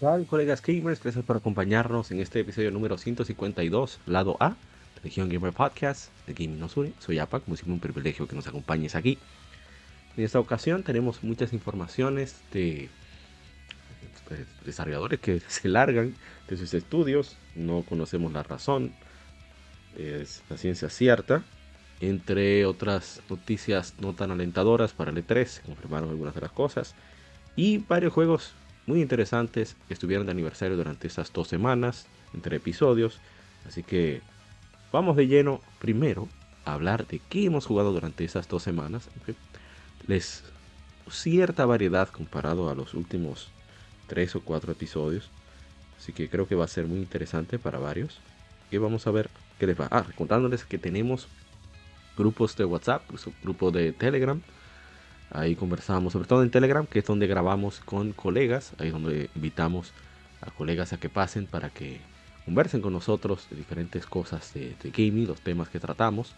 Tal, 0.00 0.26
colegas 0.26 0.62
gamers? 0.62 1.02
Gracias 1.02 1.24
por 1.24 1.36
acompañarnos 1.36 2.12
en 2.12 2.20
este 2.20 2.40
episodio 2.40 2.70
número 2.70 2.98
152, 2.98 3.98
lado 4.06 4.36
A, 4.38 4.50
de 4.50 5.00
Región 5.02 5.28
Gamer 5.28 5.52
Podcast, 5.52 6.10
de 6.26 6.34
Gaming 6.34 6.60
Nos 6.60 6.76
Une. 6.76 6.92
Soy 7.00 7.18
APA, 7.18 7.40
como 7.40 7.56
siempre 7.56 7.74
un 7.74 7.80
privilegio 7.80 8.28
que 8.28 8.36
nos 8.36 8.46
acompañes 8.46 8.94
aquí. 8.94 9.18
En 10.16 10.24
esta 10.24 10.38
ocasión 10.38 10.84
tenemos 10.84 11.24
muchas 11.24 11.52
informaciones 11.52 12.36
de 12.52 12.88
desarrolladores 14.64 15.18
que 15.18 15.40
se 15.48 15.68
largan 15.68 16.14
de 16.48 16.56
sus 16.56 16.74
estudios, 16.74 17.36
no 17.56 17.82
conocemos 17.82 18.32
la 18.32 18.44
razón, 18.44 18.92
es 19.96 20.44
la 20.48 20.58
ciencia 20.58 20.90
cierta, 20.90 21.42
entre 22.00 22.66
otras 22.66 23.20
noticias 23.28 23.94
no 23.98 24.12
tan 24.12 24.30
alentadoras 24.30 24.92
para 24.92 25.10
el 25.10 25.26
E3, 25.26 25.62
confirmaron 25.62 26.10
algunas 26.10 26.36
de 26.36 26.42
las 26.42 26.52
cosas, 26.52 26.94
y 27.56 27.78
varios 27.78 28.12
juegos 28.12 28.54
muy 28.88 29.02
interesantes 29.02 29.76
que 29.86 29.94
estuvieron 29.94 30.26
de 30.26 30.32
aniversario 30.32 30.76
durante 30.76 31.06
estas 31.06 31.30
dos 31.32 31.46
semanas, 31.46 32.06
entre 32.32 32.56
episodios. 32.56 33.20
Así 33.68 33.82
que 33.82 34.22
vamos 34.90 35.14
de 35.16 35.26
lleno 35.26 35.60
primero 35.78 36.26
a 36.64 36.72
hablar 36.72 37.06
de 37.06 37.20
qué 37.28 37.44
hemos 37.44 37.66
jugado 37.66 37.92
durante 37.92 38.24
esas 38.24 38.48
dos 38.48 38.62
semanas. 38.62 39.08
Les 40.06 40.42
cierta 41.10 41.66
variedad 41.66 42.08
comparado 42.08 42.70
a 42.70 42.74
los 42.74 42.94
últimos 42.94 43.50
tres 44.06 44.34
o 44.34 44.40
cuatro 44.40 44.72
episodios. 44.72 45.30
Así 45.98 46.14
que 46.14 46.30
creo 46.30 46.48
que 46.48 46.54
va 46.54 46.64
a 46.64 46.68
ser 46.68 46.86
muy 46.86 46.98
interesante 46.98 47.58
para 47.58 47.78
varios. 47.78 48.18
Y 48.70 48.78
vamos 48.78 49.06
a 49.06 49.10
ver 49.10 49.28
qué 49.58 49.66
les 49.66 49.78
va. 49.78 49.88
Ah, 49.90 50.06
contándoles 50.16 50.64
que 50.64 50.78
tenemos 50.78 51.28
grupos 52.16 52.56
de 52.56 52.64
WhatsApp, 52.64 53.02
pues, 53.06 53.26
grupo 53.42 53.70
de 53.70 53.92
Telegram 53.92 54.40
Ahí 55.30 55.56
conversamos, 55.56 56.14
sobre 56.14 56.26
todo 56.26 56.42
en 56.42 56.50
Telegram, 56.50 56.86
que 56.86 57.00
es 57.00 57.04
donde 57.04 57.26
grabamos 57.26 57.80
con 57.80 58.12
colegas, 58.12 58.72
ahí 58.78 58.86
es 58.88 58.92
donde 58.92 59.28
invitamos 59.34 59.92
a 60.40 60.50
colegas 60.50 60.92
a 60.92 60.98
que 60.98 61.08
pasen 61.08 61.46
para 61.46 61.68
que 61.70 62.00
conversen 62.44 62.80
con 62.80 62.94
nosotros 62.94 63.46
de 63.50 63.56
diferentes 63.56 64.06
cosas 64.06 64.54
de, 64.54 64.74
gaming, 64.84 65.26
los 65.26 65.40
temas 65.40 65.68
que 65.68 65.80
tratamos. 65.80 66.32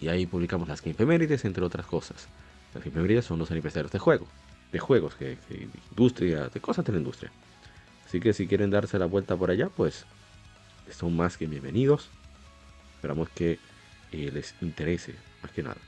Y 0.00 0.08
ahí 0.08 0.26
publicamos 0.26 0.68
las 0.68 0.82
Game 0.82 0.96
entre 0.98 1.64
otras 1.64 1.86
cosas. 1.86 2.28
Las 2.74 2.84
Game 2.84 3.22
son 3.22 3.38
los 3.38 3.50
aniversarios 3.50 3.92
de 3.92 3.98
juego, 3.98 4.26
de 4.72 4.78
juegos, 4.78 5.14
que, 5.14 5.38
de 5.48 5.68
industria, 5.90 6.48
de 6.48 6.60
cosas 6.60 6.84
de 6.84 6.92
la 6.92 6.98
industria. 6.98 7.30
Así 8.04 8.20
que 8.20 8.34
si 8.34 8.46
quieren 8.46 8.70
darse 8.70 8.98
la 8.98 9.06
vuelta 9.06 9.36
por 9.36 9.50
allá, 9.50 9.70
pues 9.74 10.04
son 10.90 11.16
más 11.16 11.38
que 11.38 11.46
bienvenidos. 11.46 12.10
Esperamos 12.96 13.30
que 13.30 13.58
eh, 14.10 14.30
les 14.32 14.54
interese, 14.60 15.14
más 15.42 15.52
que 15.52 15.62
nada. 15.62 15.78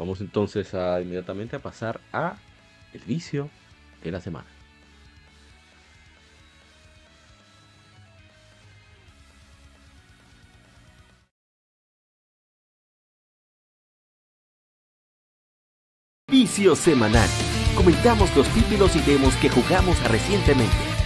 Vamos 0.00 0.22
entonces 0.22 0.72
a 0.72 0.98
inmediatamente 1.02 1.56
a 1.56 1.58
pasar 1.58 2.00
a 2.10 2.38
el 2.94 3.00
vicio 3.02 3.50
de 4.02 4.10
la 4.10 4.18
semana. 4.18 4.46
Vicio 16.30 16.74
semanal. 16.74 17.28
Comentamos 17.76 18.34
los 18.34 18.48
títulos 18.54 18.96
y 18.96 19.00
demos 19.00 19.36
que 19.36 19.50
jugamos 19.50 20.02
recientemente. 20.08 20.99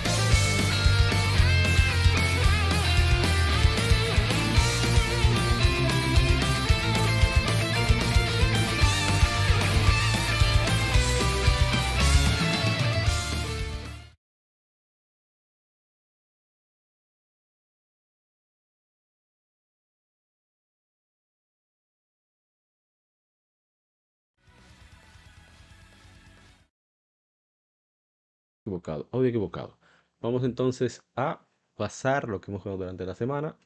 Equivocado, 28.76 29.08
audio 29.12 29.28
equivocado. 29.28 29.78
Vamos 30.20 30.44
entonces 30.44 31.02
a 31.16 31.46
pasar 31.76 32.28
lo 32.28 32.40
que 32.40 32.50
hemos 32.50 32.62
jugado 32.62 32.78
durante 32.78 33.06
la 33.06 33.14
semana. 33.14 33.56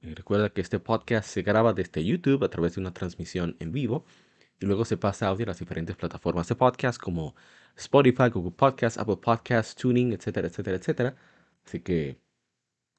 Eh, 0.00 0.14
recuerda 0.14 0.50
que 0.50 0.60
este 0.60 0.78
podcast 0.80 1.28
se 1.28 1.42
graba 1.42 1.72
desde 1.72 2.04
YouTube 2.04 2.44
a 2.44 2.48
través 2.48 2.74
de 2.74 2.80
una 2.80 2.92
transmisión 2.92 3.56
en 3.60 3.72
vivo 3.72 4.04
y 4.60 4.66
luego 4.66 4.84
se 4.84 4.96
pasa 4.96 5.28
audio 5.28 5.44
a 5.44 5.48
las 5.48 5.58
diferentes 5.58 5.96
plataformas 5.96 6.48
de 6.48 6.54
podcast 6.56 7.00
como 7.00 7.34
Spotify, 7.76 8.30
Google 8.30 8.52
Podcasts, 8.52 8.98
Apple 8.98 9.18
Podcasts, 9.18 9.74
Tuning, 9.74 10.12
etcétera, 10.12 10.48
etcétera, 10.48 10.76
etcétera. 10.76 11.16
Así 11.66 11.80
que 11.80 12.18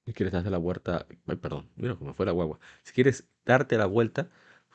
si 0.05 0.13
quieres 0.13 0.33
darte 0.33 0.49
la 0.49 0.57
vuelta, 0.57 1.05
ay, 1.27 1.35
perdón, 1.37 1.69
mira 1.75 1.95
cómo 1.95 2.13
fue 2.13 2.25
la 2.25 2.31
guagua. 2.31 2.59
Si 2.83 2.93
quieres 2.93 3.27
darte 3.45 3.77
la 3.77 3.85
vuelta 3.87 4.29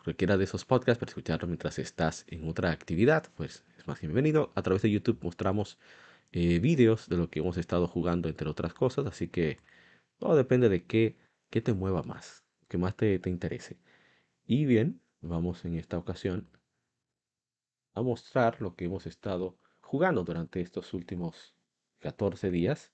cualquiera 0.04 0.36
de 0.36 0.44
esos 0.44 0.64
podcasts 0.64 0.98
para 0.98 1.10
escucharlo 1.10 1.46
mientras 1.46 1.78
estás 1.78 2.24
en 2.28 2.48
otra 2.48 2.70
actividad, 2.70 3.30
pues 3.36 3.64
es 3.78 3.86
más 3.86 4.00
bienvenido. 4.00 4.52
A 4.54 4.62
través 4.62 4.82
de 4.82 4.90
YouTube 4.90 5.18
mostramos 5.22 5.78
eh, 6.32 6.58
vídeos 6.60 7.08
de 7.08 7.16
lo 7.16 7.30
que 7.30 7.40
hemos 7.40 7.56
estado 7.58 7.86
jugando, 7.88 8.28
entre 8.28 8.48
otras 8.48 8.74
cosas. 8.74 9.06
Así 9.06 9.28
que 9.28 9.58
todo 10.18 10.36
depende 10.36 10.68
de 10.68 10.84
qué, 10.84 11.16
qué 11.50 11.60
te 11.60 11.72
mueva 11.74 12.02
más, 12.02 12.44
que 12.68 12.78
más 12.78 12.96
te, 12.96 13.18
te 13.18 13.30
interese. 13.30 13.78
Y 14.46 14.64
bien, 14.66 15.00
vamos 15.20 15.64
en 15.64 15.76
esta 15.76 15.98
ocasión 15.98 16.48
a 17.94 18.02
mostrar 18.02 18.60
lo 18.60 18.74
que 18.76 18.86
hemos 18.86 19.06
estado 19.06 19.58
jugando 19.80 20.24
durante 20.24 20.60
estos 20.60 20.94
últimos 20.94 21.54
14 22.00 22.50
días. 22.50 22.92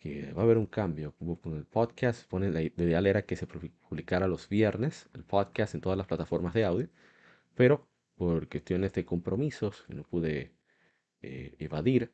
Que 0.00 0.32
va 0.32 0.42
a 0.42 0.44
haber 0.44 0.58
un 0.58 0.66
cambio 0.66 1.14
con 1.16 1.56
el 1.56 1.66
podcast. 1.66 2.28
Pone 2.28 2.50
la 2.50 2.62
ideal 2.62 3.06
era 3.06 3.26
que 3.26 3.34
se 3.36 3.46
publicara 3.48 4.28
los 4.28 4.48
viernes 4.48 5.08
el 5.12 5.24
podcast 5.24 5.74
en 5.74 5.80
todas 5.80 5.98
las 5.98 6.06
plataformas 6.06 6.54
de 6.54 6.64
audio. 6.64 6.88
Pero 7.54 7.88
por 8.16 8.48
cuestiones 8.48 8.92
de 8.92 9.04
compromisos 9.04 9.82
que 9.82 9.94
no 9.94 10.04
pude 10.04 10.52
eh, 11.22 11.56
evadir, 11.58 12.12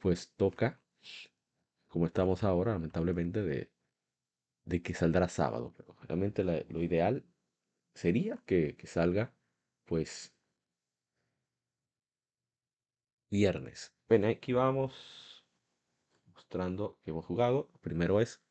pues 0.00 0.32
toca, 0.36 0.80
como 1.88 2.06
estamos 2.06 2.42
ahora, 2.44 2.72
lamentablemente, 2.72 3.42
de, 3.42 3.70
de 4.64 4.82
que 4.82 4.94
saldrá 4.94 5.28
sábado. 5.28 5.72
Pero 5.76 5.94
realmente 6.02 6.44
lo 6.44 6.82
ideal 6.82 7.24
sería 7.94 8.42
que, 8.46 8.76
que 8.76 8.86
salga, 8.86 9.34
pues, 9.84 10.34
viernes. 13.30 13.94
Bueno, 14.08 14.28
aquí 14.28 14.52
vamos 14.52 15.44
mostrando 16.26 16.98
que 17.02 17.10
hemos 17.10 17.24
jugado. 17.24 17.68
Primero 17.80 18.20
es 18.20 18.42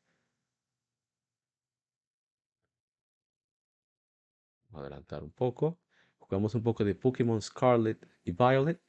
adelantar 4.72 5.22
un 5.22 5.30
poco. 5.30 5.78
Jugamos 6.18 6.54
un 6.54 6.62
poco 6.62 6.84
de 6.84 6.94
Pokémon 6.94 7.40
Scarlet 7.40 8.08
y 8.24 8.32
Violet. 8.32 8.80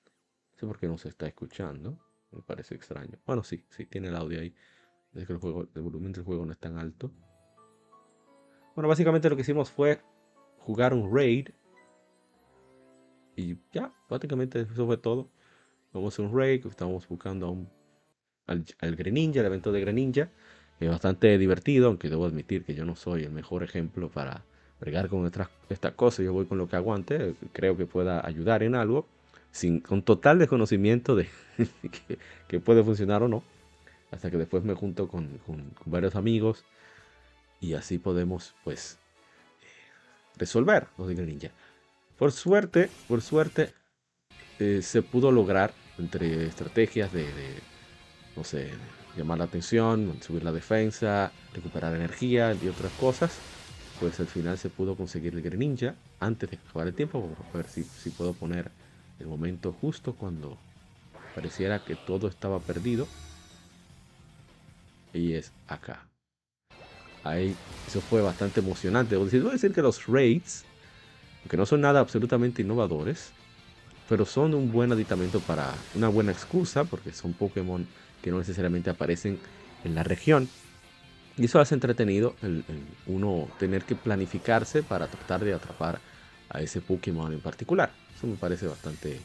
No 0.52 0.58
sé 0.58 0.66
por 0.66 0.80
qué 0.80 0.88
no 0.88 0.98
se 0.98 1.10
está 1.10 1.28
escuchando. 1.28 2.00
Me 2.34 2.42
parece 2.42 2.76
extraño. 2.76 3.18
Bueno, 3.26 3.44
sí, 3.44 3.64
sí, 3.70 3.86
tiene 3.86 4.08
el 4.08 4.16
audio 4.16 4.40
ahí. 4.40 4.54
Es 5.14 5.28
que 5.28 5.34
el, 5.34 5.40
juego, 5.40 5.68
el 5.74 5.82
volumen 5.82 6.12
del 6.12 6.24
juego 6.24 6.46
no 6.46 6.52
es 6.52 6.58
tan 6.58 6.78
alto. 6.78 7.12
Bueno, 8.76 8.88
básicamente 8.88 9.30
lo 9.30 9.36
que 9.36 9.44
hicimos 9.44 9.70
fue 9.70 10.02
jugar 10.58 10.94
un 10.94 11.16
raid. 11.16 11.50
Y 13.36 13.58
ya, 13.72 13.94
prácticamente 14.08 14.62
eso 14.62 14.86
fue 14.86 14.98
todo. 14.98 15.30
Vamos 15.92 16.18
a 16.18 16.22
un 16.24 16.36
raid, 16.36 16.66
estamos 16.66 17.08
buscando 17.08 17.48
a 17.48 17.50
un, 17.52 17.70
al, 18.48 18.66
al 18.80 18.96
Greninja, 18.96 19.42
el 19.42 19.46
evento 19.46 19.72
de 19.72 19.82
Greninja. 19.82 20.30
Es 20.80 20.90
bastante 20.90 21.38
divertido, 21.38 21.88
aunque 21.88 22.10
debo 22.10 22.26
admitir 22.26 22.66
que 22.66 22.74
yo 22.74 22.84
no 22.84 22.96
soy 22.96 23.24
el 23.24 23.32
mejor 23.32 23.64
ejemplo 23.64 24.10
para 24.10 24.44
bregar 24.80 25.08
con 25.08 25.26
estas 25.26 25.50
esta 25.70 25.96
cosas. 25.96 26.26
Yo 26.26 26.34
voy 26.34 26.46
con 26.46 26.58
lo 26.58 26.68
que 26.68 26.76
aguante. 26.76 27.36
Creo 27.52 27.78
que 27.78 27.86
pueda 27.86 28.26
ayudar 28.26 28.64
en 28.64 28.74
algo 28.74 29.08
sin, 29.54 29.80
con 29.80 30.02
total 30.02 30.40
desconocimiento 30.40 31.16
de 31.16 31.30
que, 32.48 32.60
puede 32.60 32.84
funcionar 32.84 33.24
o 33.24 33.30
no. 33.30 33.44
Hasta 34.12 34.30
que 34.30 34.38
después 34.38 34.64
me 34.64 34.74
junto 34.74 35.08
con, 35.08 35.40
varios 35.86 36.16
amigos 36.16 36.66
y 37.62 37.74
así 37.76 37.98
podemos 37.98 38.54
pues 38.64 39.00
resolver 40.38 40.88
los 40.98 41.08
de 41.08 41.16
Greninja. 41.16 41.52
Por 42.18 42.32
suerte, 42.32 42.90
por 43.08 43.22
suerte, 43.22 43.74
eh, 44.60 44.82
se 44.82 45.02
pudo 45.02 45.32
lograr 45.32 45.74
entre 45.98 46.46
estrategias 46.46 47.14
de, 47.14 47.26
no 48.36 48.44
sé, 48.44 48.70
llamar 49.18 49.38
la 49.38 49.46
atención, 49.46 50.18
subir 50.22 50.44
la 50.44 50.52
defensa, 50.52 51.32
recuperar 51.54 51.96
energía 51.96 52.56
y 52.56 52.68
otras 52.68 52.92
cosas. 52.94 53.38
Pues 54.00 54.20
al 54.20 54.28
final 54.28 54.58
se 54.58 54.70
pudo 54.70 54.96
conseguir 54.96 55.34
el 55.34 55.42
Greninja 55.42 55.96
antes 56.20 56.50
de 56.52 56.58
acabar 56.58 56.88
el 56.88 56.94
tiempo. 56.94 57.36
a 57.52 57.58
ver 57.58 57.68
si, 57.68 57.84
si 57.84 58.10
puedo 58.10 58.34
poner 58.34 58.72
el 59.24 59.30
momento 59.30 59.72
justo 59.82 60.14
cuando 60.14 60.58
pareciera 61.34 61.80
que 61.80 61.96
todo 61.96 62.28
estaba 62.28 62.60
perdido. 62.60 63.08
Y 65.14 65.34
es 65.34 65.52
acá. 65.68 66.00
Ahí, 67.24 67.56
eso 67.88 68.02
fue 68.02 68.22
bastante 68.22 68.60
emocionante. 68.60 69.16
Debo 69.16 69.26
decir, 69.26 69.44
decir 69.44 69.74
que 69.74 69.82
los 69.82 70.08
raids, 70.08 70.66
aunque 71.42 71.58
no 71.58 71.66
son 71.66 71.82
nada 71.82 72.00
absolutamente 72.02 72.62
innovadores, 72.62 73.32
pero 74.10 74.26
son 74.26 74.54
un 74.54 74.72
buen 74.72 74.92
aditamento 74.92 75.40
para 75.40 75.74
una 75.96 76.10
buena 76.10 76.32
excusa, 76.32 76.84
porque 76.84 77.14
son 77.14 77.34
Pokémon 77.34 77.86
que 78.22 78.32
no 78.32 78.40
necesariamente 78.40 78.90
aparecen 78.90 79.40
en 79.86 79.96
la 79.96 80.04
región. 80.04 80.50
Y 81.38 81.46
eso 81.46 81.60
hace 81.60 81.76
entretenido 81.76 82.36
el, 82.42 82.64
uno 83.08 83.48
tener 83.58 83.84
que 83.86 83.96
planificarse 83.96 84.84
para 84.84 85.08
tratar 85.08 85.44
de 85.44 85.54
atrapar 85.54 86.00
a 86.50 86.62
ese 86.62 86.82
Pokémon 86.82 87.34
en 87.34 87.40
particular. 87.40 87.92
Me 88.24 88.36
parece 88.36 88.68
bastante 88.68 89.20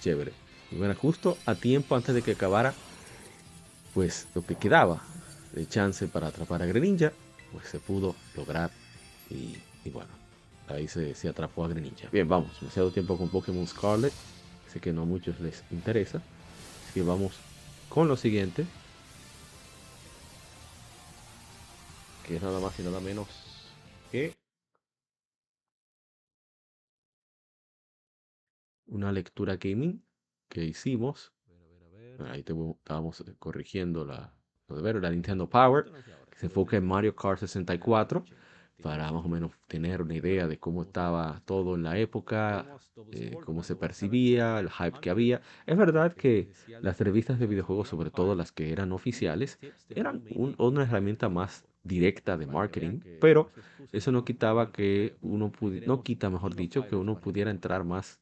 chévere. 0.00 0.32
Y 0.70 0.76
bueno, 0.76 0.94
justo 0.94 1.38
a 1.46 1.54
tiempo 1.54 1.94
antes 1.96 2.14
de 2.14 2.22
que 2.22 2.32
acabara, 2.32 2.74
pues 3.94 4.26
lo 4.34 4.42
que 4.44 4.56
quedaba 4.56 5.02
de 5.52 5.66
chance 5.66 6.06
para 6.06 6.28
atrapar 6.28 6.62
a 6.62 6.66
Greninja, 6.66 7.12
pues 7.52 7.68
se 7.68 7.78
pudo 7.78 8.14
lograr. 8.36 8.70
Y, 9.30 9.56
bueno, 9.90 10.10
ahí 10.68 10.88
se, 10.88 11.14
atrapó 11.28 11.64
a 11.64 11.68
Greninja. 11.68 12.08
Bien, 12.10 12.28
vamos, 12.28 12.60
demasiado 12.60 12.90
tiempo 12.90 13.16
con 13.16 13.28
Pokémon 13.28 13.66
Scarlet. 13.66 14.12
Sé 14.72 14.80
que 14.80 14.92
no 14.92 15.02
a 15.02 15.06
muchos 15.06 15.40
les 15.40 15.62
interesa. 15.70 16.18
Así 16.18 16.94
que 16.94 17.02
vamos 17.02 17.32
con 17.88 18.08
lo 18.08 18.16
siguiente. 18.16 18.64
Que 22.26 22.36
es 22.36 22.42
nada 22.42 22.60
más 22.60 22.78
y 22.78 22.82
nada 22.82 23.00
menos 23.00 23.26
que 24.12 24.39
una 28.90 29.12
lectura 29.12 29.56
gaming 29.56 30.02
que 30.48 30.64
hicimos. 30.64 31.32
Ahí 32.30 32.42
te, 32.42 32.52
estábamos 32.52 33.24
corrigiendo 33.38 34.04
la, 34.04 34.34
lo 34.68 34.76
de 34.76 34.82
ver, 34.82 35.02
la 35.02 35.10
Nintendo 35.10 35.48
Power, 35.48 35.90
que 36.30 36.38
se 36.38 36.46
enfoca 36.46 36.76
en 36.76 36.86
Mario 36.86 37.16
Kart 37.16 37.40
64 37.40 38.24
para 38.80 39.12
más 39.12 39.24
o 39.24 39.28
menos 39.28 39.52
tener 39.66 40.02
una 40.02 40.14
idea 40.14 40.46
de 40.48 40.58
cómo 40.58 40.82
estaba 40.82 41.42
todo 41.44 41.74
en 41.74 41.82
la 41.82 41.98
época, 41.98 42.66
eh, 43.12 43.36
cómo 43.44 43.62
se 43.62 43.76
percibía, 43.76 44.58
el 44.58 44.70
hype 44.70 45.00
que 45.00 45.10
había. 45.10 45.42
Es 45.66 45.76
verdad 45.76 46.12
que 46.14 46.50
las 46.80 46.98
revistas 47.00 47.38
de 47.38 47.46
videojuegos, 47.46 47.88
sobre 47.88 48.10
todo 48.10 48.34
las 48.34 48.52
que 48.52 48.72
eran 48.72 48.92
oficiales, 48.92 49.58
eran 49.90 50.24
una 50.30 50.82
herramienta 50.82 51.28
más 51.28 51.64
directa 51.82 52.36
de 52.36 52.46
marketing, 52.46 53.00
pero 53.20 53.50
eso 53.92 54.12
no 54.12 54.24
quitaba 54.24 54.72
que 54.72 55.16
uno 55.20 55.52
no 55.86 56.02
quita, 56.02 56.30
mejor 56.30 56.54
dicho, 56.54 56.86
que 56.86 56.96
uno 56.96 57.20
pudiera 57.20 57.50
entrar 57.50 57.84
más 57.84 58.20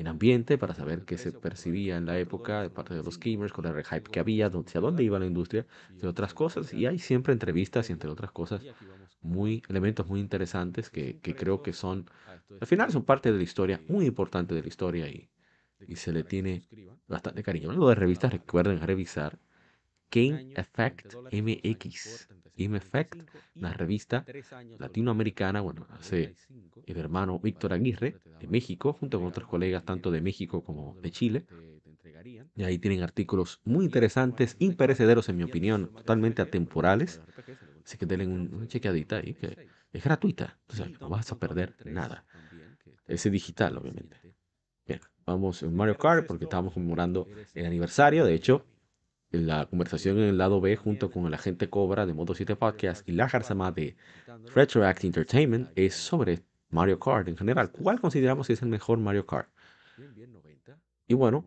en 0.00 0.08
ambiente 0.08 0.56
para 0.56 0.74
saber 0.74 1.04
qué 1.04 1.18
se 1.18 1.30
percibía 1.32 1.96
en 1.98 2.06
la 2.06 2.18
época 2.18 2.62
de 2.62 2.70
parte 2.70 2.94
de 2.94 3.02
los 3.02 3.18
gamers, 3.20 3.52
con 3.52 3.66
el 3.66 3.84
hype 3.84 4.10
que 4.10 4.18
había, 4.20 4.46
hacia 4.46 4.80
dónde 4.80 5.04
iba 5.04 5.18
la 5.18 5.26
industria, 5.26 5.66
de 6.00 6.08
otras 6.08 6.32
cosas. 6.32 6.72
Y 6.72 6.86
hay 6.86 6.98
siempre 6.98 7.34
entrevistas 7.34 7.90
y 7.90 7.92
entre 7.92 8.10
otras 8.10 8.32
cosas 8.32 8.62
muy 9.20 9.62
elementos 9.68 10.06
muy 10.06 10.20
interesantes 10.20 10.88
que, 10.88 11.18
que, 11.20 11.34
creo 11.34 11.60
que 11.62 11.74
son, 11.74 12.06
al 12.58 12.66
final 12.66 12.90
son 12.90 13.04
parte 13.04 13.30
de 13.30 13.36
la 13.36 13.44
historia, 13.44 13.82
muy 13.88 14.06
importante 14.06 14.54
de 14.54 14.62
la 14.62 14.68
historia 14.68 15.08
y, 15.08 15.30
y 15.86 15.96
se 15.96 16.12
le 16.12 16.24
tiene 16.24 16.62
bastante 17.06 17.42
cariño. 17.42 17.66
Hablando 17.68 17.88
de 17.88 17.94
revistas, 17.94 18.32
recuerden 18.32 18.80
revisar 18.80 19.38
Game 20.10 20.46
Effect 20.54 21.14
MX. 21.30 22.28
Game 22.60 22.76
Effect, 22.76 23.14
la 23.54 23.72
revista 23.72 24.24
latinoamericana, 24.78 25.60
bueno, 25.60 25.86
hace 25.90 26.34
el 26.86 26.96
hermano 26.96 27.38
Víctor 27.38 27.72
Aguirre 27.72 28.16
de 28.40 28.46
México, 28.46 28.92
junto 28.92 29.18
con 29.18 29.28
otros 29.28 29.48
colegas 29.48 29.84
tanto 29.84 30.10
de 30.10 30.20
México 30.20 30.62
como 30.62 30.96
de 31.00 31.10
Chile. 31.10 31.46
Y 32.54 32.64
ahí 32.64 32.78
tienen 32.78 33.02
artículos 33.02 33.60
muy 33.64 33.84
interesantes, 33.84 34.56
imperecederos 34.58 35.28
en 35.28 35.38
mi 35.38 35.44
opinión, 35.44 35.90
totalmente 35.94 36.42
atemporales 36.42 37.20
Así 37.84 37.98
que 37.98 38.06
denle 38.06 38.26
una 38.26 38.68
chequeadita 38.68 39.16
ahí, 39.16 39.34
que 39.34 39.68
es 39.92 40.04
gratuita. 40.04 40.58
no 41.00 41.08
vas 41.08 41.32
a 41.32 41.38
perder 41.38 41.74
nada. 41.86 42.24
Ese 43.06 43.30
digital, 43.30 43.76
obviamente. 43.78 44.16
Bien, 44.86 45.00
vamos 45.26 45.62
en 45.62 45.74
Mario 45.74 45.96
Kart 45.96 46.26
porque 46.26 46.44
estamos 46.44 46.72
conmemorando 46.72 47.26
el 47.54 47.66
aniversario. 47.66 48.24
De 48.24 48.34
hecho, 48.34 48.64
la 49.30 49.66
conversación 49.66 50.18
en 50.18 50.24
el 50.24 50.38
lado 50.38 50.60
B 50.60 50.76
junto 50.76 51.10
con 51.10 51.26
el 51.26 51.34
agente 51.34 51.70
Cobra 51.70 52.06
de 52.06 52.14
Moto 52.14 52.34
7 52.34 52.56
Podcast 52.56 53.08
y 53.08 53.12
la 53.12 53.28
Jarzama 53.28 53.70
de 53.70 53.96
Retroact 54.54 55.04
Entertainment 55.04 55.70
es 55.76 55.94
sobre 55.94 56.42
Mario 56.70 56.98
Kart 56.98 57.28
en 57.28 57.36
general. 57.36 57.70
¿Cuál 57.70 58.00
consideramos 58.00 58.46
que 58.46 58.54
es 58.54 58.62
el 58.62 58.68
mejor 58.68 58.98
Mario 58.98 59.26
Kart? 59.26 59.48
Y 61.06 61.14
bueno. 61.14 61.44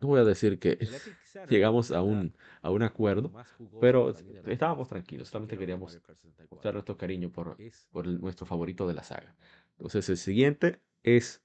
No 0.00 0.08
voy 0.08 0.20
a 0.20 0.24
decir 0.24 0.58
que 0.58 0.78
llegamos 1.48 1.90
a 1.90 2.02
un, 2.02 2.34
a 2.60 2.70
un 2.70 2.82
acuerdo, 2.82 3.32
pero 3.80 4.14
estábamos 4.46 4.88
tranquilos, 4.88 5.28
solamente 5.28 5.58
queríamos 5.58 6.00
mostrar 6.50 6.74
nuestro 6.74 6.96
cariño 6.96 7.30
por, 7.30 7.56
por 7.90 8.06
nuestro 8.06 8.46
favorito 8.46 8.86
de 8.86 8.94
la 8.94 9.02
saga. 9.02 9.34
Entonces 9.72 10.08
el 10.08 10.16
siguiente 10.16 10.80
es, 11.02 11.42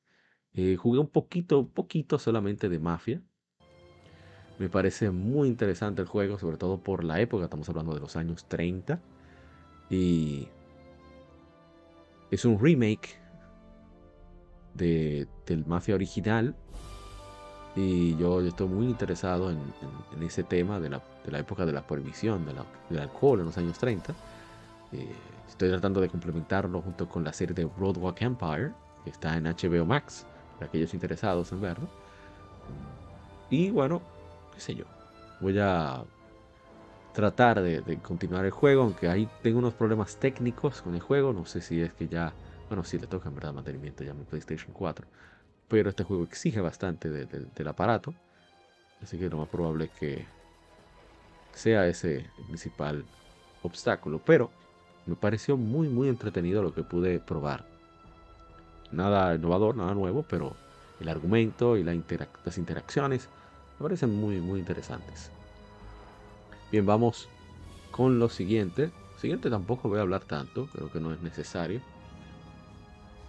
eh, 0.53 0.75
jugué 0.75 0.99
un 0.99 1.09
poquito, 1.09 1.59
un 1.59 1.71
poquito 1.71 2.19
solamente 2.19 2.69
de 2.69 2.79
Mafia. 2.79 3.23
Me 4.59 4.69
parece 4.69 5.11
muy 5.11 5.47
interesante 5.47 6.01
el 6.01 6.07
juego, 6.07 6.39
sobre 6.39 6.57
todo 6.57 6.77
por 6.79 7.03
la 7.03 7.19
época, 7.19 7.45
estamos 7.45 7.69
hablando 7.69 7.93
de 7.93 7.99
los 7.99 8.15
años 8.15 8.45
30. 8.45 8.99
Y 9.89 10.47
es 12.31 12.43
un 12.43 12.59
remake 12.59 13.17
de, 14.73 15.27
del 15.45 15.65
Mafia 15.65 15.95
original, 15.95 16.55
y 17.77 18.17
yo, 18.17 18.41
estoy 18.41 18.67
muy 18.67 18.87
interesado 18.87 19.51
en, 19.51 19.59
ese 20.23 20.41
tema 20.41 20.79
de 20.79 20.89
la, 20.89 20.99
de 21.23 21.31
la, 21.31 21.37
época 21.37 21.63
de 21.63 21.71
la 21.71 21.85
prohibición 21.85 22.43
del 22.89 22.99
alcohol 22.99 23.39
en 23.39 23.45
los 23.45 23.57
años 23.59 23.77
30. 23.77 24.15
Eh, 24.93 25.07
estoy 25.47 25.69
tratando 25.69 26.01
de 26.01 26.09
complementarlo 26.09 26.81
junto 26.81 27.07
con 27.07 27.23
la 27.23 27.31
serie 27.31 27.53
de 27.53 27.69
Roadwalk 27.77 28.19
Empire, 28.23 28.71
que 29.03 29.11
está 29.11 29.37
en 29.37 29.43
HBO 29.43 29.85
Max, 29.85 30.25
para 30.55 30.69
aquellos 30.69 30.95
interesados 30.95 31.51
en 31.51 31.61
verlo. 31.61 31.87
Y 33.51 33.69
bueno, 33.69 34.01
qué 34.57 34.61
sé 34.61 34.75
yo. 34.75 34.85
Voy 35.39 35.57
a 35.59 36.03
tratar 37.13 37.61
de, 37.61 37.99
continuar 38.01 38.45
el 38.45 38.51
juego, 38.51 38.83
aunque 38.83 39.07
ahí 39.07 39.29
tengo 39.41 39.59
unos 39.59 39.73
problemas 39.73 40.17
técnicos 40.17 40.81
con 40.81 40.95
el 40.95 41.01
juego. 41.01 41.31
No 41.31 41.45
sé 41.45 41.61
si 41.61 41.81
es 41.81 41.93
que 41.93 42.07
ya, 42.07 42.33
bueno, 42.69 42.83
sí 42.83 42.97
le 42.97 43.07
toca 43.07 43.29
en 43.29 43.35
verdad 43.35 43.53
mantenimiento 43.53 44.03
ya 44.03 44.11
en 44.11 44.19
mi 44.19 44.25
PlayStation 44.25 44.73
4 44.73 45.07
pero 45.67 45.89
este 45.89 46.03
juego 46.03 46.23
exige 46.23 46.61
bastante 46.61 47.09
del 47.09 47.67
aparato, 47.67 48.13
así 49.01 49.17
que 49.17 49.29
lo 49.29 49.37
más 49.37 49.49
probable 49.49 49.85
es 49.85 49.91
que 49.91 50.25
sea 51.53 51.87
ese 51.87 52.17
el 52.37 52.45
principal 52.45 53.03
obstáculo, 53.63 54.21
pero 54.23 54.49
me 55.05 55.15
pareció 55.15 55.57
muy 55.57 55.89
muy 55.89 56.07
entretenido 56.07 56.61
lo 56.61 56.73
que 56.73 56.83
pude 56.83 57.19
probar. 57.19 57.65
Nada 58.91 59.35
innovador, 59.35 59.75
nada 59.75 59.93
nuevo, 59.93 60.23
pero 60.23 60.55
el 61.01 61.09
argumento 61.09 61.75
y 61.75 61.83
las 61.83 62.57
interacciones 62.57 63.27
me 63.79 63.83
parecen 63.83 64.13
muy 64.13 64.41
muy 64.41 64.59
interesantes. 64.59 65.31
Bien, 66.71 66.85
vamos 66.85 67.29
con 67.91 68.19
lo 68.19 68.29
siguiente. 68.29 68.91
siguiente 69.17 69.49
tampoco 69.49 69.89
voy 69.89 69.99
a 69.99 70.01
hablar 70.01 70.25
tanto, 70.25 70.67
creo 70.67 70.91
que 70.91 70.99
no 70.99 71.13
es 71.13 71.21
necesario, 71.21 71.81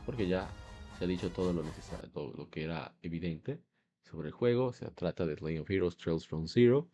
porque 0.05 0.27
ya 0.27 0.49
se 0.99 1.05
ha 1.05 1.09
dicho 1.09 1.31
todo 1.31 1.53
lo 1.53 1.63
necesario, 1.63 2.09
todo 2.11 2.33
lo 2.37 2.51
que 2.51 2.65
era 2.65 2.95
evidente 3.03 3.61
sobre 4.03 4.29
el 4.29 4.35
juego. 4.35 4.73
Se 4.73 4.91
trata 4.91 5.27
de 5.27 5.37
Legend 5.37 5.61
of 5.61 5.71
Heroes 5.71 5.97
Trails 5.97 6.27
from 6.27 6.47
Zero. 6.49 6.89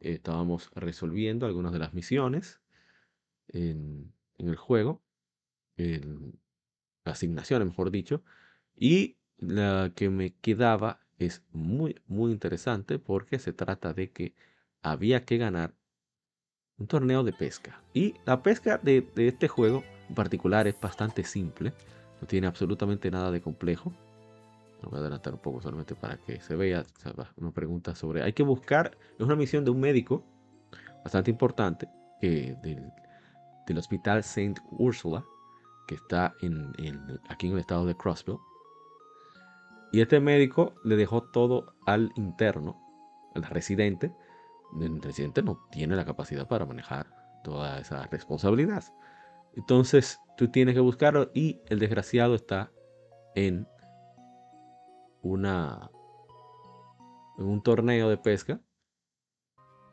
estábamos 0.00 0.70
resolviendo 0.74 1.46
algunas 1.46 1.72
de 1.72 1.78
las 1.78 1.94
misiones 1.94 2.60
en, 3.48 4.12
el 4.38 4.56
juego, 4.56 5.02
en 5.76 6.38
asignaciones, 7.04 7.68
mejor 7.68 7.90
dicho. 7.90 8.22
Y 8.76 9.16
la 9.38 9.92
que 9.94 10.10
me 10.10 10.34
quedaba 10.34 11.00
es 11.26 11.42
muy, 11.52 12.00
muy 12.06 12.32
interesante 12.32 12.98
porque 12.98 13.38
se 13.38 13.52
trata 13.52 13.92
de 13.92 14.10
que 14.10 14.34
había 14.82 15.24
que 15.24 15.38
ganar 15.38 15.74
un 16.78 16.86
torneo 16.86 17.22
de 17.22 17.32
pesca. 17.32 17.80
Y 17.94 18.14
la 18.24 18.42
pesca 18.42 18.78
de, 18.78 19.06
este 19.16 19.48
juego 19.48 19.84
en 20.08 20.14
particular 20.14 20.66
es 20.66 20.80
bastante 20.80 21.24
simple. 21.24 21.72
No 22.20 22.26
tiene 22.26 22.46
absolutamente 22.46 23.10
nada 23.10 23.30
de 23.30 23.40
complejo. 23.40 23.92
Voy 24.82 24.98
a 24.98 25.00
adelantar 25.00 25.32
un 25.32 25.40
poco 25.40 25.60
solamente 25.60 25.94
para 25.94 26.16
que 26.16 26.40
se 26.40 26.56
vea 26.56 26.84
una 27.36 27.52
pregunta 27.52 27.94
sobre... 27.94 28.22
Hay 28.22 28.32
que 28.32 28.42
buscar, 28.42 28.96
es 29.16 29.24
una 29.24 29.36
misión 29.36 29.64
de 29.64 29.70
un 29.70 29.78
médico 29.78 30.24
bastante 31.04 31.30
importante 31.30 31.88
del, 32.20 32.90
del 33.66 33.78
hospital 33.78 34.24
Saint 34.24 34.58
Ursula, 34.72 35.24
que 35.86 35.94
está 35.94 36.34
en, 36.42 36.72
aquí 37.28 37.46
en 37.46 37.52
el 37.52 37.60
estado 37.60 37.86
de 37.86 37.94
Crossville. 37.94 38.38
Y 39.92 40.00
este 40.00 40.20
médico 40.20 40.74
le 40.84 40.96
dejó 40.96 41.22
todo 41.22 41.74
al 41.86 42.10
interno, 42.16 42.80
al 43.34 43.42
residente. 43.44 44.12
El 44.80 45.02
residente 45.02 45.42
no 45.42 45.66
tiene 45.70 45.96
la 45.96 46.06
capacidad 46.06 46.48
para 46.48 46.64
manejar 46.64 47.06
toda 47.44 47.78
esa 47.78 48.06
responsabilidad. 48.06 48.84
Entonces 49.54 50.18
tú 50.36 50.48
tienes 50.50 50.74
que 50.74 50.80
buscarlo 50.80 51.30
y 51.34 51.60
el 51.68 51.78
desgraciado 51.78 52.34
está 52.34 52.72
en 53.34 53.68
una 55.20 55.90
un 57.36 57.62
torneo 57.62 58.08
de 58.08 58.16
pesca. 58.16 58.60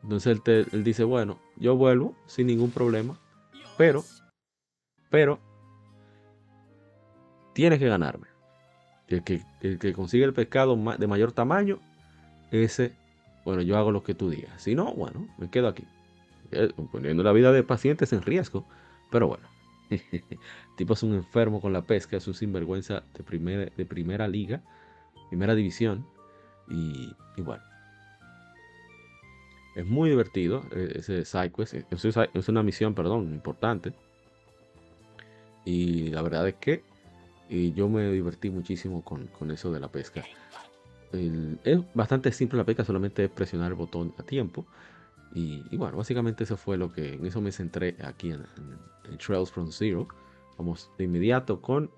Entonces 0.02 0.40
él, 0.46 0.82
dice, 0.82 1.04
bueno, 1.04 1.38
yo 1.56 1.76
vuelvo 1.76 2.16
sin 2.26 2.46
ningún 2.46 2.70
problema, 2.70 3.20
pero, 3.76 4.02
pero, 5.10 5.38
tienes 7.52 7.78
que 7.78 7.88
ganarme. 7.88 8.29
El 9.10 9.22
que, 9.24 9.42
el 9.60 9.92
consigue 9.92 10.24
el 10.24 10.32
pescado 10.32 10.76
de 10.96 11.06
mayor 11.06 11.32
tamaño, 11.32 11.80
ese, 12.50 12.92
bueno, 13.44 13.60
yo 13.62 13.76
hago 13.76 13.90
lo 13.90 14.02
que 14.02 14.14
tú 14.14 14.30
digas. 14.30 14.62
Si 14.62 14.74
no, 14.74 14.94
bueno, 14.94 15.28
me 15.38 15.50
quedo 15.50 15.68
aquí. 15.68 15.84
Eh, 16.52 16.72
poniendo 16.90 17.22
la 17.22 17.32
vida 17.32 17.52
de 17.52 17.62
pacientes 17.62 18.12
en 18.12 18.22
riesgo. 18.22 18.64
Pero 19.10 19.28
bueno, 19.28 19.48
tipo 20.76 20.94
es 20.94 21.02
un 21.02 21.14
enfermo 21.14 21.60
con 21.60 21.72
la 21.72 21.82
pesca, 21.82 22.16
es 22.16 22.26
un 22.26 22.34
sinvergüenza 22.34 23.02
de 23.14 23.22
primera, 23.22 23.70
de 23.76 23.84
primera 23.84 24.28
liga, 24.28 24.62
primera 25.28 25.54
división. 25.54 26.06
Y, 26.68 27.12
bueno, 27.38 27.62
es 29.74 29.86
muy 29.86 30.10
divertido 30.10 30.64
eh, 30.72 30.92
ese 30.96 31.24
SideQuest. 31.24 31.74
Es, 31.74 32.48
una 32.48 32.62
misión, 32.62 32.94
perdón, 32.94 33.32
importante. 33.32 33.92
Y 35.64 36.10
la 36.10 36.22
verdad 36.22 36.48
es 36.48 36.54
que 36.54 36.82
eh, 37.50 37.72
yo 37.74 37.88
me 37.88 38.10
divertí 38.12 38.48
muchísimo 38.48 39.04
con, 39.04 39.28
eso 39.50 39.72
de 39.72 39.80
la 39.80 39.88
pesca. 39.88 40.24
es 41.12 41.94
bastante 41.94 42.30
simple 42.30 42.58
la 42.58 42.64
pesca, 42.64 42.84
solamente 42.84 43.24
es 43.24 43.30
presionar 43.30 43.72
el 43.72 43.74
botón 43.76 44.14
a 44.18 44.22
tiempo. 44.22 44.66
Y, 45.34 45.76
bueno, 45.76 45.96
básicamente 45.96 46.44
eso 46.44 46.56
fue 46.56 46.76
lo 46.76 46.92
que 46.92 47.14
en 47.14 47.26
eso 47.26 47.40
me 47.40 47.52
centré 47.52 47.96
aquí 48.02 48.30
en, 48.30 48.44
Trails 49.18 49.50
from 49.50 49.72
Zero. 49.72 50.06
Vamos 50.58 50.90
de 50.96 51.04
inmediato 51.04 51.60
con 51.60 51.90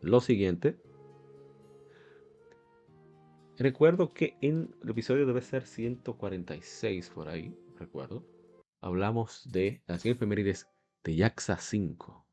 lo 0.00 0.20
siguiente. 0.20 0.76
Recuerdo 3.58 4.12
que 4.12 4.36
en 4.40 4.74
el 4.82 4.90
episodio 4.90 5.26
debe 5.26 5.42
ser 5.42 5.66
146 5.66 7.10
por 7.10 7.28
ahí, 7.28 7.54
recuerdo. 7.78 8.24
Hablamos 8.80 9.50
de 9.50 9.82
las 9.86 10.04
efemérides 10.04 10.66
de 11.04 11.16
Yaxa 11.16 11.58
5. 11.58 12.23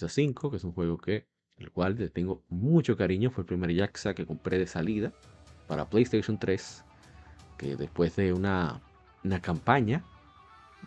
Yaxa 0.00 0.08
5, 0.08 0.50
que 0.50 0.56
es 0.56 0.64
un 0.64 0.72
juego 0.72 0.98
que 0.98 1.26
el 1.58 1.70
cual 1.70 1.96
le 1.98 2.08
tengo 2.08 2.42
mucho 2.48 2.96
cariño, 2.96 3.30
fue 3.30 3.42
el 3.42 3.46
primer 3.46 3.70
Yaxa 3.72 4.14
que 4.14 4.24
compré 4.24 4.58
de 4.58 4.66
salida 4.66 5.12
para 5.66 5.88
PlayStation 5.88 6.38
3 6.38 6.84
que 7.58 7.76
después 7.76 8.16
de 8.16 8.32
una, 8.32 8.80
una 9.22 9.42
campaña 9.42 10.02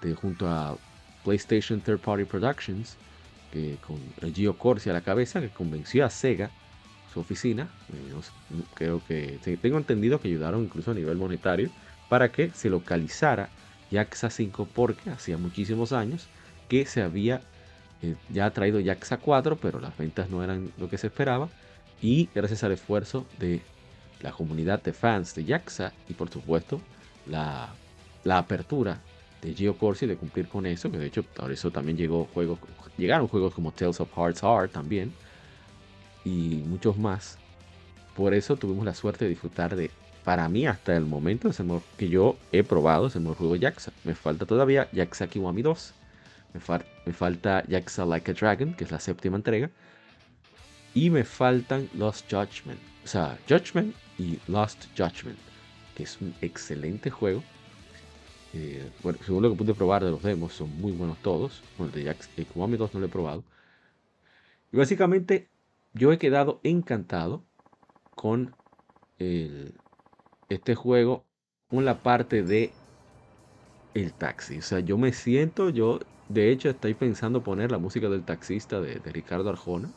de, 0.01 0.15
junto 0.15 0.47
a 0.47 0.75
PlayStation 1.23 1.79
Third 1.79 1.99
Party 1.99 2.25
Productions, 2.25 2.97
que 3.51 3.77
con 3.85 3.99
Gio 4.33 4.57
Corsi 4.57 4.89
a 4.89 4.93
la 4.93 5.01
cabeza, 5.01 5.39
que 5.39 5.49
convenció 5.49 6.03
a 6.03 6.09
Sega, 6.09 6.49
su 7.13 7.19
oficina, 7.19 7.69
creo 8.73 9.03
que 9.07 9.37
tengo 9.61 9.77
entendido 9.77 10.19
que 10.19 10.29
ayudaron 10.29 10.63
incluso 10.63 10.89
a 10.89 10.93
nivel 10.95 11.17
monetario, 11.17 11.69
para 12.09 12.31
que 12.31 12.49
se 12.49 12.71
localizara 12.71 13.49
Yaxa 13.91 14.31
5, 14.31 14.67
porque 14.73 15.11
hacía 15.11 15.37
muchísimos 15.37 15.93
años 15.93 16.27
que 16.67 16.87
se 16.87 17.03
había 17.03 17.41
ya 18.29 18.49
traído 18.51 18.79
Yaxa 18.79 19.17
4, 19.17 19.57
pero 19.57 19.79
las 19.79 19.97
ventas 19.97 20.29
no 20.29 20.43
eran 20.43 20.71
lo 20.77 20.89
que 20.89 20.97
se 20.97 21.07
esperaba, 21.07 21.49
y 22.01 22.29
gracias 22.33 22.63
al 22.63 22.73
esfuerzo 22.73 23.25
de 23.39 23.61
la 24.21 24.31
comunidad 24.31 24.81
de 24.81 24.93
fans 24.93 25.35
de 25.35 25.45
Yaxa 25.45 25.93
y 26.09 26.13
por 26.13 26.29
supuesto 26.29 26.81
la, 27.27 27.69
apertura 28.29 28.99
de 29.41 29.53
Geo 29.53 29.77
Corsi 29.77 30.05
de 30.05 30.15
cumplir 30.15 30.47
con 30.47 30.65
eso, 30.65 30.89
que 30.89 30.97
de 30.97 31.07
hecho 31.07 31.23
por 31.23 31.51
eso 31.51 31.71
también 31.71 31.97
llegó 31.97 32.25
juegos, 32.33 32.59
llegaron 32.97 33.27
juegos 33.27 33.53
como 33.53 33.71
Tales 33.71 33.99
of 33.99 34.09
Hearts 34.15 34.41
Heart 34.41 34.71
también 34.71 35.13
y 36.23 36.63
muchos 36.65 36.97
más. 36.97 37.37
Por 38.15 38.33
eso 38.33 38.55
tuvimos 38.55 38.85
la 38.85 38.93
suerte 38.93 39.25
de 39.25 39.29
disfrutar 39.29 39.75
de, 39.75 39.91
para 40.23 40.47
mí 40.47 40.65
hasta 40.65 40.95
el 40.95 41.05
momento, 41.05 41.49
es 41.49 41.61
que 41.97 42.07
yo 42.07 42.37
he 42.51 42.63
probado, 42.63 43.07
es 43.07 43.15
el 43.15 43.23
mejor 43.23 43.37
juego 43.37 43.55
Yaxa. 43.55 43.91
Me 44.03 44.15
falta 44.15 44.45
todavía 44.45 44.87
Yaxa 44.91 45.27
Kiwami 45.27 45.61
2. 45.61 45.93
Me, 46.53 46.59
me 47.05 47.13
falta 47.13 47.63
Yaxa 47.67 48.05
Like 48.05 48.31
a 48.31 48.33
Dragon, 48.33 48.73
que 48.73 48.83
es 48.83 48.91
la 48.91 48.99
séptima 48.99 49.37
entrega. 49.37 49.69
Y 50.93 51.09
me 51.09 51.23
faltan 51.23 51.89
Lost 51.95 52.29
Judgment. 52.29 52.79
O 53.03 53.07
sea, 53.07 53.37
Judgment 53.49 53.95
y 54.17 54.39
Lost 54.47 54.85
Judgment, 54.95 55.37
que 55.95 56.03
es 56.03 56.21
un 56.21 56.33
excelente 56.41 57.09
juego. 57.09 57.43
Eh, 58.53 58.87
bueno, 59.01 59.17
según 59.25 59.41
lo 59.41 59.49
que 59.49 59.57
pude 59.57 59.73
probar 59.73 60.03
de 60.03 60.11
los 60.11 60.21
demos, 60.21 60.53
son 60.53 60.69
muy 60.79 60.91
buenos 60.91 61.17
todos. 61.21 61.61
Bueno, 61.77 61.91
de 61.93 62.05
Jax, 62.05 62.29
2 62.37 62.93
no 62.93 62.99
lo 62.99 63.05
he 63.05 63.09
probado. 63.09 63.43
Y 64.71 64.77
básicamente 64.77 65.49
yo 65.93 66.11
he 66.11 66.17
quedado 66.17 66.59
encantado 66.63 67.43
con 68.15 68.55
este 70.49 70.75
juego, 70.75 71.25
con 71.67 71.85
la 71.85 72.01
parte 72.03 72.43
de 72.43 72.73
el 73.93 74.13
taxi. 74.13 74.59
O 74.59 74.61
sea, 74.61 74.79
yo 74.79 74.97
me 74.97 75.13
siento, 75.13 75.69
yo 75.69 75.99
de 76.33 76.51
hecho 76.51 76.69
estoy 76.69 76.93
pensando 76.95 77.43
poner 77.43 77.71
la 77.71 77.77
música 77.77 78.09
del 78.09 78.23
taxista 78.23 78.81
de, 78.81 78.95
Ricardo 79.11 79.49
Arjona, 79.49 79.89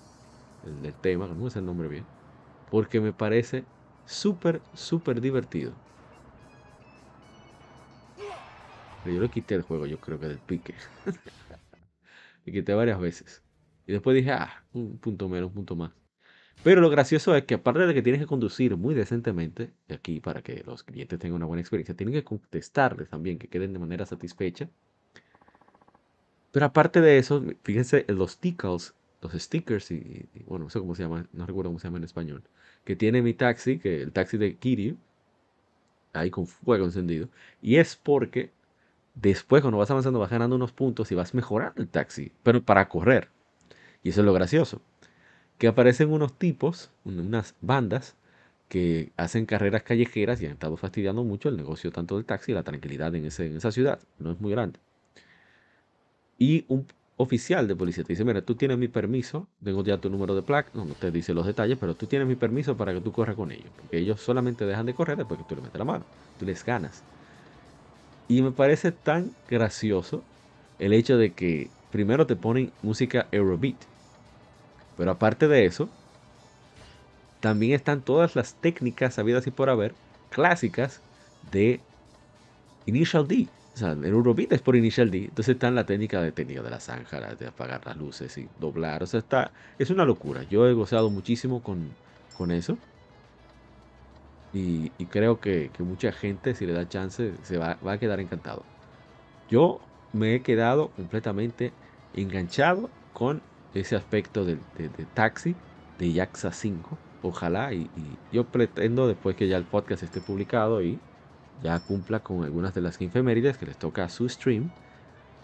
el 0.65 0.83
del 0.83 0.95
tema, 0.95 1.27
no 1.27 1.49
sé 1.51 1.61
el 1.61 1.67
nombre 1.67 1.89
bien, 1.89 2.05
porque 2.71 3.01
me 3.01 3.13
parece 3.13 3.65
súper, 4.05 4.61
súper 4.75 5.21
divertido. 5.21 5.73
Pero 9.03 9.17
yo 9.17 9.23
lo 9.23 9.31
quité 9.31 9.55
el 9.55 9.63
juego, 9.63 9.87
yo 9.87 9.99
creo 9.99 10.19
que 10.19 10.29
del 10.29 10.39
pique. 10.39 10.75
lo 12.45 12.53
quité 12.53 12.75
varias 12.75 13.01
veces. 13.01 13.43
Y 13.87 13.93
después 13.93 14.17
dije, 14.17 14.33
ah, 14.33 14.65
un 14.73 14.99
punto 14.99 15.29
menos, 15.29 15.49
un 15.49 15.55
punto 15.55 15.77
más. 15.77 15.93
Pero 16.63 16.81
lo 16.81 16.91
gracioso 16.91 17.37
es 17.37 17.45
que 17.45 17.55
aparte 17.55 17.87
de 17.87 17.95
que 17.95 18.03
tienes 18.03 18.21
que 18.21 18.27
conducir 18.27 18.77
muy 18.77 18.95
decentemente, 18.95 19.73
aquí 19.89 20.21
para 20.21 20.43
que 20.43 20.65
los 20.67 20.83
clientes 20.83 21.19
tengan 21.19 21.37
una 21.37 21.47
buena 21.47 21.61
experiencia, 21.61 21.95
tienen 21.95 22.15
que 22.15 22.25
contestarles 22.25 23.09
también, 23.09 23.39
que 23.39 23.49
queden 23.49 23.73
de 23.73 23.79
manera 23.79 24.05
satisfecha. 24.05 24.69
Pero 26.57 26.65
aparte 26.65 27.03
de 27.03 27.19
eso, 27.19 27.45
fíjense, 27.65 28.07
los 28.09 28.39
tickles, 28.39 28.95
los 29.21 29.35
stickers, 29.35 29.91
y, 29.91 30.27
bueno, 30.47 30.65
no 30.65 30.71
sé 30.71 30.79
cómo 30.79 30.95
se 30.95 31.03
llama, 31.03 31.27
no 31.35 31.45
recuerdo 31.45 31.69
cómo 31.69 31.79
se 31.79 31.87
llama 31.87 31.99
en 31.99 32.05
español, 32.05 32.45
que 32.83 32.97
tiene 32.97 33.21
mi 33.21 33.35
taxi, 33.35 33.79
que 33.79 34.01
el 34.01 34.11
taxi 34.11 34.39
de 34.39 34.57
Kiryu, 34.57 34.97
ahí 36.15 36.31
con 36.31 36.47
fuego 36.47 36.87
encendido, 36.87 37.29
y 37.61 37.77
es 37.77 37.97
porque 37.97 38.53
después 39.15 39.61
cuando 39.61 39.77
vas 39.77 39.91
avanzando 39.91 40.19
vas 40.19 40.31
ganando 40.31 40.57
unos 40.57 40.73
puntos 40.73 41.13
y 41.13 41.15
vas 41.15 41.35
mejorando 41.35 41.83
el 41.83 41.89
taxi, 41.89 42.33
pero 42.43 42.63
para 42.63 42.89
correr. 42.89 43.29
Y 44.03 44.09
eso 44.09 44.23
es 44.23 44.25
lo 44.25 44.33
gracioso, 44.33 44.81
que 45.59 45.69
aparecen 45.69 46.11
unos 46.11 46.39
tipos, 46.39 46.91
unas 47.05 47.55
bandas 47.61 48.17
que 48.71 49.13
hacen 49.19 49.45
carreras 49.45 49.83
callejeras 49.83 50.41
y 50.41 50.47
han 50.47 50.53
estado 50.53 50.79
fastidiando 50.79 51.23
mucho 51.23 51.51
el 51.51 51.59
negocio 51.59 51.93
tanto 51.93 52.17
del 52.17 52.25
taxi 52.25 52.53
y 52.53 52.55
la 52.55 52.63
tranquilidad 52.63 53.15
en, 53.15 53.27
ese, 53.27 53.45
en 53.45 53.59
esa 53.59 53.73
ciudad, 53.73 54.01
no 54.19 54.33
es 54.33 54.41
muy 54.41 54.53
grande. 54.53 54.81
Y 56.39 56.65
un, 56.69 56.87
oficial 57.17 57.67
de 57.67 57.77
policía 57.77 58.05
te 58.05 58.13
dice, 58.13 58.25
mira, 58.25 58.43
tú 58.43 58.55
tienes 58.57 58.79
mi 58.79 58.89
permiso, 58.89 59.49
tengo 59.63 59.83
ya 59.83 59.99
tu 59.99 60.11
número 60.11 60.35
de 60.35 60.43
placa, 60.43 60.71
no, 60.75 60.85
te 60.95 61.11
dice 61.11 61.33
los 61.35 61.47
detalles, 61.47 61.79
pero 61.79 61.95
tú 61.95 62.07
tienes 62.07 62.29
mi 62.29 62.37
permiso 62.37 62.77
para 62.77 62.93
que 62.93 63.01
tú 63.01 63.13
corras 63.13 63.37
con 63.37 63.51
ellos, 63.51 63.71
porque 63.75 63.99
ellos 63.99 64.21
solamente 64.21 64.67
dejan 64.67 64.87
de 64.87 64.95
correr 64.95 65.17
después 65.17 65.39
que 65.39 65.45
tú 65.45 65.57
le 65.57 65.63
metes 65.63 65.79
la 65.79 65.85
mano, 65.85 66.05
tú 66.39 66.45
les 66.45 66.65
ganas. 66.65 67.03
Y 68.29 68.43
me 68.43 68.53
parece 68.53 68.93
tan 68.93 69.31
gracioso 69.49 70.23
el 70.79 70.93
hecho 70.93 71.17
de 71.17 71.33
que 71.33 71.71
primero 71.91 72.27
te 72.27 72.37
ponen 72.37 72.73
música 72.83 73.29
Eurobeat, 73.33 73.77
pero 74.97 75.11
aparte 75.13 75.49
de 75.49 75.65
eso, 75.65 75.89
también 77.41 77.73
están 77.73 78.03
todas 78.03 78.37
las 78.37 78.55
técnicas 78.55 79.19
habidas 79.19 79.47
y 79.47 79.51
por 79.51 79.71
haber, 79.71 79.95
clásicas 80.31 81.01
de 81.53 81.81
Initial 82.87 83.27
D. 83.27 83.49
O 83.77 83.79
sea, 83.79 83.93
Eurobeat 83.93 84.53
es 84.53 84.63
por 84.63 84.75
Initial 84.75 85.11
D. 85.11 85.25
Entonces 85.25 85.55
está 85.55 85.69
en 85.69 85.75
la 85.75 85.85
técnica 85.85 86.23
de 86.23 86.33
técnica 86.33 86.63
de 86.63 86.71
las 86.71 86.89
ángelas, 86.89 87.39
de 87.39 87.47
apagar 87.47 87.85
las 87.85 87.99
luces 87.99 88.39
y 88.39 88.49
doblar. 88.59 89.03
O 89.03 89.07
sea, 89.07 89.21
está, 89.21 89.53
es 89.79 89.91
una 89.91 90.07
locura. 90.07 90.45
Yo 90.45 90.67
he 90.67 90.73
gozado 90.73 91.11
muchísimo 91.11 91.63
con, 91.63 91.91
con 92.39 92.51
eso. 92.51 92.79
Y, 94.55 94.89
creo 95.11 95.41
que, 95.41 95.71
mucha 95.81 96.11
gente, 96.11 96.55
si 96.55 96.65
le 96.65 96.73
da 96.73 96.89
chance, 96.89 97.35
se 97.43 97.59
va, 97.59 97.77
a 97.85 97.99
quedar 97.99 98.19
encantado. 98.21 98.63
Yo 99.51 99.81
me 100.15 100.35
he 100.35 100.41
quedado 100.41 100.89
completamente 100.93 101.73
enganchado 102.15 102.89
con 103.13 103.43
ese 103.75 103.95
aspecto 103.95 104.47
de, 104.47 104.57
taxi 105.13 105.55
de 105.99 106.13
Yaxa 106.13 106.51
5. 106.51 106.97
Ojalá 107.23 107.75
y, 107.75 107.83
y, 107.83 108.19
yo 108.33 108.45
pretendo 108.45 109.07
después 109.07 109.37
que 109.37 109.49
ya 109.49 109.59
el 109.59 109.65
podcast 109.65 110.03
esté 110.03 110.23
publicado 110.23 110.83
y 110.83 110.99
ya 111.63 111.79
cumpla 111.81 112.21
con 112.21 112.45
algunas 112.45 112.75
de 112.75 112.81
las 112.81 113.01
infemérides 113.01 113.59
que 113.59 113.67
les 113.67 113.77
toca 113.79 114.05
a 114.05 114.09
su 114.09 114.29
stream, 114.29 114.71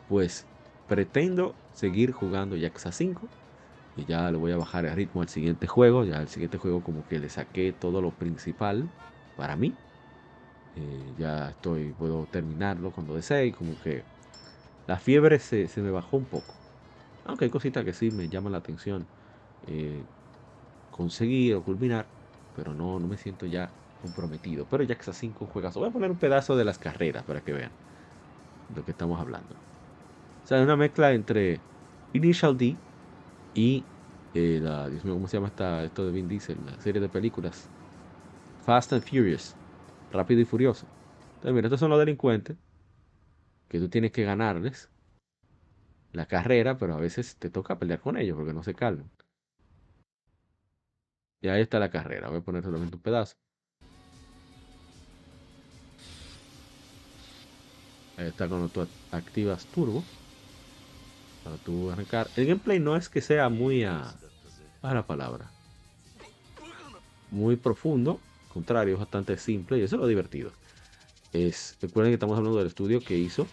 pues 0.08 0.46
pretendo 0.86 1.54
seguir 1.72 2.12
jugando 2.12 2.56
Yakuza 2.56 2.92
5 2.92 3.28
y 3.96 4.04
ya 4.04 4.30
le 4.30 4.38
voy 4.38 4.52
a 4.52 4.56
bajar 4.56 4.86
el 4.86 4.94
ritmo 4.94 5.22
al 5.22 5.28
siguiente 5.28 5.66
juego. 5.66 6.04
Ya 6.04 6.20
el 6.20 6.28
siguiente 6.28 6.58
juego 6.58 6.82
como 6.82 7.06
que 7.06 7.18
le 7.18 7.28
saqué 7.28 7.72
todo 7.72 8.00
lo 8.00 8.10
principal 8.10 8.88
para 9.36 9.56
mí. 9.56 9.74
Eh, 10.74 11.14
ya 11.18 11.50
estoy, 11.50 11.92
puedo 11.92 12.26
terminarlo 12.26 12.92
cuando 12.92 13.14
desee 13.14 13.46
y 13.46 13.52
como 13.52 13.78
que 13.82 14.02
la 14.86 14.98
fiebre 14.98 15.38
se, 15.38 15.68
me 15.82 15.90
bajó 15.90 16.16
un 16.16 16.26
poco. 16.26 16.54
Aunque 17.24 17.44
hay 17.44 17.50
cositas 17.50 17.84
que 17.84 17.92
sí 17.92 18.10
me 18.10 18.28
llaman 18.28 18.52
la 18.52 18.58
atención 18.58 19.06
eh, 19.66 20.02
conseguir 20.90 21.54
o 21.54 21.62
culminar, 21.62 22.06
pero 22.54 22.74
no, 22.74 22.98
no 22.98 23.06
me 23.06 23.16
siento 23.16 23.46
ya 23.46 23.70
comprometido. 24.02 24.68
Pero 24.68 24.84
ya 24.84 24.96
que 24.96 25.02
esas 25.02 25.16
cinco 25.18 25.46
juegas, 25.46 25.74
voy 25.76 25.88
a 25.88 25.92
poner 25.92 26.10
un 26.12 26.18
pedazo 26.20 26.56
de 26.56 26.64
las 26.66 26.78
carreras 26.80 27.24
para 27.24 27.42
que 27.42 27.54
vean 27.54 27.72
lo 28.68 28.84
que 28.84 28.92
estamos 28.92 29.20
hablando. 29.20 29.54
O 29.56 29.60
sea, 30.46 30.58
es 30.58 30.64
una 30.64 30.76
mezcla 30.76 31.12
entre 31.12 31.64
Initial 32.12 32.56
D 32.56 32.82
y 33.54 33.90
eh, 34.34 34.60
la, 34.62 34.90
¿cómo 35.02 35.28
se 35.28 35.36
llama 35.38 35.48
esta, 35.48 35.84
esto 35.84 36.06
de 36.06 36.12
Vin 36.12 36.28
Diesel? 36.28 36.64
La 36.66 36.80
serie 36.80 37.00
de 37.00 37.08
películas 37.08 37.70
Fast 38.60 38.92
and 38.94 39.04
Furious, 39.04 39.58
Rápido 40.10 40.40
y 40.40 40.44
Furioso. 40.46 40.86
Entonces, 41.36 41.54
mira, 41.54 41.68
estos 41.68 41.80
son 41.80 41.90
los 41.90 41.98
delincuentes 42.00 42.56
que 43.68 43.80
tú 43.80 43.88
tienes 43.88 44.12
que 44.12 44.22
ganarles 44.24 44.88
la 46.12 46.24
carrera, 46.26 46.78
pero 46.78 46.94
a 46.94 46.98
veces 47.00 47.36
te 47.38 47.50
toca 47.50 47.78
pelear 47.78 48.00
con 48.00 48.16
ellos 48.16 48.36
porque 48.36 48.54
no 48.54 48.62
se 48.62 48.74
calman. 48.74 49.10
Y 51.42 51.48
ahí 51.48 51.60
está 51.62 51.78
la 51.78 51.90
carrera. 51.90 52.28
Voy 52.30 52.38
a 52.38 52.40
poner 52.42 52.62
solamente 52.64 52.96
un 52.96 53.02
pedazo. 53.02 53.36
Está 58.16 58.48
cuando 58.48 58.68
tú 58.68 58.86
activas 59.10 59.66
turbo. 59.66 60.02
Para 61.44 61.56
tú 61.56 61.90
arrancar. 61.90 62.28
El 62.36 62.46
gameplay 62.46 62.78
no 62.78 62.96
es 62.96 63.08
que 63.08 63.20
sea 63.20 63.48
muy 63.48 63.84
a... 63.84 64.14
a 64.82 64.94
la 64.94 65.06
palabra. 65.06 65.50
Muy 67.30 67.56
profundo. 67.56 68.20
Al 68.46 68.52
contrario, 68.52 68.94
es 68.94 69.00
bastante 69.00 69.36
simple 69.38 69.78
y 69.78 69.82
eso 69.82 69.96
es 69.96 70.00
lo 70.00 70.06
divertido. 70.06 70.52
Es, 71.32 71.78
recuerden 71.80 72.10
que 72.10 72.14
estamos 72.14 72.36
hablando 72.36 72.58
del 72.58 72.66
estudio 72.66 73.00
que 73.00 73.16
hizo, 73.16 73.46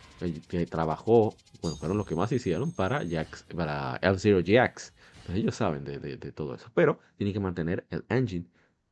que 0.50 0.66
trabajó, 0.66 1.34
bueno, 1.62 1.78
fueron 1.78 1.98
los 1.98 2.06
que 2.06 2.14
más 2.14 2.30
hicieron 2.32 2.74
para, 2.74 3.08
Jax, 3.08 3.44
para 3.56 4.00
L0 4.02 4.44
GX. 4.44 4.94
ellos 5.34 5.56
saben 5.56 5.86
de, 5.86 5.98
de, 5.98 6.32
todo 6.34 6.56
eso, 6.56 6.70
pero 6.74 7.00
tienen 7.16 7.34
que 7.34 7.40
mantener 7.40 7.86
el 7.90 8.04
engine 8.10 8.46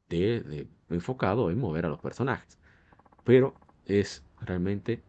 de, 0.08 0.68
enfocado 0.90 1.52
en 1.52 1.60
mover 1.60 1.86
a 1.86 1.90
los 1.90 2.00
personajes. 2.00 2.58
Pero 3.24 3.56
es 3.86 4.24
realmente 4.40 5.02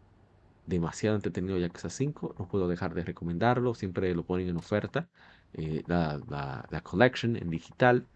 demasiado 0.68 1.16
entretenido 1.16 1.58
Yakuza 1.58 1.90
5. 1.90 2.36
No 2.38 2.46
puedo 2.46 2.68
dejar 2.68 2.94
de 2.94 3.02
recomendarlo. 3.02 3.74
Siempre 3.74 4.14
lo 4.14 4.24
ponen 4.24 4.48
en 4.48 4.56
oferta. 4.56 5.08
Eh, 5.54 5.82
la, 5.86 6.80
collection 6.82 7.36
en 7.36 7.50
digital. 7.50 8.06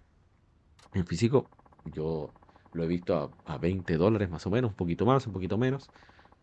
En 0.93 1.07
físico, 1.07 1.49
yo 1.87 2.31
lo 2.73 2.85
he 2.85 2.87
visto 2.87 3.33
a, 3.47 3.59
20 3.59 3.97
dólares 3.97 4.31
más 4.31 4.47
o 4.47 4.51
menos. 4.51 4.73
Un 4.73 4.77
poquito 4.77 5.07
más, 5.07 5.27
un 5.27 5.33
poquito 5.33 5.57
menos. 5.59 5.91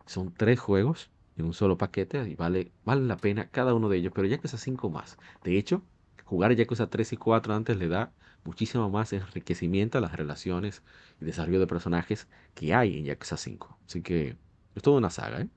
Son 0.06 0.34
tres 0.34 0.58
juegos 0.58 1.10
en 1.36 1.46
un 1.46 1.54
solo 1.54 1.78
paquete. 1.78 2.28
Y 2.28 2.34
vale, 2.34 2.72
vale 2.84 3.02
la 3.02 3.16
pena 3.16 3.48
cada 3.48 3.74
uno 3.74 3.88
de 3.88 3.98
ellos. 3.98 4.12
Pero 4.14 4.26
Yakuza 4.26 4.58
5 4.58 4.90
más. 4.90 5.16
De 5.44 5.56
hecho, 5.56 5.82
jugar 6.24 6.52
Yakuza 6.54 6.90
3 6.90 7.12
y 7.12 7.16
4 7.16 7.54
antes 7.54 7.76
le 7.76 7.88
da 7.88 8.12
muchísimo 8.44 8.90
más 8.90 9.12
enriquecimiento 9.12 9.98
a 9.98 10.00
las 10.00 10.12
relaciones 10.16 10.82
y 11.20 11.24
desarrollo 11.24 11.60
de 11.60 11.66
personajes 11.66 12.26
que 12.54 12.74
hay 12.74 12.98
en 12.98 13.04
Yakuza 13.04 13.36
5. 13.36 13.78
Así 13.86 14.02
que 14.02 14.36
es 14.74 14.82
toda 14.82 14.98
una 14.98 15.10
saga, 15.10 15.42
¿eh? 15.42 15.48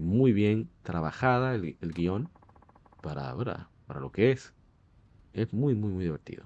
Muy 0.00 0.32
bien 0.32 0.70
trabajada 0.82 1.54
el, 1.54 1.76
guion 1.80 2.28
para, 3.02 3.34
para 3.86 4.00
lo 4.00 4.10
que 4.12 4.32
es. 4.32 4.54
Es 5.32 5.52
muy, 5.52 5.74
muy, 5.74 5.90
muy 5.90 6.04
divertido. 6.04 6.44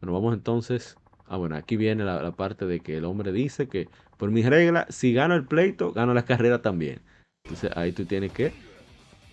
Bueno, 0.00 0.12
vamos 0.12 0.34
entonces. 0.34 0.98
Ah, 1.26 1.36
bueno, 1.36 1.56
aquí 1.56 1.76
viene 1.76 2.04
la, 2.04 2.32
parte 2.36 2.66
de 2.66 2.80
que 2.80 2.96
el 2.98 3.04
hombre 3.04 3.32
dice 3.32 3.68
que 3.68 3.88
por 4.16 4.30
mis 4.30 4.46
reglas, 4.46 4.86
si 4.94 5.12
gano 5.12 5.34
el 5.34 5.44
pleito, 5.46 5.92
gano 5.92 6.14
la 6.14 6.24
carrera 6.24 6.62
también. 6.62 7.00
Entonces 7.44 7.70
ahí 7.76 7.92
tú 7.92 8.04
tienes 8.06 8.32
que. 8.32 8.52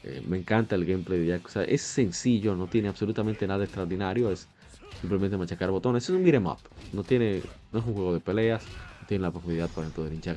Eh, 0.04 0.22
me 0.26 0.38
encanta 0.38 0.76
el 0.76 0.86
gameplay 0.86 1.20
de 1.20 1.28
Yakuza. 1.28 1.64
Es 1.64 1.82
sencillo, 1.82 2.56
no 2.56 2.68
tiene 2.68 2.90
absolutamente 2.90 3.48
nada 3.48 3.64
extraordinario. 3.64 4.32
Es 4.32 4.50
simplemente 4.94 5.38
machacar 5.38 5.72
botones. 5.72 6.04
Es 6.04 6.10
un 6.10 6.24
beat'em 6.24 6.46
up. 6.48 6.60
No, 6.92 7.04
tiene, 7.04 7.44
no 7.72 7.80
es 7.80 7.86
un 7.86 7.94
juego 7.94 8.14
de 8.14 8.20
peleas. 8.20 8.72
No 9.00 9.08
tiene 9.08 9.24
la 9.24 9.32
profundidad, 9.32 9.70
por 9.70 9.84
ejemplo, 9.84 10.04
de 10.04 10.12
Ninja. 10.12 10.36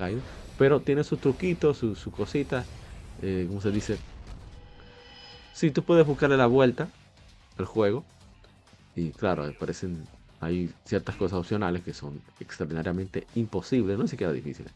Pero 0.57 0.83
tiene 0.83 1.05
sus 1.05 1.21
truquitos, 1.21 1.79
sus, 1.79 1.99
sus 1.99 2.13
cositas 2.13 2.67
eh, 3.23 3.45
¿cómo 3.49 3.61
se 3.61 3.71
dice? 3.71 3.99
Sí, 5.53 5.71
tú 5.71 5.83
puedes 5.83 6.07
buscarle 6.07 6.37
la 6.37 6.47
vuelta 6.47 6.91
al 7.57 7.65
juego. 7.65 8.05
Y 8.95 9.11
claro, 9.13 9.51
parecen, 9.59 10.07
hay 10.41 10.71
ciertas 10.85 11.17
cosas 11.17 11.39
opcionales 11.39 11.83
que 11.83 11.93
son 11.93 12.21
extraordinariamente 12.41 13.27
imposibles, 13.35 13.99
no 13.99 14.07
siquiera 14.07 14.33
difíciles. 14.33 14.73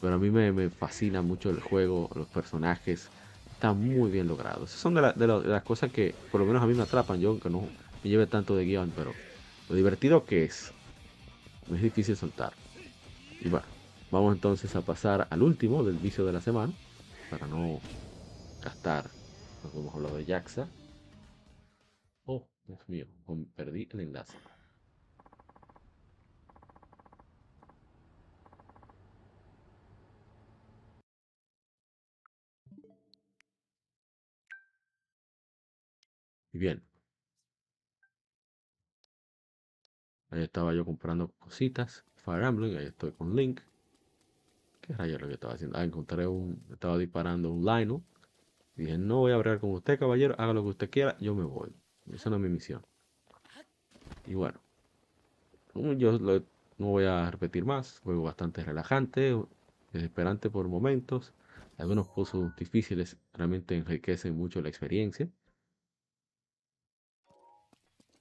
Pero 0.00 0.14
a 0.14 0.18
mí 0.18 0.30
me, 0.30 0.70
fascina 0.70 1.22
mucho 1.22 1.50
el 1.50 1.60
juego, 1.60 2.08
los 2.14 2.26
personajes, 2.28 3.10
están 3.52 3.78
muy 3.80 4.10
bien 4.10 4.28
logrados. 4.28 4.70
Son 4.70 4.94
de, 4.94 5.02
las 5.02 5.62
cosas 5.62 5.90
que 5.90 6.14
por 6.30 6.40
lo 6.40 6.46
menos 6.46 6.62
a 6.62 6.66
mí 6.66 6.74
me 6.74 6.82
atrapan, 6.82 7.20
yo 7.20 7.30
aunque 7.30 7.50
no 7.50 7.68
me 8.02 8.10
lleve 8.10 8.26
tanto 8.26 8.54
de 8.56 8.64
guion, 8.64 8.92
pero 8.94 9.12
lo 9.68 9.74
divertido 9.74 10.24
que 10.24 10.44
es, 10.44 10.72
es 11.70 11.82
difícil 11.82 12.16
soltar. 12.16 12.54
Y 13.40 13.48
bueno, 13.48 13.66
vamos 14.10 14.34
entonces 14.34 14.74
a 14.76 14.82
pasar 14.82 15.26
al 15.30 15.42
último 15.42 15.84
del 15.84 15.98
vicio 15.98 16.24
de 16.24 16.32
la 16.32 16.40
semana 16.40 16.72
para 17.28 17.46
no 17.46 17.84
gastar. 18.60 19.16
Nos 19.62 19.74
hemos 19.74 19.94
hablado 19.94 20.16
de 20.16 20.26
Jaxa. 20.26 20.72
Oh, 22.26 22.48
Dios 22.64 22.88
mío, 22.88 23.08
perdí 23.56 23.88
el 23.90 23.98
enlace. 24.00 24.38
Y 36.52 36.58
bien. 36.58 36.82
Ahí 40.30 40.42
estaba 40.42 40.72
yo 40.72 40.86
comprando 40.86 41.32
cositas. 41.38 42.02
Fire 42.14 42.44
Emblem, 42.44 42.78
ahí 42.78 42.86
estoy 42.86 43.12
con 43.12 43.36
Link. 43.36 43.60
¿Qué 44.88 44.94
rayos 44.94 45.20
lo 45.20 45.28
que 45.28 45.34
estaba 45.34 45.52
haciendo? 45.52 45.76
Ah, 45.76 45.84
encontré 45.84 46.26
un. 46.26 46.64
Estaba 46.72 46.96
disparando 46.96 47.52
un 47.52 47.62
Lino. 47.62 48.02
Y 48.74 48.82
dije, 48.84 48.96
no 48.96 49.18
voy 49.18 49.32
a 49.32 49.34
hablar 49.34 49.60
con 49.60 49.72
usted, 49.72 49.98
caballero. 49.98 50.34
Haga 50.38 50.54
lo 50.54 50.62
que 50.62 50.70
usted 50.70 50.90
quiera, 50.90 51.14
yo 51.20 51.34
me 51.34 51.44
voy. 51.44 51.74
Esa 52.10 52.30
no 52.30 52.36
es 52.36 52.42
mi 52.42 52.48
misión. 52.48 52.86
Y 54.26 54.32
bueno. 54.32 54.58
Yo 55.74 56.18
no 56.18 56.86
voy 56.86 57.04
a 57.04 57.30
repetir 57.30 57.66
más. 57.66 58.00
Juego 58.00 58.22
bastante 58.22 58.64
relajante, 58.64 59.38
desesperante 59.92 60.48
por 60.48 60.66
momentos. 60.68 61.34
Algunos 61.76 62.08
pozos 62.08 62.56
difíciles 62.56 63.18
realmente 63.34 63.76
enriquecen 63.76 64.34
mucho 64.34 64.62
la 64.62 64.70
experiencia. 64.70 65.28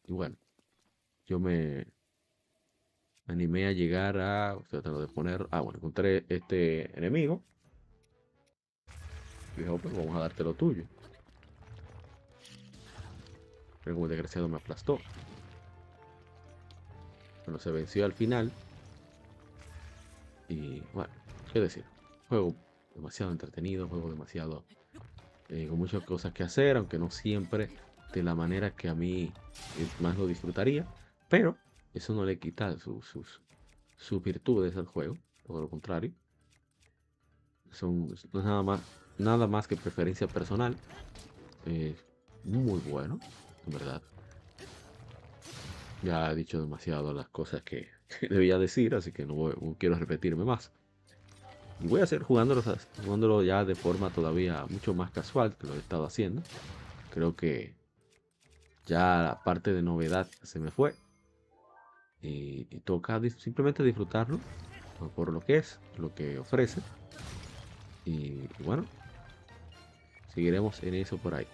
Y 0.05 0.11
bueno, 0.11 0.35
yo 1.25 1.39
me 1.39 1.87
animé 3.27 3.67
a 3.67 3.71
llegar 3.71 4.17
a. 4.19 4.57
Tratando 4.69 5.01
de 5.01 5.07
poner. 5.07 5.47
Ah, 5.51 5.61
bueno, 5.61 5.77
encontré 5.77 6.25
este 6.29 6.97
enemigo. 6.97 7.41
Oh, 9.67 9.77
pues 9.77 9.95
vamos 9.95 10.15
a 10.15 10.19
darte 10.19 10.43
lo 10.43 10.53
tuyo. 10.53 10.83
Pero 13.83 13.95
como 13.95 14.05
el 14.05 14.11
desgraciado 14.11 14.47
me 14.47 14.57
aplastó. 14.57 14.99
Bueno, 17.45 17.59
se 17.59 17.71
venció 17.71 18.05
al 18.05 18.13
final. 18.13 18.51
Y 20.47 20.81
bueno, 20.93 21.11
qué 21.51 21.59
decir. 21.59 21.83
Juego 22.29 22.53
demasiado 22.93 23.31
entretenido, 23.31 23.87
juego 23.87 24.09
demasiado. 24.09 24.63
Eh, 25.49 25.67
con 25.67 25.77
muchas 25.77 26.03
cosas 26.03 26.33
que 26.33 26.43
hacer, 26.43 26.75
aunque 26.75 26.99
no 26.99 27.09
siempre 27.09 27.69
de 28.13 28.21
la 28.21 28.35
manera 28.35 28.71
que 28.71 28.89
a 28.89 28.95
mí 28.95 29.31
más 30.01 30.17
lo 30.17 30.27
disfrutaría. 30.27 30.85
Pero 31.29 31.57
eso 31.97 32.13
no 32.13 32.25
le 32.25 32.39
quita 32.39 32.77
sus, 32.79 33.05
sus, 33.97 34.23
virtudes 34.23 34.75
al 34.75 34.85
juego, 34.85 35.17
todo 35.45 35.61
lo 35.61 35.69
contrario. 35.69 36.11
Son, 37.71 38.07
no 38.07 38.39
es 38.39 38.45
nada 38.45 38.63
más, 38.63 38.81
nada 39.17 39.47
más 39.47 39.67
que 39.67 39.75
preferencia 39.75 40.27
personal. 40.27 40.75
muy 42.43 42.79
bueno, 42.89 43.19
en 43.65 43.73
verdad. 43.73 44.01
Ya 46.03 46.31
he 46.31 46.35
dicho 46.35 46.61
demasiado 46.61 47.13
las 47.13 47.27
cosas 47.29 47.63
que, 47.63 47.89
debía 48.29 48.57
decir, 48.57 48.95
así 48.95 49.11
que 49.11 49.25
no, 49.25 49.53
quiero 49.77 49.95
repetirme 49.95 50.45
más. 50.45 50.71
Voy 51.79 52.01
a 52.01 52.07
seguir 52.07 52.23
jugándolo, 52.23 52.63
jugándolo 53.03 53.43
ya 53.43 53.63
de 53.63 53.75
forma 53.75 54.09
todavía 54.09 54.65
mucho 54.69 54.93
más 54.93 55.11
casual 55.11 55.55
que 55.55 55.67
lo 55.67 55.75
he 55.75 55.77
estado 55.77 56.05
haciendo. 56.05 56.41
Creo 57.11 57.35
que 57.35 57.75
ya 58.87 59.21
la 59.21 59.43
parte 59.43 59.73
de 59.73 59.83
novedad 59.83 60.27
se 60.41 60.59
me 60.59 60.71
fue. 60.71 60.95
Y, 62.21 62.65
toca 62.83 63.21
simplemente 63.37 63.83
disfrutarlo 63.83 64.39
por 65.15 65.31
lo 65.31 65.39
que 65.41 65.57
es, 65.57 65.79
lo 65.97 66.13
que 66.13 66.39
ofrece. 66.39 66.81
Y, 68.05 68.47
bueno, 68.59 68.85
seguiremos 70.33 70.81
en 70.83 70.95
eso 70.95 71.17
por 71.17 71.35
ahí. 71.35 71.47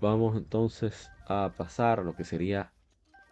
vamos 0.00 0.36
entonces 0.36 1.10
a 1.26 1.52
pasar 1.56 2.04
lo 2.04 2.14
que 2.14 2.24
sería 2.24 2.72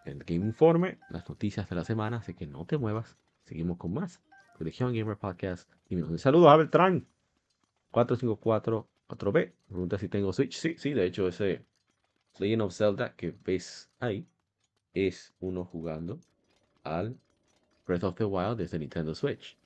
el 0.05 0.25
Game 0.25 0.47
Informe, 0.47 0.99
las 1.11 1.29
noticias 1.29 1.69
de 1.69 1.77
la 1.77 1.85
semana, 1.85 2.19
así 2.19 2.35
que 2.35 2.47
no 2.47 2.65
te 2.65 2.79
muevas. 2.79 3.17
Seguimos 3.45 3.77
con 3.77 3.93
más. 3.95 4.21
Religión 4.59 4.93
Gamer 4.95 5.17
Podcast. 5.17 5.71
Y 5.89 5.97
un 5.97 6.19
saludo 6.19 6.51
a 6.51 6.57
Beltrán. 6.57 7.07
454 7.91 8.89
4B. 9.09 9.53
Pregunta 9.69 9.99
si 9.99 10.09
tengo 10.09 10.33
Switch. 10.33 10.57
Sí, 10.57 10.77
sí, 10.79 10.93
de 10.93 11.05
hecho 11.05 11.29
ese 11.29 11.65
Legend 12.39 12.63
of 12.63 12.75
Zelda 12.75 13.15
que 13.15 13.35
ves 13.45 13.91
ahí 14.01 14.27
es 14.95 15.33
uno 15.41 15.65
jugando 15.65 16.21
al 16.83 17.19
Breath 17.87 18.05
of 18.05 18.15
the 18.17 18.25
Wild 18.25 18.59
desde 18.59 18.79
Nintendo 18.79 19.15
Switch. 19.15 19.57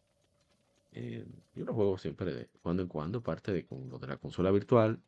Eh, 0.93 1.27
yo 1.55 1.65
lo 1.65 1.75
juego 1.75 1.99
siempre 1.99 2.33
de 2.35 2.49
cuando 2.63 2.83
en 2.83 2.89
cuando, 2.89 3.23
parte 3.23 3.53
de 3.53 3.67
con 3.67 3.89
lo 3.89 3.99
de 3.99 4.07
la 4.07 4.17
consola 4.17 4.51
virtual. 4.51 5.01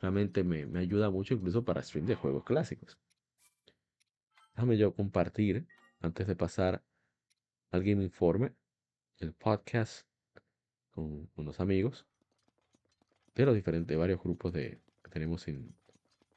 Realmente 0.00 0.42
me, 0.42 0.66
me 0.66 0.80
ayuda 0.80 1.10
mucho 1.10 1.34
incluso 1.34 1.64
para 1.64 1.82
stream 1.82 2.06
de 2.06 2.14
juegos 2.14 2.44
clásicos. 2.44 2.98
Déjame 4.54 4.76
yo 4.76 4.94
compartir, 4.94 5.66
antes 6.00 6.26
de 6.26 6.36
pasar 6.36 6.82
al 7.70 7.82
Game 7.84 8.02
Informe, 8.02 8.52
el 9.18 9.32
podcast 9.32 10.06
con 10.90 11.28
unos 11.36 11.60
amigos 11.60 12.06
de 13.34 13.46
los 13.46 13.54
diferentes, 13.54 13.96
varios 13.96 14.22
grupos 14.22 14.52
de, 14.52 14.78
que 15.02 15.10
tenemos 15.10 15.48
en, 15.48 15.74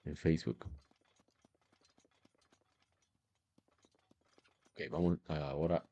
en 0.05 0.15
Facebook. 0.15 0.65
Ok, 4.75 4.81
vamos 4.91 5.19
ahora 5.29 5.85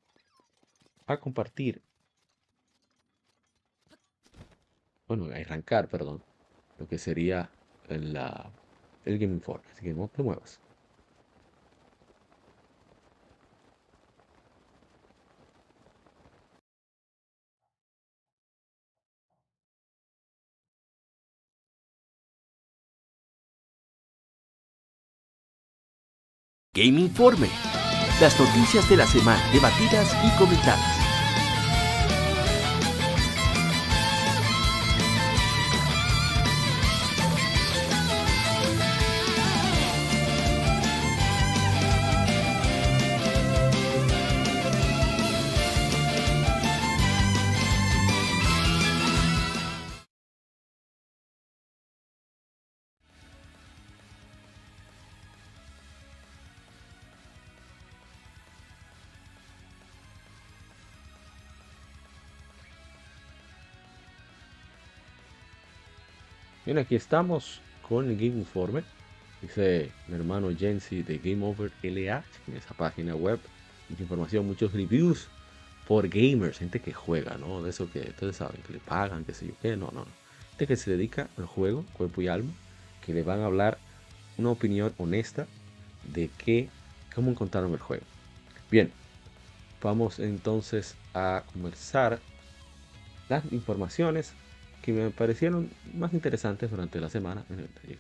a 1.08 1.18
compartir. 1.18 1.82
Bueno, 5.08 5.26
a 5.34 5.38
arrancar, 5.38 5.88
perdón. 5.88 6.22
Lo 6.78 6.88
que 6.88 6.98
sería 6.98 7.50
la, 7.88 8.52
el 9.06 9.20
Game 9.20 9.34
Informe. 9.36 9.66
Así 9.72 9.84
que 9.84 9.94
no 9.94 10.10
te 10.10 10.22
muevas. 10.22 10.60
Game 26.74 27.00
Informe. 27.00 27.48
Las 28.20 28.40
noticias 28.40 28.88
de 28.90 28.98
la 28.98 29.08
semana 29.08 29.44
debatidas 29.52 30.16
y 30.24 30.30
comentadas. 30.38 31.03
Bien, 66.74 66.86
aquí 66.86 66.96
estamos 66.96 67.62
con 67.88 68.10
el 68.10 68.16
Game 68.16 68.40
Informe. 68.40 68.84
Dice 69.44 69.92
mi 70.08 70.16
hermano 70.16 70.50
Jensi 70.50 71.04
de 71.04 71.20
Game 71.20 71.46
Over 71.46 71.72
LA 71.84 72.24
en 72.48 72.58
esa 72.58 72.74
página 72.74 73.14
web. 73.14 73.40
Mucha 73.90 74.02
información, 74.02 74.48
muchos 74.48 74.74
reviews 74.74 75.28
por 75.88 76.10
gamers, 76.10 76.58
gente 76.58 76.80
que 76.80 76.92
juega, 76.92 77.38
¿no? 77.38 77.62
De 77.62 77.70
eso 77.70 77.92
que 77.92 78.00
ustedes 78.00 78.38
saben, 78.38 78.60
que 78.66 78.74
le 78.74 78.80
pagan, 78.80 79.24
qué 79.24 79.36
sé 79.36 79.46
yo 79.46 79.54
qué, 79.62 79.78
no, 79.78 79.92
no. 79.94 80.08
Gente 80.50 80.66
que 80.66 80.76
se 80.76 80.90
dedica 80.90 81.30
al 81.38 81.46
juego, 81.46 81.86
cuerpo 81.94 82.24
y 82.24 82.28
alma, 82.28 82.52
que 83.06 83.14
le 83.14 83.22
van 83.22 83.42
a 83.42 83.46
hablar 83.46 83.78
una 84.40 84.50
opinión 84.50 84.96
honesta 84.98 85.46
de 86.12 86.32
qué, 86.40 86.70
cómo 87.14 87.30
encontraron 87.30 87.72
el 87.74 87.80
juego. 87.82 88.06
Bien, 88.72 88.92
vamos 89.80 90.18
entonces 90.18 90.96
a 91.14 91.44
conversar 91.54 92.20
las 93.30 93.44
informaciones 93.52 94.34
que 94.84 94.92
me 94.92 95.10
parecieron 95.12 95.72
más 95.94 96.14
interesantes 96.14 96.70
durante 96.70 97.00
la 97.00 97.10
semana. 97.10 97.46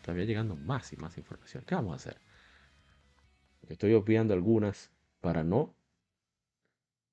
Todavía 0.03 0.25
llegando 0.25 0.57
más 0.57 0.91
y 0.91 0.97
más 0.97 1.17
información. 1.17 1.63
¿Qué 1.65 1.75
vamos 1.75 1.93
a 1.93 1.95
hacer? 1.95 2.17
Estoy 3.69 3.93
obviando 3.93 4.33
algunas 4.33 4.91
para 5.21 5.45
no, 5.45 5.73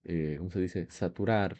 eh, 0.05 0.35
¿cómo 0.39 0.51
se 0.51 0.61
dice? 0.61 0.89
Saturar, 0.91 1.57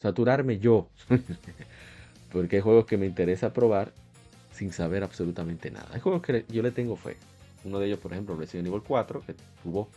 saturarme 0.00 0.58
yo. 0.58 0.90
Porque 2.32 2.56
hay 2.56 2.62
juegos 2.62 2.84
que 2.84 2.96
me 2.96 3.06
interesa 3.06 3.52
probar 3.52 3.92
sin 4.52 4.72
saber 4.72 5.04
absolutamente 5.04 5.70
nada. 5.70 5.88
Hay 5.92 6.00
juegos 6.00 6.22
que 6.22 6.44
yo 6.48 6.62
le 6.62 6.72
tengo 6.72 6.96
fe. 6.96 7.16
Uno 7.62 7.78
de 7.78 7.86
ellos, 7.86 8.00
por 8.00 8.12
ejemplo, 8.12 8.34
Resident 8.34 8.66
Evil 8.66 8.82
4, 8.82 9.22
que 9.24 9.36
tuvo 9.62 9.88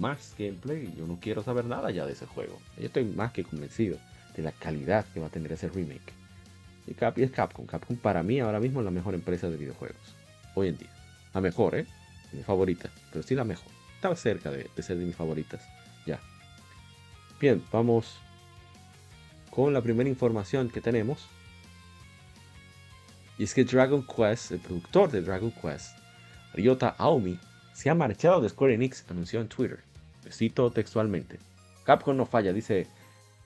más 0.00 0.34
gameplay. 0.36 0.92
Yo 0.96 1.06
no 1.06 1.20
quiero 1.20 1.44
saber 1.44 1.66
nada 1.66 1.92
ya 1.92 2.04
de 2.04 2.14
ese 2.14 2.26
juego. 2.26 2.58
Yo 2.76 2.86
estoy 2.86 3.04
más 3.04 3.30
que 3.30 3.44
convencido 3.44 3.96
de 4.36 4.42
la 4.42 4.50
calidad 4.50 5.06
que 5.14 5.20
va 5.20 5.28
a 5.28 5.30
tener 5.30 5.52
ese 5.52 5.68
remake. 5.68 6.18
Y, 6.88 7.22
es 7.22 7.30
Capcom. 7.30 7.66
Capcom 7.66 7.96
para 7.96 8.22
mí 8.22 8.40
ahora 8.40 8.60
mismo 8.60 8.80
es 8.80 8.84
la 8.84 8.90
mejor 8.90 9.14
empresa 9.14 9.50
de 9.50 9.56
videojuegos. 9.56 10.14
Hoy 10.54 10.68
en 10.68 10.78
día. 10.78 10.90
La 11.34 11.40
mejor, 11.40 11.74
¿eh? 11.74 11.86
Mi 12.32 12.42
favorita. 12.42 12.90
Pero 13.12 13.22
sí 13.22 13.34
la 13.34 13.44
mejor. 13.44 13.70
Estaba 13.94 14.16
cerca 14.16 14.50
de, 14.50 14.70
ser 14.82 14.96
de 14.96 15.04
mis 15.04 15.16
favoritas. 15.16 15.60
Ya. 16.06 16.20
Bien, 17.40 17.62
vamos 17.70 18.16
con 19.50 19.72
la 19.74 19.82
primera 19.82 20.08
información 20.08 20.70
que 20.70 20.80
tenemos. 20.80 21.26
Y 23.38 23.44
es 23.44 23.54
que 23.54 23.64
Dragon 23.64 24.04
Quest, 24.04 24.52
el 24.52 24.58
productor 24.58 25.10
de 25.10 25.22
Dragon 25.22 25.52
Quest, 25.52 25.96
Ryota 26.54 26.88
Aomi, 26.98 27.38
se 27.72 27.90
ha 27.90 27.94
marchado 27.94 28.40
de 28.40 28.48
Square 28.48 28.74
Enix, 28.74 29.04
anunció 29.08 29.40
en 29.40 29.48
Twitter. 29.48 29.80
Le 30.24 30.32
cito 30.32 30.70
textualmente. 30.72 31.38
Capcom 31.84 32.16
no 32.16 32.26
falla, 32.26 32.52
dice 32.52 32.88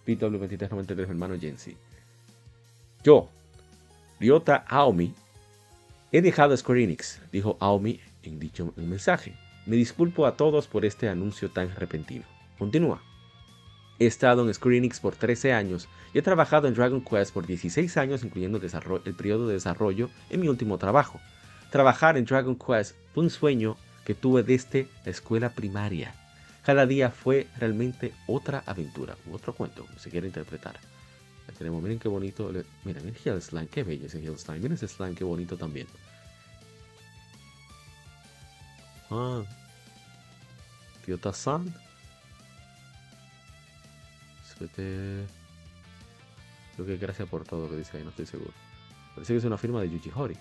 PW2393, 0.07 1.01
hermano 1.09 1.39
Jensi. 1.39 1.77
Yo, 3.05 3.29
Ryota 4.21 4.65
Aomi, 4.69 5.13
he 6.13 6.23
dejado 6.23 6.57
Square 6.57 6.85
Enix, 6.85 7.21
dijo 7.33 7.57
Aomi 7.59 7.99
en 8.23 8.39
dicho 8.39 8.73
mensaje. 8.77 9.35
Me 9.67 9.75
disculpo 9.75 10.25
a 10.25 10.37
todos 10.37 10.69
por 10.69 10.85
este 10.85 11.09
anuncio 11.09 11.51
tan 11.51 11.75
repentino. 11.75 12.25
Continúa. 12.59 13.03
He 13.99 14.07
estado 14.07 14.47
en 14.47 14.55
Square 14.55 14.77
Enix 14.77 15.01
por 15.01 15.17
13 15.17 15.53
años 15.53 15.89
y 16.15 16.19
he 16.19 16.23
trabajado 16.23 16.69
en 16.69 16.75
Dragon 16.75 17.05
Quest 17.05 17.35
por 17.35 17.45
16 17.45 17.97
años, 17.97 18.23
incluyendo 18.23 18.59
el, 18.59 18.71
el 19.05 19.15
periodo 19.15 19.49
de 19.49 19.55
desarrollo 19.55 20.09
en 20.31 20.41
mi 20.41 20.47
último 20.47 20.79
trabajo. 20.79 21.21
Trabajar 21.71 22.17
en 22.17 22.25
Dragon 22.25 22.55
Quest 22.55 22.95
fue 23.15 23.25
un 23.25 23.31
sueño 23.31 23.77
que 24.05 24.15
tuve 24.15 24.45
desde 24.45 24.87
la 25.05 25.11
escuela 25.11 25.49
primaria. 25.49 26.15
Cada 26.65 26.87
día 26.87 27.11
fue 27.11 27.49
realmente 27.59 28.13
otra 28.29 28.63
aventura, 28.65 29.17
otro 29.33 29.55
cuento, 29.55 29.87
como 29.87 29.99
se 29.99 30.11
quiere 30.11 30.29
interpretar 30.29 30.79
Miren 31.71 31.99
qué 31.99 32.09
bonito. 32.09 32.53
Miren 32.85 33.09
el 33.09 33.17
Hill 33.25 33.41
Slime. 33.41 33.69
Qué 33.69 33.83
bello 33.83 34.07
ese 34.07 34.21
Hill 34.21 34.39
Slime. 34.39 34.61
Miren 34.61 34.75
ese 34.75 34.89
slime, 34.89 35.15
qué 35.15 35.25
bonito 35.25 35.57
también. 35.57 35.87
Ah. 39.11 39.43
Ryota 41.07 41.33
San. 41.33 41.75
Creo 44.59 45.27
que 46.87 46.97
gracias 46.97 47.29
por 47.29 47.45
todo 47.45 47.65
lo 47.65 47.71
que 47.71 47.77
dice 47.77 47.97
ahí, 47.97 48.05
no 48.05 48.11
estoy 48.11 48.27
seguro. 48.27 48.53
Parece 49.15 49.35
que 49.35 49.39
es 49.39 49.45
una 49.45 49.59
firma 49.59 49.81
de 49.81 49.91
Yuji 49.91 50.11
Hori. 50.15 50.37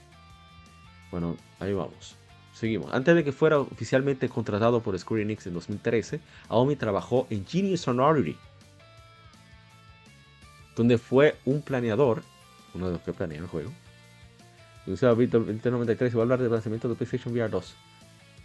Bueno, 1.11 1.35
ahí 1.59 1.73
vamos. 1.73 2.15
Seguimos. 2.53 2.93
Antes 2.93 3.15
de 3.15 3.23
que 3.23 3.31
fuera 3.31 3.59
oficialmente 3.59 4.29
contratado 4.29 4.81
por 4.81 4.97
Square 4.97 5.23
Enix 5.23 5.47
en 5.47 5.53
2013, 5.53 6.19
Aomi 6.49 6.75
trabajó 6.75 7.27
en 7.29 7.45
Genius 7.45 7.81
Sonority, 7.81 8.37
donde 10.75 10.97
fue 10.97 11.35
un 11.45 11.61
planeador, 11.61 12.23
uno 12.73 12.87
de 12.87 12.93
los 12.93 13.01
que 13.01 13.13
planea 13.13 13.39
el 13.39 13.47
juego. 13.47 13.71
Usaba 14.87 15.13
Víctor 15.13 15.45
2093 15.45 16.13
y 16.13 16.15
va 16.15 16.21
a 16.21 16.23
hablar 16.23 16.41
del 16.41 16.51
lanzamiento 16.51 16.89
de 16.89 16.95
PlayStation 16.95 17.33
VR 17.33 17.49
2. 17.49 17.75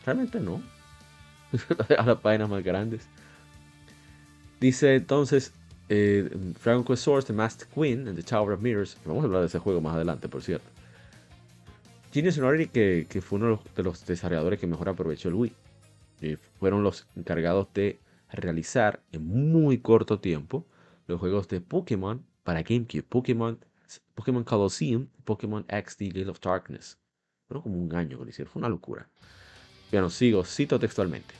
Realmente 0.04 0.40
no. 0.40 0.60
a 1.98 2.04
las 2.04 2.18
páginas 2.18 2.48
más 2.48 2.62
grandes. 2.62 3.08
Dice 4.60 4.94
entonces 4.94 5.52
eh, 5.88 6.28
Dragon 6.62 6.84
Quest 6.84 7.04
Source, 7.04 7.26
The 7.26 7.32
Masked 7.32 7.68
Queen, 7.74 8.08
and 8.08 8.16
The 8.16 8.22
Tower 8.22 8.52
of 8.52 8.60
Mirrors. 8.60 8.96
Vamos 9.04 9.22
a 9.22 9.26
hablar 9.26 9.40
de 9.42 9.46
ese 9.46 9.58
juego 9.58 9.80
más 9.80 9.94
adelante, 9.94 10.28
por 10.28 10.42
cierto. 10.42 10.66
Genius 12.12 12.34
Sonority, 12.36 12.68
que, 12.68 13.06
que 13.08 13.20
fue 13.20 13.38
uno 13.38 13.62
de 13.74 13.82
los 13.82 14.04
desarrolladores 14.06 14.58
que 14.58 14.66
mejor 14.66 14.88
aprovechó 14.88 15.28
el 15.28 15.34
Wii. 15.34 15.52
Fueron 16.58 16.82
los 16.82 17.06
encargados 17.14 17.68
de 17.74 18.00
realizar 18.30 19.00
en 19.12 19.26
muy 19.26 19.78
corto 19.78 20.18
tiempo 20.18 20.66
los 21.06 21.20
juegos 21.20 21.48
de 21.48 21.60
Pokémon 21.60 22.24
para 22.42 22.62
GameCube, 22.62 23.02
Pokémon, 23.02 23.58
Pokémon 24.14 24.44
Colosseum, 24.44 25.08
Pokémon 25.24 25.64
XD 25.68 26.12
Gale 26.12 26.30
of 26.30 26.40
Darkness. 26.40 26.98
pero 27.48 27.62
como 27.62 27.78
un 27.78 27.94
año 27.94 28.18
que. 28.18 28.46
Fue 28.46 28.60
una 28.60 28.68
locura. 28.68 29.08
Bueno, 29.90 30.10
sigo, 30.10 30.44
cito 30.44 30.78
textualmente. 30.78 31.34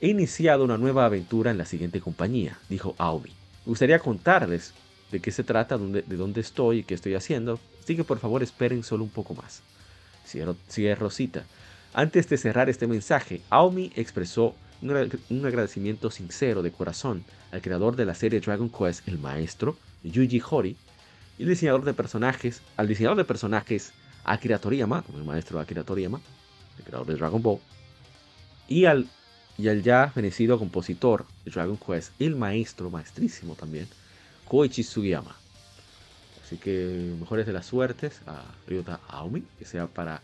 He 0.00 0.08
iniciado 0.08 0.64
una 0.64 0.78
nueva 0.78 1.04
aventura 1.04 1.50
en 1.50 1.58
la 1.58 1.64
siguiente 1.64 2.00
compañía, 2.00 2.58
dijo 2.68 2.94
Aomi. 2.98 3.30
Me 3.30 3.70
gustaría 3.70 3.98
contarles 3.98 4.72
de 5.10 5.20
qué 5.20 5.30
se 5.30 5.44
trata, 5.44 5.76
de 5.76 6.16
dónde 6.16 6.40
estoy 6.40 6.78
y 6.78 6.84
qué 6.84 6.94
estoy 6.94 7.14
haciendo, 7.14 7.58
así 7.82 7.96
que 7.96 8.04
por 8.04 8.18
favor 8.18 8.42
esperen 8.42 8.82
solo 8.82 9.04
un 9.04 9.10
poco 9.10 9.34
más. 9.34 9.62
Sigue 10.24 10.94
Rosita. 10.94 11.44
Antes 11.92 12.28
de 12.28 12.38
cerrar 12.38 12.70
este 12.70 12.86
mensaje, 12.86 13.42
Aomi 13.50 13.92
expresó 13.96 14.54
un 14.82 15.46
agradecimiento 15.46 16.10
sincero 16.10 16.62
de 16.62 16.72
corazón 16.72 17.24
al 17.52 17.60
creador 17.60 17.96
de 17.96 18.06
la 18.06 18.14
serie 18.14 18.40
Dragon 18.40 18.70
Quest, 18.70 19.06
el 19.08 19.18
maestro 19.18 19.76
Yuji 20.02 20.42
Horii, 20.48 20.76
y 21.38 21.42
el 21.42 21.48
diseñador 21.50 21.84
de 21.84 21.94
personajes, 21.94 22.62
al 22.76 22.88
diseñador 22.88 23.18
de 23.18 23.24
personajes 23.24 23.92
Akira 24.24 24.58
Toriyama, 24.58 25.04
el 25.14 25.24
maestro 25.24 25.60
Akira 25.60 25.84
Toriyama, 25.84 26.20
el 26.78 26.84
creador 26.84 27.06
de 27.06 27.14
Dragon 27.14 27.42
Ball, 27.42 27.58
y 28.68 28.86
al, 28.86 29.06
y 29.58 29.68
al 29.68 29.82
ya 29.82 30.10
fenecido 30.14 30.58
compositor 30.58 31.26
de 31.44 31.50
Dragon 31.50 31.76
Quest, 31.76 32.12
el 32.18 32.36
maestro, 32.36 32.90
maestrísimo 32.90 33.54
también, 33.54 33.88
Koichi 34.46 34.82
Sugiyama. 34.82 35.36
Así 36.44 36.56
que 36.56 37.14
mejores 37.20 37.46
de 37.46 37.52
las 37.52 37.66
suertes 37.66 38.22
a 38.26 38.42
Ryota 38.66 39.00
Aomi, 39.08 39.44
que 39.58 39.64
sea 39.64 39.86
para, 39.86 40.20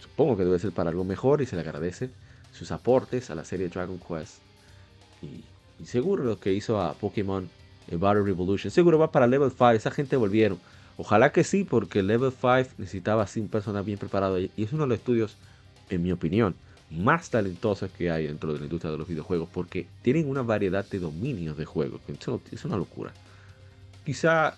supongo 0.00 0.36
que 0.36 0.44
debe 0.44 0.58
ser 0.58 0.72
para 0.72 0.90
algo 0.90 1.04
mejor 1.04 1.40
y 1.40 1.46
se 1.46 1.56
le 1.56 1.62
agradece 1.62 2.10
sus 2.56 2.70
aportes 2.72 3.30
a 3.30 3.34
la 3.34 3.44
serie 3.44 3.68
Dragon 3.68 3.98
Quest. 3.98 4.38
Y, 5.22 5.44
seguro 5.84 6.24
lo 6.24 6.40
que 6.40 6.52
hizo 6.52 6.80
a 6.80 6.94
Pokémon 6.94 7.48
Battle 7.92 8.22
Revolution, 8.22 8.70
seguro 8.70 8.98
va 8.98 9.12
para 9.12 9.26
Level 9.26 9.50
5, 9.50 9.70
esa 9.72 9.90
gente 9.90 10.16
volvieron. 10.16 10.58
Ojalá 10.96 11.30
que 11.32 11.44
sí, 11.44 11.64
porque 11.64 12.02
Level 12.02 12.32
5 12.32 12.76
necesitaba 12.78 13.24
así 13.24 13.40
un 13.40 13.48
personal 13.48 13.84
bien 13.84 13.98
preparado 13.98 14.40
y 14.40 14.50
es 14.56 14.72
uno 14.72 14.84
de 14.84 14.88
los 14.88 14.98
estudios, 14.98 15.36
en 15.90 16.02
mi 16.02 16.10
opinión, 16.10 16.54
más 16.90 17.30
talentosos 17.30 17.90
que 17.90 18.10
hay 18.10 18.26
dentro 18.26 18.52
de 18.52 18.60
la 18.60 18.64
industria 18.64 18.90
de 18.90 18.98
los 18.98 19.08
videojuegos 19.08 19.48
porque 19.52 19.86
tienen 20.02 20.28
una 20.28 20.42
variedad 20.42 20.88
de 20.88 20.98
dominios 20.98 21.56
de 21.56 21.64
juegos. 21.64 22.00
Es 22.50 22.64
una 22.64 22.76
locura. 22.76 23.12
Quizá 24.04 24.56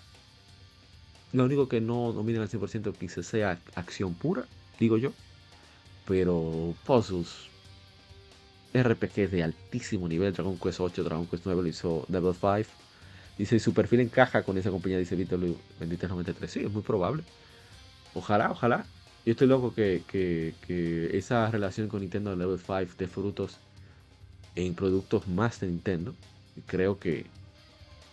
lo 1.33 1.43
único 1.43 1.67
que 1.67 1.81
no 1.81 2.13
dominan 2.13 2.43
al 2.43 2.49
100% 2.49 2.95
quizá 2.97 3.23
sea 3.23 3.59
acción 3.75 4.13
pura, 4.13 4.45
digo 4.79 4.97
yo. 4.97 5.11
Pero 6.07 6.73
puzzles, 6.85 7.49
RPG 8.73 9.29
de 9.29 9.43
altísimo 9.43 10.07
nivel, 10.07 10.33
Dragon 10.33 10.57
Quest 10.57 10.79
8, 10.79 11.03
Dragon 11.03 11.25
Quest 11.25 11.43
9 11.45 11.61
lo 11.61 11.67
hizo 11.67 12.05
Level 12.09 12.33
5. 12.33 12.69
Dice, 13.37 13.59
su 13.59 13.73
perfil 13.73 14.01
encaja 14.01 14.43
con 14.43 14.57
esa 14.57 14.69
compañía, 14.69 14.97
dice 14.97 15.15
Víctor 15.15 15.39
2393. 15.39 16.51
Sí, 16.51 16.59
es 16.59 16.71
muy 16.71 16.81
probable. 16.81 17.23
Ojalá, 18.13 18.51
ojalá. 18.51 18.85
Yo 19.25 19.31
estoy 19.31 19.47
loco 19.47 19.73
que, 19.73 20.53
esa 21.13 21.49
relación 21.49 21.87
con 21.87 22.01
Nintendo 22.01 22.35
Level 22.35 22.59
5 22.59 22.95
de 22.97 23.07
frutos 23.07 23.57
en 24.55 24.75
productos 24.75 25.27
más 25.27 25.59
de 25.59 25.67
Nintendo. 25.67 26.13
Creo 26.65 26.99
que 26.99 27.25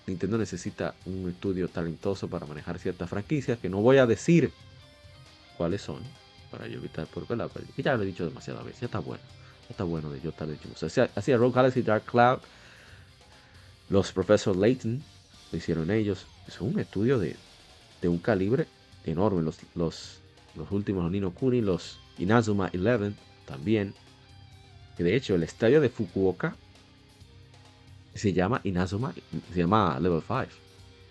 Nintendo 0.07 0.39
necesita 0.39 0.95
un 1.05 1.29
estudio 1.29 1.69
talentoso 1.69 2.29
para 2.29 2.47
manejar 2.47 2.79
ciertas 2.79 3.11
franquicias 3.11 3.59
que 3.59 3.69
no 3.69 3.79
voy 3.81 3.99
a 3.99 4.07
decir 4.07 4.53
cuáles 5.57 5.83
son 5.83 6.03
para 6.51 6.69
yo 6.69 6.79
evitar 6.79 7.07
por 7.07 7.27
velar. 7.27 7.51
Ya 7.77 7.97
lo 7.97 8.03
he 8.03 8.07
dicho 8.07 8.25
demasiadas 8.25 8.65
veces, 8.65 8.83
ya 8.83 8.87
está 8.87 9.01
bueno. 9.01 9.23
Está 9.69 9.85
bueno 9.85 10.11
de 10.11 10.21
yo 10.21 10.31
estar 10.31 10.49
dicho. 10.49 10.69
Así, 11.15 11.37
Rogue 11.37 11.55
Galaxy 11.55 11.83
Dark 11.83 12.05
Cloud, 12.05 12.39
los 13.89 14.13
Professor 14.13 14.57
Layton 14.57 15.03
lo 15.53 15.59
hicieron 15.59 15.91
ellos. 15.91 16.27
Es 16.47 16.61
un 16.61 16.79
estudio 16.79 17.19
de, 17.19 17.37
un 18.05 18.19
calibre 18.19 18.67
enorme. 19.05 19.43
Los, 19.43 19.59
los, 19.75 20.21
los 20.55 20.71
últimos, 20.71 21.03
los 21.03 21.13
Nino 21.13 21.33
Kuni, 21.33 21.61
los 21.61 21.99
Inazuma 22.19 22.71
11 22.73 23.15
también. 23.45 23.95
De 24.99 25.15
hecho, 25.15 25.35
el 25.35 25.43
estadio 25.43 25.81
de 25.81 25.89
Fukuoka 25.89 26.57
se 28.15 28.33
llama 28.33 28.61
Inazuma, 28.65 29.13
se 29.53 29.61
llama 29.61 29.99
Level 30.01 30.23
5. 30.23 30.47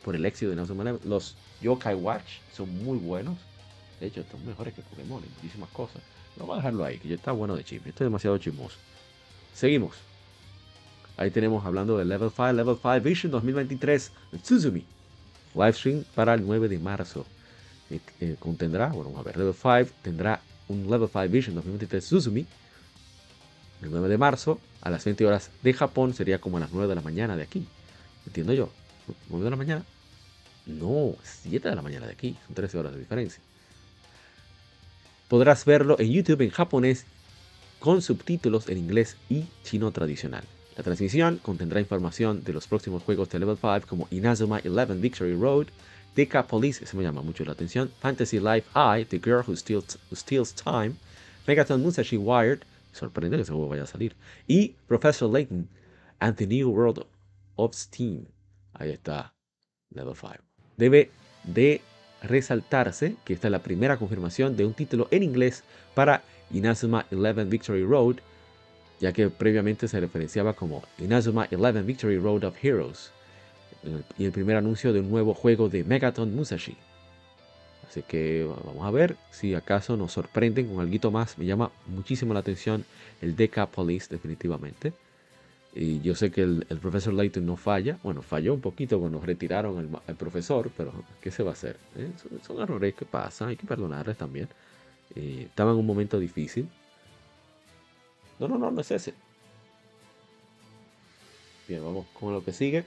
Por 0.03 0.15
el 0.15 0.25
éxito 0.25 0.49
de 0.49 0.55
Inazuma 0.55 0.83
Level. 0.83 1.01
Los 1.05 1.35
Yokai 1.61 1.95
Watch 1.95 2.39
son 2.53 2.83
muy 2.83 2.97
buenos. 2.97 3.37
De 3.99 4.07
hecho, 4.07 4.23
son 4.29 4.45
mejores 4.45 4.73
que 4.73 4.81
Pokémon 4.81 5.23
muchísimas 5.35 5.69
cosas. 5.69 6.01
Vamos 6.37 6.53
a 6.53 6.57
dejarlo 6.57 6.83
ahí, 6.83 6.97
que 6.97 7.09
ya 7.09 7.15
está 7.15 7.31
bueno 7.31 7.55
de 7.55 7.63
chisme. 7.63 7.89
Esto 7.89 8.03
es 8.03 8.07
demasiado 8.07 8.37
chismoso. 8.37 8.77
Seguimos. 9.53 9.95
Ahí 11.17 11.31
tenemos 11.31 11.65
hablando 11.65 11.97
de 11.97 12.03
Level 12.03 12.29
5, 12.29 12.51
Level 12.51 12.75
5 12.75 12.99
Vision 13.01 13.31
2023 13.31 14.11
Tsuzumi. 14.41 14.83
Livestream 15.53 16.03
para 16.13 16.33
el 16.33 16.45
9 16.45 16.67
de 16.67 16.79
marzo. 16.79 17.25
Eh, 17.89 17.99
eh, 18.19 18.35
contendrá, 18.39 18.87
bueno, 18.87 19.11
vamos 19.11 19.19
a 19.19 19.23
ver, 19.23 19.37
Level 19.37 19.53
5 19.53 19.97
tendrá 20.01 20.41
un 20.67 20.89
Level 20.89 21.07
5 21.07 21.27
Vision 21.29 21.55
2023 21.55 22.03
Tsuzumi. 22.03 22.45
El 23.81 23.91
9 23.91 24.09
de 24.09 24.17
marzo 24.17 24.59
a 24.81 24.89
las 24.89 25.05
20 25.05 25.25
horas 25.25 25.51
de 25.63 25.73
Japón 25.73 26.13
sería 26.13 26.39
como 26.39 26.57
a 26.57 26.59
las 26.59 26.71
9 26.71 26.89
de 26.89 26.95
la 26.95 27.01
mañana 27.01 27.37
de 27.37 27.43
aquí. 27.43 27.65
Entiendo 28.25 28.53
yo. 28.53 28.69
9 29.29 29.45
de 29.45 29.49
la 29.49 29.55
mañana. 29.55 29.85
No, 30.65 31.15
7 31.23 31.69
de 31.69 31.75
la 31.75 31.81
mañana 31.81 32.07
de 32.07 32.13
aquí. 32.13 32.35
Son 32.45 32.55
13 32.55 32.77
horas 32.77 32.93
de 32.93 32.99
diferencia. 32.99 33.41
Podrás 35.27 35.65
verlo 35.65 35.95
en 35.99 36.11
YouTube 36.11 36.41
en 36.41 36.51
japonés 36.51 37.05
con 37.79 38.01
subtítulos 38.01 38.69
en 38.69 38.77
inglés 38.77 39.17
y 39.29 39.45
chino 39.63 39.91
tradicional. 39.91 40.43
La 40.77 40.83
transmisión 40.83 41.39
contendrá 41.41 41.79
información 41.79 42.43
de 42.43 42.53
los 42.53 42.67
próximos 42.67 43.01
juegos 43.01 43.29
de 43.29 43.39
Level 43.39 43.57
5 43.57 43.87
como 43.87 44.07
Inazuma 44.11 44.61
11 44.63 44.95
Victory 44.95 45.33
Road, 45.33 45.67
Deca 46.15 46.45
Police, 46.45 46.85
se 46.85 46.95
me 46.95 47.03
llama 47.03 47.21
mucho 47.21 47.43
la 47.43 47.53
atención, 47.53 47.91
Fantasy 48.01 48.39
Life 48.39 48.67
I, 48.75 49.05
The 49.05 49.19
Girl 49.19 49.43
Who 49.47 49.55
Steals, 49.55 49.97
Steals 50.13 50.53
Time, 50.53 50.93
Megaton 51.47 51.81
Musashi 51.81 52.17
Wired, 52.17 52.59
sorprende 52.91 53.37
que 53.37 53.43
ese 53.43 53.51
juego 53.51 53.69
vaya 53.69 53.83
a 53.83 53.87
salir, 53.87 54.15
y 54.47 54.75
Professor 54.87 55.31
Layton 55.31 55.67
and 56.19 56.37
the 56.37 56.45
New 56.45 56.69
World 56.69 57.05
of 57.55 57.73
Steam. 57.73 58.25
Ahí 58.73 58.91
está, 58.91 59.33
Level 59.89 60.15
5. 60.15 60.35
Debe 60.77 61.09
de 61.43 61.81
resaltarse 62.27 63.15
que 63.23 63.33
esta 63.33 63.47
es 63.47 63.51
la 63.51 63.59
primera 63.63 63.97
confirmación 63.97 64.55
de 64.57 64.65
un 64.65 64.73
título 64.73 65.07
en 65.11 65.23
inglés 65.23 65.63
para 65.93 66.23
Inazuma 66.51 67.05
11 67.11 67.45
Victory 67.45 67.83
Road, 67.83 68.17
ya 68.99 69.11
que 69.13 69.29
previamente 69.29 69.87
se 69.87 69.99
referenciaba 69.99 70.53
como 70.53 70.83
Inazuma 70.99 71.47
11 71.51 71.81
Victory 71.83 72.17
Road 72.17 72.43
of 72.43 72.63
Heroes, 72.63 73.11
y 74.17 74.25
el 74.25 74.31
primer 74.31 74.57
anuncio 74.57 74.93
de 74.93 74.99
un 74.99 75.09
nuevo 75.09 75.33
juego 75.33 75.69
de 75.69 75.83
Megaton 75.83 76.35
Musashi. 76.35 76.75
Así 77.87 78.01
que 78.01 78.43
vamos 78.65 78.85
a 78.85 78.91
ver 78.91 79.15
si 79.31 79.53
acaso 79.53 79.95
nos 79.95 80.11
sorprenden 80.11 80.67
con 80.67 80.79
algo 80.79 81.11
más. 81.11 81.37
Me 81.37 81.45
llama 81.45 81.71
muchísimo 81.87 82.33
la 82.33 82.39
atención 82.39 82.83
el 83.21 83.35
Deca 83.35 83.67
Police, 83.67 84.07
definitivamente. 84.09 84.91
Y 85.77 85.99
yo 85.99 86.15
sé 86.15 86.31
que 86.31 86.41
el, 86.41 86.65
profesor 86.81 87.13
Layton 87.13 87.45
no 87.45 87.57
falla. 87.57 87.99
Bueno, 88.01 88.21
falló 88.21 88.53
un 88.53 88.61
poquito 88.61 88.97
cuando 88.97 89.19
retiraron 89.19 89.99
al, 90.07 90.15
profesor, 90.15 90.71
pero 90.75 90.93
¿qué 91.21 91.31
se 91.31 91.43
va 91.43 91.49
a 91.49 91.53
hacer? 91.53 91.77
Eh? 91.97 92.11
Son, 92.41 92.61
errores 92.61 92.95
que 92.95 93.03
pasan, 93.03 93.49
hay 93.49 93.57
que 93.57 93.67
perdonarles 93.67 94.17
también. 94.17 94.47
Eh, 95.15 95.47
estaba 95.49 95.71
en 95.71 95.77
un 95.77 95.85
momento 95.85 96.17
difícil. 96.17 96.69
No, 98.39 98.47
no, 98.47 98.57
no, 98.57 98.71
no 98.71 98.79
es 98.79 98.89
ese. 98.89 99.13
Bien, 101.67 101.83
vamos 101.83 102.05
con 102.17 102.31
lo 102.31 102.41
que 102.41 102.53
sigue. 102.53 102.85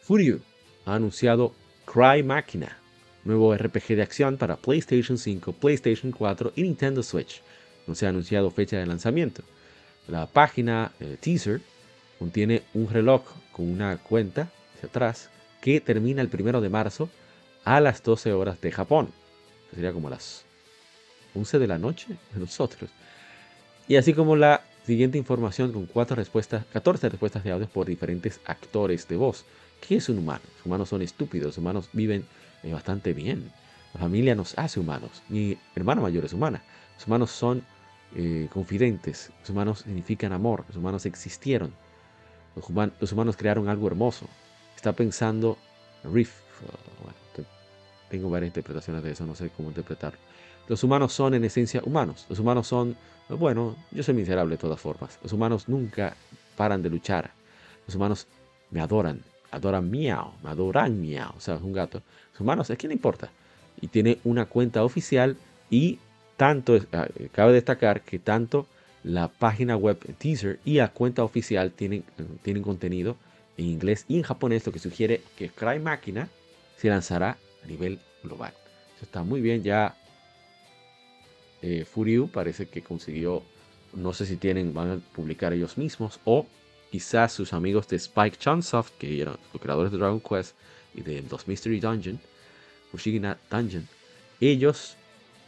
Furio 0.00 0.40
ha 0.86 0.94
anunciado 0.94 1.52
Cry 1.84 2.22
Machina 2.22 2.85
nuevo 3.26 3.54
RPG 3.54 3.96
de 3.96 4.02
acción 4.02 4.36
para 4.36 4.56
PlayStation 4.56 5.18
5, 5.18 5.52
PlayStation 5.52 6.12
4 6.12 6.52
y 6.56 6.62
Nintendo 6.62 7.02
Switch. 7.02 7.42
No 7.86 7.94
se 7.94 8.06
ha 8.06 8.10
anunciado 8.10 8.50
fecha 8.50 8.78
de 8.78 8.86
lanzamiento. 8.86 9.42
La 10.08 10.26
página 10.26 10.92
eh, 11.00 11.16
teaser 11.20 11.60
contiene 12.18 12.62
un 12.74 12.88
reloj 12.88 13.22
con 13.52 13.68
una 13.68 13.98
cuenta 13.98 14.48
hacia 14.76 14.88
atrás 14.88 15.30
que 15.60 15.80
termina 15.80 16.22
el 16.22 16.28
primero 16.28 16.60
de 16.60 16.68
marzo 16.68 17.10
a 17.64 17.80
las 17.80 18.02
12 18.02 18.32
horas 18.32 18.60
de 18.60 18.70
Japón. 18.70 19.08
sería 19.74 19.92
como 19.92 20.08
las 20.08 20.44
11 21.34 21.58
de 21.58 21.66
la 21.66 21.78
noche 21.78 22.16
de 22.32 22.40
nosotros. 22.40 22.90
Y 23.88 23.96
así 23.96 24.14
como 24.14 24.36
la 24.36 24.62
siguiente 24.86 25.18
información 25.18 25.72
con 25.72 25.86
cuatro 25.86 26.16
respuestas, 26.16 26.64
14 26.72 27.08
respuestas 27.08 27.42
de 27.42 27.50
audio 27.50 27.68
por 27.68 27.86
diferentes 27.86 28.40
actores 28.44 29.08
de 29.08 29.16
voz. 29.16 29.44
¿Qué 29.80 29.96
es 29.96 30.08
un 30.08 30.18
humano? 30.18 30.42
Los 30.56 30.66
humanos 30.66 30.88
son 30.88 31.02
estúpidos, 31.02 31.48
los 31.48 31.58
humanos 31.58 31.88
viven 31.92 32.24
bastante 32.64 33.12
bien. 33.12 33.50
La 33.94 34.00
familia 34.00 34.34
nos 34.34 34.58
hace 34.58 34.80
humanos. 34.80 35.22
Mi 35.28 35.56
hermana 35.74 36.02
mayor 36.02 36.24
es 36.24 36.32
humana. 36.32 36.62
Los 36.94 37.06
humanos 37.06 37.30
son 37.30 37.62
eh, 38.14 38.48
confidentes. 38.52 39.30
Los 39.40 39.50
humanos 39.50 39.80
significan 39.80 40.32
amor. 40.32 40.64
Los 40.68 40.76
humanos 40.76 41.06
existieron. 41.06 41.72
Los, 42.54 43.12
humanos 43.12 43.36
crearon 43.36 43.68
algo 43.68 43.86
hermoso. 43.86 44.26
Está 44.74 44.92
pensando 44.92 45.58
Riff. 46.04 46.40
bueno, 47.02 47.48
tengo 48.10 48.30
varias 48.30 48.48
interpretaciones 48.48 49.02
de 49.02 49.12
eso. 49.12 49.26
No 49.26 49.34
sé 49.34 49.50
cómo 49.50 49.68
interpretarlo. 49.68 50.18
Los 50.68 50.82
humanos 50.82 51.12
son 51.12 51.34
en 51.34 51.44
esencia 51.44 51.80
humanos. 51.84 52.26
Los 52.28 52.38
humanos 52.38 52.66
son, 52.66 52.96
bueno, 53.28 53.76
yo 53.92 54.02
soy 54.02 54.14
miserable 54.14 54.56
de 54.56 54.60
todas 54.60 54.80
formas. 54.80 55.18
Los 55.22 55.32
humanos 55.32 55.68
nunca 55.68 56.16
paran 56.56 56.82
de 56.82 56.90
luchar. 56.90 57.32
Los 57.86 57.94
humanos 57.94 58.26
me 58.70 58.80
adoran 58.80 59.22
adoran 59.56 59.90
Miau, 59.90 60.32
adoran 60.44 61.00
Miau, 61.00 61.32
o 61.36 61.40
sea, 61.40 61.56
es 61.56 61.62
un 61.62 61.72
gato. 61.72 62.02
Sus 62.36 62.46
manos, 62.46 62.70
¿es 62.70 62.78
que 62.78 62.88
le 62.88 62.94
importa? 62.94 63.30
Y 63.80 63.88
tiene 63.88 64.18
una 64.24 64.46
cuenta 64.46 64.84
oficial 64.84 65.36
y 65.70 65.98
tanto, 66.36 66.78
ah, 66.92 67.08
cabe 67.32 67.52
destacar 67.52 68.02
que 68.02 68.18
tanto 68.18 68.66
la 69.02 69.28
página 69.28 69.76
web 69.76 69.98
teaser 70.18 70.58
y 70.64 70.74
la 70.74 70.88
cuenta 70.88 71.24
oficial 71.24 71.70
tienen, 71.72 72.04
tienen 72.42 72.62
contenido 72.62 73.16
en 73.56 73.66
inglés 73.66 74.04
y 74.08 74.16
en 74.16 74.22
japonés, 74.22 74.66
lo 74.66 74.72
que 74.72 74.78
sugiere 74.78 75.22
que 75.36 75.48
Cry 75.48 75.78
Máquina 75.78 76.28
se 76.76 76.88
lanzará 76.88 77.38
a 77.64 77.66
nivel 77.66 77.98
global. 78.22 78.52
Eso 78.96 79.04
está 79.04 79.22
muy 79.22 79.40
bien, 79.40 79.62
ya 79.62 79.96
eh, 81.62 81.86
parece 82.32 82.66
que 82.66 82.82
consiguió, 82.82 83.42
no 83.94 84.12
sé 84.12 84.26
si 84.26 84.36
tienen, 84.36 84.74
van 84.74 84.90
a 84.90 85.14
publicar 85.14 85.52
ellos 85.52 85.78
mismos 85.78 86.20
o 86.24 86.46
quizás 86.90 87.32
sus 87.32 87.52
amigos 87.52 87.88
de 87.88 87.96
Spike 87.96 88.38
Chunsoft, 88.38 88.92
que 88.98 89.20
eran 89.20 89.36
los 89.52 89.62
creadores 89.62 89.92
de 89.92 89.98
Dragon 89.98 90.20
Quest 90.20 90.54
y 90.94 91.02
de 91.02 91.22
los 91.30 91.46
Mystery 91.46 91.80
Dungeon, 91.80 92.18
Fushigina 92.90 93.38
Dungeon, 93.50 93.86
ellos 94.40 94.96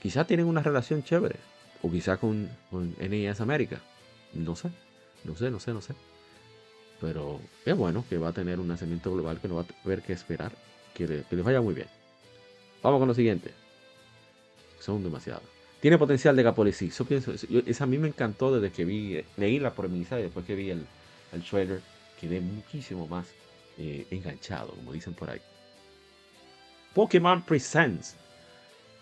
quizás 0.03 0.27
tienen 0.27 0.47
una 0.47 0.63
relación 0.63 1.03
chévere, 1.03 1.37
o 1.83 1.91
quizá 1.91 2.17
con, 2.17 2.51
NES 2.73 3.41
América, 3.41 3.81
no 4.35 4.57
sé, 4.57 4.71
no 5.25 5.37
sé, 5.37 5.51
no 5.51 5.61
sé, 5.61 5.73
no 5.73 5.81
sé. 5.81 5.95
Pero 7.01 7.41
es 7.65 7.77
bueno 7.77 8.05
que 8.09 8.19
va 8.19 8.29
a 8.29 8.33
tener 8.33 8.59
un 8.59 8.69
nacimiento 8.69 9.13
global 9.13 9.41
que 9.41 9.49
no 9.49 9.57
va 9.57 9.63
a 9.63 9.89
ver 9.89 10.03
que 10.03 10.13
esperar, 10.13 10.53
que 10.95 11.07
le, 11.07 11.23
que 11.23 11.37
le 11.37 11.43
vaya 11.43 11.61
muy 11.61 11.75
bien. 11.75 11.89
Vamos 12.83 12.99
con 12.99 13.09
lo 13.09 13.15
siguiente. 13.15 13.53
Son 14.81 15.03
demasiados. 15.03 15.45
Tiene 15.81 15.97
potencial 15.97 16.35
de 16.35 16.43
Gapolisi. 16.43 16.91
Yo 16.91 17.05
pienso, 17.05 17.33
a 17.33 17.87
mí 17.87 17.99
me 17.99 18.09
encantó 18.09 18.53
desde 18.53 18.75
que 18.75 18.85
vi, 18.85 19.23
leí 19.37 19.61
la 19.61 19.73
premisa 19.75 20.19
y 20.19 20.25
después 20.25 20.45
que 20.45 20.57
vi 20.57 20.71
el, 20.71 20.85
el 21.33 21.43
trailer, 21.43 21.81
quedé 22.21 22.41
muchísimo 22.41 23.07
más 23.07 23.27
eh, 23.77 24.07
enganchado, 24.11 24.73
como 24.73 24.93
dicen 24.93 25.15
por 25.15 25.31
ahí. 25.31 25.41
Pokémon 26.95 27.43
Presents. 27.43 28.17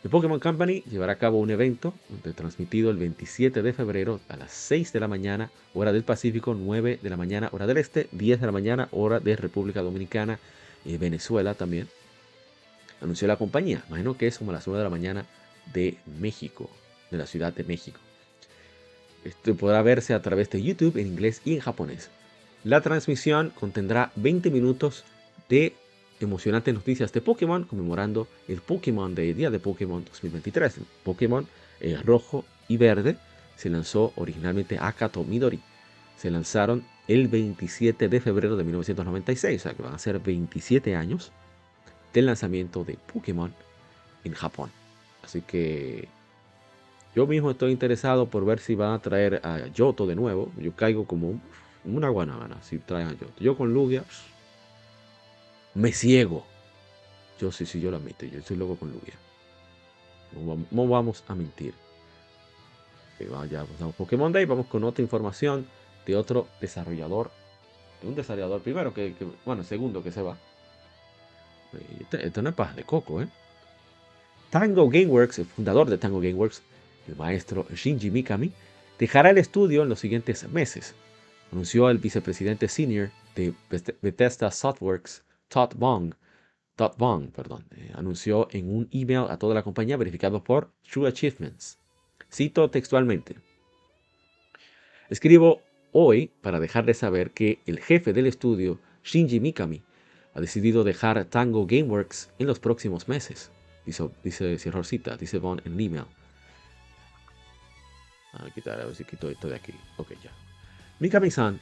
The 0.02 0.10
Pokémon 0.10 0.38
Company 0.38 0.82
llevará 0.82 1.14
a 1.14 1.18
cabo 1.18 1.38
un 1.38 1.50
evento 1.50 1.94
transmitido 2.36 2.90
el 2.90 2.96
27 2.96 3.62
de 3.62 3.72
febrero 3.72 4.20
a 4.28 4.36
las 4.36 4.52
6 4.52 4.92
de 4.92 5.00
la 5.00 5.08
mañana, 5.08 5.50
hora 5.74 5.92
del 5.92 6.04
Pacífico, 6.04 6.54
9 6.54 7.00
de 7.02 7.10
la 7.10 7.16
mañana, 7.16 7.48
hora 7.52 7.66
del 7.66 7.78
Este, 7.78 8.08
10 8.12 8.40
de 8.40 8.46
la 8.46 8.52
mañana, 8.52 8.88
hora 8.92 9.18
de 9.18 9.34
República 9.34 9.82
Dominicana 9.82 10.38
y 10.84 10.96
Venezuela 10.96 11.54
también. 11.54 11.88
Anunció 13.00 13.26
la 13.26 13.36
compañía, 13.36 13.82
imagino 13.88 14.16
que 14.16 14.26
es 14.26 14.38
como 14.38 14.52
las 14.52 14.66
9 14.66 14.78
de 14.78 14.84
la 14.84 14.90
mañana 14.90 15.26
de 15.72 15.96
México, 16.20 16.70
de 17.10 17.18
la 17.18 17.26
Ciudad 17.26 17.52
de 17.52 17.64
México. 17.64 17.98
Esto 19.26 19.56
podrá 19.56 19.82
verse 19.82 20.14
a 20.14 20.22
través 20.22 20.50
de 20.50 20.62
YouTube 20.62 20.98
en 20.98 21.08
inglés 21.08 21.42
y 21.44 21.54
en 21.54 21.60
japonés. 21.60 22.10
La 22.62 22.80
transmisión 22.80 23.52
contendrá 23.58 24.12
20 24.14 24.50
minutos 24.50 25.04
de 25.48 25.74
emocionantes 26.20 26.72
noticias 26.72 27.12
de 27.12 27.20
Pokémon 27.20 27.64
conmemorando 27.64 28.28
el 28.46 28.60
Pokémon 28.60 29.14
de 29.14 29.34
Día 29.34 29.50
de 29.50 29.58
Pokémon 29.58 30.04
2023. 30.04 30.80
Pokémon 31.02 31.46
eh, 31.80 31.98
rojo 32.04 32.44
y 32.68 32.76
verde 32.76 33.16
se 33.56 33.68
lanzó 33.68 34.12
originalmente 34.14 34.78
Akato 34.80 35.24
Midori. 35.24 35.60
Se 36.16 36.30
lanzaron 36.30 36.84
el 37.08 37.26
27 37.26 38.08
de 38.08 38.20
febrero 38.20 38.56
de 38.56 38.64
1996, 38.64 39.60
o 39.60 39.62
sea 39.62 39.74
que 39.74 39.82
van 39.82 39.94
a 39.94 39.98
ser 39.98 40.20
27 40.20 40.94
años 40.94 41.32
del 42.12 42.26
lanzamiento 42.26 42.84
de 42.84 42.96
Pokémon 43.12 43.52
en 44.24 44.34
Japón. 44.34 44.70
Así 45.22 45.42
que 45.42 46.08
yo 47.16 47.26
mismo 47.26 47.50
estoy 47.50 47.72
interesado 47.72 48.26
por 48.26 48.44
ver 48.44 48.60
si 48.60 48.74
van 48.74 48.92
a 48.92 48.98
traer 48.98 49.40
a 49.42 49.68
Yoto 49.68 50.06
de 50.06 50.14
nuevo. 50.14 50.52
Yo 50.58 50.76
caigo 50.76 51.06
como 51.06 51.40
una 51.82 52.10
guanábana 52.10 52.62
si 52.62 52.78
traen 52.78 53.08
a 53.08 53.12
Yoto. 53.12 53.32
Yo 53.40 53.56
con 53.56 53.72
Lugia 53.72 54.04
me 55.72 55.92
ciego. 55.92 56.44
Yo 57.40 57.50
sí, 57.50 57.64
sí, 57.64 57.80
yo 57.80 57.90
lo 57.90 57.96
admito. 57.96 58.26
Yo 58.26 58.40
estoy 58.40 58.58
loco 58.58 58.76
con 58.76 58.92
Lugia. 58.92 59.14
No 60.70 60.86
vamos 60.86 61.24
a 61.26 61.34
mentir. 61.34 61.72
Ya 63.50 63.64
pasamos 63.64 63.94
Pokémon 63.94 64.30
Day. 64.30 64.44
Vamos 64.44 64.66
con 64.66 64.84
otra 64.84 65.02
información 65.02 65.66
de 66.04 66.16
otro 66.16 66.48
desarrollador. 66.60 67.30
De 68.02 68.08
un 68.08 68.14
desarrollador 68.14 68.60
primero 68.60 68.92
que, 68.92 69.14
bueno, 69.46 69.64
segundo 69.64 70.02
que 70.02 70.12
se 70.12 70.20
va. 70.20 70.36
Esto, 71.98 72.18
esto 72.18 72.42
no 72.42 72.50
es 72.50 72.54
paz 72.54 72.76
de 72.76 72.84
coco, 72.84 73.22
¿eh? 73.22 73.28
Tango 74.50 74.90
Gameworks, 74.90 75.38
el 75.38 75.46
fundador 75.46 75.88
de 75.88 75.96
Tango 75.96 76.20
Gameworks, 76.20 76.62
el 77.08 77.16
maestro 77.16 77.66
Shinji 77.74 78.10
Mikami, 78.10 78.52
dejará 78.98 79.30
el 79.30 79.38
estudio 79.38 79.82
en 79.82 79.88
los 79.88 80.00
siguientes 80.00 80.48
meses, 80.48 80.94
anunció 81.52 81.90
el 81.90 81.98
vicepresidente 81.98 82.68
senior 82.68 83.10
de 83.34 83.54
Bethesda 84.02 84.50
Softworks, 84.50 85.22
Todd 85.48 85.74
Bong, 85.76 86.14
Todd 86.74 86.92
Bong 86.98 87.30
perdón, 87.30 87.64
eh, 87.76 87.90
anunció 87.94 88.48
en 88.50 88.74
un 88.74 88.88
email 88.92 89.26
a 89.30 89.38
toda 89.38 89.54
la 89.54 89.62
compañía 89.62 89.96
verificado 89.96 90.42
por 90.42 90.70
True 90.90 91.08
Achievements. 91.08 91.78
Cito 92.30 92.70
textualmente. 92.70 93.36
Escribo 95.08 95.62
hoy 95.92 96.32
para 96.42 96.60
dejar 96.60 96.84
de 96.84 96.94
saber 96.94 97.30
que 97.30 97.60
el 97.66 97.78
jefe 97.78 98.12
del 98.12 98.26
estudio, 98.26 98.80
Shinji 99.04 99.40
Mikami, 99.40 99.82
ha 100.34 100.40
decidido 100.40 100.84
dejar 100.84 101.24
Tango 101.26 101.66
Gameworks 101.66 102.30
en 102.38 102.46
los 102.46 102.58
próximos 102.58 103.08
meses. 103.08 103.50
Dice, 103.86 104.10
dice 104.22 104.58
dice 105.18 105.38
Bond 105.38 105.62
en 105.64 105.80
email. 105.80 106.04
A 108.38 108.44
ver 108.44 108.94
si 108.94 109.04
quito 109.04 109.30
esto 109.30 109.48
de 109.48 109.56
aquí. 109.56 109.72
Ok, 109.96 110.12
ya. 110.22 110.30
Mikami-san 111.00 111.60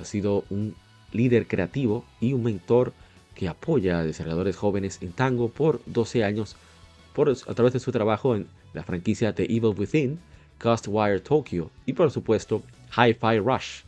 ha 0.00 0.04
sido 0.04 0.44
un 0.50 0.74
líder 1.12 1.46
creativo 1.46 2.04
y 2.20 2.32
un 2.32 2.42
mentor 2.42 2.92
que 3.34 3.48
apoya 3.48 3.98
a 3.98 4.04
desarrolladores 4.04 4.56
jóvenes 4.56 4.98
en 5.02 5.12
tango 5.12 5.50
por 5.50 5.80
12 5.86 6.24
años 6.24 6.56
a 7.46 7.54
través 7.54 7.72
de 7.72 7.80
su 7.80 7.92
trabajo 7.92 8.36
en 8.36 8.46
la 8.74 8.82
franquicia 8.82 9.34
The 9.34 9.44
Evil 9.44 9.74
Within, 9.76 10.20
Ghostwire 10.62 11.20
Tokyo 11.20 11.70
y 11.86 11.94
por 11.94 12.10
supuesto 12.10 12.62
Hi-Fi 12.94 13.38
Rush. 13.38 13.82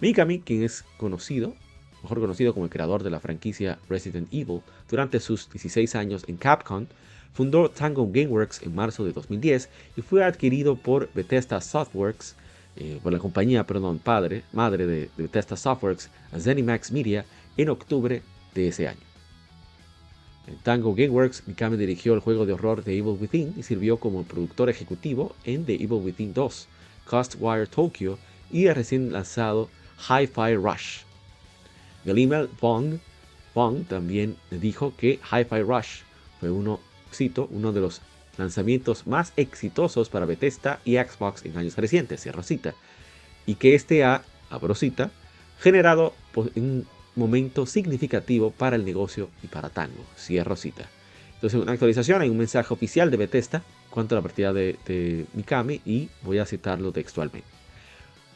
Mikami, 0.00 0.40
quien 0.40 0.64
es 0.64 0.84
conocido 0.98 1.54
mejor 2.02 2.20
conocido 2.20 2.52
como 2.52 2.64
el 2.64 2.70
creador 2.70 3.02
de 3.02 3.10
la 3.10 3.20
franquicia 3.20 3.78
Resident 3.88 4.32
Evil, 4.32 4.62
durante 4.88 5.20
sus 5.20 5.50
16 5.50 5.94
años 5.94 6.24
en 6.28 6.36
Capcom, 6.36 6.86
fundó 7.32 7.70
Tango 7.70 8.08
Gameworks 8.10 8.62
en 8.62 8.74
marzo 8.74 9.04
de 9.04 9.12
2010 9.12 9.68
y 9.96 10.02
fue 10.02 10.24
adquirido 10.24 10.76
por 10.76 11.12
Bethesda 11.12 11.60
Softworks, 11.60 12.34
eh, 12.76 13.00
por 13.02 13.12
la 13.12 13.18
compañía, 13.18 13.66
perdón, 13.66 13.98
padre, 13.98 14.42
madre 14.52 14.86
de, 14.86 15.10
Bethesda 15.16 15.56
Softworks, 15.56 16.10
Zenimax 16.38 16.92
Media, 16.92 17.24
en 17.56 17.70
octubre 17.70 18.22
de 18.54 18.68
ese 18.68 18.88
año. 18.88 19.00
En 20.46 20.56
Tango 20.58 20.94
Gameworks, 20.94 21.42
Mikami 21.46 21.76
dirigió 21.76 22.14
el 22.14 22.20
juego 22.20 22.46
de 22.46 22.54
horror 22.54 22.82
The 22.82 22.96
Evil 22.96 23.18
Within 23.20 23.54
y 23.56 23.62
sirvió 23.62 23.98
como 23.98 24.22
productor 24.22 24.70
ejecutivo 24.70 25.34
en 25.44 25.64
The 25.64 25.74
Evil 25.74 26.02
Within 26.02 26.32
2, 26.32 26.68
Wire 27.38 27.66
Tokyo 27.66 28.18
y 28.50 28.66
el 28.66 28.74
recién 28.74 29.12
lanzado 29.12 29.68
Hi-Fi 30.08 30.54
Rush, 30.54 31.02
email, 32.06 32.48
Bong, 32.60 33.84
también 33.88 34.36
dijo 34.50 34.94
que 34.96 35.18
Hi-Fi 35.30 35.62
Rush 35.62 36.02
fue 36.40 36.50
uno, 36.50 36.80
uno 37.50 37.72
de 37.72 37.80
los 37.80 38.00
lanzamientos 38.36 39.06
más 39.06 39.32
exitosos 39.36 40.08
para 40.08 40.26
Bethesda 40.26 40.80
y 40.84 40.96
Xbox 40.96 41.44
en 41.44 41.56
años 41.56 41.76
recientes, 41.76 42.22
cierro 42.22 42.42
cita, 42.42 42.74
y 43.46 43.56
que 43.56 43.74
este 43.74 44.04
ha, 44.04 44.22
abro 44.50 44.74
cita, 44.74 45.10
generado 45.58 46.14
un 46.54 46.86
momento 47.16 47.66
significativo 47.66 48.50
para 48.50 48.76
el 48.76 48.84
negocio 48.84 49.28
y 49.42 49.48
para 49.48 49.70
Tango, 49.70 50.04
cierro 50.16 50.54
cita. 50.54 50.88
Entonces, 51.34 51.60
una 51.60 51.72
actualización, 51.72 52.22
hay 52.22 52.28
un 52.28 52.38
mensaje 52.38 52.72
oficial 52.72 53.10
de 53.10 53.16
Bethesda 53.16 53.62
cuanto 53.90 54.14
a 54.14 54.18
la 54.18 54.22
partida 54.22 54.52
de 54.52 55.26
Mikami 55.34 55.80
y 55.84 56.08
voy 56.22 56.38
a 56.38 56.46
citarlo 56.46 56.92
textualmente. 56.92 57.48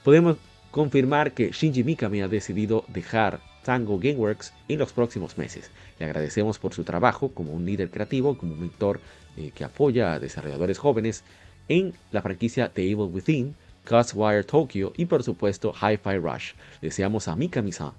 Podemos 0.03 0.37
confirmar 0.71 1.33
que 1.33 1.51
Shinji 1.51 1.85
Mikami 1.85 2.23
ha 2.23 2.29
decidido 2.29 2.85
dejar 2.89 3.41
Tango 3.65 3.99
Gameworks 3.99 4.53
en 4.69 4.79
los 4.79 4.93
próximos 4.93 5.39
meses. 5.39 5.71
Le 5.99 6.07
agradecemos 6.07 6.59
por 6.59 6.75
su 6.75 6.85
trabajo 6.85 7.31
como 7.33 7.53
un 7.53 7.65
líder 7.65 7.91
creativo, 7.91 8.37
como 8.37 8.55
un 8.55 8.61
mentor 8.61 9.01
eh, 9.37 9.53
que 9.55 9.65
apoya 9.65 10.13
a 10.13 10.19
desarrolladores 10.19 10.79
jóvenes 10.79 11.25
en 11.69 11.95
la 12.11 12.23
franquicia 12.23 12.69
The 12.69 12.83
Evil 12.83 13.11
Within, 13.13 13.55
Ghostwire 13.89 14.45
Tokyo 14.45 14.93
y 14.97 15.07
por 15.07 15.23
supuesto 15.23 15.73
Hi-Fi 15.73 16.19
Rush. 16.19 16.53
Deseamos 16.81 17.29
a 17.29 17.37
Mikami-san 17.37 17.93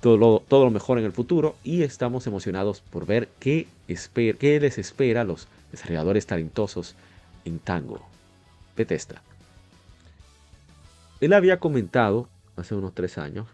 todo 0.00 0.16
lo, 0.16 0.42
todo 0.48 0.64
lo 0.64 0.70
mejor 0.70 0.98
en 0.98 1.04
el 1.04 1.12
futuro 1.12 1.56
y 1.62 1.82
estamos 1.82 2.26
emocionados 2.26 2.80
por 2.80 3.06
ver 3.06 3.28
qué, 3.38 3.68
qué 3.86 4.58
les 4.60 4.78
espera 4.78 5.20
a 5.20 5.24
los 5.24 5.46
desarrolladores 5.70 6.26
talentosos 6.26 6.94
en 7.44 7.58
Tango. 7.58 8.00
Bethesda. 8.76 9.22
Él 11.20 11.34
había 11.34 11.58
comentado 11.58 12.28
hace 12.60 12.74
unos 12.74 12.94
tres 12.94 13.18
años, 13.18 13.48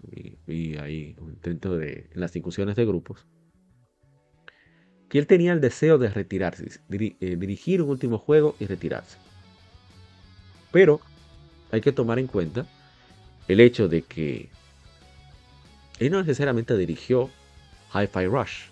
y, 0.47 0.77
ahí 0.77 1.17
un 1.21 1.31
intento 1.31 1.77
de, 1.77 2.11
en 2.13 2.21
las 2.21 2.33
discusiones 2.33 2.77
de 2.77 2.85
grupos, 2.85 3.27
que 5.09 5.19
él 5.19 5.27
tenía 5.27 5.53
el 5.53 5.61
deseo 5.61 5.99
de 5.99 6.09
retirarse, 6.09 6.81
eh, 6.91 7.37
dirigir 7.37 7.81
un 7.83 7.91
último 7.91 8.19
juego 8.19 8.57
y 8.59 8.67
retirarse. 8.67 9.19
Pero 10.73 11.01
hay 11.71 11.81
que 11.81 11.93
tomar 11.93 12.19
en 12.19 12.27
cuenta 12.27 12.67
el 13.49 13.61
hecho 13.61 13.89
de 13.89 14.03
que 14.03 14.51
y 15.99 16.11
no 16.11 16.19
necesariamente 16.21 16.77
dirigió 16.77 17.31
Hi-Fi 17.95 18.27
Rush. 18.27 18.67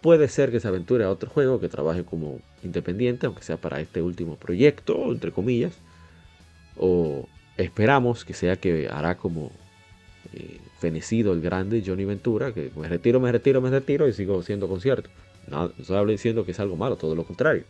Puede 0.00 0.28
ser 0.28 0.50
que 0.50 0.60
se 0.60 0.68
aventure 0.68 1.04
a 1.04 1.10
otro 1.10 1.30
juego, 1.30 1.60
que 1.60 1.68
trabaje 1.68 2.04
como 2.04 2.40
independiente, 2.62 3.26
aunque 3.26 3.42
sea 3.42 3.56
para 3.56 3.80
este 3.80 4.02
último 4.02 4.36
proyecto, 4.36 5.12
entre 5.12 5.30
comillas. 5.30 5.74
O 6.76 7.28
esperamos 7.62 8.24
que 8.24 8.34
sea 8.34 8.56
que 8.56 8.88
hará 8.90 9.16
como 9.16 9.50
eh, 10.32 10.58
fenecido 10.78 11.32
el 11.32 11.40
grande 11.40 11.82
Johnny 11.84 12.04
Ventura, 12.04 12.52
que 12.52 12.70
me 12.76 12.88
retiro, 12.88 13.20
me 13.20 13.30
retiro, 13.30 13.60
me 13.60 13.70
retiro 13.70 14.08
y 14.08 14.12
sigo 14.12 14.40
haciendo 14.40 14.68
conciertos. 14.68 15.12
No, 15.46 15.72
estoy 15.78 16.12
diciendo 16.12 16.44
que 16.44 16.52
es 16.52 16.60
algo 16.60 16.76
malo, 16.76 16.96
todo 16.96 17.14
lo 17.14 17.24
contrario. 17.24 17.64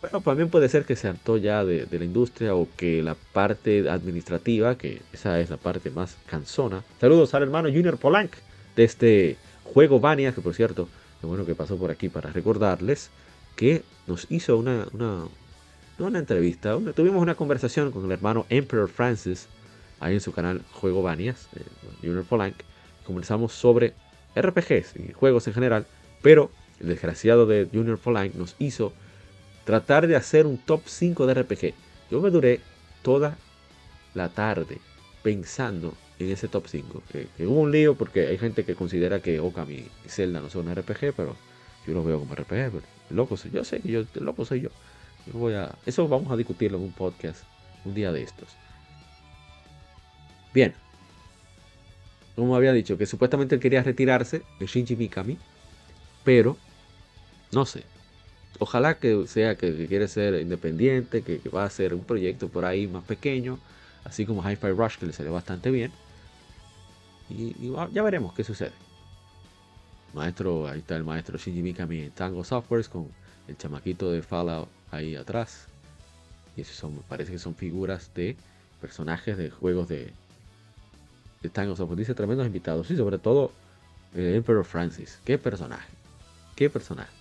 Pero 0.00 0.20
también 0.20 0.48
puede 0.48 0.68
ser 0.68 0.84
que 0.84 0.96
se 0.96 1.08
hartó 1.08 1.36
ya 1.36 1.64
de, 1.64 1.86
la 1.90 2.04
industria 2.04 2.54
o 2.54 2.68
que 2.76 3.02
la 3.02 3.14
parte 3.14 3.88
administrativa, 3.88 4.76
que 4.78 5.02
esa 5.12 5.40
es 5.40 5.50
la 5.50 5.58
parte 5.58 5.90
más 5.90 6.16
cansona. 6.26 6.82
Saludos 7.00 7.34
al 7.34 7.42
hermano 7.42 7.68
Junior 7.68 7.98
Polank 7.98 8.32
de 8.76 8.84
este 8.84 9.36
juego 9.64 10.00
Vania, 10.00 10.32
que 10.32 10.40
por 10.40 10.54
cierto, 10.54 10.88
es 11.22 11.28
bueno 11.28 11.44
que 11.44 11.54
pasó 11.54 11.76
por 11.76 11.90
aquí 11.90 12.08
para 12.08 12.32
recordarles 12.32 13.10
que 13.56 13.82
nos 14.06 14.26
hizo 14.30 14.56
una, 14.56 14.86
una 16.06 16.18
entrevista, 16.18 16.76
tuvimos 16.94 17.22
una 17.22 17.34
conversación 17.34 17.90
con 17.92 18.04
el 18.04 18.12
hermano 18.12 18.46
Emperor 18.48 18.88
Francis, 18.88 19.48
ahí 19.98 20.14
en 20.14 20.20
su 20.20 20.32
canal 20.32 20.62
Juego 20.72 21.02
Vanias, 21.02 21.48
eh, 21.56 21.62
Junior 22.00 22.24
Polank. 22.24 22.56
Conversamos 23.04 23.52
sobre 23.52 23.94
RPGs 24.34 24.96
y 24.96 25.12
juegos 25.12 25.46
en 25.46 25.54
general, 25.54 25.86
pero 26.22 26.50
el 26.80 26.88
desgraciado 26.88 27.46
de 27.46 27.68
Junior 27.72 27.98
Polank 27.98 28.34
nos 28.34 28.56
hizo 28.58 28.92
tratar 29.64 30.06
de 30.06 30.16
hacer 30.16 30.46
un 30.46 30.58
top 30.58 30.82
5 30.86 31.26
de 31.26 31.34
RPG. 31.34 31.74
Yo 32.10 32.20
me 32.20 32.30
duré 32.30 32.60
toda 33.02 33.36
la 34.14 34.28
tarde 34.28 34.78
pensando 35.22 35.94
en 36.18 36.30
ese 36.30 36.48
top 36.48 36.66
5. 36.66 37.02
Que, 37.10 37.46
hubo 37.46 37.60
un 37.60 37.70
lío 37.70 37.94
porque 37.94 38.26
hay 38.26 38.38
gente 38.38 38.64
que 38.64 38.74
considera 38.74 39.20
que 39.20 39.40
Okami 39.40 39.74
y 39.74 40.08
Zelda 40.08 40.40
no 40.40 40.50
son 40.50 40.74
RPG, 40.74 41.14
pero 41.16 41.36
yo 41.86 41.94
lo 41.94 42.04
veo 42.04 42.18
como 42.18 42.34
RPG. 42.34 42.82
Loco 43.10 43.36
soy 43.36 43.50
yo, 43.50 43.64
sé 43.64 43.80
que 43.80 43.90
yo, 43.90 44.04
loco 44.14 44.44
soy 44.44 44.62
yo. 44.62 44.70
Eso 45.86 46.08
vamos 46.08 46.30
a 46.30 46.36
discutirlo 46.36 46.78
en 46.78 46.84
un 46.84 46.92
podcast 46.92 47.44
un 47.84 47.94
día 47.94 48.12
de 48.12 48.22
estos. 48.22 48.48
Bien. 50.52 50.74
Como 52.36 52.56
había 52.56 52.72
dicho, 52.72 52.96
que 52.96 53.06
supuestamente 53.06 53.54
él 53.54 53.60
quería 53.60 53.82
retirarse 53.82 54.42
de 54.58 54.66
Shinji 54.66 54.96
Mikami, 54.96 55.36
pero 56.24 56.56
no 57.52 57.66
sé. 57.66 57.84
Ojalá 58.58 58.98
que 58.98 59.26
sea 59.26 59.56
que, 59.56 59.86
quiere 59.86 60.08
ser 60.08 60.40
independiente, 60.40 61.22
que, 61.22 61.40
va 61.48 61.62
a 61.62 61.66
hacer 61.66 61.94
un 61.94 62.04
proyecto 62.04 62.48
por 62.48 62.64
ahí 62.64 62.86
más 62.86 63.04
pequeño, 63.04 63.58
así 64.04 64.26
como 64.26 64.42
Hi-Fi 64.42 64.70
Rush, 64.70 64.98
que 64.98 65.06
le 65.06 65.12
salió 65.12 65.32
bastante 65.32 65.70
bien. 65.70 65.92
Y, 67.28 67.54
ya 67.92 68.02
veremos 68.02 68.34
qué 68.34 68.44
sucede. 68.44 68.72
Maestro, 70.14 70.66
ahí 70.66 70.80
está 70.80 70.96
el 70.96 71.04
maestro 71.04 71.38
Shinji 71.38 71.62
Mikami 71.62 72.00
en 72.00 72.10
Tango 72.10 72.42
Softwares 72.42 72.88
con 72.88 73.08
el 73.46 73.56
chamaquito 73.56 74.10
de 74.10 74.22
Fallout 74.22 74.68
ahí 74.90 75.16
atrás. 75.16 75.66
Y 76.56 76.62
eso 76.62 76.74
son, 76.74 76.96
parece 77.08 77.32
que 77.32 77.38
son 77.38 77.54
figuras 77.54 78.12
de 78.14 78.36
personajes 78.80 79.36
de 79.36 79.50
juegos 79.50 79.88
de, 79.88 80.12
de 81.42 81.48
Tango 81.48 81.76
Software. 81.76 81.98
Dice 81.98 82.14
tremendos 82.14 82.46
invitados. 82.46 82.90
Y 82.90 82.96
sobre 82.96 83.18
todo 83.18 83.52
el 84.14 84.34
Emperor 84.34 84.64
Francis. 84.64 85.20
Qué 85.24 85.38
personaje. 85.38 85.88
Qué 86.56 86.68
personaje. 86.68 87.12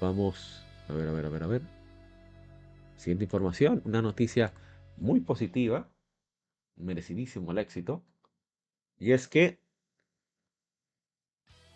Vamos 0.00 0.62
a 0.88 0.92
ver, 0.92 1.08
a 1.08 1.12
ver, 1.12 1.26
a 1.26 1.28
ver, 1.28 1.42
a 1.42 1.46
ver. 1.46 1.62
Siguiente 2.96 3.24
información, 3.24 3.82
una 3.84 4.02
noticia 4.02 4.52
muy 4.96 5.20
positiva, 5.20 5.88
merecidísimo 6.76 7.52
el 7.52 7.58
éxito, 7.58 8.02
y 8.98 9.12
es 9.12 9.28
que 9.28 9.60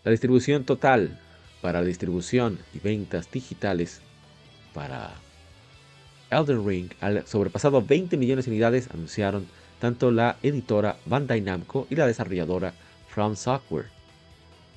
la 0.05 0.11
distribución 0.11 0.65
total 0.65 1.19
para 1.61 1.83
distribución 1.83 2.59
y 2.75 2.79
ventas 2.79 3.31
digitales 3.31 4.01
para 4.75 5.15
Elden 6.31 6.67
Ring 6.67 6.91
ha 7.01 7.27
sobrepasado 7.27 7.83
20 7.83 8.17
millones 8.17 8.45
de 8.45 8.53
unidades, 8.53 8.89
anunciaron 8.93 9.47
tanto 9.81 10.11
la 10.11 10.37
editora 10.43 10.97
Bandai 11.07 11.41
Namco 11.41 11.87
y 11.91 11.97
la 11.97 12.07
desarrolladora 12.07 12.75
From 13.09 13.35
Software. 13.35 13.87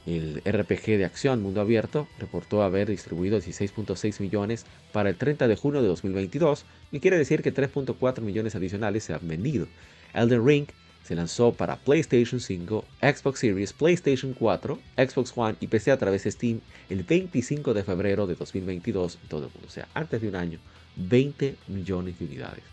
El 0.05 0.41
RPG 0.45 0.97
de 0.97 1.05
acción 1.05 1.41
mundo 1.41 1.61
abierto 1.61 2.07
reportó 2.19 2.61
haber 2.63 2.89
distribuido 2.89 3.38
16.6 3.39 4.19
millones 4.19 4.65
para 4.91 5.09
el 5.09 5.15
30 5.15 5.47
de 5.47 5.55
junio 5.55 5.81
de 5.81 5.88
2022 5.88 6.65
y 6.91 6.99
quiere 6.99 7.17
decir 7.17 7.41
que 7.41 7.53
3.4 7.53 8.21
millones 8.21 8.55
adicionales 8.55 9.05
se 9.05 9.13
han 9.13 9.25
vendido. 9.27 9.67
Elden 10.13 10.45
Ring 10.45 10.67
se 11.03 11.15
lanzó 11.15 11.53
para 11.53 11.75
PlayStation 11.77 12.39
5, 12.39 12.85
Xbox 13.01 13.39
Series, 13.39 13.73
PlayStation 13.73 14.33
4, 14.33 14.79
Xbox 14.97 15.33
One 15.35 15.55
y 15.59 15.67
PC 15.67 15.91
a 15.91 15.97
través 15.97 16.23
de 16.23 16.31
Steam 16.31 16.61
el 16.89 17.03
25 17.03 17.73
de 17.73 17.83
febrero 17.83 18.25
de 18.25 18.35
2022 18.35 19.19
en 19.21 19.29
todo 19.29 19.45
el 19.45 19.51
mundo. 19.51 19.67
O 19.67 19.71
sea, 19.71 19.87
antes 19.93 20.21
de 20.21 20.29
un 20.29 20.35
año, 20.35 20.59
20 20.95 21.57
millones 21.67 22.17
de 22.19 22.25
unidades. 22.25 22.63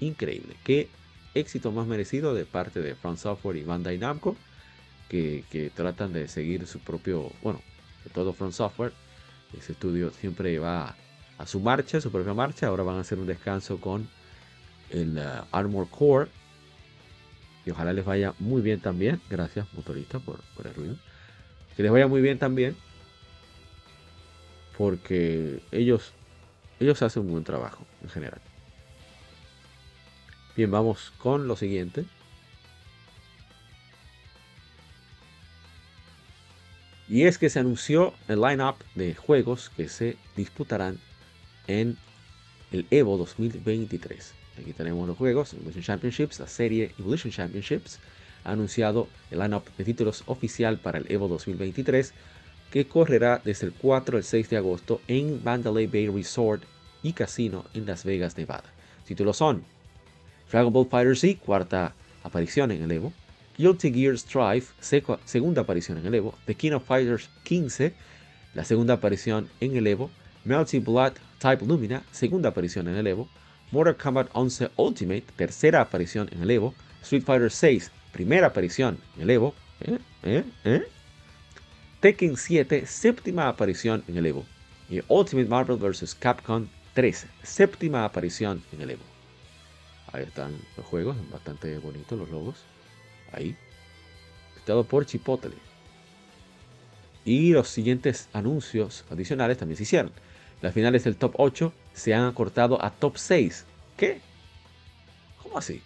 Increíble. 0.00 0.56
Qué 0.64 0.88
éxito 1.34 1.70
más 1.70 1.86
merecido 1.86 2.34
de 2.34 2.44
parte 2.44 2.80
de 2.80 2.94
From 2.94 3.16
Software 3.16 3.56
y 3.56 3.62
Bandai 3.62 3.98
Namco 3.98 4.36
que, 5.08 5.72
tratan 5.74 6.12
de 6.12 6.28
seguir 6.28 6.66
su 6.66 6.78
propio, 6.80 7.32
bueno, 7.42 7.60
de 8.04 8.10
todo 8.10 8.32
Front 8.32 8.54
Software. 8.54 8.92
Ese 9.56 9.72
estudio 9.72 10.10
siempre 10.10 10.58
va 10.58 10.94
a, 11.38 11.46
su 11.46 11.60
marcha, 11.60 12.00
su 12.00 12.10
propia 12.10 12.34
marcha. 12.34 12.66
Ahora 12.66 12.82
van 12.82 12.96
a 12.96 13.00
hacer 13.00 13.18
un 13.18 13.26
descanso 13.26 13.80
con 13.80 14.08
el 14.90 15.18
uh, 15.18 15.44
Armor 15.52 15.88
Core. 15.88 16.28
Y 17.68 17.70
ojalá 17.70 17.92
les 17.92 18.06
vaya 18.06 18.32
muy 18.38 18.62
bien 18.62 18.80
también. 18.80 19.20
Gracias, 19.28 19.66
motorista, 19.74 20.18
por, 20.20 20.40
por 20.56 20.66
el 20.66 20.74
ruido. 20.74 20.96
Que 21.76 21.82
les 21.82 21.92
vaya 21.92 22.06
muy 22.06 22.22
bien 22.22 22.38
también. 22.38 22.74
Porque 24.78 25.60
ellos, 25.70 26.14
ellos 26.80 27.02
hacen 27.02 27.24
un 27.24 27.32
buen 27.32 27.44
trabajo 27.44 27.84
en 28.02 28.08
general. 28.08 28.40
Bien, 30.56 30.70
vamos 30.70 31.12
con 31.18 31.46
lo 31.46 31.56
siguiente. 31.56 32.06
Y 37.06 37.24
es 37.24 37.36
que 37.36 37.50
se 37.50 37.58
anunció 37.58 38.14
el 38.28 38.40
lineup 38.40 38.76
de 38.94 39.14
juegos 39.14 39.68
que 39.76 39.90
se 39.90 40.16
disputarán 40.36 40.98
en 41.66 41.98
el 42.72 42.86
Evo 42.90 43.18
2023. 43.18 44.37
Aquí 44.60 44.72
tenemos 44.72 45.06
los 45.06 45.16
juegos, 45.16 45.54
Evolution 45.54 45.82
Championships, 45.82 46.40
la 46.40 46.48
serie 46.48 46.92
Evolution 46.98 47.32
Championships. 47.32 47.98
Ha 48.44 48.52
anunciado 48.52 49.08
el 49.30 49.38
lineup 49.38 49.64
de 49.76 49.84
títulos 49.84 50.22
oficial 50.26 50.78
para 50.78 50.98
el 50.98 51.10
Evo 51.10 51.28
2023 51.28 52.12
que 52.70 52.86
correrá 52.86 53.40
desde 53.44 53.66
el 53.66 53.72
4 53.72 54.18
al 54.18 54.24
6 54.24 54.50
de 54.50 54.56
agosto 54.56 55.00
en 55.08 55.42
Mandalay 55.42 55.86
Bay 55.86 56.08
Resort 56.08 56.62
y 57.02 57.12
Casino 57.12 57.64
en 57.74 57.86
Las 57.86 58.04
Vegas, 58.04 58.36
Nevada. 58.36 58.64
Títulos 59.06 59.38
son 59.38 59.64
Dragon 60.50 60.72
Ball 60.72 60.86
Fighter 60.86 61.16
Z, 61.16 61.40
cuarta 61.44 61.94
aparición 62.22 62.70
en 62.70 62.82
el 62.82 62.92
Evo, 62.92 63.12
Guilty 63.56 63.92
Gear 63.92 64.18
Strive, 64.18 64.66
segunda 65.24 65.62
aparición 65.62 65.98
en 65.98 66.06
el 66.06 66.14
Evo, 66.14 66.34
The 66.46 66.54
King 66.54 66.72
of 66.72 66.84
Fighters 66.84 67.30
15, 67.44 67.94
la 68.54 68.64
segunda 68.64 68.94
aparición 68.94 69.48
en 69.60 69.76
el 69.76 69.86
Evo, 69.86 70.10
Melty 70.44 70.78
Blood 70.78 71.14
Type 71.38 71.64
Lumina, 71.64 72.02
segunda 72.12 72.50
aparición 72.50 72.88
en 72.88 72.96
el 72.96 73.06
Evo, 73.06 73.28
Mortal 73.70 73.96
Kombat 73.96 74.28
11 74.32 74.70
Ultimate, 74.76 75.24
tercera 75.36 75.80
aparición 75.80 76.28
en 76.32 76.42
el 76.42 76.50
Evo, 76.50 76.74
Street 77.02 77.22
Fighter 77.22 77.50
6, 77.50 77.90
primera 78.12 78.46
aparición 78.46 78.98
en 79.16 79.22
el 79.22 79.30
Evo, 79.30 79.54
¿eh? 79.80 79.98
¿Eh? 80.22 80.44
¿Eh? 80.64 80.82
Tekken 82.00 82.36
7, 82.36 82.86
séptima 82.86 83.48
aparición 83.48 84.02
en 84.08 84.16
el 84.16 84.26
Evo, 84.26 84.44
y 84.88 85.00
Ultimate 85.08 85.48
Marvel 85.48 85.76
vs. 85.76 86.14
Capcom 86.14 86.66
3, 86.94 87.26
séptima 87.42 88.04
aparición 88.04 88.62
en 88.72 88.80
el 88.80 88.90
Evo. 88.90 89.04
Ahí 90.12 90.24
están 90.24 90.58
los 90.76 90.86
juegos, 90.86 91.16
bastante 91.30 91.76
bonitos 91.78 92.18
los 92.18 92.30
logos 92.30 92.64
ahí, 93.32 93.56
estado 94.56 94.84
por 94.84 95.06
Chipotle. 95.06 95.54
Y 97.24 97.52
los 97.52 97.68
siguientes 97.68 98.28
anuncios 98.32 99.04
adicionales 99.10 99.58
también 99.58 99.76
se 99.76 99.82
hicieron. 99.82 100.12
Las 100.62 100.72
finales 100.72 101.04
del 101.04 101.16
top 101.16 101.34
8 101.36 101.72
se 101.98 102.14
han 102.14 102.24
acortado 102.24 102.82
a 102.82 102.90
top 102.90 103.18
6. 103.18 103.66
¿Qué? 103.96 104.20
¿Cómo 105.42 105.58
así? 105.58 105.82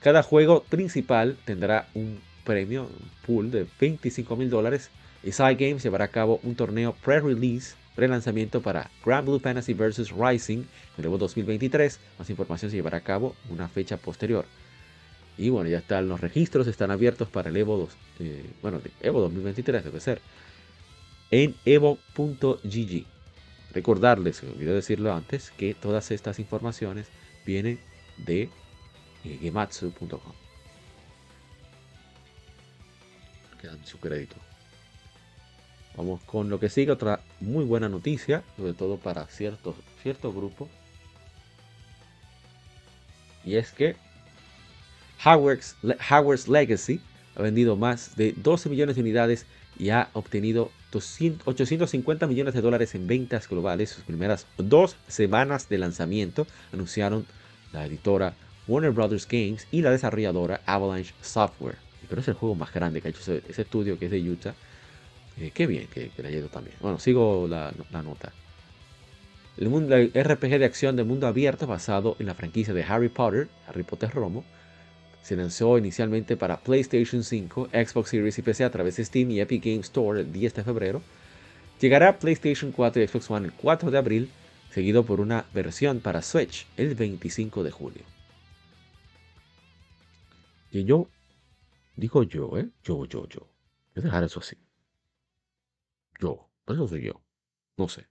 Cada 0.00 0.22
juego 0.22 0.62
principal 0.62 1.36
tendrá 1.44 1.88
un 1.94 2.20
premio, 2.44 2.84
un 2.84 3.10
pool 3.26 3.50
de 3.50 3.66
25 3.80 4.36
mil 4.36 4.48
dólares. 4.48 4.90
Y 5.22 5.32
Side 5.32 5.56
Games 5.56 5.82
llevará 5.82 6.06
a 6.06 6.08
cabo 6.08 6.40
un 6.44 6.54
torneo 6.54 6.94
pre-release, 7.04 7.74
pre-lanzamiento 7.96 8.62
para 8.62 8.90
Grand 9.04 9.26
Blue 9.26 9.40
Fantasy 9.40 9.74
vs. 9.74 10.12
Rising 10.12 10.64
el 10.96 11.18
2023. 11.18 11.98
Más 12.18 12.30
información 12.30 12.70
se 12.70 12.76
llevará 12.76 12.98
a 12.98 13.02
cabo 13.02 13.34
una 13.50 13.68
fecha 13.68 13.96
posterior. 13.96 14.46
Y 15.36 15.50
bueno, 15.50 15.68
ya 15.68 15.78
están 15.78 16.08
los 16.08 16.20
registros, 16.20 16.66
están 16.66 16.90
abiertos 16.90 17.28
para 17.28 17.50
el 17.50 17.56
Evo 17.56 17.76
2, 17.76 17.96
eh, 18.20 18.50
bueno, 18.60 18.80
Evo 19.00 19.20
2023 19.20 19.84
debe 19.84 20.00
ser, 20.00 20.20
en 21.30 21.54
evo.gg. 21.64 23.06
Recordarles, 23.72 24.36
se 24.36 24.46
me 24.46 24.52
olvidó 24.52 24.74
decirlo 24.74 25.12
antes, 25.12 25.50
que 25.50 25.74
todas 25.74 26.10
estas 26.10 26.38
informaciones 26.38 27.08
vienen 27.44 27.78
de 28.16 28.48
eh, 29.24 29.38
gematsu.com. 29.40 30.32
Quedan 33.60 33.84
su 33.84 33.98
crédito. 33.98 34.36
Vamos 35.96 36.22
con 36.22 36.48
lo 36.48 36.60
que 36.60 36.68
sigue, 36.68 36.92
otra 36.92 37.20
muy 37.40 37.64
buena 37.64 37.88
noticia, 37.88 38.44
sobre 38.56 38.72
todo 38.72 38.98
para 38.98 39.26
ciertos, 39.26 39.74
ciertos 40.02 40.34
grupos. 40.34 40.68
Y 43.44 43.56
es 43.56 43.72
que 43.72 43.96
Howard's, 45.24 45.76
Howard's 46.08 46.46
Legacy 46.46 47.00
ha 47.34 47.42
vendido 47.42 47.76
más 47.76 48.14
de 48.16 48.32
12 48.32 48.68
millones 48.68 48.96
de 48.96 49.02
unidades 49.02 49.46
y 49.78 49.90
ha 49.90 50.08
obtenido 50.12 50.70
850 50.92 52.26
millones 52.26 52.54
de 52.54 52.60
dólares 52.60 52.94
en 52.94 53.06
ventas 53.06 53.48
globales. 53.48 53.90
Sus 53.90 54.04
primeras 54.04 54.46
dos 54.56 54.96
semanas 55.06 55.68
de 55.68 55.78
lanzamiento 55.78 56.46
anunciaron 56.72 57.26
la 57.72 57.86
editora 57.86 58.34
Warner 58.66 58.90
Brothers 58.90 59.26
Games 59.28 59.66
y 59.70 59.82
la 59.82 59.90
desarrolladora 59.90 60.60
Avalanche 60.66 61.14
Software. 61.20 61.76
Pero 62.08 62.20
es 62.20 62.28
el 62.28 62.34
juego 62.34 62.54
más 62.54 62.72
grande 62.72 63.00
que 63.00 63.08
ha 63.08 63.10
hecho 63.10 63.20
ese, 63.20 63.62
estudio 63.62 63.98
que 63.98 64.06
es 64.06 64.10
de 64.10 64.20
Utah. 64.20 64.54
Eh, 65.38 65.50
qué 65.52 65.66
bien 65.66 65.86
que, 65.88 66.10
le 66.16 66.28
ha 66.28 66.30
ido 66.30 66.48
también. 66.48 66.76
Bueno, 66.80 66.98
sigo 66.98 67.46
la, 67.48 67.72
nota. 68.02 68.32
El, 69.58 69.68
mundo, 69.68 69.94
el 69.94 70.12
RPG 70.12 70.58
de 70.58 70.64
acción 70.64 70.96
de 70.96 71.04
mundo 71.04 71.26
abierto 71.26 71.66
basado 71.66 72.16
en 72.18 72.26
la 72.26 72.34
franquicia 72.34 72.72
de 72.72 72.82
Harry 72.82 73.08
Potter, 73.08 73.48
Harry 73.66 73.82
Potter 73.82 74.10
Romo, 74.10 74.44
se 75.22 75.36
lanzó 75.36 75.76
inicialmente 75.78 76.36
para 76.36 76.60
PlayStation 76.60 77.22
5, 77.22 77.68
Xbox 77.72 78.10
Series 78.10 78.38
y 78.38 78.42
PC 78.42 78.64
a 78.64 78.70
través 78.70 78.96
de 78.96 79.04
Steam 79.04 79.30
y 79.30 79.40
Epic 79.40 79.64
Games 79.64 79.86
Store 79.86 80.20
el 80.20 80.32
10 80.32 80.54
de 80.54 80.64
febrero. 80.64 81.02
Llegará 81.80 82.08
a 82.08 82.18
PlayStation 82.18 82.72
4 82.72 83.02
y 83.02 83.06
Xbox 83.06 83.30
One 83.30 83.46
el 83.46 83.52
4 83.52 83.90
de 83.90 83.98
abril, 83.98 84.30
seguido 84.70 85.04
por 85.04 85.20
una 85.20 85.44
versión 85.52 86.00
para 86.00 86.22
Switch 86.22 86.66
el 86.76 86.94
25 86.94 87.62
de 87.62 87.70
julio. 87.70 88.02
Y 90.70 90.84
yo, 90.84 91.08
digo 91.96 92.22
yo, 92.22 92.58
¿eh? 92.58 92.68
Yo, 92.82 93.04
yo, 93.06 93.28
yo. 93.28 93.40
Voy 93.94 94.02
a 94.02 94.06
dejar 94.06 94.24
eso 94.24 94.40
así. 94.40 94.56
Yo, 96.20 96.48
por 96.64 96.76
eso 96.76 96.88
soy 96.88 97.02
yo. 97.02 97.20
No 97.76 97.88
sé. 97.88 98.06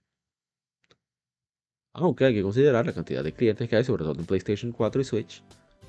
Aunque 1.92 2.24
hay 2.24 2.34
que 2.34 2.42
considerar 2.42 2.86
la 2.86 2.92
cantidad 2.92 3.24
de 3.24 3.32
clientes 3.32 3.68
que 3.68 3.76
hay, 3.76 3.84
sobre 3.84 4.04
todo 4.04 4.18
en 4.18 4.26
PlayStation 4.26 4.72
4 4.72 5.00
y 5.00 5.04
Switch 5.04 5.42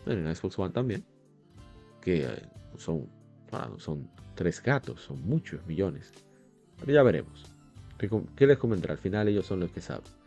en 0.06 0.36
Xbox 0.36 0.60
One 0.60 0.74
también, 0.74 1.06
que 2.02 2.26
eh, 2.26 2.50
son, 2.78 3.10
son 3.78 4.10
tres 4.36 4.62
gatos, 4.62 5.02
son 5.02 5.22
muchos 5.26 5.66
millones. 5.66 6.12
Pero 6.80 6.93
ya 6.93 7.04
veremos. 7.04 7.45
¿Qué 7.97 8.47
les 8.47 8.58
comentará? 8.58 8.93
Al 8.93 9.00
final 9.00 9.28
ellos 9.28 9.45
son 9.45 9.60
los 9.60 9.72
que 9.72 9.82
saben. 9.82 10.20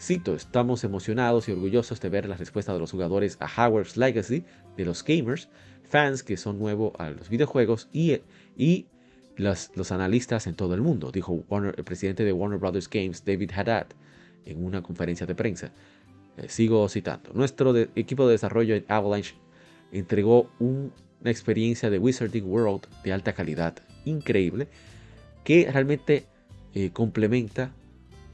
Cito, 0.01 0.35
estamos 0.35 0.83
emocionados 0.83 1.49
y 1.49 1.53
orgullosos 1.53 2.01
de 2.01 2.09
ver 2.09 2.29
la 2.29 2.37
respuesta 2.37 2.73
de 2.73 2.81
los 2.81 2.91
jugadores 2.91 3.37
a 3.41 3.47
Howard's 3.47 3.97
Legacy, 3.97 4.45
de 4.77 4.85
los 4.85 5.05
gamers, 5.05 5.49
fans 5.89 6.23
que 6.23 6.37
son 6.37 6.59
nuevos 6.59 6.93
a 6.99 7.11
los 7.11 7.29
videojuegos 7.29 7.89
y, 7.93 8.18
y 8.57 8.86
los, 9.36 9.70
los, 9.74 9.92
analistas 9.92 10.46
en 10.46 10.55
todo 10.55 10.74
el 10.74 10.80
mundo, 10.80 11.11
dijo 11.11 11.44
el 11.50 11.84
presidente 11.84 12.24
de 12.24 12.32
Warner 12.32 12.59
Brothers 12.59 12.88
Games, 12.88 13.24
David 13.24 13.50
Haddad, 13.55 13.86
en 14.44 14.64
una 14.64 14.82
conferencia 14.82 15.26
de 15.26 15.34
prensa. 15.34 15.72
Eh, 16.36 16.48
sigo 16.48 16.88
citando. 16.88 17.30
Nuestro 17.32 17.76
equipo 17.76 18.26
de 18.26 18.32
desarrollo 18.32 18.74
en 18.74 18.84
Avalanche 18.88 19.34
entregó 19.90 20.50
una 20.59 20.90
experiencia 21.30 21.90
de 21.90 21.98
Wizarding 21.98 22.44
World 22.44 22.86
de 23.05 23.12
alta 23.12 23.32
calidad, 23.32 23.76
increíble, 24.05 24.68
que 25.44 25.70
realmente 25.70 26.26
eh, 26.74 26.90
complementa 26.90 27.72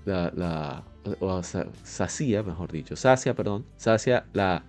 la, 0.05 0.33
la 0.35 0.85
o 1.21 1.43
sacia, 1.43 2.43
mejor 2.43 2.71
dicho, 2.71 2.97
sacia, 2.97 3.35
perdón, 3.35 3.65
sacia 3.77 4.27
la 4.33 4.65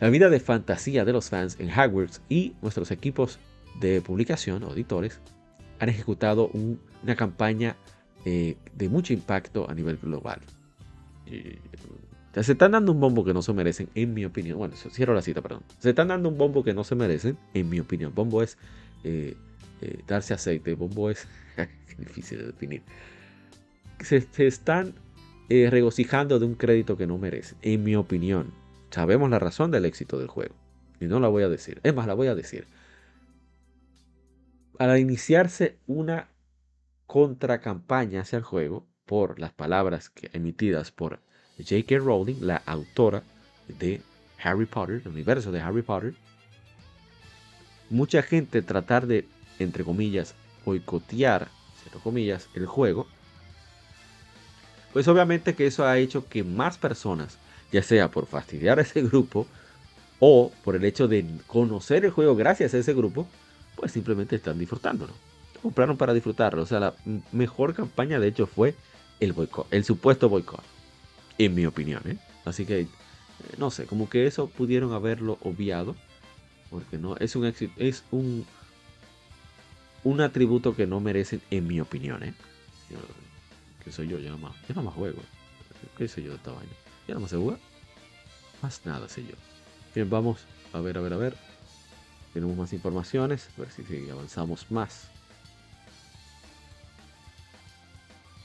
la 0.00 0.10
vida 0.10 0.28
de 0.28 0.40
fantasía 0.40 1.04
de 1.04 1.12
los 1.12 1.30
fans 1.30 1.56
en 1.58 1.70
Hogwarts 1.70 2.20
y 2.28 2.54
nuestros 2.60 2.90
equipos 2.90 3.38
de 3.80 4.00
publicación 4.00 4.62
o 4.64 4.72
editores 4.72 5.20
han 5.78 5.88
ejecutado 5.88 6.50
una 6.52 7.16
campaña 7.16 7.76
eh, 8.24 8.56
de 8.74 8.88
mucho 8.88 9.12
impacto 9.12 9.68
a 9.70 9.74
nivel 9.74 9.98
global. 9.98 10.40
se 11.26 12.52
están 12.52 12.72
dando 12.72 12.92
un 12.92 13.00
bombo 13.00 13.24
que 13.24 13.34
no 13.34 13.42
se 13.42 13.52
merecen, 13.52 13.88
en 13.94 14.14
mi 14.14 14.24
opinión. 14.24 14.58
Bueno, 14.58 14.74
cierro 14.76 15.14
la 15.14 15.22
cita, 15.22 15.42
perdón. 15.42 15.62
Se 15.78 15.90
están 15.90 16.08
dando 16.08 16.28
un 16.28 16.38
bombo 16.38 16.64
que 16.64 16.74
no 16.74 16.84
se 16.84 16.94
merecen, 16.94 17.38
en 17.54 17.68
mi 17.68 17.80
opinión. 17.80 18.12
Bombo 18.14 18.42
es 18.42 18.58
eh, 19.04 19.36
eh, 19.80 20.00
darse 20.06 20.34
aceite. 20.34 20.74
Bombo 20.74 21.10
es 21.10 21.28
difícil 21.98 22.38
de 22.38 22.46
definir. 22.46 22.82
Se, 24.00 24.20
se 24.20 24.46
están 24.46 24.94
regocijando 25.48 26.40
de 26.40 26.46
un 26.46 26.56
crédito 26.56 26.96
que 26.96 27.06
no 27.06 27.18
merecen, 27.18 27.56
en 27.62 27.84
mi 27.84 27.94
opinión. 27.94 28.52
Sabemos 28.90 29.30
la 29.30 29.38
razón 29.38 29.70
del 29.70 29.84
éxito 29.84 30.18
del 30.18 30.26
juego. 30.26 30.54
Y 31.00 31.04
no 31.04 31.20
la 31.20 31.28
voy 31.28 31.42
a 31.42 31.48
decir. 31.48 31.80
Es 31.82 31.94
más, 31.94 32.06
la 32.06 32.14
voy 32.14 32.28
a 32.28 32.34
decir. 32.34 32.66
Al 34.78 34.98
iniciarse 34.98 35.78
una 35.86 36.28
contracampaña 37.06 38.20
hacia 38.20 38.38
el 38.38 38.42
juego 38.42 38.86
por 39.06 39.38
las 39.38 39.52
palabras 39.52 40.12
emitidas 40.32 40.90
por 40.90 41.20
J.K. 41.58 41.98
Rowling, 41.98 42.36
la 42.40 42.62
autora 42.66 43.22
de 43.68 44.02
Harry 44.42 44.66
Potter, 44.66 45.00
el 45.04 45.08
universo 45.08 45.50
de 45.50 45.60
Harry 45.60 45.82
Potter, 45.82 46.14
mucha 47.88 48.22
gente 48.22 48.60
tratar 48.62 49.06
de, 49.06 49.26
entre 49.58 49.84
comillas, 49.84 50.34
boicotear, 50.64 51.48
el 52.54 52.66
juego, 52.66 53.06
pues 54.92 55.06
obviamente 55.06 55.54
que 55.54 55.66
eso 55.66 55.86
ha 55.86 55.98
hecho 55.98 56.28
que 56.28 56.42
más 56.42 56.78
personas 56.78 57.38
ya 57.70 57.82
sea 57.82 58.10
por 58.10 58.26
fastidiar 58.26 58.80
a 58.80 58.82
ese 58.82 59.02
grupo 59.02 59.46
o 60.18 60.50
por 60.64 60.74
el 60.74 60.84
hecho 60.84 61.06
de 61.06 61.24
conocer 61.46 62.04
el 62.04 62.10
juego 62.10 62.34
gracias 62.34 62.74
a 62.74 62.78
ese 62.78 62.92
grupo, 62.92 63.28
pues 63.76 63.92
simplemente 63.92 64.36
están 64.36 64.58
disfrutándolo. 64.58 65.12
Compraron 65.62 65.96
para 65.96 66.14
disfrutarlo. 66.14 66.62
O 66.62 66.66
sea, 66.66 66.80
la 66.80 66.94
mejor 67.32 67.74
campaña 67.74 68.18
de 68.18 68.28
hecho 68.28 68.46
fue 68.46 68.74
el 69.20 69.32
boicot, 69.32 69.66
el 69.70 69.84
supuesto 69.84 70.28
boicot, 70.28 70.62
en 71.38 71.54
mi 71.54 71.66
opinión. 71.66 72.02
¿eh? 72.06 72.18
Así 72.44 72.66
que, 72.66 72.80
eh, 72.80 72.88
no 73.58 73.70
sé, 73.70 73.86
como 73.86 74.08
que 74.08 74.26
eso 74.26 74.48
pudieron 74.48 74.92
haberlo 74.92 75.38
obviado, 75.42 75.94
porque 76.70 76.98
no 76.98 77.16
es 77.16 77.36
un 77.36 77.52
es 77.76 78.04
un 78.10 78.46
un 80.04 80.20
atributo 80.20 80.76
que 80.76 80.86
no 80.86 81.00
merecen, 81.00 81.42
en 81.50 81.66
mi 81.66 81.80
opinión. 81.80 82.22
¿eh? 82.22 82.34
que 83.84 83.92
soy 83.92 84.08
yo, 84.08 84.18
yo 84.18 84.30
no 84.30 84.38
más, 84.38 84.54
yo 84.68 84.74
no 84.74 84.82
más 84.82 84.94
juego. 84.94 85.18
¿Qué 85.96 86.08
sé 86.08 86.22
yo 86.22 86.30
de 86.30 86.36
esta 86.36 86.52
vaina? 86.52 86.72
Ya 87.06 87.14
no 87.14 87.28
se 87.28 87.36
juega. 87.36 87.58
Más 88.62 88.80
nada 88.84 89.08
sé 89.08 89.24
yo. 89.24 89.34
Bien, 89.94 90.10
vamos 90.10 90.44
a 90.72 90.80
ver, 90.80 90.98
a 90.98 91.00
ver, 91.00 91.12
a 91.12 91.16
ver. 91.16 91.36
Tenemos 92.36 92.54
más 92.54 92.74
informaciones. 92.74 93.48
A 93.56 93.62
ver 93.62 93.70
si, 93.70 94.10
avanzamos 94.10 94.70
más. 94.70 95.08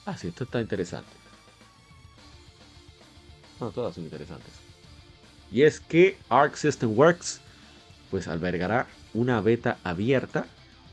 Ah, 0.06 0.16
sí, 0.18 0.30
esto 0.30 0.46
está 0.46 0.62
interesante. 0.62 1.12
No, 3.60 3.70
todas 3.72 3.96
son 3.96 4.06
interesantes. 4.06 4.54
Y 5.52 5.64
es 5.64 5.82
que 5.82 6.18
Arc 6.30 6.56
System 6.56 6.98
Works 6.98 7.42
pues 8.10 8.30
albergará 8.30 8.88
una 9.14 9.42
beta 9.42 9.78
abierta 9.84 10.46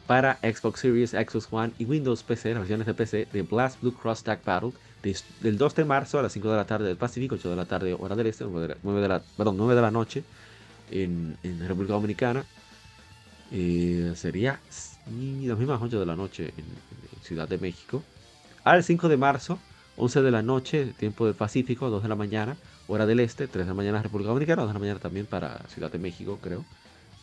para 0.09 0.41
Xbox 0.43 0.81
Series, 0.81 1.11
Xbox 1.13 1.47
One 1.53 1.73
y 1.79 1.85
Windows 1.85 2.25
PC, 2.25 2.49
las 2.49 2.63
versiones 2.63 2.89
de 2.89 2.95
PC 2.95 3.29
de 3.33 3.43
Blast 3.43 3.81
Blue 3.81 3.95
Cross 3.95 4.25
Tag 4.25 4.43
Battle 4.45 4.73
del 5.41 5.57
2 5.57 5.75
de 5.77 5.85
marzo 5.85 6.19
a 6.19 6.23
las 6.23 6.33
5 6.33 6.51
de 6.51 6.57
la 6.57 6.67
tarde 6.67 6.89
del 6.89 6.97
Pacífico, 6.97 7.37
8 7.37 7.49
de 7.49 7.55
la 7.55 7.67
tarde 7.67 7.97
hora 7.97 8.17
del 8.17 8.27
este, 8.27 8.45
9 8.45 8.77
de 9.01 9.09
la, 9.09 9.23
perdón, 9.37 9.57
9 9.57 9.77
de 9.77 9.83
la 9.83 9.93
noche 9.93 10.25
en, 10.91 11.39
en 11.45 11.61
República 11.69 11.93
Dominicana. 11.93 12.45
Eh, 13.51 14.13
sería 14.15 14.61
las 15.07 15.59
mismas 15.59 15.81
8 15.81 16.01
de 16.01 16.07
la 16.07 16.17
noche 16.17 16.53
en, 16.57 16.65
Ciudad 17.23 17.49
de 17.49 17.59
México. 17.59 18.03
Al 18.65 18.85
5 18.85 19.09
de 19.09 19.17
marzo, 19.17 19.59
11 19.97 20.23
de 20.23 20.31
la 20.31 20.41
noche, 20.41 20.95
tiempo 20.99 21.27
del 21.27 21.35
Pacífico, 21.35 21.91
2 21.91 22.03
de 22.03 22.09
la 22.09 22.15
mañana, 22.15 22.57
hora 22.87 23.05
del 23.07 23.21
este, 23.21 23.49
3 23.49 23.67
de 23.67 23.71
la 23.71 23.75
mañana 23.75 24.03
República 24.03 24.29
Dominicana, 24.29 24.63
2 24.63 24.71
de 24.71 24.75
la 24.75 24.81
mañana 24.81 25.01
también 25.01 25.27
para 25.27 25.59
Ciudad 25.69 25.91
de 25.91 25.99
México, 25.99 26.39
creo. 26.41 26.65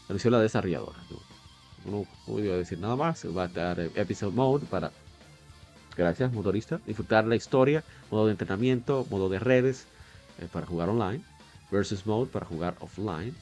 Anunció 0.08 0.30
la 0.30 0.40
desarrolladora. 0.40 1.00
No, 1.90 2.06
voy 2.28 2.50
a 2.50 2.58
decir 2.58 2.78
nada 2.80 2.96
más. 2.96 3.26
Va 3.36 3.44
a 3.44 3.46
estar 3.48 3.80
Episode 3.80 4.36
Mode 4.36 4.66
para, 4.68 4.92
gracias 5.96 6.32
motorista, 6.34 6.80
disfrutar 6.86 7.26
la 7.26 7.36
historia, 7.36 7.84
modo 8.12 8.26
de 8.26 8.32
entrenamiento, 8.32 9.08
modo 9.10 9.30
de 9.30 9.40
redes 9.40 9.88
eh, 10.40 10.48
para 10.52 10.68
jugar 10.68 10.90
online, 10.90 11.24
Versus 11.72 12.06
Mode 12.06 12.30
para 12.32 12.46
jugar 12.46 12.76
offline 12.80 13.34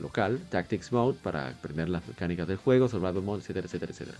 local, 0.00 0.40
Tactics 0.50 0.92
Mode 0.92 1.18
para 1.22 1.48
aprender 1.48 1.88
las 1.88 2.06
mecánicas 2.06 2.48
del 2.48 2.56
juego, 2.56 2.88
Survival 2.88 3.22
Mode, 3.22 3.40
etcétera, 3.40 3.66
etcétera, 3.66 3.92
etcétera. 3.92 4.18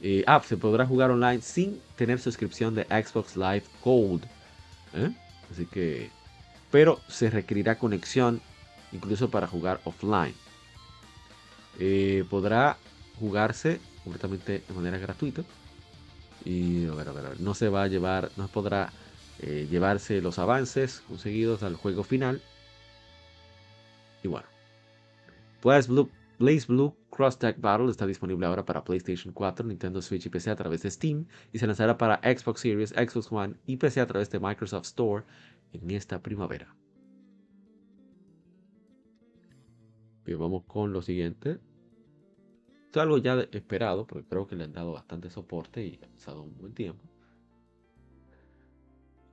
Y, 0.00 0.22
ah, 0.26 0.40
se 0.44 0.56
podrá 0.56 0.86
jugar 0.86 1.10
online 1.10 1.40
sin 1.40 1.80
tener 1.96 2.20
suscripción 2.20 2.74
de 2.74 2.84
Xbox 2.84 3.36
Live 3.36 3.64
Gold. 3.84 4.24
¿eh? 4.94 5.10
Así 5.50 5.66
que, 5.66 6.10
pero 6.70 7.00
se 7.08 7.30
requerirá 7.30 7.78
conexión 7.78 8.40
incluso 8.92 9.30
para 9.30 9.46
jugar 9.46 9.80
offline. 9.84 10.34
Eh, 11.80 12.24
podrá 12.28 12.76
jugarse 13.18 13.80
completamente 14.04 14.62
de 14.66 14.74
manera 14.74 14.98
gratuita. 14.98 15.42
Y 16.44 16.86
a 16.86 16.94
ver, 16.94 17.08
a 17.08 17.12
ver, 17.12 17.40
no 17.40 17.54
se 17.54 17.68
va 17.68 17.82
a 17.82 17.88
llevar, 17.88 18.30
no 18.36 18.48
podrá 18.48 18.92
eh, 19.40 19.66
llevarse 19.70 20.20
los 20.20 20.38
avances 20.38 21.02
conseguidos 21.08 21.62
al 21.62 21.74
juego 21.74 22.04
final. 22.04 22.40
Y 24.22 24.28
bueno, 24.28 24.46
Blaze 25.62 25.88
Blue, 25.88 26.10
Blaze 26.38 26.66
Blue 26.66 26.94
Cross 27.10 27.38
Tag 27.38 27.60
Battle 27.60 27.90
está 27.90 28.06
disponible 28.06 28.46
ahora 28.46 28.64
para 28.64 28.84
PlayStation 28.84 29.32
4, 29.32 29.66
Nintendo 29.66 30.00
Switch 30.00 30.26
y 30.26 30.28
PC 30.28 30.50
a 30.50 30.56
través 30.56 30.82
de 30.82 30.90
Steam 30.90 31.26
y 31.52 31.58
se 31.58 31.66
lanzará 31.66 31.98
para 31.98 32.20
Xbox 32.22 32.60
Series, 32.60 32.90
Xbox 32.90 33.32
One 33.32 33.54
y 33.66 33.76
PC 33.76 34.00
a 34.00 34.06
través 34.06 34.30
de 34.30 34.38
Microsoft 34.38 34.86
Store 34.86 35.24
en 35.72 35.90
esta 35.90 36.22
primavera. 36.22 36.74
Bien, 40.24 40.38
vamos 40.38 40.64
con 40.66 40.92
lo 40.92 41.02
siguiente. 41.02 41.58
Esto 42.86 43.00
es 43.00 43.02
algo 43.02 43.18
ya 43.18 43.40
esperado, 43.52 44.06
porque 44.06 44.28
creo 44.28 44.46
que 44.46 44.56
le 44.56 44.64
han 44.64 44.72
dado 44.72 44.92
bastante 44.92 45.30
soporte 45.30 45.84
y 45.84 45.98
ha 46.02 46.08
pasado 46.08 46.42
un 46.42 46.56
buen 46.56 46.72
tiempo. 46.72 47.02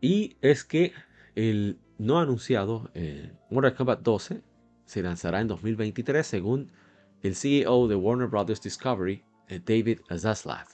Y 0.02 0.38
es 0.42 0.64
que 0.64 0.94
el 1.36 1.80
no 1.98 2.20
anunciado 2.20 2.90
eh, 2.94 3.32
Mortal 3.50 3.76
Kombat 3.76 4.02
12 4.02 4.44
se 4.86 5.02
lanzará 5.02 5.42
en 5.42 5.48
2023 5.48 6.26
según 6.26 6.72
el 7.24 7.36
CEO 7.36 7.88
de 7.88 7.96
Warner 7.96 8.28
Brothers 8.28 8.62
Discovery, 8.62 9.24
eh, 9.48 9.60
David 9.64 10.00
Zaslav, 10.18 10.68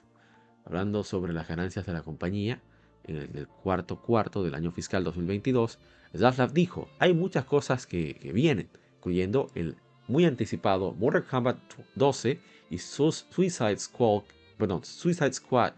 hablando 0.66 1.04
sobre 1.04 1.34
las 1.34 1.48
ganancias 1.48 1.86
de 1.86 1.94
la 1.94 2.04
compañía 2.04 2.62
en 3.06 3.18
el 3.36 3.48
cuarto 3.48 4.02
cuarto 4.02 4.44
del 4.44 4.56
año 4.56 4.72
fiscal 4.72 5.04
2022. 5.04 5.80
Zaslav 6.16 6.54
dijo, 6.54 6.90
hay 7.00 7.14
muchas 7.14 7.46
cosas 7.46 7.88
que, 7.88 8.32
vienen, 8.34 8.70
incluyendo 8.98 9.48
el 9.56 9.76
muy 10.08 10.26
anticipado 10.26 10.94
Mortal 10.94 11.26
Kombat 11.26 11.58
12 11.96 12.40
y 12.70 12.78
Suicide 12.78 13.78
Squad, 13.78 14.24
perdón, 14.58 14.84
Suicide 14.84 15.34
Squad 15.34 15.74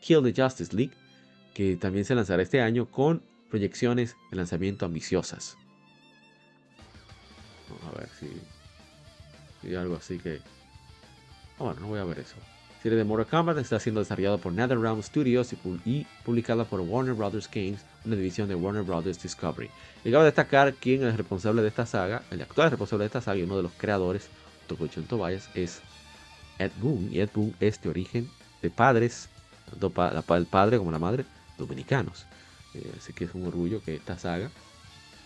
Kill 0.00 0.22
the 0.22 0.42
Justice 0.42 0.74
League, 0.76 0.92
que 1.54 1.76
también 1.76 2.04
se 2.04 2.14
lanzará 2.14 2.42
este 2.42 2.60
año 2.60 2.90
con 2.90 3.22
proyecciones 3.50 4.16
de 4.30 4.36
lanzamiento 4.36 4.84
ambiciosas. 4.84 5.56
Vamos 7.68 7.94
a 7.94 8.00
ver 8.00 8.08
si, 8.18 9.74
algo 9.74 9.96
así 9.96 10.18
que... 10.18 10.40
Ah, 11.58 11.64
bueno, 11.64 11.80
no 11.80 11.86
voy 11.88 11.98
a 11.98 12.04
ver 12.04 12.20
eso. 12.20 12.36
Serie 12.82 12.96
de 12.96 13.04
Mortal 13.04 13.26
Kombat 13.26 13.58
está 13.58 13.80
siendo 13.80 14.00
desarrollada 14.00 14.38
por 14.38 14.52
NetherRealm 14.52 15.02
Studios 15.02 15.52
y, 15.52 16.06
publicada 16.24 16.64
por 16.64 16.80
Warner 16.80 17.14
Brothers 17.14 17.50
Games, 17.52 17.80
una 18.04 18.14
división 18.14 18.48
de 18.48 18.54
Warner 18.54 18.84
Brothers 18.84 19.20
Discovery. 19.20 19.68
Y 20.04 20.12
cabe 20.12 20.26
destacar 20.26 20.74
quién 20.74 21.04
es 21.04 21.16
responsable 21.16 21.62
de 21.62 21.68
esta 21.68 21.86
saga, 21.86 22.22
el 22.30 22.40
actual 22.40 22.70
responsable 22.70 23.02
de 23.02 23.06
esta 23.06 23.20
saga 23.20 23.38
y 23.38 23.42
uno 23.42 23.56
de 23.56 23.64
los 23.64 23.72
creadores, 23.72 24.28
Tokuchon 24.68 25.04
Tobias, 25.04 25.50
es 25.54 25.80
Ed 26.58 26.70
Boon. 26.80 27.08
Y 27.12 27.20
Ed 27.20 27.30
Boon 27.34 27.54
es 27.58 27.80
de 27.82 27.88
origen 27.88 28.30
de 28.62 28.70
padres, 28.70 29.28
tanto 29.68 29.92
el 30.36 30.46
padre 30.46 30.78
como 30.78 30.92
la 30.92 31.00
madre, 31.00 31.24
dominicanos. 31.58 32.26
Eh, 32.74 32.92
así 32.96 33.12
que 33.12 33.24
es 33.24 33.34
un 33.34 33.44
orgullo 33.46 33.82
que 33.82 33.96
esta 33.96 34.18
saga 34.18 34.50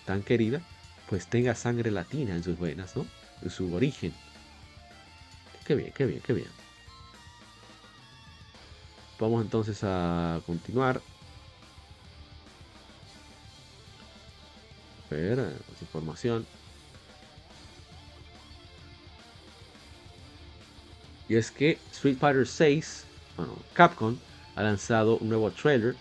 tan 0.07 0.23
querida 0.23 0.63
pues 1.13 1.27
tenga 1.27 1.55
sangre 1.55 1.91
latina 1.91 2.35
en 2.35 2.43
sus 2.43 2.59
venas, 2.59 2.97
¿no? 2.97 3.07
En 3.43 3.51
su 3.51 3.75
origen. 3.75 4.15
Qué 5.67 5.75
bien, 5.75 5.93
qué 5.95 6.07
bien, 6.07 6.23
qué 6.25 6.33
bien. 6.33 6.49
Vamos 9.21 9.45
entonces 9.45 9.79
a 9.83 10.41
continuar. 10.47 11.03
A 15.11 15.15
ver, 15.15 15.39
eh, 15.39 15.53
más 15.71 15.83
información. 15.83 16.47
Y 21.29 21.35
es 21.35 21.51
que 21.51 21.79
Street 21.93 22.17
Fighter 22.17 22.47
6, 22.47 23.05
bueno, 23.37 23.59
Capcom 23.75 24.17
ha 24.57 24.63
lanzado 24.63 25.19
un 25.19 25.29
nuevo 25.29 25.51
trailer 25.51 25.95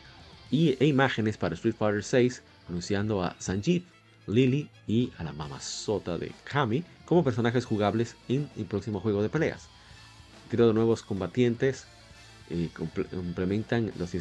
y, 0.49 0.77
e 0.81 0.85
imágenes 0.85 1.35
para 1.35 1.55
Street 1.55 1.75
Fighter 1.77 2.01
6 2.01 2.41
anunciando 2.69 3.21
a 3.21 3.35
Sanjeev 3.39 3.83
Lily 4.27 4.69
y 4.87 5.11
a 5.17 5.23
la 5.23 5.33
mamazota 5.33 6.17
de 6.17 6.31
Kami 6.43 6.83
como 7.05 7.23
personajes 7.23 7.65
jugables 7.65 8.15
en 8.27 8.49
el 8.57 8.65
próximo 8.65 8.99
juego 8.99 9.21
de 9.21 9.29
peleas. 9.29 9.69
Tiro 10.49 10.67
de 10.67 10.73
nuevos 10.73 11.03
combatientes 11.03 11.85
eh, 12.49 12.69
complementan 12.73 13.91
los, 13.97 14.11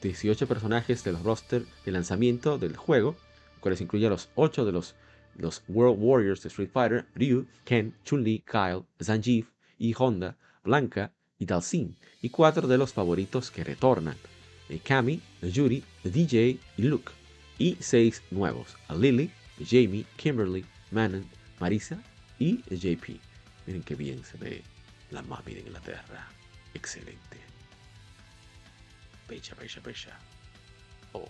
18 0.00 0.48
personajes 0.48 1.04
del 1.04 1.22
roster 1.22 1.64
de 1.84 1.92
lanzamiento 1.92 2.58
del 2.58 2.76
juego, 2.76 3.16
cuales 3.60 3.80
incluyen 3.80 4.10
los 4.10 4.28
8 4.34 4.64
de 4.64 4.72
los, 4.72 4.96
los 5.36 5.62
World 5.68 5.98
Warriors 6.00 6.42
de 6.42 6.48
Street 6.48 6.70
Fighter, 6.72 7.06
Ryu, 7.14 7.46
Ken, 7.64 7.94
Chun-Li, 8.04 8.44
Kyle, 8.44 8.82
Zangief 9.02 9.48
y 9.78 9.94
Honda, 9.96 10.36
Blanca 10.64 11.12
y 11.38 11.46
Dalsin, 11.46 11.96
y 12.20 12.30
4 12.30 12.66
de 12.66 12.78
los 12.78 12.92
favoritos 12.92 13.52
que 13.52 13.62
retornan, 13.62 14.16
eh, 14.68 14.80
Kami, 14.82 15.20
Yuri, 15.42 15.84
DJ 16.02 16.58
y 16.76 16.82
Luke 16.82 17.17
y 17.58 17.76
seis 17.80 18.22
nuevos, 18.30 18.76
Lily, 18.88 19.30
Jamie, 19.64 20.06
Kimberly, 20.16 20.64
Manon, 20.90 21.26
Marisa 21.60 22.00
y 22.38 22.62
JP. 22.74 23.20
Miren 23.66 23.82
qué 23.82 23.94
bien 23.94 24.24
se 24.24 24.38
ve 24.38 24.62
la 25.10 25.22
mami 25.22 25.54
de 25.54 25.60
Inglaterra. 25.60 26.28
Excelente. 26.74 27.38
Bella, 29.28 29.54
bella, 29.58 29.80
bella. 29.82 30.18
Oh, 31.12 31.28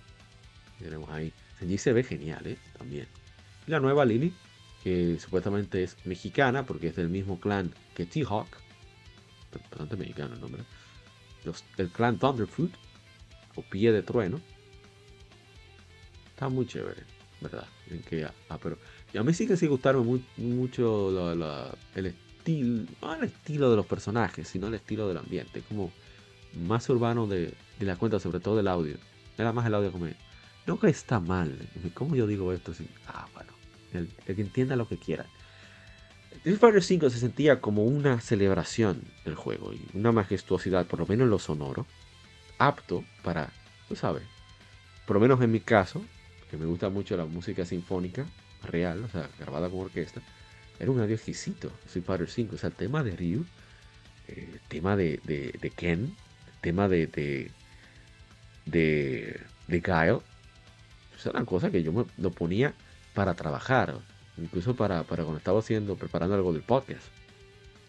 tenemos 0.79 1.09
ahí. 1.11 1.33
Allí 1.61 1.79
se 1.79 1.93
ve 1.93 2.05
genial, 2.05 2.47
¿eh? 2.47 2.59
También. 2.76 3.09
Y 3.66 3.70
la 3.70 3.81
nueva 3.81 4.05
Lily, 4.05 4.33
que 4.85 5.18
supuestamente 5.18 5.83
es 5.83 5.97
mexicana 6.05 6.64
porque 6.64 6.89
es 6.89 6.97
del 6.97 7.09
mismo 7.09 7.41
clan 7.41 7.74
que 7.95 8.07
T-Hawk. 8.07 8.49
Bastante 9.70 9.97
mexicano 9.97 10.35
el 10.35 10.41
nombre. 10.41 10.62
Del 11.76 11.91
clan 11.91 12.18
Thunderfoot, 12.18 12.72
o 13.57 13.62
Pie 13.62 13.91
de 13.91 14.03
Trueno 14.03 14.41
Está 16.39 16.49
muy 16.49 16.66
chévere, 16.66 17.03
¿verdad? 17.41 17.66
En 17.91 18.01
que, 18.01 18.24
ah, 18.24 18.59
pero 18.62 18.78
a 19.18 19.22
mí 19.24 19.34
sí 19.34 19.49
que 19.49 19.57
sí 19.57 19.66
gustarme 19.66 20.22
mucho 20.36 21.32
el 21.97 22.07
estilo, 22.07 22.86
no 23.03 23.14
el 23.14 23.24
estilo 23.24 23.70
de 23.70 23.74
los 23.74 23.86
personajes, 23.86 24.47
sino 24.47 24.68
el 24.68 24.74
estilo 24.74 25.09
del 25.09 25.16
ambiente, 25.16 25.62
como 25.62 25.91
más 26.55 26.89
urbano 26.91 27.26
de, 27.26 27.55
la 27.80 27.97
cuenta, 27.97 28.20
sobre 28.20 28.39
todo 28.39 28.57
del 28.57 28.68
audio. 28.68 28.99
Era 29.36 29.53
más 29.53 29.66
el 29.66 29.74
audio 29.74 29.91
como, 29.91 30.07
no 30.64 30.78
que 30.78 30.91
está 30.91 31.18
mal, 31.18 31.59
¿cómo 31.93 32.14
yo 32.14 32.24
digo 32.28 32.53
esto? 32.53 32.72
Ah, 33.09 33.26
bueno, 33.34 33.51
el, 33.93 34.09
que 34.36 34.41
entienda 34.41 34.76
lo 34.76 34.86
que 34.86 34.97
quiera. 34.97 35.26
Street 36.36 36.59
Fighter 36.59 36.84
5 36.84 37.11
se 37.11 37.18
sentía 37.18 37.61
como 37.61 37.82
una 37.82 38.20
celebración 38.20 39.03
del 39.24 39.34
juego 39.34 39.72
y 39.72 39.84
una 39.93 40.12
majestuosidad, 40.12 40.86
por 40.86 41.01
lo 41.01 41.07
menos 41.09 41.24
en 41.24 41.30
lo 41.30 41.41
sonoro, 41.41 41.84
apto 42.59 43.03
para, 43.24 43.53
tú 43.89 43.97
sabes, 43.97 44.22
por 45.05 45.16
lo 45.16 45.20
menos 45.20 45.41
en 45.41 45.51
mi 45.51 45.59
caso, 45.59 46.01
que 46.51 46.57
me 46.57 46.66
gusta 46.66 46.88
mucho 46.88 47.16
la 47.16 47.24
música 47.24 47.64
sinfónica 47.64 48.26
real, 48.62 49.05
o 49.05 49.09
sea, 49.09 49.28
grabada 49.38 49.68
con 49.68 49.80
orquesta, 49.80 50.20
era 50.78 50.90
un 50.90 51.01
audio 51.01 51.14
exquisito. 51.14 51.72
Street 51.86 52.05
Fighter 52.05 52.28
5, 52.28 52.55
o 52.55 52.59
sea, 52.59 52.68
el 52.68 52.76
tema 52.76 53.03
de 53.03 53.16
Ryu, 53.16 53.44
el 54.28 54.38
eh, 54.38 54.61
tema 54.68 54.96
de, 54.96 55.20
de, 55.24 55.70
Ken, 55.70 56.14
el 56.46 56.61
tema 56.61 56.88
de, 56.88 57.07
de, 57.07 57.51
de, 58.66 59.40
de 59.66 59.80
Guile, 59.80 60.20
eso 61.16 61.30
eran 61.30 61.44
cosas 61.44 61.70
que 61.70 61.82
yo 61.82 61.92
me 61.92 62.05
lo 62.16 62.30
ponía 62.30 62.74
para 63.14 63.34
trabajar, 63.34 63.99
incluso 64.36 64.76
para, 64.76 65.03
para 65.03 65.24
cuando 65.24 65.38
estaba 65.38 65.59
haciendo, 65.59 65.96
preparando 65.96 66.34
algo 66.34 66.53
del 66.53 66.62
podcast, 66.62 67.07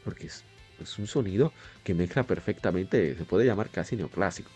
porque 0.04 0.28
es 0.28 1.00
un 1.00 1.08
sonido 1.08 1.54
que 1.84 1.94
mezcla 1.94 2.24
perfectamente, 2.24 3.16
se 3.16 3.26
puede 3.26 3.46
llamar 3.46 3.70
casi 3.70 3.96
neoclásico, 3.96 4.50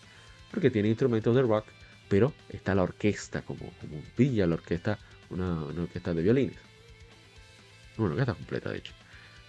porque 0.50 0.72
tiene 0.72 0.90
instrumentos 0.90 1.36
de 1.36 1.42
rock 1.44 1.66
pero 2.14 2.32
está 2.48 2.76
la 2.76 2.84
orquesta, 2.84 3.42
como, 3.42 3.72
como 3.82 4.00
brilla 4.16 4.46
la 4.46 4.54
orquesta, 4.54 5.00
una, 5.32 5.64
orquesta 5.64 6.14
de 6.14 6.22
violines. 6.22 6.60
Una 7.98 8.10
orquesta 8.12 8.36
completa, 8.36 8.70
de 8.70 8.78
hecho. 8.78 8.94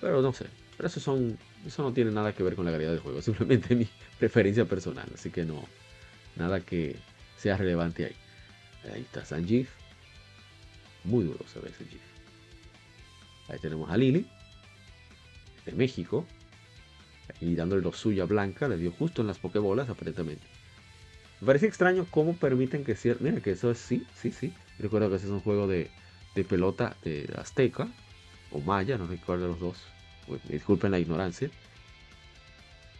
Pero 0.00 0.22
no 0.22 0.32
sé, 0.32 0.46
Pero 0.74 0.86
eso, 0.86 0.98
son, 0.98 1.36
eso 1.66 1.82
no 1.82 1.92
tiene 1.92 2.10
nada 2.10 2.32
que 2.32 2.42
ver 2.42 2.54
con 2.54 2.64
la 2.64 2.72
calidad 2.72 2.92
del 2.92 3.00
juego, 3.00 3.20
simplemente 3.20 3.74
mi 3.76 3.86
preferencia 4.18 4.64
personal, 4.64 5.06
así 5.12 5.28
que 5.28 5.44
no, 5.44 5.62
nada 6.36 6.60
que 6.60 6.96
sea 7.36 7.58
relevante 7.58 8.06
ahí. 8.06 8.16
Ahí 8.94 9.02
está 9.02 9.26
Sanjif. 9.26 9.68
Muy 11.04 11.24
duro 11.24 11.44
se 11.52 11.60
ve 11.60 11.70
GIF. 11.70 12.00
Ahí 13.50 13.58
tenemos 13.58 13.90
a 13.90 13.98
Lily, 13.98 14.26
de 15.66 15.72
México, 15.72 16.24
y 17.42 17.54
dándole 17.56 17.82
lo 17.82 17.92
suyo 17.92 18.22
a 18.22 18.26
Blanca, 18.26 18.68
le 18.68 18.78
dio 18.78 18.90
justo 18.90 19.20
en 19.20 19.26
las 19.26 19.38
pokebolas 19.38 19.90
aparentemente. 19.90 20.53
Me 21.40 21.46
parece 21.46 21.66
extraño 21.66 22.06
cómo 22.10 22.34
permiten 22.34 22.84
que 22.84 22.96
sea. 22.96 23.16
Mira 23.20 23.40
que 23.40 23.52
eso 23.52 23.70
es 23.70 23.78
sí, 23.78 24.06
sí, 24.14 24.32
sí. 24.32 24.52
Recuerdo 24.78 25.10
que 25.10 25.16
ese 25.16 25.26
es 25.26 25.32
un 25.32 25.40
juego 25.40 25.66
de, 25.66 25.90
de 26.34 26.44
pelota 26.44 26.96
de 27.02 27.32
Azteca 27.36 27.88
o 28.50 28.60
Maya, 28.60 28.96
no 28.98 29.06
recuerdo 29.06 29.48
los 29.48 29.60
dos. 29.60 29.82
Pues, 30.26 30.40
disculpen 30.48 30.90
la 30.90 30.98
ignorancia. 30.98 31.50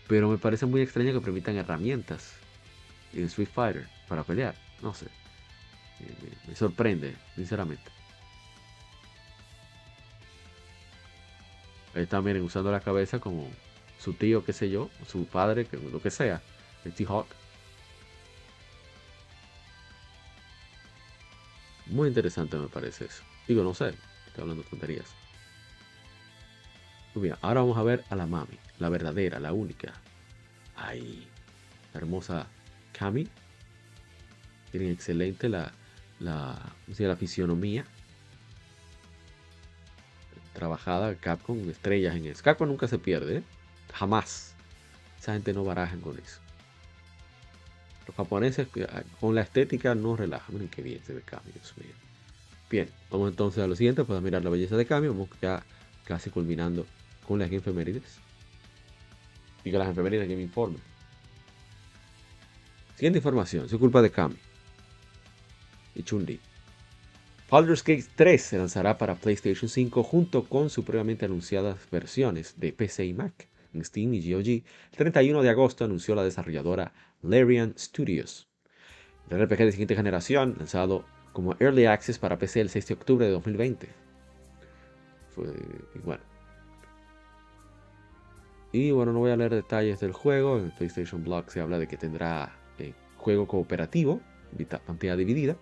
Pero 0.09 0.29
me 0.29 0.39
parece 0.39 0.67
muy 0.67 0.83
extraño 0.83 1.13
que 1.13 1.21
permitan 1.21 1.57
herramientas 1.57 2.35
en 3.15 3.25
Street 3.25 3.49
Fighter 3.53 3.89
para 4.09 4.25
pelear. 4.25 4.55
No 4.83 4.93
sé. 4.93 5.07
Me, 6.01 6.51
me 6.51 6.57
sorprende, 6.57 7.15
sinceramente. 7.35 7.91
Ahí 11.95 12.03
está, 12.03 12.21
miren, 12.21 12.43
usando 12.43 12.73
la 12.73 12.81
cabeza 12.81 13.21
como 13.21 13.49
su 13.99 14.15
tío, 14.15 14.45
qué 14.45 14.53
sé 14.53 14.69
yo, 14.69 14.91
su 15.07 15.27
padre, 15.27 15.65
que, 15.67 15.77
lo 15.77 16.03
que 16.03 16.11
sea, 16.11 16.43
el 16.85 16.93
T-Hawk. 16.93 17.27
Muy 21.95 22.09
interesante 22.09 22.57
me 22.57 22.67
parece 22.67 23.05
eso. 23.05 23.23
Digo, 23.47 23.63
no 23.63 23.73
sé, 23.73 23.95
estoy 24.27 24.43
hablando 24.43 24.65
tonterías. 24.65 25.07
Pues 27.13 27.23
mira, 27.23 27.39
ahora 27.41 27.61
vamos 27.61 27.79
a 27.79 27.85
ver 27.85 28.05
a 28.11 28.17
la 28.17 28.27
mami, 28.27 28.59
la 28.81 28.89
verdadera, 28.89 29.39
la 29.39 29.53
única. 29.53 29.93
Ay, 30.75 31.29
la 31.93 32.01
hermosa 32.01 32.49
Kami. 32.99 33.29
Tienen 34.73 34.91
excelente 34.91 35.49
la, 35.49 35.73
la, 36.19 36.59
la 36.99 37.17
fisionomía. 37.17 37.85
Trabajada 40.53 41.15
Capcom, 41.15 41.71
estrellas 41.71 42.17
en 42.17 42.27
eso. 42.27 42.43
Capcom 42.43 42.67
nunca 42.67 42.89
se 42.89 42.99
pierde, 42.99 43.37
¿eh? 43.37 43.43
jamás. 43.93 44.57
Esa 45.21 45.35
gente 45.35 45.53
no 45.53 45.63
barajan 45.63 46.01
con 46.01 46.19
eso. 46.19 46.41
Los 48.07 48.17
japoneses 48.17 48.69
ah, 48.89 49.03
con 49.21 49.35
la 49.35 49.43
estética 49.43 49.95
no 49.95 50.17
relajan. 50.17 50.55
Miren 50.55 50.69
qué 50.69 50.83
bien 50.83 51.01
se 51.05 51.15
ve 51.15 51.23
Kami, 51.23 51.53
Dios 51.53 51.75
mío. 51.77 51.95
Bien, 52.71 52.89
vamos 53.11 53.31
entonces 53.31 53.63
a 53.63 53.67
lo 53.67 53.77
siguiente 53.77 54.05
para 54.05 54.21
mirar 54.21 54.43
la 54.43 54.51
belleza 54.51 54.77
de 54.77 54.87
Kami. 54.87 55.09
Vamos 55.09 55.29
ya 55.41 55.63
casi 56.05 56.31
culminando 56.31 56.87
con 57.27 57.39
las 57.39 57.51
efemérides. 57.51 58.19
Y 59.65 59.71
con 59.71 59.81
las 59.81 59.89
efemérides 59.89 60.29
que 60.29 60.37
me 60.37 60.43
informen. 60.43 60.81
Siguiente 62.97 63.19
información, 63.19 63.67
es 63.67 63.75
culpa 63.75 64.03
de 64.03 64.11
Kami 64.11 64.37
y 65.95 66.03
Chun-Li. 66.03 66.41
Baldur's 67.51 67.85
Gate 67.85 68.07
3 68.17 68.43
se 68.43 68.59
lanzará 68.59 68.99
para 68.99 69.15
PlayStation 69.15 69.69
5 69.69 70.03
junto 70.03 70.45
con 70.45 70.71
su 70.71 70.85
previamente 70.85 71.25
anunciadas 71.25 71.79
versiones 71.91 72.55
de 72.59 72.73
PC 72.73 73.07
y 73.07 73.15
Mac 73.15 73.49
en 73.75 73.85
Steam 73.85 74.15
y 74.15 74.33
GOG. 74.33 74.47
El 74.47 74.97
31 74.97 75.43
de 75.43 75.51
agosto 75.51 75.85
anunció 75.85 76.15
la 76.15 76.25
desarrolladora 76.25 76.93
Larian 77.23 77.75
Studios. 77.79 78.49
El 79.31 79.43
RPG 79.43 79.59
de 79.59 79.73
siguiente 79.73 79.97
generación, 79.97 80.57
lanzado 80.59 81.05
como 81.33 81.57
Early 81.59 81.87
Access 81.87 82.19
para 82.19 82.39
PC 82.39 82.61
el 82.61 82.69
6 82.71 82.89
de 82.89 82.95
octubre 82.95 83.27
de 83.27 83.33
2020. 83.33 83.89
Fue 85.31 85.47
igual. 85.95 86.21
Y 88.75 88.91
bueno, 88.91 89.13
no 89.13 89.21
voy 89.21 89.31
a 89.31 89.37
leer 89.37 89.55
detalles 89.55 90.01
del 90.01 90.13
juego. 90.13 90.59
En 90.59 90.73
PlayStation 90.73 91.23
Blog 91.23 91.49
se 91.51 91.61
habla 91.61 91.79
de 91.79 91.87
que 91.87 91.97
tendrá 91.97 92.57
eh, 92.79 92.93
juego 93.17 93.47
cooperativo, 93.47 94.21
pantalla 94.85 95.15
dividida, 95.15 95.57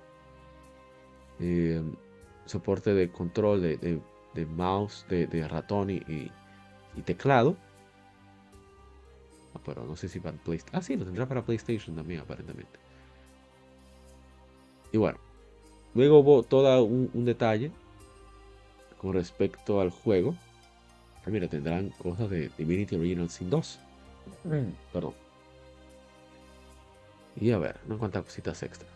eh, 1.39 1.83
soporte 2.47 2.95
de 2.95 3.11
control 3.11 3.61
de, 3.63 4.47
mouse, 4.47 5.07
de, 5.09 5.49
ratón 5.49 5.91
y, 5.91 6.31
teclado. 7.05 7.57
Pero 9.65 9.85
no 9.85 9.97
sé 9.97 10.09
si 10.09 10.21
para 10.21 10.37
PlayStation. 10.37 10.79
Ah, 10.79 10.83
sí, 10.83 10.97
lo 10.97 11.05
tendrá 11.05 11.27
para 11.27 11.45
PlayStation 11.45 11.95
también, 11.95 12.21
aparentemente. 12.21 12.79
Y 14.93 14.99
bueno, 14.99 15.19
luego 15.95 16.19
hubo 16.19 16.43
todo 16.43 16.85
un, 16.85 17.25
detalle 17.25 17.71
con 18.99 19.15
respecto 19.15 19.81
al 19.81 19.91
juego. 19.91 20.35
Ah, 21.25 21.31
mira, 21.31 21.49
tendrán 21.49 21.91
cosas 21.91 22.29
de 22.31 22.51
Divinity 22.59 22.97
Original 22.97 23.31
Sin 23.31 23.51
2. 23.51 23.79
Mm. 24.45 24.73
Perdón. 24.93 25.15
Y 27.37 27.51
a 27.51 27.59
ver, 27.59 27.77
unas 27.87 27.99
cuantas 27.99 28.25
cositas 28.25 28.63
extra. 28.63 28.89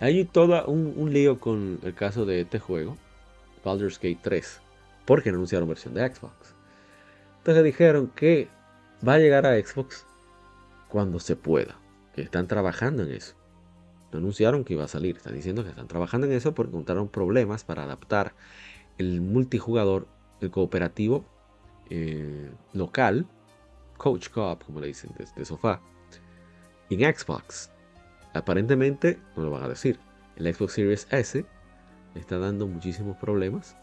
Hay 0.00 0.24
todo 0.24 0.64
un, 0.66 1.12
lío 1.12 1.40
con 1.40 1.80
el 1.82 1.94
caso 1.94 2.24
de 2.24 2.42
este 2.42 2.60
juego, 2.60 2.96
Baldur's 3.64 3.98
Gate 3.98 4.20
3, 4.22 4.60
porque 5.04 5.30
no 5.30 5.36
anunciaron 5.38 5.68
versión 5.68 5.92
de 5.92 6.08
Xbox. 6.08 6.54
Entonces 7.38 7.64
dijeron 7.64 8.12
que 8.14 8.48
va 9.06 9.14
a 9.14 9.18
llegar 9.18 9.46
a 9.46 9.58
Xbox 9.58 10.06
cuando 10.88 11.20
se 11.20 11.36
pueda, 11.36 11.76
que 12.14 12.22
están 12.22 12.48
trabajando 12.48 13.02
en 13.02 13.12
eso. 13.12 13.34
No 14.12 14.18
anunciaron 14.18 14.64
que 14.64 14.72
iba 14.72 14.84
a 14.84 14.88
salir, 14.88 15.16
están 15.16 15.34
diciendo 15.34 15.62
que 15.62 15.70
están 15.70 15.88
trabajando 15.88 16.26
en 16.26 16.32
eso 16.32 16.54
porque 16.54 16.70
encontraron 16.70 17.08
problemas 17.08 17.64
para 17.64 17.82
adaptar 17.82 18.34
el 18.96 19.20
multijugador, 19.20 20.08
el 20.40 20.50
cooperativo 20.50 21.24
eh, 21.90 22.50
local, 22.72 23.26
Coach 23.96 24.28
Co-op, 24.30 24.64
como 24.64 24.80
le 24.80 24.88
dicen, 24.88 25.10
desde 25.18 25.44
sofá, 25.44 25.80
en 26.90 27.00
Xbox. 27.14 27.70
Aparentemente, 28.34 29.18
no 29.36 29.44
lo 29.44 29.50
van 29.50 29.64
a 29.64 29.68
decir. 29.68 29.98
El 30.36 30.52
Xbox 30.54 30.74
Series 30.74 31.08
S 31.10 31.44
está 32.14 32.38
dando 32.38 32.66
muchísimos 32.66 33.16
problemas. 33.16 33.76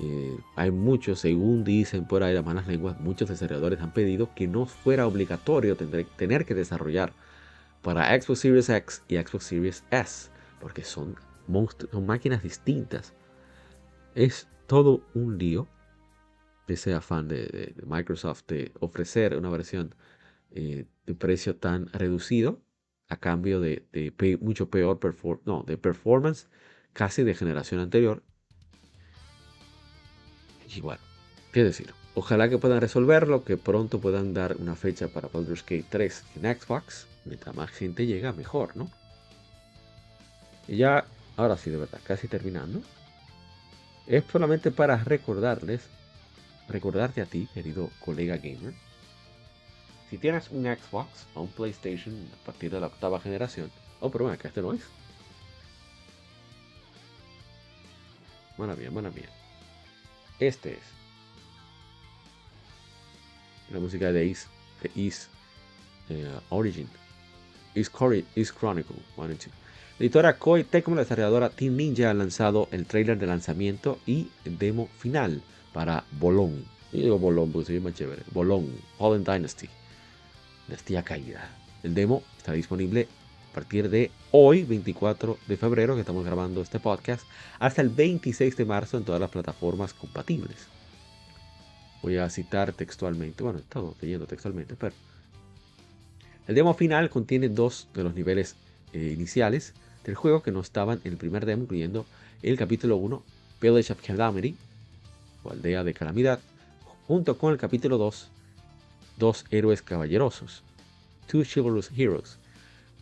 Eh, 0.00 0.36
hay 0.56 0.70
muchos, 0.70 1.20
según 1.20 1.64
dicen 1.64 2.06
por 2.06 2.22
ahí 2.22 2.34
las 2.34 2.44
malas 2.44 2.66
lenguas, 2.66 2.98
muchos 3.00 3.28
desarrolladores 3.28 3.80
han 3.80 3.92
pedido 3.92 4.34
que 4.34 4.48
no 4.48 4.66
fuera 4.66 5.06
obligatorio 5.06 5.76
tener, 5.76 6.44
que 6.44 6.54
desarrollar 6.54 7.12
para 7.82 8.08
Xbox 8.20 8.40
Series 8.40 8.68
X 8.68 9.02
y 9.08 9.16
Xbox 9.16 9.44
Series 9.44 9.84
S, 9.90 10.30
porque 10.60 10.82
son, 10.82 11.16
son 11.90 12.06
máquinas 12.06 12.42
distintas. 12.42 13.14
Es 14.14 14.48
todo 14.66 15.02
un 15.14 15.38
lío 15.38 15.68
ese 16.66 16.94
afán 16.94 17.28
de, 17.28 17.74
Microsoft 17.86 18.44
de 18.48 18.72
ofrecer 18.80 19.36
una 19.36 19.50
versión 19.50 19.94
eh, 20.50 20.86
de 21.06 21.14
precio 21.14 21.56
tan 21.56 21.88
reducido 21.88 22.62
a 23.08 23.18
cambio 23.18 23.60
de, 23.60 23.86
mucho 24.40 24.70
peor 24.70 24.98
no, 25.44 25.62
de 25.62 25.76
performance 25.76 26.48
casi 26.92 27.22
de 27.22 27.34
generación 27.34 27.80
anterior. 27.80 28.22
Y 30.68 30.80
bueno, 30.80 31.00
qué 31.52 31.64
decir. 31.64 31.92
Ojalá 32.14 32.48
que 32.48 32.58
puedan 32.58 32.80
resolverlo, 32.80 33.44
que 33.44 33.56
pronto 33.56 34.00
puedan 34.00 34.34
dar 34.34 34.56
una 34.58 34.76
fecha 34.76 35.08
para 35.08 35.28
Baldur's 35.28 35.62
Gate 35.62 35.86
3 35.88 36.24
en 36.36 36.60
Xbox. 36.60 37.06
Mientras 37.24 37.54
más 37.54 37.70
gente 37.70 38.06
llega, 38.06 38.32
mejor, 38.32 38.76
¿no? 38.76 38.90
Y 40.68 40.76
ya, 40.76 41.06
ahora 41.36 41.56
sí, 41.56 41.70
de 41.70 41.78
verdad, 41.78 42.00
casi 42.04 42.28
terminando. 42.28 42.80
Es 44.06 44.24
solamente 44.30 44.70
para 44.70 44.96
recordarles, 44.96 45.82
recordarte 46.68 47.20
a 47.20 47.26
ti, 47.26 47.48
querido 47.52 47.90
colega 48.04 48.36
gamer, 48.36 48.74
si 50.10 50.18
tienes 50.18 50.50
un 50.50 50.64
Xbox 50.64 51.26
o 51.34 51.42
un 51.42 51.48
PlayStation 51.48 52.14
a 52.40 52.46
partir 52.46 52.70
de 52.70 52.78
la 52.78 52.86
octava 52.86 53.18
generación, 53.18 53.70
oh, 54.00 54.10
pero 54.10 54.24
bueno, 54.24 54.38
que 54.38 54.48
este 54.48 54.62
no 54.62 54.72
es. 54.72 54.82
Buena 58.56 58.74
bien, 58.74 58.94
bien. 58.94 59.43
Este 60.40 60.72
es. 60.72 60.94
La 63.70 63.80
música 63.80 64.12
de 64.12 64.26
Is, 64.26 64.48
de 64.82 64.90
Is 65.00 65.28
eh, 66.08 66.28
Origin. 66.50 66.88
Is, 67.74 67.90
Is 68.34 68.52
Chronicle 68.52 68.96
1 69.16 69.30
y 69.30 69.34
2. 69.34 69.46
La 69.98 70.04
editora 70.06 70.38
Koei 70.38 70.64
Tecmo, 70.64 70.96
la 70.96 71.02
desarrolladora 71.02 71.50
Team 71.50 71.76
Ninja, 71.76 72.10
ha 72.10 72.14
lanzado 72.14 72.68
el 72.72 72.84
trailer 72.84 73.16
de 73.16 73.26
lanzamiento 73.26 74.00
y 74.06 74.28
demo 74.44 74.88
final 74.98 75.40
para 75.72 76.04
Bolón. 76.12 76.64
Yo 76.92 77.00
digo 77.00 77.18
Bolón 77.18 77.52
porque 77.52 77.72
se 77.72 77.80
más 77.80 77.94
chévere. 77.94 78.22
Bolón, 78.32 78.70
Fallen 78.98 79.24
Dynasty. 79.24 79.68
Dinastía 80.66 81.02
Caída. 81.02 81.48
El 81.82 81.94
demo 81.94 82.22
está 82.36 82.52
disponible 82.52 83.08
partir 83.54 83.88
de 83.88 84.10
hoy, 84.32 84.64
24 84.64 85.38
de 85.46 85.56
febrero, 85.56 85.94
que 85.94 86.00
estamos 86.00 86.24
grabando 86.24 86.60
este 86.60 86.80
podcast, 86.80 87.26
hasta 87.58 87.80
el 87.80 87.88
26 87.88 88.56
de 88.56 88.64
marzo 88.64 88.98
en 88.98 89.04
todas 89.04 89.20
las 89.20 89.30
plataformas 89.30 89.94
compatibles. 89.94 90.66
Voy 92.02 92.18
a 92.18 92.28
citar 92.28 92.72
textualmente, 92.72 93.42
bueno, 93.42 93.60
estamos 93.60 93.94
leyendo 94.02 94.26
textualmente, 94.26 94.74
pero 94.74 94.94
el 96.46 96.54
demo 96.54 96.74
final 96.74 97.08
contiene 97.08 97.48
dos 97.48 97.88
de 97.94 98.02
los 98.02 98.14
niveles 98.14 98.56
eh, 98.92 99.12
iniciales 99.16 99.72
del 100.04 100.14
juego 100.14 100.42
que 100.42 100.50
no 100.50 100.60
estaban 100.60 101.00
en 101.04 101.12
el 101.12 101.16
primer 101.16 101.46
demo, 101.46 101.62
incluyendo 101.62 102.04
el 102.42 102.58
capítulo 102.58 102.96
1, 102.96 103.22
Village 103.62 103.92
of 103.92 104.02
Calamity, 104.04 104.54
o 105.44 105.50
Aldea 105.52 105.84
de 105.84 105.94
Calamidad, 105.94 106.40
junto 107.06 107.38
con 107.38 107.52
el 107.52 107.58
capítulo 107.58 107.96
2, 107.96 108.28
Dos 109.16 109.44
Héroes 109.50 109.80
Caballerosos, 109.80 110.62
Two 111.28 111.44
Chivalrous 111.44 111.90
Heroes. 111.96 112.38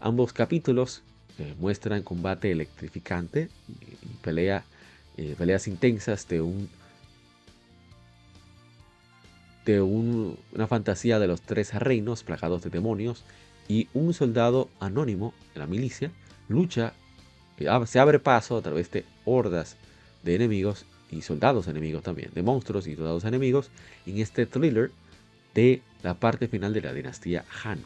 Ambos 0.05 0.33
capítulos 0.33 1.03
eh, 1.39 1.55
muestran 1.61 2.03
combate 2.03 2.51
electrificante 2.51 3.49
y, 3.69 4.17
eh, 5.17 5.35
peleas 5.39 5.69
intensas 5.69 6.27
de 6.27 6.41
un 6.41 6.69
de 9.65 9.81
una 9.81 10.67
fantasía 10.67 11.21
de 11.21 11.29
los 11.29 11.41
tres 11.41 11.73
reinos 11.75 12.25
plagados 12.25 12.65
de 12.65 12.71
demonios 12.71 13.23
y 13.69 13.87
un 13.95 14.13
soldado 14.13 14.69
anónimo 14.81 15.35
de 15.55 15.61
la 15.61 15.69
milicia 15.69 16.11
lucha, 16.49 16.95
se 17.87 17.99
abre 18.01 18.19
paso 18.19 18.57
a 18.57 18.63
través 18.63 18.91
de 18.91 19.05
hordas 19.25 19.77
de 20.25 20.35
enemigos 20.35 20.85
y 21.13 21.23
soldados 21.23 21.69
enemigos 21.69 22.03
también, 22.03 22.33
de 22.35 22.43
monstruos 22.43 22.89
y 22.89 22.97
soldados 22.97 23.25
enemigos 23.25 23.71
en 24.05 24.19
este 24.19 24.47
thriller 24.47 24.91
de 25.55 25.81
la 26.03 26.15
parte 26.15 26.49
final 26.49 26.73
de 26.73 26.81
la 26.81 26.93
dinastía 26.93 27.45
Han. 27.63 27.79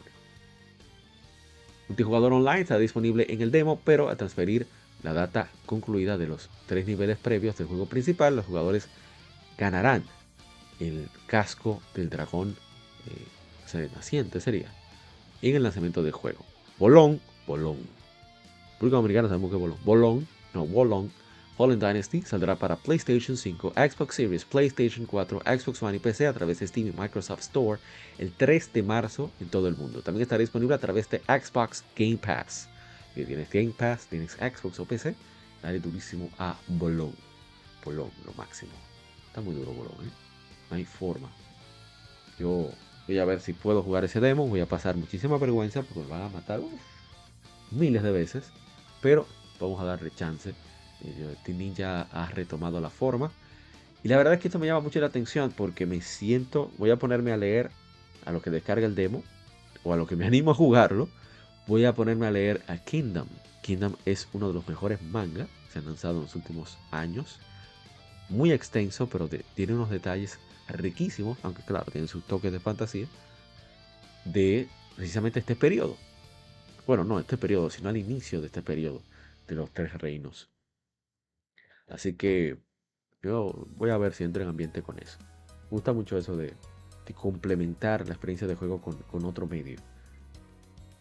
Multijugador 1.87 2.33
online 2.33 2.61
está 2.61 2.77
disponible 2.77 3.25
en 3.29 3.41
el 3.41 3.51
demo, 3.51 3.79
pero 3.83 4.09
al 4.09 4.17
transferir 4.17 4.67
la 5.03 5.13
data 5.13 5.49
concluida 5.65 6.17
de 6.17 6.27
los 6.27 6.49
tres 6.65 6.85
niveles 6.85 7.17
previos 7.17 7.57
del 7.57 7.67
juego 7.67 7.85
principal, 7.85 8.35
los 8.35 8.45
jugadores 8.45 8.89
ganarán 9.57 10.03
el 10.79 11.09
casco 11.27 11.81
del 11.95 12.09
dragón 12.09 12.55
eh, 13.07 13.89
naciente 13.95 14.39
sería 14.39 14.71
en 15.41 15.55
el 15.55 15.63
lanzamiento 15.63 16.03
del 16.03 16.13
juego. 16.13 16.45
Bolón, 16.77 17.19
Bolón. 17.45 17.77
Público 18.79 18.97
americano 18.97 19.27
sabemos 19.27 19.51
que 19.51 19.57
Bolón. 19.57 19.77
Bolón, 19.83 20.27
no, 20.53 20.65
Bolón. 20.65 21.11
Fallen 21.57 21.79
Dynasty 21.79 22.21
saldrá 22.21 22.55
para 22.55 22.75
PlayStation 22.75 23.35
5, 23.35 23.73
Xbox 23.75 24.15
Series, 24.15 24.45
PlayStation 24.45 25.07
4, 25.07 25.41
Xbox 25.43 25.81
One 25.81 25.97
y 25.97 25.99
PC 25.99 26.27
a 26.27 26.33
través 26.33 26.59
de 26.59 26.67
Steam 26.67 26.87
y 26.89 26.91
Microsoft 26.91 27.41
Store 27.41 27.81
el 28.19 28.31
3 28.31 28.73
de 28.73 28.83
marzo 28.83 29.31
en 29.39 29.49
todo 29.49 29.67
el 29.67 29.75
mundo. 29.75 30.03
También 30.03 30.21
estará 30.21 30.39
disponible 30.39 30.75
a 30.75 30.77
través 30.77 31.09
de 31.09 31.19
Xbox 31.21 31.83
Game 31.95 32.17
Pass. 32.17 32.69
Si 33.15 33.25
tienes 33.25 33.49
Game 33.49 33.73
Pass, 33.75 34.05
tienes 34.05 34.33
Xbox 34.33 34.79
o 34.79 34.85
PC, 34.85 35.15
dale 35.63 35.79
durísimo 35.79 36.29
a 36.37 36.55
Bolón. 36.67 37.15
Bolón, 37.83 38.11
lo 38.23 38.33
máximo. 38.33 38.73
Está 39.25 39.41
muy 39.41 39.55
duro 39.55 39.71
Bolón, 39.73 40.05
¿eh? 40.05 40.11
No 40.69 40.77
hay 40.77 40.85
forma. 40.85 41.31
Yo 42.37 42.69
voy 43.07 43.17
a 43.17 43.25
ver 43.25 43.39
si 43.39 43.53
puedo 43.53 43.81
jugar 43.81 44.03
ese 44.03 44.19
demo. 44.19 44.47
Voy 44.47 44.59
a 44.59 44.67
pasar 44.67 44.95
muchísima 44.95 45.39
vergüenza 45.39 45.81
porque 45.81 46.01
me 46.01 46.07
van 46.09 46.21
a 46.21 46.29
matar 46.29 46.59
miles 47.71 48.03
de 48.03 48.11
veces. 48.11 48.51
Pero 49.01 49.25
vamos 49.59 49.81
a 49.81 49.85
darle 49.85 50.11
chance. 50.11 50.53
Team 51.43 51.57
Ninja 51.57 52.07
ha 52.11 52.27
retomado 52.27 52.79
la 52.79 52.89
forma. 52.89 53.31
Y 54.03 54.09
la 54.09 54.17
verdad 54.17 54.33
es 54.33 54.39
que 54.39 54.47
esto 54.47 54.59
me 54.59 54.67
llama 54.67 54.81
mucho 54.81 54.99
la 54.99 55.07
atención 55.07 55.51
porque 55.55 55.85
me 55.85 56.01
siento, 56.01 56.71
voy 56.77 56.91
a 56.91 56.97
ponerme 56.97 57.31
a 57.31 57.37
leer 57.37 57.71
a 58.25 58.31
lo 58.31 58.41
que 58.41 58.49
descarga 58.49 58.85
el 58.85 58.95
demo 58.95 59.23
o 59.83 59.93
a 59.93 59.97
lo 59.97 60.07
que 60.07 60.15
me 60.15 60.25
animo 60.27 60.51
a 60.51 60.55
jugarlo. 60.55 61.09
Voy 61.67 61.85
a 61.85 61.93
ponerme 61.93 62.27
a 62.27 62.31
leer 62.31 62.61
a 62.67 62.77
Kingdom. 62.77 63.27
Kingdom 63.61 63.95
es 64.05 64.27
uno 64.33 64.47
de 64.47 64.53
los 64.53 64.67
mejores 64.67 65.01
mangas 65.01 65.47
que 65.47 65.73
se 65.73 65.79
han 65.79 65.85
lanzado 65.85 66.15
en 66.17 66.23
los 66.23 66.35
últimos 66.35 66.77
años. 66.91 67.39
Muy 68.29 68.51
extenso, 68.51 69.07
pero 69.07 69.29
tiene 69.55 69.73
unos 69.73 69.89
detalles 69.89 70.39
riquísimos, 70.69 71.37
aunque 71.43 71.63
claro, 71.63 71.91
tienen 71.91 72.07
sus 72.07 72.25
toques 72.25 72.51
de 72.51 72.59
fantasía, 72.59 73.07
de 74.25 74.67
precisamente 74.95 75.39
este 75.39 75.55
periodo. 75.55 75.97
Bueno, 76.85 77.03
no 77.03 77.19
este 77.19 77.37
periodo, 77.37 77.69
sino 77.69 77.89
al 77.89 77.97
inicio 77.97 78.39
de 78.39 78.47
este 78.47 78.61
periodo 78.61 79.01
de 79.47 79.55
los 79.55 79.71
tres 79.71 79.93
reinos. 79.93 80.49
Así 81.87 82.13
que 82.13 82.57
yo 83.21 83.67
voy 83.75 83.89
a 83.89 83.97
ver 83.97 84.13
si 84.13 84.23
entro 84.23 84.43
en 84.43 84.49
ambiente 84.49 84.81
con 84.81 84.99
eso. 84.99 85.17
Me 85.63 85.69
gusta 85.71 85.93
mucho 85.93 86.17
eso 86.17 86.35
de, 86.35 86.53
complementar 87.15 88.05
la 88.05 88.13
experiencia 88.13 88.47
de 88.47 88.55
juego 88.55 88.81
con, 88.81 89.25
otro 89.25 89.47
medio. 89.47 89.77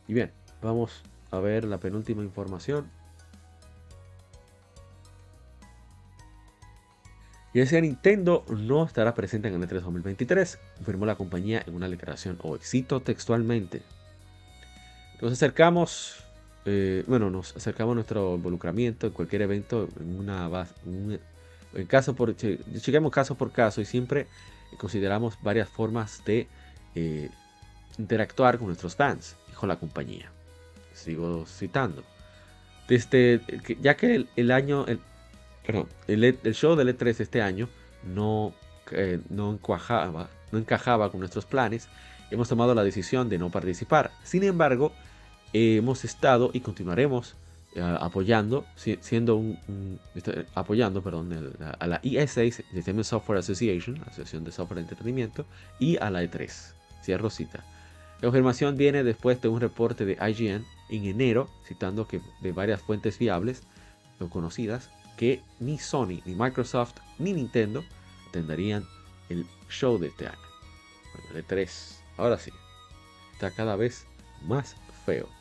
Y 0.07 0.15
bien, 0.15 0.33
vamos 0.63 1.03
a 1.31 1.41
ver 1.41 1.65
la 1.65 1.79
penúltima 1.79 2.23
información 2.23 2.89
Y 7.57 7.59
decía 7.59 7.81
Nintendo 7.81 8.45
no 8.51 8.85
estará 8.85 9.15
presente 9.15 9.49
en 9.49 9.55
el 9.55 9.63
E3 9.63 9.81
2023, 9.81 10.59
informó 10.79 11.07
la 11.07 11.15
compañía 11.15 11.63
en 11.67 11.75
una 11.75 11.89
declaración 11.89 12.39
o 12.43 12.55
éxito 12.55 13.01
textualmente. 13.01 13.81
Nos 15.23 15.33
acercamos, 15.33 16.26
eh, 16.67 17.05
bueno, 17.07 17.31
nos 17.31 17.57
acercamos 17.57 17.93
a 17.93 17.95
nuestro 17.95 18.35
involucramiento 18.35 19.07
en 19.07 19.13
cualquier 19.13 19.43
evento 19.43 19.89
en 20.01 20.19
una 20.19 20.49
base, 20.49 20.75
en 20.85 21.87
caso 21.87 22.15
por, 22.17 22.35
chequemos 22.37 23.13
caso 23.13 23.37
por 23.37 23.53
caso 23.53 23.81
y 23.81 23.85
siempre 23.85 24.27
consideramos 24.77 25.39
varias 25.43 25.69
formas 25.69 26.25
de 26.25 26.49
eh, 26.97 27.31
interactuar 27.99 28.59
con 28.59 28.67
nuestros 28.67 28.97
fans, 28.97 29.37
dijo 29.49 29.67
la 29.67 29.77
compañía. 29.77 30.31
Sigo 30.93 31.47
citando. 31.47 32.03
Desde, 32.89 33.41
ya 33.81 33.97
que 33.97 34.27
el, 34.35 34.51
año, 34.51 34.87
el, 34.87 35.01
e, 36.09 36.39
el, 36.43 36.55
show 36.55 36.75
del 36.75 36.97
E3 36.97 37.21
este 37.21 37.43
año 37.43 37.69
no, 38.05 38.55
eh, 38.91 39.21
no, 39.29 39.53
encajaba, 39.53 40.29
no 40.53 40.59
encajaba 40.59 41.11
con 41.11 41.21
nuestros 41.21 41.47
planes. 41.47 41.89
Hemos 42.31 42.49
tomado 42.49 42.75
la 42.75 42.83
decisión 42.83 43.29
de 43.29 43.39
no 43.39 43.51
participar. 43.51 44.11
Sin 44.25 44.43
embargo, 44.43 44.93
hemos 45.57 46.05
estado 46.05 46.51
y 46.53 46.61
continuaremos 46.61 47.37
eh, 47.75 47.81
apoyando, 47.83 48.67
siendo 49.01 49.43
apoyando, 50.55 51.03
perdón, 51.03 51.57
a 51.79 51.87
la 51.87 52.01
ESA, 52.03 52.43
System 52.51 53.05
Software 53.05 53.39
Association, 53.39 54.01
Asociación 54.03 54.45
de 54.45 54.53
Software 54.53 54.77
de 54.77 54.83
Entretenimiento, 54.83 55.47
y 55.79 55.97
a 55.99 56.11
la 56.11 56.23
E3. 56.23 56.51
Cierro 57.03 57.31
cita. 57.31 57.65
La 58.17 58.29
confirmación 58.29 58.77
viene 58.77 59.05
después 59.05 59.41
de 59.43 59.49
un 59.49 59.61
reporte 59.61 60.05
de 60.07 60.15
IGN 60.15 60.65
en 60.89 61.05
enero, 61.05 61.51
citando 61.67 62.09
que 62.09 62.21
de 62.41 62.53
varias 62.53 62.81
fuentes 62.81 63.19
fiables 63.19 63.63
o 64.21 64.29
conocidas 64.29 64.91
que 65.17 65.43
ni 65.61 65.79
Sony, 65.79 66.23
ni 66.25 66.35
Microsoft, 66.35 66.95
ni 67.19 67.33
Nintendo 67.33 67.85
tendrían 68.33 68.87
el 69.29 69.47
show 69.69 69.99
de 69.99 70.09
este 70.09 70.27
año. 70.27 70.39
Bueno, 71.15 71.39
el 71.39 71.45
3 71.45 72.01
ahora 72.17 72.39
sí, 72.39 72.51
está 73.33 73.51
cada 73.51 73.77
vez 73.77 74.07
más 74.43 74.77
feo. 75.05 75.36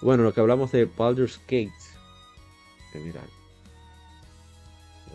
Bueno, 0.00 0.22
lo 0.22 0.32
que 0.32 0.40
hablamos 0.40 0.72
de 0.72 0.84
Baldur's 0.84 1.40
Gate, 1.46 1.72
que 2.92 3.00
mira, 3.00 3.20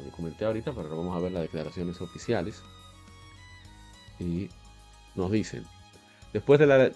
lo 0.03 0.11
comenté 0.11 0.45
ahorita, 0.45 0.73
pero 0.73 0.89
vamos 0.89 1.15
a 1.15 1.19
ver 1.19 1.31
las 1.31 1.43
declaraciones 1.43 2.01
oficiales. 2.01 2.61
Y 4.19 4.49
nos 5.15 5.31
dicen, 5.31 5.65
Después 6.33 6.59
de 6.59 6.65
la, 6.65 6.89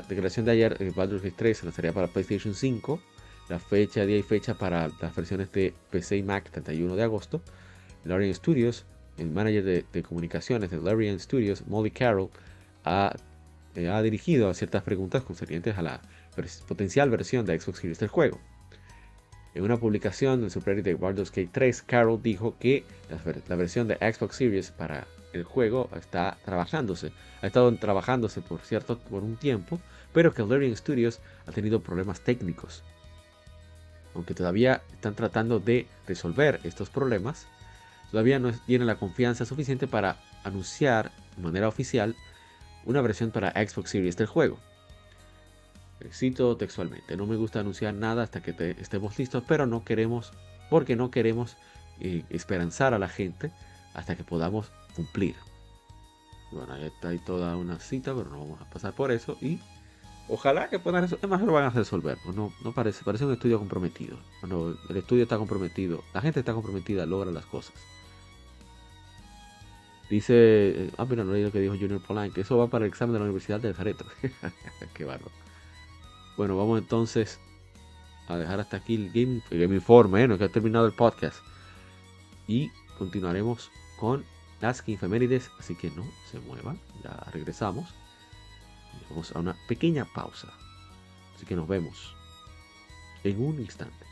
declaración 0.00 0.46
de 0.46 0.52
ayer, 0.52 0.76
eh, 0.80 0.92
Baldur's 0.96 1.22
Gate 1.22 1.36
3 1.36 1.58
se 1.58 1.66
lanzaría 1.66 1.92
para 1.92 2.06
PlayStation 2.06 2.54
5. 2.54 3.00
La 3.50 3.58
fecha, 3.58 4.06
día 4.06 4.16
y 4.16 4.22
fecha 4.22 4.54
para 4.54 4.88
las 5.00 5.14
versiones 5.14 5.52
de 5.52 5.74
PC 5.90 6.16
y 6.16 6.22
Mac, 6.22 6.50
31 6.50 6.96
de 6.96 7.02
agosto. 7.02 7.42
Larian 8.06 8.34
Studios, 8.34 8.86
el 9.18 9.28
manager 9.28 9.84
de, 9.92 10.02
comunicaciones 10.02 10.70
de 10.70 10.78
Larian 10.78 11.20
Studios, 11.20 11.66
Molly 11.66 11.90
Carroll, 11.90 12.30
ha, 12.84 13.14
eh, 13.74 13.88
ha, 13.88 14.00
dirigido 14.00 14.48
a 14.48 14.54
ciertas 14.54 14.82
preguntas 14.82 15.22
concernientes 15.22 15.76
a 15.76 15.82
la 15.82 16.00
potencial 16.66 17.10
versión 17.10 17.46
de 17.46 17.58
Xbox 17.58 17.78
Series 17.78 17.98
del 17.98 18.08
juego. 18.08 18.38
En 19.54 19.64
una 19.64 19.76
publicación 19.76 20.40
del 20.40 20.50
subreddit 20.50 20.84
de 20.84 20.94
Baldur's 20.94 21.30
Gate 21.30 21.50
3, 21.52 21.82
Carroll 21.82 22.22
dijo 22.22 22.56
que 22.58 22.84
la 23.48 23.56
versión 23.56 23.86
de 23.86 23.96
Xbox 23.96 24.36
Series 24.36 24.70
para 24.70 25.06
el 25.34 25.44
juego 25.44 25.90
está 25.96 26.38
trabajándose. 26.44 27.12
Ha 27.42 27.46
estado 27.46 27.74
trabajándose 27.76 28.40
por 28.40 28.60
cierto 28.60 28.98
por 28.98 29.22
un 29.22 29.36
tiempo, 29.36 29.78
pero 30.12 30.32
que 30.32 30.42
Larian 30.42 30.76
Studios 30.76 31.20
ha 31.46 31.52
tenido 31.52 31.80
problemas 31.80 32.20
técnicos. 32.20 32.82
Aunque 34.14 34.34
todavía 34.34 34.82
están 34.92 35.14
tratando 35.14 35.58
de 35.58 35.86
resolver 36.06 36.60
estos 36.64 36.90
problemas, 36.90 37.46
todavía 38.10 38.38
no 38.38 38.52
tienen 38.66 38.86
la 38.86 38.96
confianza 38.96 39.44
suficiente 39.44 39.86
para 39.86 40.16
anunciar 40.44 41.12
de 41.36 41.42
manera 41.42 41.68
oficial 41.68 42.14
una 42.84 43.00
versión 43.00 43.30
para 43.30 43.52
Xbox 43.52 43.90
Series 43.90 44.16
del 44.16 44.26
juego. 44.26 44.58
Cito 46.10 46.56
textualmente, 46.56 47.16
no 47.16 47.26
me 47.26 47.36
gusta 47.36 47.60
anunciar 47.60 47.94
nada 47.94 48.22
hasta 48.22 48.42
que 48.42 48.76
estemos 48.78 49.18
listos, 49.18 49.44
pero 49.46 49.66
no 49.66 49.84
queremos, 49.84 50.32
porque 50.70 50.96
no 50.96 51.10
queremos 51.10 51.56
eh, 52.00 52.24
esperanzar 52.30 52.94
a 52.94 52.98
la 52.98 53.08
gente 53.08 53.52
hasta 53.94 54.16
que 54.16 54.24
podamos 54.24 54.70
cumplir. 54.96 55.36
Bueno, 56.50 56.72
ahí 56.74 56.84
está 56.84 57.08
ahí 57.08 57.18
toda 57.18 57.56
una 57.56 57.78
cita, 57.78 58.14
pero 58.14 58.30
no 58.30 58.40
vamos 58.40 58.60
a 58.60 58.68
pasar 58.68 58.92
por 58.92 59.10
eso. 59.10 59.38
Y 59.40 59.58
ojalá 60.28 60.68
que 60.68 60.78
puedan 60.78 61.02
resolver. 61.02 61.24
Además 61.24 61.46
lo 61.46 61.52
van 61.52 61.64
a 61.64 61.70
resolver. 61.70 62.18
Pues 62.24 62.36
no, 62.36 62.52
no 62.62 62.72
parece, 62.72 63.04
parece 63.04 63.24
un 63.24 63.32
estudio 63.32 63.58
comprometido. 63.58 64.18
Cuando 64.40 64.76
el 64.88 64.96
estudio 64.96 65.22
está 65.22 65.38
comprometido, 65.38 66.04
la 66.12 66.20
gente 66.20 66.40
está 66.40 66.52
comprometida, 66.52 67.06
logra 67.06 67.30
las 67.30 67.46
cosas. 67.46 67.74
Dice, 70.10 70.34
eh, 70.36 70.90
ah, 70.98 71.06
mira, 71.08 71.24
no 71.24 71.32
leí 71.32 71.42
lo 71.42 71.50
que 71.50 71.60
dijo 71.60 71.74
Junior 71.74 72.02
Polanyi, 72.02 72.34
que 72.34 72.42
eso 72.42 72.58
va 72.58 72.68
para 72.68 72.84
el 72.84 72.90
examen 72.90 73.14
de 73.14 73.20
la 73.20 73.24
Universidad 73.24 73.60
de 73.60 73.72
Zareto. 73.72 74.04
Qué 74.94 75.04
bárbaro. 75.04 75.32
Bueno, 76.36 76.56
vamos 76.56 76.78
entonces 76.78 77.38
a 78.28 78.36
dejar 78.36 78.60
hasta 78.60 78.78
aquí 78.78 78.94
el 78.94 79.08
Game, 79.08 79.42
el 79.50 79.60
game 79.60 79.74
Informe, 79.74 80.24
¿eh? 80.24 80.38
que 80.38 80.44
ha 80.44 80.48
terminado 80.48 80.86
el 80.86 80.92
podcast. 80.92 81.38
y 82.48 82.70
continuaremos 82.98 83.70
con 83.98 84.24
las 84.60 84.86
infemérides, 84.88 85.50
así 85.58 85.74
que 85.74 85.90
no 85.90 86.04
se 86.30 86.38
muevan, 86.40 86.78
ya 87.02 87.10
regresamos. 87.32 87.88
Vamos 89.10 89.34
a 89.34 89.40
una 89.40 89.56
pequeña 89.66 90.04
pausa. 90.04 90.48
Así 91.34 91.44
que 91.46 91.56
nos 91.56 91.66
vemos 91.68 92.14
en 93.24 93.44
un 93.44 93.60
instante. 93.60 94.11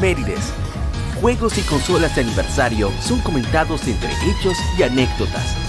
Mérides. 0.00 0.52
Juegos 1.20 1.56
y 1.58 1.62
consolas 1.62 2.14
de 2.16 2.22
aniversario 2.22 2.90
son 3.00 3.20
comentados 3.20 3.86
entre 3.86 4.10
hechos 4.28 4.56
y 4.76 4.82
anécdotas. 4.82 5.63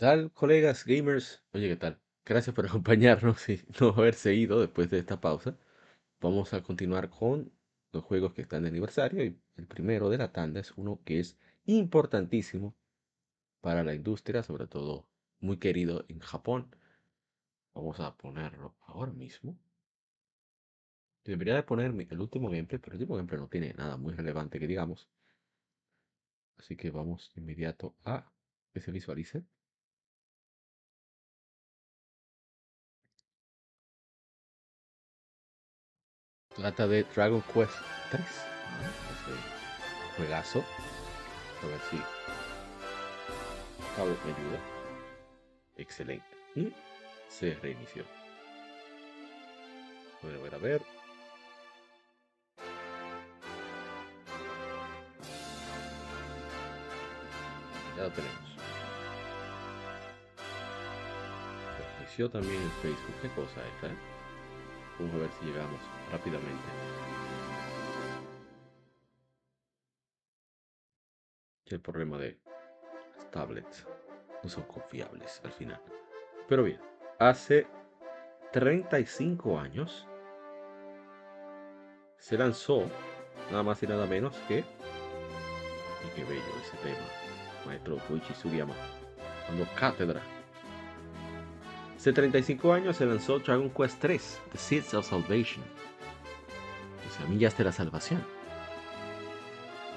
Tal, 0.00 0.32
colegas 0.32 0.86
gamers? 0.86 1.44
Oye, 1.52 1.68
¿qué 1.68 1.76
tal? 1.76 2.00
Gracias 2.24 2.56
por 2.56 2.64
acompañarnos 2.66 3.46
y 3.50 3.60
no 3.78 3.88
haberse 3.90 4.34
ido 4.34 4.58
después 4.58 4.90
de 4.90 4.98
esta 4.98 5.20
pausa. 5.20 5.58
Vamos 6.22 6.54
a 6.54 6.62
continuar 6.62 7.10
con 7.10 7.52
los 7.92 8.02
juegos 8.04 8.32
que 8.32 8.40
están 8.40 8.62
de 8.62 8.70
aniversario 8.70 9.22
y 9.22 9.38
el 9.56 9.66
primero 9.66 10.08
de 10.08 10.16
la 10.16 10.32
tanda 10.32 10.60
es 10.60 10.72
uno 10.78 11.02
que 11.04 11.20
es 11.20 11.36
importantísimo 11.66 12.74
para 13.60 13.84
la 13.84 13.94
industria, 13.94 14.42
sobre 14.42 14.66
todo 14.66 15.06
muy 15.38 15.58
querido 15.58 16.06
en 16.08 16.20
Japón. 16.20 16.74
Vamos 17.74 18.00
a 18.00 18.16
ponerlo 18.16 18.74
ahora 18.86 19.12
mismo. 19.12 19.58
Debería 21.24 21.56
de 21.56 21.62
poner 21.62 21.94
el 22.10 22.20
último 22.20 22.48
gameplay, 22.48 22.80
pero 22.80 22.96
el 22.96 23.02
último 23.02 23.16
gameplay 23.16 23.38
no 23.38 23.48
tiene 23.48 23.74
nada 23.74 23.98
muy 23.98 24.14
relevante 24.14 24.58
que 24.58 24.66
digamos. 24.66 25.10
Así 26.56 26.74
que 26.74 26.90
vamos 26.90 27.30
inmediato 27.36 27.94
a 28.06 28.32
que 28.72 28.80
se 28.80 28.92
visualice. 28.92 29.44
Trata 36.56 36.88
de 36.88 37.04
Dragon 37.14 37.42
Quest 37.42 37.72
3. 38.10 38.20
Ese 38.22 40.16
juegazo. 40.16 40.64
A 41.62 41.66
ver 41.66 41.80
si. 41.90 41.96
Cabo 43.96 44.08
me 44.24 44.32
ayuda. 44.32 44.58
Excelente. 45.76 46.26
Y 46.56 46.72
se 47.28 47.54
reinició. 47.54 48.04
Voy 50.22 50.34
a 50.34 50.42
ver, 50.42 50.54
a 50.54 50.58
ver. 50.58 50.82
Ya 57.96 58.02
lo 58.02 58.10
tenemos. 58.10 58.38
Se 61.76 61.96
reinició 61.96 62.28
también 62.28 62.60
en 62.60 62.70
Facebook. 62.82 63.14
¿Qué 63.22 63.28
cosa 63.28 63.66
esta? 63.76 63.86
Eh? 63.86 64.19
Vamos 65.00 65.14
a 65.14 65.18
ver 65.18 65.30
si 65.40 65.46
llegamos 65.46 65.80
rápidamente. 66.12 66.62
el 71.74 71.80
problema 71.80 72.18
de 72.18 72.36
las 73.16 73.30
tablets 73.30 73.86
no 74.42 74.50
son 74.50 74.64
confiables 74.64 75.40
al 75.44 75.52
final. 75.52 75.80
Pero 76.48 76.64
bien, 76.64 76.80
hace 77.18 77.66
35 78.52 79.58
años 79.58 80.06
se 82.18 82.36
lanzó 82.36 82.84
nada 83.50 83.62
más 83.62 83.82
y 83.82 83.86
nada 83.86 84.04
menos 84.06 84.36
que 84.48 84.58
y 84.58 86.14
qué 86.16 86.24
bello 86.24 86.42
ese 86.60 86.76
tema 86.78 87.06
maestro 87.64 87.98
Koichi 88.08 88.34
Sugiyama 88.34 88.74
cuando 89.46 89.64
Cátedra 89.76 90.20
Hace 92.00 92.14
35 92.14 92.72
años 92.72 92.96
se 92.96 93.04
lanzó 93.04 93.40
Dragon 93.40 93.68
Quest 93.68 94.00
3, 94.00 94.40
The 94.52 94.56
Seeds 94.56 94.94
of 94.94 95.06
Salvation. 95.06 95.62
Las 97.04 97.14
semillas 97.16 97.58
de 97.58 97.64
la 97.64 97.72
salvación. 97.72 98.24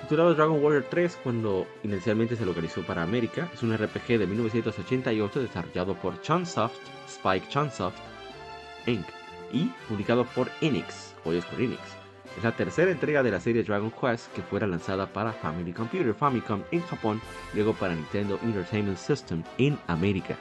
Titulado 0.01 0.35
Dragon 0.35 0.61
Warrior 0.61 0.85
3 0.89 1.19
cuando 1.23 1.65
inicialmente 1.81 2.35
se 2.35 2.45
localizó 2.45 2.85
para 2.85 3.03
América, 3.03 3.49
es 3.53 3.63
un 3.63 3.73
RPG 3.73 4.19
de 4.19 4.27
1988 4.27 5.43
desarrollado 5.43 5.95
por 5.95 6.19
Chunsoft, 6.19 6.75
Spike 7.07 7.47
Chunsoft, 7.47 7.95
Inc. 8.85 9.07
y 9.53 9.71
publicado 9.87 10.25
por 10.25 10.49
Enix, 10.59 11.15
hoy 11.23 11.37
es 11.37 11.45
por 11.45 11.61
Enix. 11.61 11.79
Es 12.37 12.43
la 12.43 12.53
tercera 12.53 12.91
entrega 12.91 13.23
de 13.23 13.31
la 13.31 13.39
serie 13.39 13.63
Dragon 13.63 13.91
Quest 13.91 14.29
que 14.33 14.41
fuera 14.41 14.67
lanzada 14.67 15.07
para 15.07 15.31
Family 15.31 15.71
Computer 15.71 16.13
Famicom 16.13 16.63
en 16.71 16.81
Japón, 16.81 17.21
luego 17.53 17.71
para 17.71 17.95
Nintendo 17.95 18.37
Entertainment 18.43 18.97
System 18.97 19.41
en 19.57 19.79
América. 19.87 20.37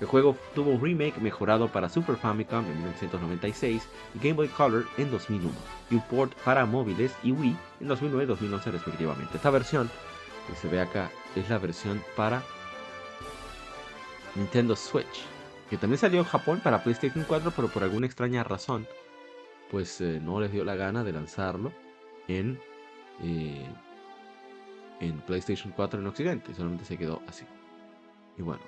El 0.00 0.06
juego 0.06 0.34
tuvo 0.54 0.70
un 0.70 0.80
remake 0.80 1.20
mejorado 1.20 1.68
para 1.68 1.90
Super 1.90 2.16
Famicom 2.16 2.64
en 2.64 2.74
1996 2.78 3.86
y 4.14 4.18
Game 4.18 4.34
Boy 4.34 4.48
Color 4.48 4.86
en 4.96 5.10
2001, 5.10 5.52
y 5.90 5.94
un 5.96 6.00
port 6.02 6.32
para 6.42 6.64
móviles 6.64 7.14
y 7.22 7.32
Wii 7.32 7.56
en 7.80 7.88
2009 7.88 8.24
y 8.24 8.26
2011 8.26 8.70
respectivamente. 8.70 9.36
Esta 9.36 9.50
versión 9.50 9.90
que 10.48 10.56
se 10.56 10.68
ve 10.68 10.80
acá 10.80 11.10
es 11.36 11.48
la 11.50 11.58
versión 11.58 12.02
para 12.16 12.42
Nintendo 14.34 14.74
Switch, 14.74 15.24
que 15.68 15.76
también 15.76 15.98
salió 15.98 16.20
en 16.20 16.26
Japón 16.26 16.60
para 16.64 16.82
PlayStation 16.82 17.24
4, 17.28 17.52
pero 17.54 17.68
por 17.68 17.82
alguna 17.82 18.06
extraña 18.06 18.42
razón 18.42 18.86
pues 19.70 20.00
eh, 20.00 20.18
no 20.20 20.40
les 20.40 20.50
dio 20.50 20.64
la 20.64 20.74
gana 20.74 21.04
de 21.04 21.12
lanzarlo 21.12 21.72
en, 22.26 22.58
eh, 23.22 23.68
en 25.00 25.20
PlayStation 25.20 25.72
4 25.74 26.00
en 26.00 26.06
Occidente, 26.06 26.54
solamente 26.54 26.84
se 26.84 26.98
quedó 26.98 27.22
así. 27.28 27.44
Y 28.36 28.42
bueno, 28.42 28.62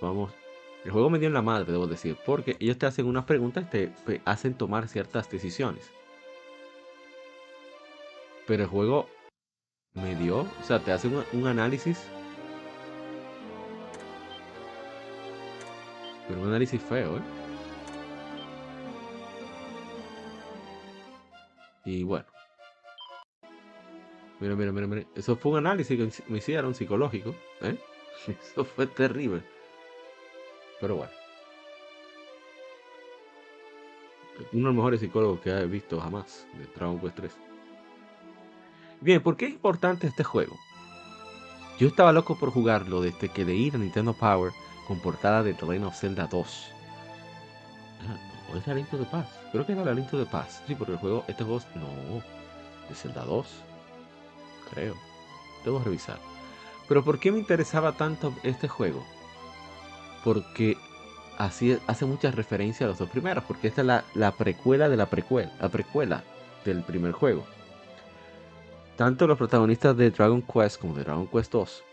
vamos. 0.00 0.43
El 0.84 0.90
juego 0.90 1.08
me 1.08 1.18
dio 1.18 1.28
en 1.28 1.34
la 1.34 1.42
madre, 1.42 1.72
debo 1.72 1.86
decir, 1.86 2.16
porque 2.26 2.56
ellos 2.60 2.76
te 2.76 2.84
hacen 2.84 3.06
unas 3.06 3.24
preguntas 3.24 3.64
y 3.64 3.68
te, 3.68 4.20
hacen 4.26 4.54
tomar 4.54 4.86
ciertas 4.86 5.30
decisiones. 5.30 5.90
Pero 8.46 8.64
el 8.64 8.68
juego 8.68 9.08
me 9.94 10.14
dio, 10.16 10.40
o 10.40 10.62
sea, 10.62 10.80
te 10.80 10.92
hace 10.92 11.08
un, 11.08 11.24
un 11.32 11.46
análisis. 11.46 12.02
Pero 16.28 16.40
un 16.40 16.48
análisis 16.48 16.82
feo, 16.82 17.16
¿eh? 17.16 17.22
Y 21.86 22.02
bueno. 22.02 22.26
Mira, 24.40 24.54
mira, 24.54 24.72
mira, 24.72 24.86
mira. 24.86 25.06
Eso 25.14 25.36
fue 25.36 25.52
un 25.52 25.58
análisis 25.58 25.96
que 25.96 26.22
me 26.30 26.38
hicieron 26.38 26.74
psicológico. 26.74 27.34
¿eh? 27.62 27.78
Eso 28.26 28.64
fue 28.64 28.86
terrible. 28.86 29.42
Pero 30.84 30.96
bueno. 30.96 31.12
Uno 34.52 34.60
de 34.60 34.64
los 34.66 34.74
mejores 34.74 35.00
psicólogos 35.00 35.40
que 35.40 35.48
he 35.48 35.66
visto 35.66 35.98
jamás 35.98 36.46
de 36.58 36.66
Dragon 36.66 37.00
Quest 37.00 37.16
3. 37.16 37.32
Bien, 39.00 39.22
¿por 39.22 39.38
qué 39.38 39.46
es 39.46 39.52
importante 39.52 40.06
este 40.06 40.24
juego? 40.24 40.58
Yo 41.78 41.88
estaba 41.88 42.12
loco 42.12 42.38
por 42.38 42.50
jugarlo 42.50 43.00
desde 43.00 43.30
que 43.30 43.46
de 43.46 43.54
ir 43.54 43.74
a 43.74 43.78
Nintendo 43.78 44.12
Power 44.12 44.52
con 44.86 45.00
portada 45.00 45.42
de 45.42 45.52
of 45.52 45.98
Zelda 45.98 46.26
2. 46.26 46.70
¿O 48.52 48.56
es 48.58 48.68
Aliento 48.68 48.98
de 48.98 49.06
Paz? 49.06 49.26
Creo 49.52 49.64
que 49.64 49.72
era 49.72 49.80
el 49.80 49.88
Aliento 49.88 50.18
de 50.18 50.26
Paz. 50.26 50.62
Sí, 50.66 50.74
porque 50.74 50.92
el 50.92 50.98
juego, 50.98 51.24
este 51.28 51.44
juego, 51.44 51.62
no, 51.76 52.22
de 52.90 52.94
Zelda 52.94 53.24
2. 53.24 53.46
Creo. 54.70 54.96
Debo 55.64 55.78
revisar. 55.78 56.18
Pero 56.86 57.02
¿por 57.02 57.18
qué 57.18 57.32
me 57.32 57.38
interesaba 57.38 57.92
tanto 57.92 58.34
este 58.42 58.68
juego? 58.68 59.02
Porque 60.24 60.76
así 61.38 61.78
hace 61.86 62.06
muchas 62.06 62.34
referencias 62.34 62.82
a 62.82 62.88
los 62.88 62.98
dos 62.98 63.10
primeros. 63.10 63.44
Porque 63.44 63.68
esta 63.68 63.82
es 63.82 63.86
la, 63.86 64.04
la 64.14 64.32
precuela 64.32 64.88
de 64.88 64.96
la 64.96 65.06
precuela. 65.06 65.52
La 65.60 65.68
precuela 65.68 66.24
del 66.64 66.82
primer 66.82 67.12
juego. 67.12 67.44
Tanto 68.96 69.26
los 69.26 69.36
protagonistas 69.36 69.96
de 69.96 70.10
Dragon 70.10 70.42
Quest 70.42 70.80
como 70.80 70.94
de 70.94 71.02
Dragon 71.02 71.26
Quest 71.26 71.52
2 71.52 71.84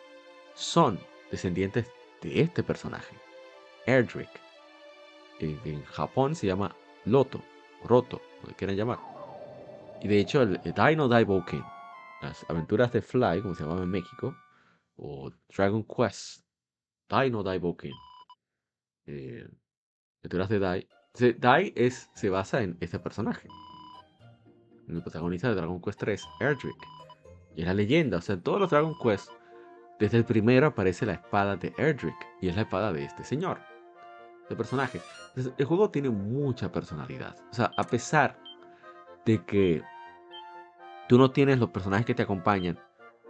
son 0.54 1.00
descendientes 1.32 1.88
de 2.22 2.42
este 2.42 2.62
personaje, 2.62 3.16
Erdrick. 3.86 4.30
En, 5.40 5.84
Japón 5.86 6.36
se 6.36 6.46
llama 6.46 6.76
Loto, 7.06 7.42
Roto, 7.84 8.22
como 8.42 8.56
quieran 8.56 8.78
llamar. 8.78 9.00
Y 10.04 10.08
de 10.08 10.20
hecho, 10.20 10.44
el, 10.44 10.62
el 10.64 10.74
Dino 10.74 11.08
Daiboken, 11.08 11.64
las 12.22 12.46
aventuras 12.48 12.92
de 12.92 13.02
Fly, 13.02 13.42
como 13.42 13.56
se 13.56 13.64
llamaba 13.64 13.82
en 13.82 13.90
México, 13.90 14.36
o 14.98 15.32
Dragon 15.50 15.84
Quest, 15.84 16.46
Dino 17.10 17.42
Daiboken, 17.42 17.94
eh, 19.12 19.48
aventuras 20.22 20.50
de 20.50 20.60
Dai. 20.60 20.88
Dai 21.38 21.74
es, 21.76 22.10
se 22.16 22.30
basa 22.30 22.62
en 22.62 22.78
este 22.80 23.00
personaje, 23.00 23.50
en 24.88 24.96
el 24.96 25.02
protagonista 25.04 25.50
de 25.50 25.56
Dragon 25.56 25.82
Quest 25.82 26.00
3, 26.00 26.24
Erdrick. 26.40 26.88
Y 27.56 27.62
es 27.62 27.68
la 27.68 27.74
leyenda, 27.74 28.18
o 28.18 28.22
sea, 28.22 28.36
en 28.36 28.42
todos 28.42 28.60
los 28.60 28.70
Dragon 28.70 28.96
Quest, 29.04 29.30
desde 30.00 30.18
el 30.18 30.26
primero 30.26 30.68
aparece 30.68 31.06
la 31.06 31.14
espada 31.14 31.58
de 31.58 31.74
Erdrick, 31.78 32.16
y 32.40 32.48
es 32.48 32.56
la 32.56 32.62
espada 32.62 32.94
de 32.94 33.04
este 33.04 33.24
señor, 33.24 33.60
de 34.50 34.56
personaje. 34.56 35.02
Entonces, 35.30 35.54
el 35.58 35.66
juego 35.66 35.90
tiene 35.90 36.10
mucha 36.10 36.72
personalidad. 36.72 37.36
O 37.52 37.54
sea, 37.54 37.72
a 37.78 37.84
pesar 37.84 38.40
de 39.26 39.44
que 39.44 39.84
tú 41.10 41.18
no 41.18 41.32
tienes 41.32 41.60
los 41.60 41.72
personajes 41.72 42.06
que 42.06 42.16
te 42.16 42.24
acompañan, 42.24 42.80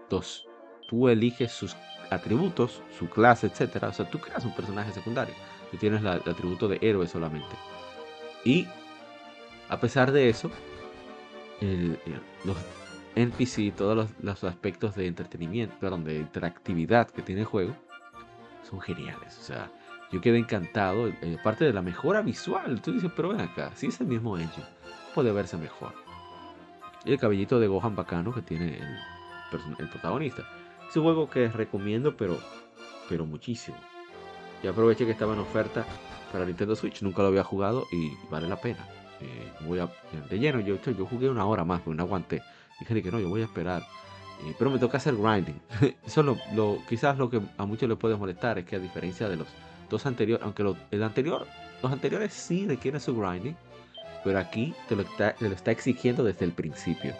dos, 0.09 0.47
tú 0.87 1.09
eliges 1.09 1.51
sus 1.51 1.75
atributos, 2.11 2.83
su 2.97 3.09
clase, 3.09 3.47
etcétera. 3.47 3.87
O 3.87 3.93
sea, 3.93 4.09
tú 4.09 4.19
creas 4.19 4.45
un 4.45 4.53
personaje 4.53 4.91
secundario. 4.91 5.33
Tú 5.71 5.77
tienes 5.77 6.01
el 6.01 6.07
atributo 6.07 6.67
de 6.67 6.77
héroe 6.81 7.07
solamente. 7.07 7.55
Y 8.43 8.67
a 9.69 9.79
pesar 9.79 10.11
de 10.11 10.29
eso, 10.29 10.51
los 12.43 12.57
NPC, 13.15 13.73
todos 13.75 14.09
los, 14.21 14.43
aspectos 14.43 14.95
de 14.95 15.07
entretenimiento, 15.07 15.75
perdón, 15.79 16.03
de 16.03 16.17
interactividad 16.17 17.09
que 17.09 17.21
tiene 17.21 17.41
el 17.41 17.47
juego, 17.47 17.75
son 18.69 18.81
geniales. 18.81 19.37
O 19.39 19.43
sea, 19.43 19.71
yo 20.11 20.19
quedé 20.21 20.37
encantado. 20.37 21.07
eh, 21.07 21.37
Aparte 21.39 21.65
de 21.65 21.73
la 21.73 21.81
mejora 21.81 22.21
visual, 22.21 22.81
tú 22.81 22.91
dices, 22.91 23.11
pero 23.15 23.29
ven 23.29 23.41
acá, 23.41 23.71
si 23.75 23.87
es 23.87 23.99
el 24.01 24.07
mismo 24.07 24.37
engine, 24.37 24.67
puede 25.15 25.31
verse 25.31 25.57
mejor. 25.57 25.93
Y 27.05 27.13
el 27.13 27.19
cabellito 27.19 27.59
de 27.59 27.67
Gohan 27.67 27.95
bacano 27.95 28.33
que 28.33 28.41
tiene 28.41 28.79
el 29.79 29.89
protagonista. 29.89 30.43
Es 30.91 30.97
un 30.97 31.03
juego 31.03 31.29
que 31.29 31.47
recomiendo, 31.47 32.15
pero, 32.17 32.37
pero 33.09 33.25
muchísimo. 33.25 33.77
Y 34.63 34.67
aproveché 34.67 35.05
que 35.05 35.11
estaba 35.11 35.33
en 35.33 35.39
oferta 35.39 35.85
para 36.31 36.45
Nintendo 36.45 36.75
Switch, 36.75 37.01
nunca 37.01 37.21
lo 37.23 37.29
había 37.29 37.43
jugado 37.43 37.85
y 37.91 38.11
vale 38.29 38.47
la 38.47 38.57
pena. 38.59 38.85
Eh, 39.21 39.51
voy 39.61 39.79
a, 39.79 39.89
de 40.29 40.39
lleno, 40.39 40.59
yo, 40.59 40.75
yo 40.81 41.05
jugué 41.05 41.29
una 41.29 41.45
hora 41.45 41.63
más, 41.63 41.81
pero 41.81 41.95
no 41.95 42.03
aguanté. 42.03 42.41
Dije 42.79 43.01
que 43.01 43.11
no, 43.11 43.19
yo 43.19 43.29
voy 43.29 43.41
a 43.41 43.45
esperar. 43.45 43.81
Eh, 44.43 44.53
pero 44.57 44.69
me 44.71 44.79
toca 44.79 44.97
hacer 44.97 45.15
grinding. 45.15 45.59
Eso 46.05 46.23
lo, 46.23 46.37
lo- 46.53 46.79
quizás 46.89 47.17
lo 47.17 47.29
que 47.29 47.41
a 47.57 47.65
muchos 47.65 47.87
les 47.87 47.97
puede 47.97 48.15
molestar 48.17 48.57
es 48.59 48.65
que 48.65 48.75
a 48.75 48.79
diferencia 48.79 49.29
de 49.29 49.37
los 49.37 49.47
dos 49.89 50.05
anteriores, 50.05 50.43
aunque 50.43 50.63
el 50.91 51.03
anterior, 51.03 51.47
los 51.81 51.91
anteriores 51.91 52.33
sí 52.33 52.65
requieren 52.67 52.99
su 52.99 53.15
grinding, 53.15 53.55
pero 54.23 54.39
aquí 54.39 54.73
te 54.89 54.95
lo 54.95 55.03
está 55.03 55.71
exigiendo 55.71 56.23
desde 56.23 56.45
el 56.45 56.51
principio. 56.51 57.13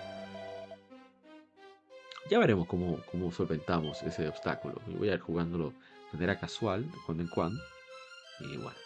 Ya 2.30 2.40
veremos 2.40 2.68
cómo, 2.68 3.00
cómo 3.12 3.32
solventamos 3.32 4.02
ese 4.04 4.28
obstáculo. 4.28 4.76
Voy 4.88 5.10
a 5.10 5.16
ir 5.16 5.20
jugándolo 5.20 5.74
de 6.12 6.14
manera 6.14 6.40
casual, 6.40 6.90
de 6.90 6.98
cuando 7.06 7.24
en 7.24 7.30
cuando. 7.30 7.62
Y 8.40 8.58
bueno. 8.58 8.78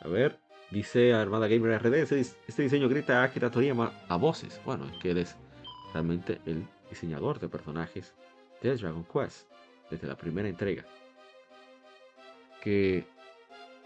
A 0.00 0.08
ver, 0.08 0.38
dice 0.70 1.14
Armada 1.14 1.48
Gamer 1.48 1.72
RD, 1.72 2.02
"Ese 2.02 2.20
dis- 2.20 2.36
este 2.46 2.62
diseño 2.62 2.88
grita 2.88 3.20
a 3.20 3.24
Akira 3.24 3.50
a 4.08 4.16
voces. 4.16 4.60
Bueno, 4.64 4.86
es 4.86 4.96
que 4.98 5.10
él 5.10 5.18
es 5.18 5.36
realmente 5.92 6.40
el 6.46 6.66
diseñador 6.90 7.40
de 7.40 7.48
personajes 7.48 8.14
de 8.62 8.76
Dragon 8.76 9.04
Quest, 9.04 9.46
desde 9.90 10.06
la 10.08 10.16
primera 10.16 10.48
entrega. 10.48 10.84
Que, 12.62 13.06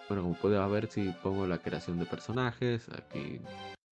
bueno, 0.09 0.23
como 0.23 0.35
pueden 0.35 0.71
ver 0.73 0.91
si 0.91 1.11
pongo 1.23 1.47
la 1.47 1.59
creación 1.59 1.99
de 1.99 2.07
personajes, 2.07 2.89
aquí 2.91 3.41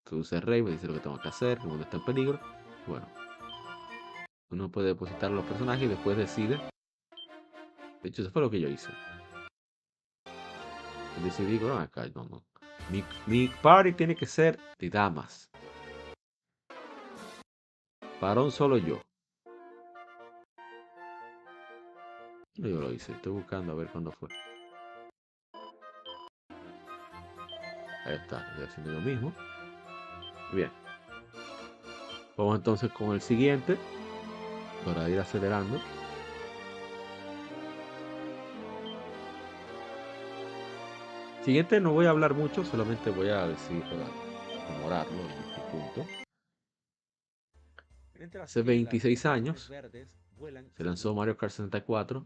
introduce 0.05 0.39
Rey, 0.39 0.61
me 0.61 0.71
dice 0.71 0.87
lo 0.87 0.93
que 0.93 0.99
tengo 1.01 1.19
que 1.19 1.27
hacer, 1.27 1.59
cuando 1.59 1.83
está 1.83 1.97
en 1.97 2.05
peligro. 2.05 2.39
Bueno, 2.87 3.05
uno 4.49 4.69
puede 4.71 4.87
depositar 4.87 5.31
los 5.31 5.45
personajes 5.45 5.83
y 5.83 5.87
después 5.87 6.17
decide. 6.17 6.59
De 8.01 8.09
hecho, 8.09 8.21
eso 8.21 8.31
fue 8.31 8.41
lo 8.41 8.49
que 8.49 8.59
yo 8.59 8.69
hice. 8.69 8.89
Decidí, 11.23 11.59
no, 11.59 11.77
acá 11.77 12.07
no, 12.13 12.23
no. 12.25 12.43
Mi, 12.91 13.03
mi 13.25 13.47
party 13.47 13.93
tiene 13.93 14.15
que 14.15 14.25
ser 14.25 14.57
de 14.79 14.89
damas. 14.89 15.49
Varón 18.21 18.51
solo 18.51 18.77
yo. 18.77 19.01
Yo 22.55 22.81
lo 22.81 22.91
hice, 22.91 23.11
estoy 23.11 23.33
buscando 23.33 23.73
a 23.73 23.75
ver 23.75 23.87
cuándo 23.89 24.11
fue. 24.11 24.29
Ahí 28.05 28.15
está, 28.15 28.47
estoy 28.49 28.65
haciendo 28.65 28.93
lo 28.93 29.01
mismo. 29.01 29.33
Bien. 30.53 30.71
Vamos 32.37 32.57
entonces 32.57 32.91
con 32.93 33.11
el 33.11 33.21
siguiente. 33.21 33.77
Para 34.87 35.09
ir 35.09 35.19
acelerando. 35.19 35.81
Siguiente 41.43 41.81
no 41.81 41.91
voy 41.91 42.05
a 42.05 42.11
hablar 42.11 42.33
mucho, 42.33 42.63
solamente 42.63 43.09
voy 43.09 43.27
a 43.27 43.47
decir 43.47 43.81
para 43.81 44.05
memorarlo 44.71 45.19
en 45.23 45.29
este 45.43 45.61
punto. 45.71 46.05
Hace 48.41 48.61
26 48.61 49.25
años 49.25 49.69
se 50.77 50.83
lanzó 50.85 51.13
Mario 51.13 51.35
Kart 51.35 51.51
64. 51.51 52.25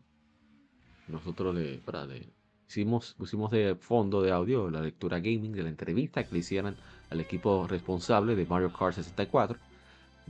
Nosotros 1.08 1.56
le, 1.56 1.80
para, 1.80 2.06
le 2.06 2.32
hicimos, 2.68 3.16
pusimos 3.16 3.50
de 3.50 3.76
fondo 3.76 4.22
de 4.22 4.32
audio 4.32 4.70
la 4.70 4.82
lectura 4.82 5.18
gaming 5.18 5.54
de 5.54 5.64
la 5.64 5.70
entrevista 5.70 6.24
que 6.24 6.34
le 6.34 6.40
hicieron 6.40 6.76
al 7.10 7.22
equipo 7.22 7.66
responsable 7.68 8.36
de 8.36 8.46
Mario 8.46 8.72
Kart 8.72 8.94
64. 8.94 9.71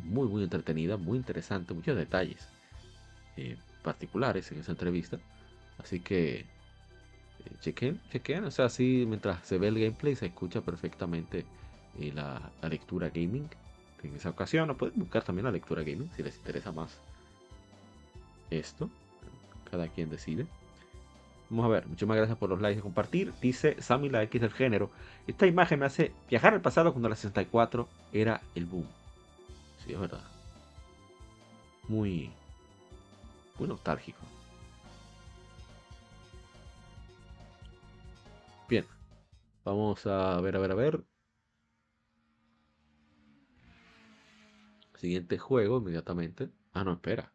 Muy, 0.04 0.28
muy 0.28 0.44
entretenida, 0.44 0.98
muy 0.98 1.18
interesante, 1.18 1.74
muchos 1.74 1.96
detalles 1.96 2.48
eh, 3.38 3.58
particulares 3.84 4.52
en 4.52 4.60
esa 4.60 4.72
entrevista. 4.72 5.18
Así 5.78 6.00
que 6.00 6.40
eh, 6.40 6.46
chequen, 7.60 8.00
chequen, 8.12 8.46
o 8.46 8.52
sea, 8.52 8.66
así 8.66 9.06
mientras 9.08 9.46
se 9.46 9.58
ve 9.58 9.68
el 9.68 9.80
gameplay 9.80 10.16
se 10.16 10.28
escucha 10.28 10.62
perfectamente 10.62 11.46
eh, 12.00 12.12
la, 12.14 12.52
lectura 12.70 13.10
gaming 13.10 13.50
en 14.04 14.16
esa 14.16 14.30
ocasión. 14.30 14.70
O 14.70 14.78
pueden 14.78 14.98
buscar 14.98 15.24
también 15.24 15.46
la 15.46 15.52
lectura 15.52 15.84
gaming 15.84 16.10
si 16.16 16.24
les 16.24 16.38
interesa 16.38 16.72
más 16.72 16.98
esto. 18.50 18.90
Cada 19.70 19.88
quien 19.88 20.10
decide. 20.10 20.46
Vamos 21.50 21.66
a 21.66 21.70
ver, 21.70 21.88
muchas 21.88 22.08
gracias 22.08 22.38
por 22.38 22.50
los 22.50 22.62
likes 22.62 22.80
y 22.80 22.82
compartir. 22.82 23.34
Dice 23.42 23.76
Sammy 23.82 24.10
la 24.10 24.24
X 24.24 24.40
del 24.40 24.52
género. 24.52 24.90
Esta 25.28 25.48
imagen 25.48 25.80
me 25.80 25.86
hace 25.86 26.14
viajar 26.30 26.54
al 26.54 26.62
pasado 26.62 26.94
cuando 26.94 27.10
la 27.10 27.16
64 27.16 27.88
era 28.14 28.42
el 28.56 28.66
boom. 28.66 28.86
Sí, 29.84 29.94
es 29.94 30.00
verdad. 30.00 30.24
Muy, 31.88 32.32
muy 33.58 33.68
nostálgico. 33.68 34.20
Bien. 38.70 38.86
Vamos 39.66 40.06
a 40.06 40.40
ver, 40.42 40.56
a 40.56 40.60
ver, 40.60 40.72
a 40.72 40.76
ver. 40.76 41.04
Siguiente 44.96 45.38
juego 45.38 45.80
inmediatamente. 45.80 46.50
Ah, 46.74 46.84
no, 46.84 46.94
espera. 46.94 47.32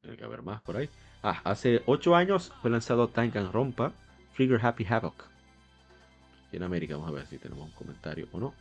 Tiene 0.00 0.16
que 0.16 0.24
haber 0.24 0.42
más 0.42 0.62
por 0.62 0.76
ahí. 0.76 0.88
Ah, 1.22 1.40
hace 1.44 1.82
8 1.86 2.14
años 2.14 2.52
fue 2.62 2.70
lanzado 2.70 3.10
Rompa 3.52 3.92
Trigger 4.36 4.64
Happy 4.64 4.86
Havoc. 4.88 5.24
Y 6.52 6.56
en 6.56 6.62
América, 6.62 6.94
vamos 6.94 7.10
a 7.10 7.12
ver 7.12 7.26
si 7.26 7.38
tenemos 7.38 7.66
un 7.66 7.72
comentario 7.72 8.28
o 8.32 8.40
no. 8.40 8.54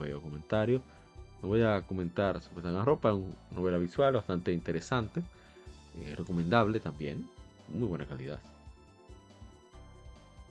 Veo 0.00 0.20
comentarios. 0.20 0.82
No 1.42 1.48
voy 1.48 1.62
a 1.62 1.82
comentar 1.82 2.40
sobre 2.42 2.62
Danganronpa, 2.62 3.14
una 3.14 3.32
novela 3.54 3.78
visual 3.78 4.14
bastante 4.14 4.52
interesante, 4.52 5.22
eh, 5.98 6.14
recomendable 6.16 6.80
también, 6.80 7.28
muy 7.68 7.88
buena 7.88 8.04
calidad. 8.06 8.38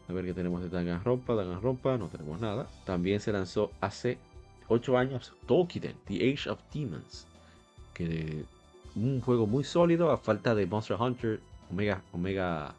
A 0.07 0.13
ver 0.13 0.25
qué 0.25 0.33
tenemos 0.33 0.63
de 0.63 0.69
Danganronpa, 0.69 1.35
Danganronpa, 1.35 1.97
no 1.97 2.07
tenemos 2.07 2.39
nada. 2.39 2.67
También 2.85 3.19
se 3.19 3.31
lanzó 3.31 3.71
hace 3.81 4.17
8 4.67 4.97
años 4.97 5.33
Tolkien, 5.45 5.95
The 6.07 6.33
Age 6.33 6.49
of 6.49 6.59
Demons, 6.73 7.27
que 7.93 8.43
un 8.95 9.21
juego 9.21 9.45
muy 9.45 9.63
sólido 9.63 10.09
a 10.09 10.17
falta 10.17 10.55
de 10.55 10.65
Monster 10.65 10.97
Hunter, 10.99 11.39
Omega, 11.71 12.01
Omega 12.11 12.73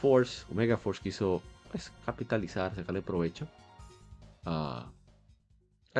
Force, 0.00 0.46
Omega 0.50 0.78
Force 0.78 1.02
quiso 1.02 1.42
pues, 1.70 1.92
capitalizar, 2.06 2.74
sacarle 2.74 3.02
provecho 3.02 3.46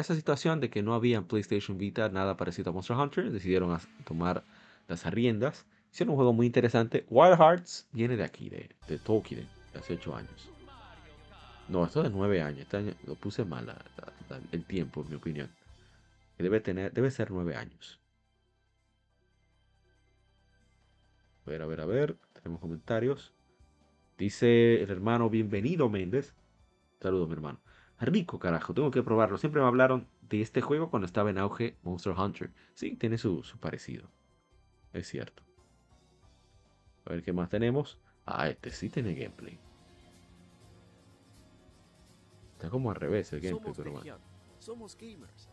esa 0.00 0.14
situación 0.14 0.60
de 0.60 0.70
que 0.70 0.82
no 0.82 0.94
había 0.94 1.18
en 1.18 1.24
PlayStation 1.24 1.78
Vita 1.78 2.08
nada 2.08 2.36
parecido 2.36 2.70
a 2.70 2.72
Monster 2.72 2.96
Hunter, 2.96 3.30
decidieron 3.30 3.78
tomar 4.04 4.44
las 4.88 5.04
riendas. 5.04 5.66
Hicieron 5.92 6.10
un 6.12 6.16
juego 6.16 6.32
muy 6.32 6.46
interesante. 6.46 7.06
Wild 7.08 7.38
Hearts 7.38 7.86
viene 7.92 8.16
de 8.16 8.24
aquí, 8.24 8.48
de, 8.48 8.70
de 8.88 8.98
de 8.98 9.78
hace 9.78 9.94
8 9.94 10.16
años. 10.16 10.50
No, 11.68 11.84
esto 11.84 12.00
es 12.00 12.10
de 12.10 12.16
9 12.16 12.42
años. 12.42 12.60
Este 12.60 12.76
año 12.76 12.92
lo 13.06 13.14
puse 13.14 13.44
mal 13.44 13.72
el 14.50 14.64
tiempo, 14.64 15.02
en 15.02 15.10
mi 15.10 15.14
opinión. 15.14 15.50
Debe, 16.38 16.60
tener, 16.60 16.92
debe 16.92 17.10
ser 17.12 17.30
9 17.30 17.54
años. 17.54 18.00
A 21.46 21.50
ver, 21.50 21.62
a 21.62 21.66
ver, 21.66 21.80
a 21.80 21.86
ver. 21.86 22.16
Tenemos 22.32 22.60
comentarios. 22.60 23.32
Dice 24.18 24.82
el 24.82 24.90
hermano, 24.90 25.30
bienvenido 25.30 25.88
Méndez. 25.88 26.34
Saludos, 27.00 27.28
mi 27.28 27.34
hermano. 27.34 27.60
Rico, 28.00 28.38
carajo, 28.38 28.74
tengo 28.74 28.90
que 28.90 29.02
probarlo. 29.02 29.38
Siempre 29.38 29.60
me 29.60 29.68
hablaron 29.68 30.06
de 30.22 30.42
este 30.42 30.60
juego 30.60 30.90
cuando 30.90 31.06
estaba 31.06 31.30
en 31.30 31.38
auge 31.38 31.76
Monster 31.82 32.12
Hunter. 32.12 32.50
Sí, 32.74 32.96
tiene 32.96 33.18
su, 33.18 33.42
su 33.42 33.58
parecido. 33.58 34.10
Es 34.92 35.08
cierto. 35.08 35.42
A 37.06 37.10
ver 37.10 37.22
qué 37.22 37.32
más 37.32 37.48
tenemos. 37.48 37.98
Ah, 38.26 38.48
este 38.48 38.70
sí 38.70 38.88
tiene 38.88 39.14
gameplay. 39.14 39.58
Está 42.52 42.70
como 42.70 42.90
al 42.90 42.96
revés 42.96 43.32
el 43.32 43.40
gameplay, 43.40 43.74
pero 43.76 43.92
bueno. 43.92 44.18
Somos 44.58 44.96
gamers. 44.96 45.48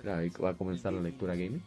Claro, 0.00 0.20
ahí 0.20 0.30
va 0.30 0.50
a 0.50 0.56
comenzar 0.56 0.92
la 0.92 1.00
lectura 1.00 1.34
gaming. 1.34 1.62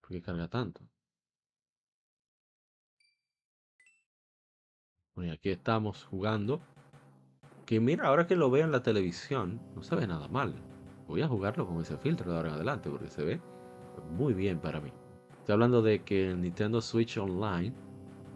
¿Por 0.00 0.10
qué 0.10 0.22
carga 0.22 0.48
tanto? 0.48 0.80
Bueno, 5.16 5.32
aquí 5.32 5.48
estamos 5.48 6.04
jugando. 6.04 6.60
Que 7.64 7.80
mira, 7.80 8.06
ahora 8.06 8.26
que 8.26 8.36
lo 8.36 8.50
veo 8.50 8.66
en 8.66 8.70
la 8.70 8.82
televisión, 8.82 9.58
no 9.74 9.82
se 9.82 9.96
ve 9.96 10.06
nada 10.06 10.28
mal. 10.28 10.54
Voy 11.08 11.22
a 11.22 11.28
jugarlo 11.28 11.66
con 11.66 11.80
ese 11.80 11.96
filtro 11.96 12.30
de 12.30 12.36
ahora 12.36 12.50
en 12.50 12.54
adelante 12.56 12.90
porque 12.90 13.08
se 13.08 13.24
ve 13.24 13.40
muy 14.12 14.34
bien 14.34 14.58
para 14.58 14.78
mí. 14.78 14.92
Estoy 15.38 15.54
hablando 15.54 15.80
de 15.80 16.02
que 16.02 16.30
el 16.30 16.42
Nintendo 16.42 16.82
Switch 16.82 17.16
Online, 17.16 17.72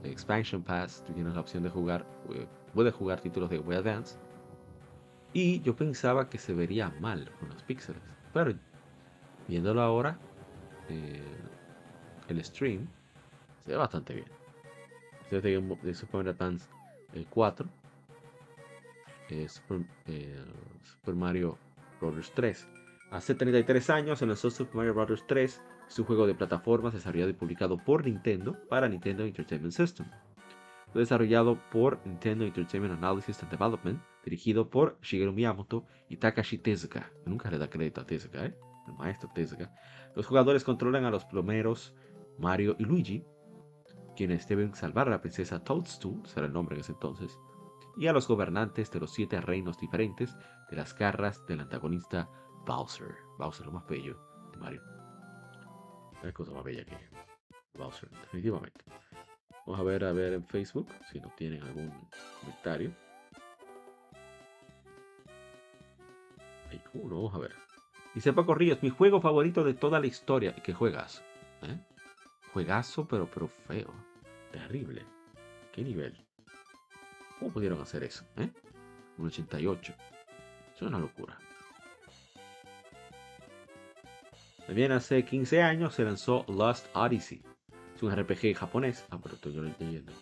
Expansion 0.05 0.62
Pass, 0.62 1.05
tú 1.07 1.12
tienes 1.12 1.35
la 1.35 1.40
opción 1.40 1.62
de 1.62 1.69
jugar, 1.69 2.07
eh, 2.31 2.47
puedes 2.73 2.94
jugar 2.94 3.20
títulos 3.20 3.51
de 3.51 3.59
Game 3.59 3.77
Advance. 3.77 4.16
Y 5.35 5.61
yo 5.61 5.77
pensaba 5.77 6.31
que 6.31 6.39
se 6.39 6.55
vería 6.55 6.89
mal 6.98 7.31
con 7.39 7.51
los 7.51 7.62
píxeles. 7.62 8.02
Pero 8.32 8.55
viéndolo 9.47 9.82
ahora, 9.82 10.19
eh, 10.89 11.23
el 12.28 12.43
stream, 12.43 12.89
se 13.65 13.73
ve 13.73 13.77
bastante 13.77 14.15
bien. 14.15 14.39
Este 15.31 15.36
es 15.36 15.43
de, 15.44 15.77
de 15.82 15.94
Super 15.94 16.24
Mario 16.24 16.32
Advance 16.32 16.66
4. 17.31 17.69
Eh, 19.28 19.47
Super, 19.48 21.15
Mario 21.15 21.57
Bros. 22.01 22.32
3. 22.35 22.69
Hace 23.12 23.36
33 23.36 23.90
años 23.90 24.19
se 24.19 24.27
lanzó 24.27 24.51
Super 24.51 24.74
Mario 24.74 24.94
Bros. 24.94 25.24
3 25.28 25.62
es 25.89 25.98
un 26.01 26.05
juego 26.05 26.27
de 26.27 26.35
plataformas 26.35 26.94
desarrollado 26.94 27.31
y 27.31 27.35
publicado 27.35 27.78
por 27.78 28.05
Nintendo 28.05 28.57
para 28.69 28.89
Nintendo 28.89 29.23
Entertainment 29.23 29.73
System. 29.73 30.07
Desarrollado 30.94 31.61
por 31.70 32.05
Nintendo 32.05 32.44
Entertainment 32.44 32.94
Analysis 32.94 33.40
and 33.44 33.52
Development, 33.52 34.02
dirigido 34.24 34.69
por 34.69 34.98
Shigeru 35.01 35.32
Miyamoto 35.32 35.86
y 36.09 36.16
Takashi 36.16 36.59
Tezuka. 36.59 37.09
Nunca 37.24 37.48
le 37.52 37.59
da 37.59 37.70
crédito 37.70 38.01
a 38.01 38.05
Tezuka, 38.05 38.47
¿eh? 38.47 38.55
El 38.89 38.94
maestro 38.94 39.31
Tezuka. 39.32 39.73
Los 40.16 40.27
jugadores 40.27 40.65
controlan 40.65 41.05
a 41.05 41.11
los 41.12 41.24
plomeros 41.24 41.94
Mario 42.36 42.74
y 42.81 42.85
Luigi, 42.85 43.24
quienes 44.20 44.47
deben 44.47 44.74
salvar 44.74 45.09
a 45.09 45.12
la 45.12 45.22
princesa 45.22 45.64
Toadstool, 45.64 46.26
será 46.26 46.44
el 46.44 46.52
nombre 46.52 46.74
en 46.76 46.82
ese 46.82 46.92
entonces, 46.92 47.38
y 47.97 48.06
a 48.06 48.12
los 48.12 48.28
gobernantes 48.28 48.90
de 48.90 49.01
los 49.01 49.14
siete 49.14 49.40
reinos 49.40 49.80
diferentes 49.80 50.36
de 50.68 50.76
las 50.76 50.94
garras 50.94 51.47
del 51.47 51.60
antagonista 51.60 52.28
Bowser. 52.66 53.14
Bowser, 53.38 53.64
lo 53.64 53.72
más 53.72 53.86
bello 53.86 54.20
de 54.52 54.59
Mario. 54.59 54.82
Hay 56.22 56.34
cosa 56.34 56.52
más 56.52 56.64
bella 56.64 56.84
que 56.84 56.98
Bowser, 57.78 58.10
definitivamente. 58.10 58.84
Vamos 59.64 59.80
a 59.80 59.84
ver, 59.84 60.05
a 60.05 60.12
ver 60.12 60.34
en 60.34 60.44
Facebook 60.44 60.88
si 61.10 61.18
nos 61.18 61.34
tienen 61.36 61.62
algún 61.62 61.90
comentario. 62.42 62.92
Hay 66.70 66.82
uno, 66.92 67.16
vamos 67.22 67.34
a 67.36 67.38
ver. 67.38 67.55
Dice 68.14 68.34
Paco 68.34 68.55
Ríos, 68.55 68.82
mi 68.82 68.90
juego 68.90 69.22
favorito 69.22 69.64
de 69.64 69.72
toda 69.72 69.98
la 69.98 70.09
historia. 70.09 70.52
¿Y 70.59 70.60
qué 70.60 70.74
juegas? 70.74 71.24
¿Eh? 71.62 71.80
Juegazo, 72.52 73.09
pero, 73.09 73.30
pero 73.30 73.48
feo. 73.48 74.10
Terrible. 74.52 75.05
¿Qué 75.72 75.82
nivel? 75.82 76.16
¿Cómo 77.39 77.52
pudieron 77.52 77.81
hacer 77.81 78.02
eso? 78.05 78.24
¿Eh? 78.36 78.51
Un 79.18 79.27
88. 79.27 79.94
es 80.74 80.82
una 80.82 80.98
locura. 80.98 81.39
También 84.66 84.93
hace 84.93 85.24
15 85.24 85.62
años 85.62 85.94
se 85.94 86.05
lanzó 86.05 86.44
Lost 86.48 86.86
Odyssey. 86.94 87.43
Es 87.94 88.02
un 88.02 88.14
RPG 88.14 88.55
japonés. 88.55 89.05
Ah, 89.10 89.18
pero 89.22 89.35
estoy 89.35 89.52
leyendo. 89.52 90.12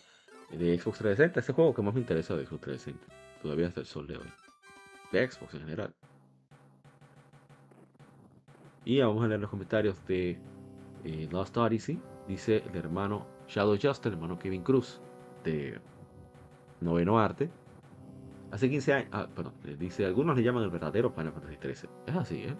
De 0.51 0.77
Xbox 0.77 0.99
360. 0.99 1.39
Este 1.39 1.53
juego 1.53 1.73
que 1.73 1.81
más 1.81 1.93
me 1.93 1.99
interesa 1.99 2.35
de 2.35 2.45
Xbox 2.45 2.61
360. 2.61 3.41
Todavía 3.41 3.67
hasta 3.67 3.81
el 3.81 3.85
sol 3.85 4.07
de 4.07 4.17
hoy. 4.17 4.31
De 5.11 5.29
Xbox 5.29 5.53
en 5.53 5.59
general. 5.61 5.93
Y 8.85 8.99
vamos 8.99 9.23
a 9.23 9.27
leer 9.27 9.39
los 9.39 9.49
comentarios 9.49 10.03
de 10.07 10.39
eh, 11.03 11.27
Lost 11.31 11.55
Odyssey. 11.57 12.01
Dice 12.27 12.63
el 12.67 12.75
hermano 12.75 13.27
Shadow 13.49 13.77
Just, 13.81 14.05
el 14.05 14.13
hermano 14.13 14.37
Kevin 14.37 14.63
Cruz 14.63 15.01
de 15.43 15.81
Noveno 16.81 17.19
Arte. 17.19 17.49
Hace 18.51 18.69
15 18.69 18.93
años, 18.93 19.09
ah, 19.11 19.27
perdón, 19.33 19.53
dice, 19.77 20.05
algunos 20.05 20.37
le 20.37 20.43
llaman 20.43 20.63
el 20.63 20.69
verdadero 20.69 21.11
Final 21.11 21.33
Fantasy 21.33 21.57
13. 21.57 21.89
Es 22.07 22.15
así, 22.15 22.43
¿eh? 22.43 22.55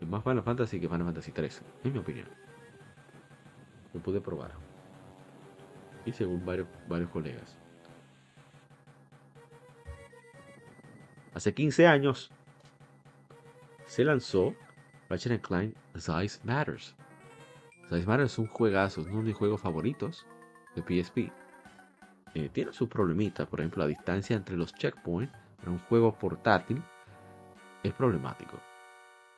Es 0.00 0.08
más 0.08 0.22
Final 0.22 0.42
Fantasy 0.42 0.80
que 0.80 0.88
Final 0.88 1.06
Fantasy 1.06 1.32
13, 1.32 1.62
en 1.84 1.92
mi 1.92 1.98
opinión. 1.98 2.28
Lo 3.94 4.00
pude 4.00 4.20
probar. 4.20 4.52
Y 6.04 6.12
según 6.12 6.44
varios, 6.44 6.68
varios 6.88 7.10
colegas. 7.10 7.58
Hace 11.34 11.54
15 11.54 11.86
años 11.86 12.30
se 13.86 14.04
lanzó 14.04 14.54
Ratchet 15.08 15.40
Clank 15.40 15.74
Size 15.94 16.40
Matters. 16.44 16.96
Matters 17.90 18.32
es 18.32 18.38
un 18.38 18.46
juegazo, 18.46 19.00
es 19.00 19.06
uno 19.06 19.18
de 19.18 19.24
mis 19.24 19.36
juegos 19.36 19.60
favoritos 19.60 20.26
de 20.74 20.82
PSP. 20.82 21.32
Eh, 22.34 22.50
tiene 22.52 22.72
su 22.72 22.88
problemita, 22.88 23.46
por 23.46 23.60
ejemplo, 23.60 23.82
la 23.82 23.88
distancia 23.88 24.36
entre 24.36 24.56
los 24.56 24.74
checkpoints 24.74 25.32
en 25.62 25.72
un 25.72 25.78
juego 25.78 26.16
portátil 26.16 26.82
es 27.82 27.92
problemático. 27.94 28.58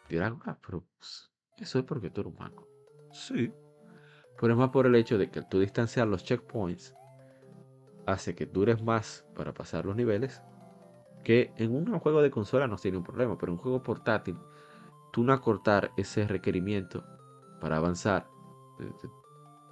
Dirán, 0.08 0.40
ah, 0.44 0.56
pero 0.66 0.84
pues, 0.98 1.30
eso 1.58 1.78
es 1.78 1.84
porque 1.84 2.10
tú 2.10 2.22
eres 2.22 2.32
humano. 2.34 2.66
Sí. 3.12 3.52
Pero 4.40 4.52
es 4.52 4.58
más 4.58 4.70
por 4.70 4.86
el 4.86 4.94
hecho 4.94 5.18
de 5.18 5.30
que 5.30 5.42
tú 5.42 5.60
distanciar 5.60 6.08
los 6.08 6.24
checkpoints 6.24 6.94
hace 8.06 8.34
que 8.34 8.46
dures 8.46 8.82
más 8.82 9.24
para 9.34 9.54
pasar 9.54 9.84
los 9.84 9.94
niveles 9.94 10.42
que 11.24 11.52
en 11.56 11.74
un 11.74 11.98
juego 11.98 12.22
de 12.22 12.30
consola 12.30 12.66
no 12.66 12.76
tiene 12.76 12.96
un 12.96 13.04
problema, 13.04 13.36
pero 13.38 13.52
en 13.52 13.58
un 13.58 13.62
juego 13.62 13.82
portátil, 13.82 14.36
tú 15.12 15.22
no 15.22 15.32
acortar 15.32 15.92
ese 15.96 16.26
requerimiento 16.26 17.04
para 17.60 17.76
avanzar 17.76 18.26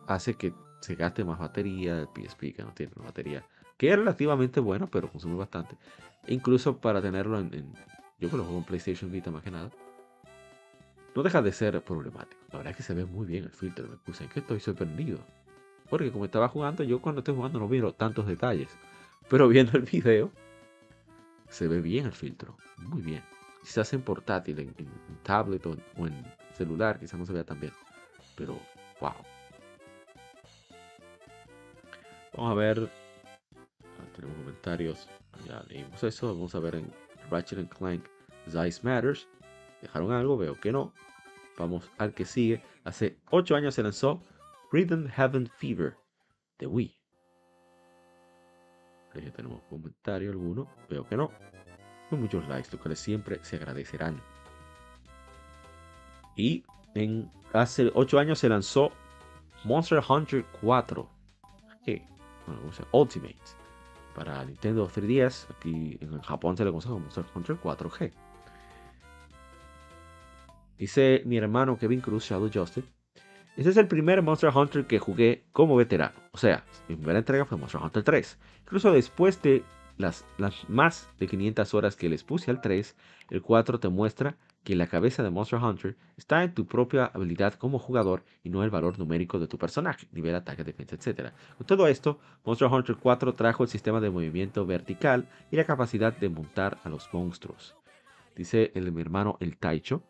hace 0.06 0.34
que 0.34 0.54
se 0.80 0.94
gaste 0.94 1.24
más 1.24 1.38
batería, 1.38 2.00
el 2.00 2.08
PSP 2.08 2.54
que 2.54 2.62
no 2.62 2.72
tiene 2.72 2.92
batería, 2.96 3.44
que 3.76 3.90
es 3.90 3.96
relativamente 3.96 4.60
bueno, 4.60 4.88
pero 4.90 5.10
consume 5.10 5.36
bastante. 5.36 5.76
incluso 6.26 6.78
para 6.78 7.00
tenerlo 7.00 7.38
en, 7.38 7.74
yo 8.18 8.30
que 8.30 8.36
lo 8.36 8.44
juego 8.44 8.58
en 8.58 8.64
PlayStation 8.64 9.10
Vita 9.10 9.30
más 9.30 9.42
que 9.42 9.50
nada, 9.50 9.70
no 11.14 11.22
deja 11.22 11.42
de 11.42 11.52
ser 11.52 11.82
problemático. 11.82 12.40
La 12.52 12.58
verdad 12.58 12.70
es 12.72 12.76
que 12.76 12.82
se 12.82 12.94
ve 12.94 13.04
muy 13.04 13.26
bien 13.26 13.44
el 13.44 13.50
filtro. 13.50 13.88
Me 13.88 13.96
puse 13.96 14.24
en 14.24 14.30
que 14.30 14.40
estoy 14.40 14.60
sorprendido. 14.60 15.18
Porque 15.88 16.12
como 16.12 16.24
estaba 16.24 16.48
jugando, 16.48 16.84
yo 16.84 17.00
cuando 17.00 17.20
estoy 17.20 17.34
jugando 17.34 17.58
no 17.58 17.66
miro 17.66 17.92
tantos 17.92 18.26
detalles. 18.26 18.70
Pero 19.28 19.48
viendo 19.48 19.72
el 19.76 19.82
video, 19.82 20.30
se 21.48 21.66
ve 21.66 21.80
bien 21.80 22.06
el 22.06 22.12
filtro. 22.12 22.56
Muy 22.76 23.02
bien. 23.02 23.22
Quizás 23.62 23.92
en 23.92 24.02
portátil, 24.02 24.60
en, 24.60 24.74
tablet 25.22 25.66
o, 25.66 25.76
en 26.06 26.24
celular, 26.52 26.98
quizás 26.98 27.18
no 27.18 27.26
se 27.26 27.32
vea 27.32 27.44
tan 27.44 27.58
bien. 27.60 27.72
Pero, 28.36 28.58
wow. 29.00 29.14
Vamos 32.36 32.52
a 32.52 32.54
ver. 32.54 32.90
Ah, 33.82 34.04
tenemos 34.14 34.36
comentarios. 34.36 35.08
Ya 35.46 35.62
leímos 35.68 36.02
eso. 36.04 36.34
Vamos 36.34 36.54
a 36.54 36.60
ver 36.60 36.76
en 36.76 36.92
Ratchet 37.30 37.68
Clank 37.68 38.04
Zeiss 38.48 38.84
Matters. 38.84 39.28
Dejaron 39.82 40.12
algo, 40.12 40.36
veo 40.36 40.58
que 40.58 40.72
no. 40.72 40.92
Vamos 41.58 41.90
al 41.98 42.14
que 42.14 42.24
sigue. 42.24 42.62
Hace 42.84 43.18
8 43.30 43.56
años 43.56 43.74
se 43.74 43.82
lanzó 43.82 44.22
Rhythm 44.70 45.08
Heaven 45.08 45.48
Fever 45.48 45.96
de 46.58 46.66
Wii. 46.66 46.94
Ya 49.14 49.32
tenemos 49.32 49.62
comentario 49.68 50.30
alguno. 50.30 50.68
Veo 50.88 51.06
que 51.08 51.16
no. 51.16 51.32
Con 52.10 52.20
muchos 52.20 52.46
likes, 52.48 52.70
los 52.70 52.80
cuales 52.80 53.00
siempre 53.00 53.40
se 53.42 53.56
agradecerán. 53.56 54.22
Y 56.36 56.64
en 56.94 57.30
hace 57.52 57.90
8 57.94 58.18
años 58.18 58.38
se 58.38 58.48
lanzó 58.48 58.92
Monster 59.64 60.02
Hunter 60.06 60.44
4. 60.60 61.08
¿Qué? 61.84 62.02
Bueno, 62.46 62.62
Ultimate. 62.92 63.36
Para 64.14 64.44
Nintendo 64.44 64.88
3DS. 64.88 65.46
Aquí 65.56 65.98
en 66.00 66.20
Japón 66.20 66.56
se 66.56 66.64
le 66.64 66.70
conoce 66.70 66.88
como 66.88 67.00
Monster 67.00 67.24
Hunter 67.34 67.56
4G. 67.56 68.12
Dice 70.78 71.22
mi 71.24 71.36
hermano 71.36 71.76
Kevin 71.76 72.00
Cruz, 72.00 72.24
Shadow 72.24 72.50
Justice. 72.52 72.88
Este 73.56 73.70
es 73.70 73.76
el 73.76 73.88
primer 73.88 74.22
Monster 74.22 74.50
Hunter 74.54 74.86
que 74.86 75.00
jugué 75.00 75.44
como 75.50 75.74
veterano. 75.74 76.14
O 76.30 76.38
sea, 76.38 76.64
mi 76.88 76.94
primera 76.94 77.18
entrega 77.18 77.44
fue 77.44 77.58
Monster 77.58 77.80
Hunter 77.80 78.04
3. 78.04 78.38
Incluso 78.62 78.92
después 78.92 79.42
de 79.42 79.64
las, 79.96 80.24
las, 80.38 80.68
más 80.68 81.08
de 81.18 81.26
500 81.26 81.74
horas 81.74 81.96
que 81.96 82.08
les 82.08 82.22
puse 82.22 82.52
al 82.52 82.60
3, 82.60 82.94
el 83.30 83.42
4 83.42 83.80
te 83.80 83.88
muestra 83.88 84.36
que 84.68 84.76
la 84.76 84.86
cabeza 84.86 85.22
de 85.22 85.30
Monster 85.30 85.58
Hunter 85.58 85.96
está 86.18 86.44
en 86.44 86.52
tu 86.52 86.66
propia 86.66 87.06
habilidad 87.06 87.54
como 87.54 87.78
jugador 87.78 88.22
y 88.44 88.50
no 88.50 88.62
el 88.62 88.68
valor 88.68 88.98
numérico 88.98 89.38
de 89.38 89.46
tu 89.46 89.56
personaje, 89.56 90.06
nivel, 90.12 90.34
ataque, 90.34 90.62
defensa, 90.62 90.94
etc. 90.94 91.30
Con 91.56 91.66
todo 91.66 91.86
esto, 91.86 92.18
Monster 92.44 92.68
Hunter 92.68 92.96
4 92.96 93.32
trajo 93.32 93.62
el 93.62 93.70
sistema 93.70 93.98
de 93.98 94.10
movimiento 94.10 94.66
vertical 94.66 95.26
y 95.50 95.56
la 95.56 95.64
capacidad 95.64 96.14
de 96.14 96.28
montar 96.28 96.76
a 96.84 96.90
los 96.90 97.08
monstruos. 97.14 97.76
Dice 98.36 98.70
el, 98.74 98.92
mi 98.92 99.00
hermano 99.00 99.38
el 99.40 99.56
Taicho, 99.56 100.02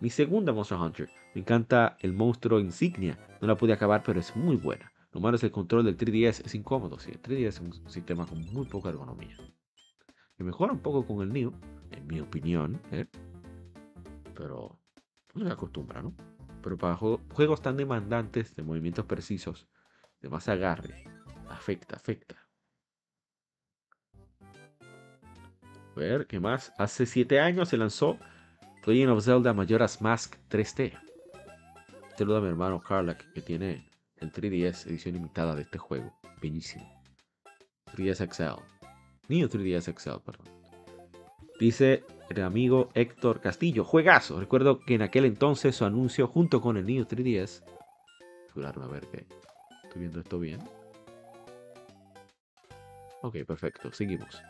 mi 0.00 0.08
segunda 0.08 0.54
Monster 0.54 0.78
Hunter. 0.78 1.10
Me 1.34 1.42
encanta 1.42 1.98
el 2.00 2.14
monstruo 2.14 2.58
insignia. 2.58 3.18
No 3.42 3.48
la 3.48 3.56
pude 3.58 3.74
acabar, 3.74 4.02
pero 4.02 4.18
es 4.18 4.34
muy 4.34 4.56
buena. 4.56 4.90
Lo 5.12 5.20
malo 5.20 5.36
es 5.36 5.44
el 5.44 5.50
control 5.50 5.84
del 5.84 5.98
3DS. 5.98 6.46
Es 6.46 6.54
incómodo, 6.54 6.98
sí. 6.98 7.10
El 7.10 7.20
3DS 7.20 7.48
es 7.48 7.60
un 7.60 7.90
sistema 7.90 8.24
con 8.24 8.40
muy 8.50 8.64
poca 8.64 8.88
ergonomía. 8.88 9.36
Me 10.38 10.46
mejora 10.46 10.72
un 10.72 10.78
poco 10.78 11.06
con 11.06 11.20
el 11.20 11.30
Neo, 11.34 11.52
en 11.90 12.06
mi 12.06 12.18
opinión. 12.18 12.80
¿eh? 12.92 13.04
Pero 14.40 14.80
no 15.34 15.44
se 15.44 15.52
acostumbra, 15.52 16.00
¿no? 16.00 16.14
Pero 16.62 16.78
para 16.78 16.96
juegos 16.96 17.60
tan 17.60 17.76
demandantes 17.76 18.56
de 18.56 18.62
movimientos 18.62 19.04
precisos, 19.04 19.68
de 20.22 20.30
más 20.30 20.48
agarre, 20.48 21.04
afecta, 21.50 21.96
afecta. 21.96 22.48
A 24.40 25.94
ver, 25.94 26.26
¿qué 26.26 26.40
más? 26.40 26.72
Hace 26.78 27.04
7 27.04 27.38
años 27.38 27.68
se 27.68 27.76
lanzó 27.76 28.18
Legend 28.86 29.10
of 29.10 29.22
Zelda 29.22 29.52
Majora's 29.52 30.00
Mask 30.00 30.36
3D. 30.48 30.98
Saludo 32.16 32.38
a 32.38 32.40
mi 32.40 32.48
hermano 32.48 32.80
Carlac 32.80 33.30
que 33.34 33.42
tiene 33.42 33.90
el 34.16 34.32
3DS 34.32 34.86
edición 34.86 35.16
limitada 35.16 35.54
de 35.54 35.62
este 35.62 35.76
juego. 35.76 36.18
Bellísimo. 36.40 36.90
3DS 37.94 38.32
XL. 38.32 38.62
Neo 39.28 39.50
3DS 39.50 39.94
XL, 39.98 40.22
perdón. 40.24 40.59
Dice 41.60 42.04
el 42.30 42.42
amigo 42.42 42.88
Héctor 42.94 43.42
Castillo. 43.42 43.84
Juegazo. 43.84 44.40
Recuerdo 44.40 44.80
que 44.80 44.94
en 44.94 45.02
aquel 45.02 45.26
entonces 45.26 45.76
su 45.76 45.84
anuncio 45.84 46.26
junto 46.26 46.62
con 46.62 46.78
el 46.78 46.86
Neo 46.86 47.06
3DS. 47.06 47.62
a 48.56 48.86
ver 48.86 49.06
que 49.08 49.26
estoy 49.84 50.00
viendo 50.00 50.20
esto 50.20 50.38
bien. 50.38 50.58
Ok, 53.20 53.36
perfecto. 53.46 53.92
Seguimos. 53.92 54.42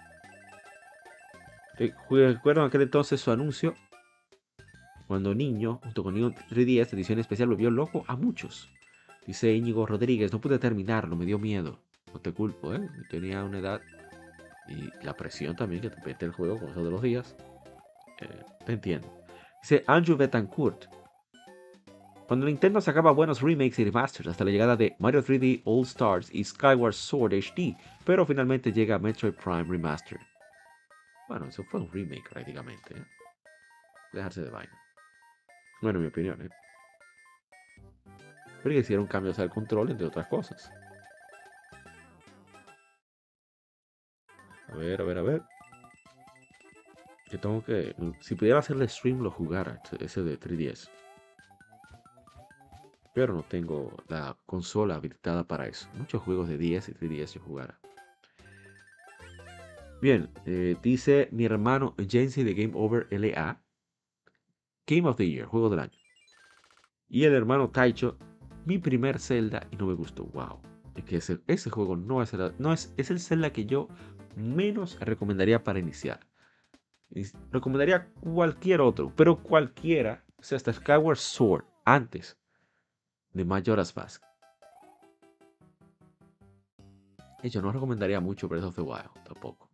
Recuerdo 1.77 2.61
en 2.61 2.69
aquel 2.69 2.83
entonces 2.83 3.21
su 3.21 3.33
anuncio 3.33 3.75
cuando 5.09 5.35
niño, 5.35 5.81
junto 5.83 6.05
con 6.05 6.15
Neo 6.15 6.31
3DS, 6.31 6.93
edición 6.93 7.19
especial 7.19 7.49
volvió 7.49 7.73
loco 7.73 8.05
a 8.07 8.15
muchos. 8.15 8.71
Dice 9.27 9.53
Íñigo 9.53 9.85
Rodríguez, 9.85 10.33
no 10.33 10.41
pude 10.41 10.61
terminarlo, 10.61 11.17
me 11.17 11.27
dio 11.27 11.41
miedo. 11.41 11.81
No 12.15 12.21
te 12.21 12.33
culpo, 12.33 12.73
¿eh? 12.73 12.89
Tenía 13.11 13.43
una 13.43 13.59
edad 13.59 13.81
y 14.69 14.91
la 15.05 15.15
presión 15.15 15.57
también 15.57 15.83
que 15.83 15.91
te 15.91 16.01
mete 16.05 16.27
el 16.27 16.33
juego 16.33 16.59
con 16.59 16.71
eso 16.71 16.85
de 16.85 16.91
los 16.91 17.03
días. 17.03 17.37
Eh, 18.21 18.45
te 18.65 18.73
entiendo. 18.73 19.09
Dice 19.63 19.85
Andrew 19.87 20.17
Betancourt. 20.17 20.87
Cuando 22.27 22.47
Nintendo 22.47 22.81
sacaba 22.81 23.11
buenos 23.11 23.43
remakes 23.43 23.81
y 23.81 23.85
remasters 23.85 24.29
hasta 24.29 24.45
la 24.45 24.53
llegada 24.53 24.77
de 24.77 24.95
Mario 25.01 25.23
3D 25.23 25.63
All 25.65 25.83
Stars 25.83 26.33
y 26.33 26.45
Skyward 26.45 26.95
Sword 26.95 27.33
HD, 27.33 27.77
pero 28.05 28.25
finalmente 28.25 28.73
llega 28.73 29.01
Metroid 29.01 29.35
Prime 29.35 29.65
Remastered. 29.65 30.21
Bueno, 31.29 31.47
eso 31.47 31.65
fue 31.65 31.81
un 31.81 31.91
remake 31.91 32.31
prácticamente. 32.31 32.95
¿eh? 32.95 33.05
Dejarse 34.13 34.43
de 34.43 34.51
vaina. 34.51 34.73
Bueno, 35.83 35.99
en 35.99 36.05
mi 36.05 36.09
opinión, 36.09 36.41
¿eh? 36.43 36.49
Pero 38.63 38.75
hicieron 38.75 39.07
cambios 39.07 39.39
al 39.39 39.51
control, 39.51 39.91
entre 39.91 40.07
otras 40.07 40.27
cosas. 40.29 40.71
A 44.73 44.77
ver, 44.77 45.01
a 45.01 45.05
ver, 45.05 45.19
a 45.19 45.23
ver. 45.23 45.43
Que 47.31 47.39
tengo 47.39 47.63
que. 47.65 47.95
Si 48.21 48.35
pudiera 48.35 48.59
hacerle 48.59 48.89
stream, 48.89 49.21
lo 49.21 49.31
jugara. 49.31 49.81
Ese 49.99 50.23
de 50.23 50.39
3DS. 50.39 50.89
Pero 53.15 53.35
no 53.35 53.43
tengo 53.43 53.93
la 54.09 54.37
consola 54.47 54.95
habilitada 54.95 55.45
para 55.45 55.67
eso. 55.67 55.89
Muchos 55.95 56.23
juegos 56.23 56.49
de 56.49 56.59
10 56.59 56.89
y 56.89 56.93
3DS 56.93 57.35
yo 57.35 57.41
jugara. 57.41 57.79
Bien, 60.01 60.31
eh, 60.47 60.77
dice 60.83 61.29
mi 61.31 61.45
hermano 61.45 61.95
Jensi 62.09 62.43
de 62.43 62.55
Game 62.55 62.73
Over 62.75 63.07
LA 63.11 63.61
Game 64.87 65.09
of 65.09 65.17
the 65.17 65.29
Year, 65.29 65.47
juego 65.47 65.69
del 65.69 65.81
año. 65.81 65.99
Y 67.09 67.25
el 67.25 67.35
hermano 67.35 67.71
Taicho, 67.71 68.17
mi 68.65 68.79
primer 68.79 69.21
Zelda 69.21 69.67
y 69.71 69.77
no 69.77 69.87
me 69.87 69.95
gustó. 69.95 70.25
Wow. 70.25 70.70
Que 71.03 71.17
ese, 71.17 71.41
ese 71.47 71.71
juego 71.71 71.97
no 71.97 72.23
es, 72.23 72.33
el, 72.35 72.55
no 72.59 72.73
es, 72.73 72.93
es 72.97 73.11
el 73.11 73.21
Zelda 73.21 73.53
que 73.53 73.67
yo 73.67 73.89
menos 74.37 74.99
recomendaría 75.01 75.65
para 75.65 75.79
iniciar. 75.79 76.21
recomendaría 77.51 78.09
cualquier 78.21 78.81
otro, 78.81 79.13
pero 79.17 79.43
cualquiera, 79.43 80.25
o 80.39 80.43
sea, 80.43 80.57
hasta 80.57 80.73
Skyward 80.73 81.19
Sword, 81.19 81.65
antes 81.85 82.39
de 83.33 83.45
Majora's 83.45 83.97
Mask. 83.97 84.23
Yo 87.43 87.63
no 87.63 87.73
recomendaría 87.73 88.21
mucho 88.21 88.49
Breath 88.49 88.65
of 88.65 88.75
the 88.75 88.83
Wild, 88.83 89.11
tampoco. 89.25 89.71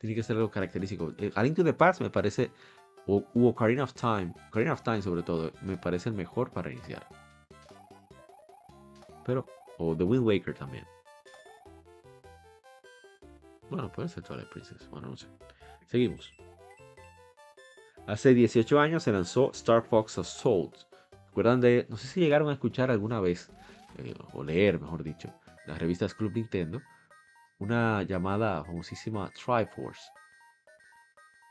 Tiene 0.00 0.14
que 0.16 0.22
ser 0.22 0.36
algo 0.36 0.50
característico. 0.50 1.12
Eh, 1.18 1.30
A 1.34 1.42
Link 1.42 1.56
to 1.56 1.62
the 1.62 1.74
Past 1.74 2.00
me 2.00 2.10
parece, 2.10 2.50
o 3.06 3.22
u 3.34 3.46
Ocarina 3.46 3.84
of 3.84 3.92
Time, 3.92 4.34
Ocarina 4.48 4.72
of 4.72 4.82
Time 4.82 5.02
sobre 5.02 5.22
todo, 5.22 5.52
me 5.62 5.76
parece 5.76 6.08
el 6.08 6.14
mejor 6.14 6.50
para 6.50 6.72
iniciar. 6.72 7.06
Pero, 9.24 9.46
o 9.78 9.96
The 9.96 10.04
Wind 10.04 10.26
Waker 10.26 10.54
también. 10.54 10.86
Bueno, 13.70 13.90
puede 13.92 14.08
ser 14.08 14.22
Twilight 14.22 14.48
Princess. 14.50 14.88
Bueno, 14.90 15.10
no 15.10 15.16
sé. 15.16 15.26
Seguimos. 15.86 16.32
Hace 18.06 18.34
18 18.34 18.80
años 18.80 19.04
se 19.04 19.12
lanzó 19.12 19.50
Star 19.52 19.82
Fox 19.82 20.18
Assault. 20.18 20.74
¿Recuerdan 21.28 21.60
de.? 21.60 21.86
No 21.88 21.96
sé 21.96 22.08
si 22.08 22.20
llegaron 22.20 22.48
a 22.48 22.54
escuchar 22.54 22.90
alguna 22.90 23.20
vez, 23.20 23.50
eh, 23.98 24.14
o 24.32 24.42
leer, 24.42 24.80
mejor 24.80 25.04
dicho, 25.04 25.32
las 25.66 25.78
revistas 25.78 26.14
Club 26.14 26.32
Nintendo, 26.34 26.82
una 27.60 28.02
llamada 28.02 28.64
famosísima 28.64 29.30
Triforce. 29.30 30.10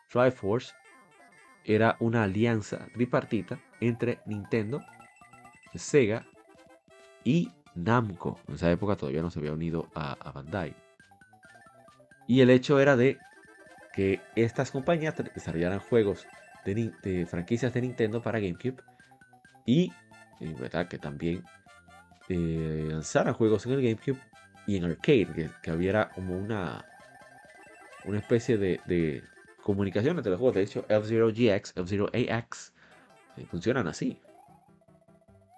Triforce 0.10 0.74
era 1.64 1.96
una 2.00 2.24
alianza 2.24 2.88
tripartita 2.94 3.60
entre 3.80 4.20
Nintendo, 4.26 4.82
Sega 5.76 6.26
y 7.24 7.52
Namco. 7.84 8.40
En 8.48 8.56
esa 8.56 8.72
época 8.72 8.96
todavía 8.96 9.22
no 9.22 9.30
se 9.30 9.40
había 9.40 9.54
unido 9.54 9.90
a, 9.96 10.32
Bandai. 10.32 10.76
Y 12.28 12.42
el 12.42 12.50
hecho 12.50 12.80
era 12.80 12.96
de 12.96 13.18
que 13.94 14.22
estas 14.36 14.72
compañías 14.72 15.16
desarrollaran 15.34 15.80
juegos 15.80 16.28
de, 16.66 17.26
franquicias 17.30 17.74
de 17.74 17.82
Nintendo 17.82 18.22
para 18.22 18.40
GameCube 18.40 18.84
y, 19.66 19.92
y, 20.40 20.54
¿verdad? 20.54 20.88
que 20.88 21.00
también 21.00 21.44
eh, 22.28 22.88
lanzaran 22.90 23.34
juegos 23.34 23.66
en 23.66 23.72
el 23.74 23.82
GameCube 23.82 24.20
y 24.68 24.78
en 24.78 24.86
arcade, 24.86 25.28
que, 25.34 25.50
que 25.64 25.72
hubiera 25.72 26.10
como 26.10 26.38
una, 26.38 26.86
una 28.06 28.20
especie 28.20 28.58
de, 28.58 29.24
comunicación 29.64 30.18
entre 30.18 30.32
los 30.32 30.40
juegos. 30.40 30.56
De 30.56 30.64
hecho, 30.64 30.86
F-Zero 30.88 31.30
GX, 31.30 31.74
F-Zero 31.76 32.08
AX 32.08 32.74
eh, 33.38 33.46
funcionan 33.50 33.88
así. 33.88 34.20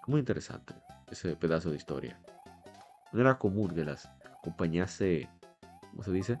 Muy 0.06 0.20
interesante 0.20 0.74
ese 1.12 1.36
pedazo 1.36 1.70
de 1.70 1.76
historia. 1.76 2.18
No 3.12 3.20
era 3.20 3.38
común 3.38 3.74
que 3.74 3.84
las 3.84 4.10
compañías 4.42 4.90
se, 4.90 5.28
¿cómo 5.90 6.02
se 6.02 6.10
dice? 6.12 6.38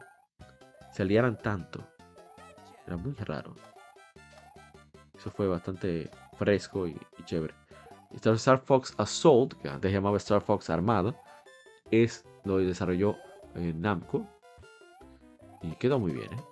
Se 0.92 1.02
aliaran 1.02 1.38
tanto. 1.38 1.86
Era 2.86 2.96
muy 2.96 3.12
raro. 3.14 3.54
Eso 5.14 5.30
fue 5.30 5.46
bastante 5.46 6.10
fresco 6.36 6.88
y, 6.88 6.96
y 7.18 7.24
chévere. 7.24 7.54
Star, 8.14 8.58
Fox 8.58 8.94
Assault, 8.98 9.54
que 9.54 9.68
antes 9.68 9.92
llamaba 9.92 10.16
Star 10.18 10.42
Fox 10.42 10.68
Armada, 10.68 11.14
es 11.90 12.24
lo 12.44 12.58
desarrolló 12.58 13.16
eh, 13.54 13.72
Namco 13.74 14.26
y 15.62 15.70
quedó 15.76 15.98
muy 15.98 16.12
bien, 16.12 16.32
¿eh? 16.32 16.44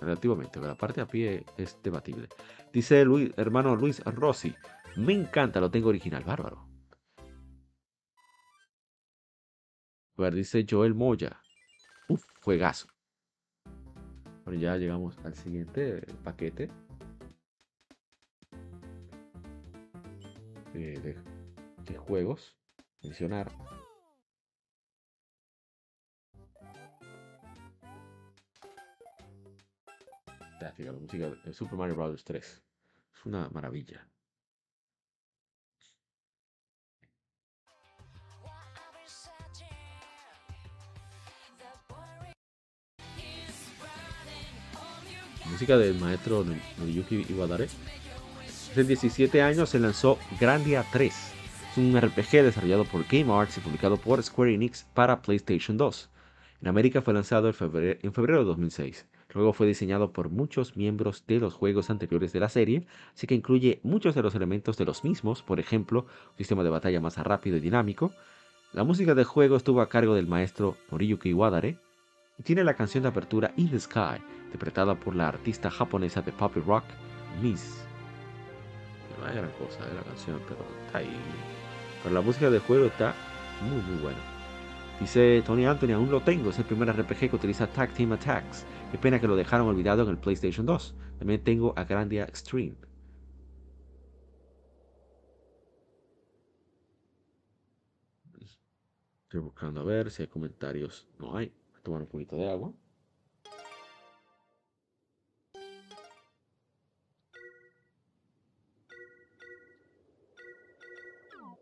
relativamente, 0.00 0.52
pero 0.54 0.68
la 0.68 0.74
parte 0.76 1.00
a 1.00 1.06
pie 1.06 1.44
es 1.56 1.78
debatible. 1.82 2.28
Dice 2.72 3.04
Luis, 3.04 3.32
hermano 3.36 3.74
Luis 3.76 4.02
Rossi, 4.04 4.54
me 4.96 5.12
encanta, 5.12 5.60
lo 5.60 5.70
tengo 5.70 5.88
original, 5.88 6.24
bárbaro. 6.24 6.69
Dice 10.28 10.66
Joel 10.68 10.94
Moya, 10.94 11.40
uf, 12.08 12.24
juegazo. 12.42 12.88
Ya 14.58 14.76
llegamos 14.76 15.16
al 15.24 15.34
siguiente 15.34 16.04
paquete 16.24 16.68
eh, 20.74 21.00
de, 21.00 21.16
de 21.84 21.96
juegos. 21.96 22.56
Mencionar. 23.02 23.50
La 30.84 30.92
música 30.92 31.28
de 31.44 31.52
Super 31.52 31.76
Mario 31.76 31.94
Bros. 31.94 32.24
3. 32.24 32.62
Es 33.14 33.26
una 33.26 33.50
maravilla. 33.50 34.06
Música 45.60 45.76
del 45.76 46.00
maestro 46.00 46.42
Noriyuki 46.78 47.26
Iwadare. 47.28 47.68
Hace 48.70 48.82
17 48.82 49.42
años 49.42 49.68
se 49.68 49.78
lanzó 49.78 50.18
Grandia 50.40 50.86
3. 50.90 51.14
Es 51.72 51.76
un 51.76 52.00
RPG 52.00 52.42
desarrollado 52.44 52.86
por 52.86 53.04
Game 53.06 53.30
Arts 53.30 53.58
y 53.58 53.60
publicado 53.60 53.98
por 53.98 54.22
Square 54.22 54.54
Enix 54.54 54.86
para 54.94 55.20
PlayStation 55.20 55.76
2. 55.76 56.08
En 56.62 56.68
América 56.68 57.02
fue 57.02 57.12
lanzado 57.12 57.48
en 57.48 57.52
febrero, 57.52 58.00
en 58.02 58.14
febrero 58.14 58.38
de 58.38 58.46
2006. 58.46 59.06
Luego 59.34 59.52
fue 59.52 59.66
diseñado 59.66 60.14
por 60.14 60.30
muchos 60.30 60.78
miembros 60.78 61.24
de 61.26 61.40
los 61.40 61.52
juegos 61.52 61.90
anteriores 61.90 62.32
de 62.32 62.40
la 62.40 62.48
serie, 62.48 62.86
así 63.14 63.26
que 63.26 63.34
incluye 63.34 63.80
muchos 63.82 64.14
de 64.14 64.22
los 64.22 64.34
elementos 64.34 64.78
de 64.78 64.86
los 64.86 65.04
mismos, 65.04 65.42
por 65.42 65.60
ejemplo, 65.60 66.06
un 66.30 66.38
sistema 66.38 66.64
de 66.64 66.70
batalla 66.70 67.02
más 67.02 67.18
rápido 67.18 67.58
y 67.58 67.60
dinámico. 67.60 68.12
La 68.72 68.82
música 68.82 69.14
del 69.14 69.26
juego 69.26 69.56
estuvo 69.56 69.82
a 69.82 69.90
cargo 69.90 70.14
del 70.14 70.26
maestro 70.26 70.78
Noriyuki 70.90 71.28
Iwadare 71.28 71.76
tiene 72.42 72.64
la 72.64 72.74
canción 72.74 73.02
de 73.02 73.08
apertura 73.08 73.52
In 73.56 73.70
the 73.70 73.78
Sky, 73.78 74.22
interpretada 74.44 74.94
por 74.94 75.14
la 75.14 75.28
artista 75.28 75.70
japonesa 75.70 76.22
de 76.22 76.32
pop 76.32 76.56
y 76.56 76.60
rock, 76.60 76.84
Miss. 77.42 77.84
No 79.18 79.26
hay 79.26 79.36
gran 79.36 79.50
cosa 79.52 79.86
de 79.86 79.94
la 79.94 80.02
canción, 80.02 80.40
pero 80.48 80.60
está 80.86 80.98
ahí. 80.98 81.16
Pero 82.02 82.14
la 82.14 82.20
música 82.20 82.48
del 82.50 82.60
juego 82.60 82.86
está 82.86 83.14
muy, 83.62 83.82
muy 83.82 84.02
buena. 84.02 84.18
Dice 85.00 85.42
Tony 85.46 85.66
Anthony, 85.66 85.92
aún 85.92 86.10
lo 86.10 86.20
tengo, 86.20 86.50
es 86.50 86.58
el 86.58 86.64
primer 86.64 86.90
RPG 86.90 87.30
que 87.30 87.36
utiliza 87.36 87.66
Tag 87.66 87.92
Team 87.94 88.12
Attacks. 88.12 88.66
Qué 88.90 88.98
pena 88.98 89.20
que 89.20 89.28
lo 89.28 89.36
dejaron 89.36 89.68
olvidado 89.68 90.02
en 90.02 90.10
el 90.10 90.18
PlayStation 90.18 90.66
2. 90.66 90.94
También 91.18 91.42
tengo 91.42 91.72
a 91.76 91.84
Grandia 91.84 92.24
Extreme. 92.24 92.76
Estoy 99.22 99.40
buscando 99.40 99.80
a 99.80 99.84
ver 99.84 100.10
si 100.10 100.22
hay 100.22 100.28
comentarios. 100.28 101.06
No 101.18 101.36
hay. 101.36 101.52
A 101.80 101.82
tomar 101.82 102.02
un 102.02 102.08
poquito 102.08 102.36
de 102.36 102.50
agua. 102.50 102.74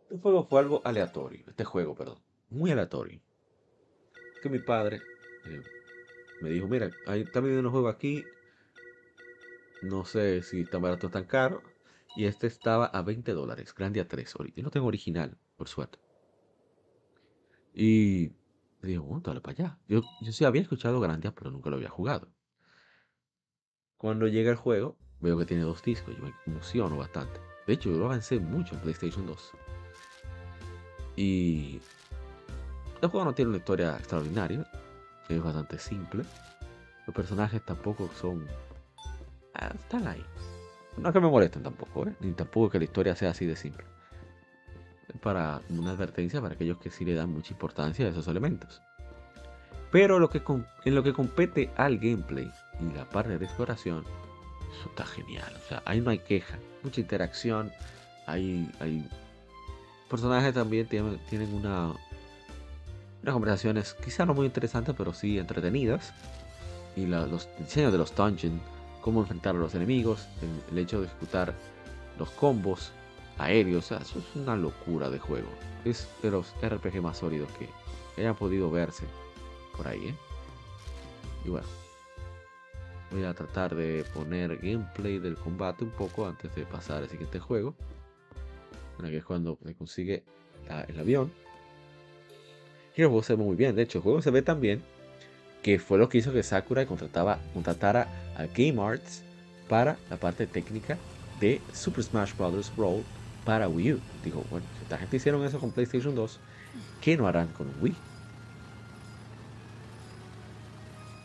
Este 0.02 0.18
juego 0.20 0.44
fue 0.44 0.58
algo 0.58 0.82
aleatorio. 0.84 1.44
Este 1.46 1.64
juego, 1.64 1.94
perdón. 1.94 2.18
Muy 2.50 2.72
aleatorio. 2.72 3.20
Que 4.42 4.48
mi 4.48 4.58
padre 4.58 5.00
eh, 5.46 5.62
me 6.40 6.50
dijo, 6.50 6.66
mira, 6.66 6.90
está 7.06 7.40
viendo 7.40 7.60
un 7.60 7.70
juego 7.70 7.88
aquí. 7.88 8.24
No 9.82 10.04
sé 10.04 10.42
si 10.42 10.64
tan 10.64 10.82
barato 10.82 11.06
o 11.06 11.10
tan 11.10 11.24
caro. 11.24 11.62
Y 12.16 12.24
este 12.24 12.48
estaba 12.48 12.86
a 12.86 13.02
20 13.02 13.32
dólares. 13.34 13.72
Grandia 13.72 14.08
3. 14.08 14.34
Yo 14.56 14.62
no 14.64 14.70
tengo 14.70 14.88
original, 14.88 15.38
por 15.56 15.68
suerte. 15.68 16.00
Y 17.72 18.32
digo, 18.82 19.04
bueno, 19.04 19.22
dale 19.24 19.40
para 19.40 19.52
allá. 19.52 19.78
Yo, 19.88 20.02
yo 20.20 20.32
sí 20.32 20.44
había 20.44 20.62
escuchado 20.62 21.00
Grandia, 21.00 21.34
pero 21.34 21.50
nunca 21.50 21.70
lo 21.70 21.76
había 21.76 21.90
jugado. 21.90 22.32
Cuando 23.96 24.28
llega 24.28 24.50
el 24.50 24.56
juego, 24.56 24.96
veo 25.20 25.36
que 25.38 25.44
tiene 25.44 25.64
dos 25.64 25.82
discos. 25.82 26.16
Yo 26.16 26.22
me 26.22 26.32
emociono 26.46 26.96
bastante. 26.96 27.40
De 27.66 27.74
hecho, 27.74 27.90
yo 27.90 27.98
lo 27.98 28.06
avancé 28.06 28.38
mucho 28.38 28.74
en 28.74 28.80
PlayStation 28.80 29.26
2. 29.26 29.52
Y 31.16 31.80
el 33.02 33.08
juego 33.08 33.24
no 33.24 33.34
tiene 33.34 33.50
una 33.50 33.58
historia 33.58 33.96
extraordinaria. 33.96 34.64
Es 35.28 35.42
bastante 35.42 35.78
simple. 35.78 36.24
Los 37.06 37.14
personajes 37.14 37.64
tampoco 37.64 38.08
son... 38.20 38.46
ah, 39.54 39.72
están 39.74 40.06
ahí. 40.06 40.24
No 40.96 41.08
es 41.08 41.12
que 41.12 41.20
me 41.20 41.28
molesten 41.28 41.62
tampoco, 41.62 42.06
¿eh? 42.06 42.14
Ni 42.20 42.32
tampoco 42.32 42.70
que 42.70 42.78
la 42.78 42.84
historia 42.84 43.16
sea 43.16 43.30
así 43.30 43.46
de 43.46 43.56
simple. 43.56 43.84
Para 45.22 45.62
una 45.70 45.92
advertencia 45.92 46.40
para 46.40 46.54
aquellos 46.54 46.78
que 46.78 46.90
sí 46.90 47.04
le 47.04 47.14
dan 47.14 47.30
mucha 47.30 47.52
importancia 47.52 48.06
a 48.06 48.10
esos 48.10 48.28
elementos. 48.28 48.82
Pero 49.90 50.16
en 50.16 50.94
lo 50.94 51.02
que 51.02 51.12
compete 51.12 51.70
al 51.76 51.98
gameplay 51.98 52.50
y 52.80 52.94
la 52.94 53.08
parte 53.08 53.38
de 53.38 53.44
exploración, 53.44 54.04
eso 54.72 54.88
está 54.90 55.06
genial. 55.06 55.52
O 55.56 55.68
sea, 55.68 55.82
ahí 55.86 56.00
no 56.00 56.10
hay 56.10 56.18
queja. 56.18 56.58
Mucha 56.82 57.00
interacción. 57.00 57.72
Hay, 58.26 58.70
hay 58.80 59.08
personajes 60.10 60.52
también 60.52 60.86
tienen, 60.86 61.18
tienen 61.30 61.54
una, 61.54 61.94
unas 63.22 63.32
conversaciones 63.32 63.94
quizá 63.94 64.26
no 64.26 64.34
muy 64.34 64.46
interesantes, 64.46 64.94
pero 64.96 65.14
sí 65.14 65.38
entretenidas. 65.38 66.12
Y 66.96 67.06
los 67.06 67.48
diseños 67.58 67.92
de 67.92 67.98
los 67.98 68.14
dungeons, 68.14 68.60
cómo 69.00 69.20
enfrentar 69.20 69.54
a 69.54 69.58
los 69.58 69.74
enemigos, 69.74 70.26
el 70.70 70.78
hecho 70.78 71.00
de 71.00 71.06
ejecutar 71.06 71.54
los 72.18 72.30
combos 72.30 72.92
aéreos, 73.38 73.84
o 73.84 73.88
sea, 73.88 73.98
eso 73.98 74.18
es 74.18 74.36
una 74.36 74.56
locura 74.56 75.10
de 75.10 75.18
juego. 75.18 75.48
Es 75.84 76.08
de 76.22 76.30
los 76.30 76.54
RPG 76.62 77.00
más 77.00 77.18
sólidos 77.18 77.48
que 77.58 77.68
hayan 78.20 78.36
podido 78.36 78.70
verse 78.70 79.04
por 79.76 79.88
ahí, 79.88 80.08
¿eh? 80.08 80.14
Y 81.44 81.50
bueno, 81.50 81.66
voy 83.10 83.24
a 83.24 83.34
tratar 83.34 83.74
de 83.74 84.04
poner 84.12 84.56
gameplay 84.58 85.18
del 85.18 85.36
combate 85.36 85.84
un 85.84 85.90
poco 85.90 86.26
antes 86.26 86.54
de 86.54 86.64
pasar 86.64 87.02
al 87.02 87.08
siguiente 87.08 87.38
juego. 87.38 87.74
Bueno, 88.96 89.10
que 89.10 89.18
es 89.18 89.24
cuando 89.24 89.58
se 89.64 89.74
consigue 89.74 90.24
el 90.88 90.98
avión. 90.98 91.32
Y 92.96 93.02
el 93.02 93.06
juego 93.06 93.22
se 93.22 93.36
ve 93.36 93.44
muy 93.44 93.56
bien. 93.56 93.76
De 93.76 93.82
hecho, 93.82 93.98
el 93.98 94.02
juego 94.02 94.20
se 94.20 94.32
ve 94.32 94.42
tan 94.42 94.60
bien 94.60 94.82
que 95.62 95.78
fue 95.78 95.98
lo 95.98 96.08
que 96.08 96.18
hizo 96.18 96.32
que 96.32 96.42
Sakura 96.42 96.84
contrataba, 96.86 97.38
contratara 97.54 98.08
a 98.36 98.46
Game 98.46 98.82
Arts 98.82 99.22
para 99.68 99.96
la 100.10 100.16
parte 100.16 100.46
técnica 100.46 100.98
de 101.40 101.60
Super 101.72 102.02
Smash 102.02 102.34
Bros. 102.36 102.72
Brawl 102.76 103.04
para 103.44 103.68
Wii 103.68 103.94
U. 103.94 104.00
Digo, 104.24 104.44
bueno, 104.50 104.66
si 104.76 104.82
esta 104.82 104.98
gente 104.98 105.16
hicieron 105.16 105.44
eso 105.44 105.58
con 105.58 105.70
PlayStation 105.70 106.14
2, 106.14 106.40
¿qué 107.00 107.16
no 107.16 107.26
harán 107.26 107.48
con 107.48 107.68
Wii? 107.80 107.94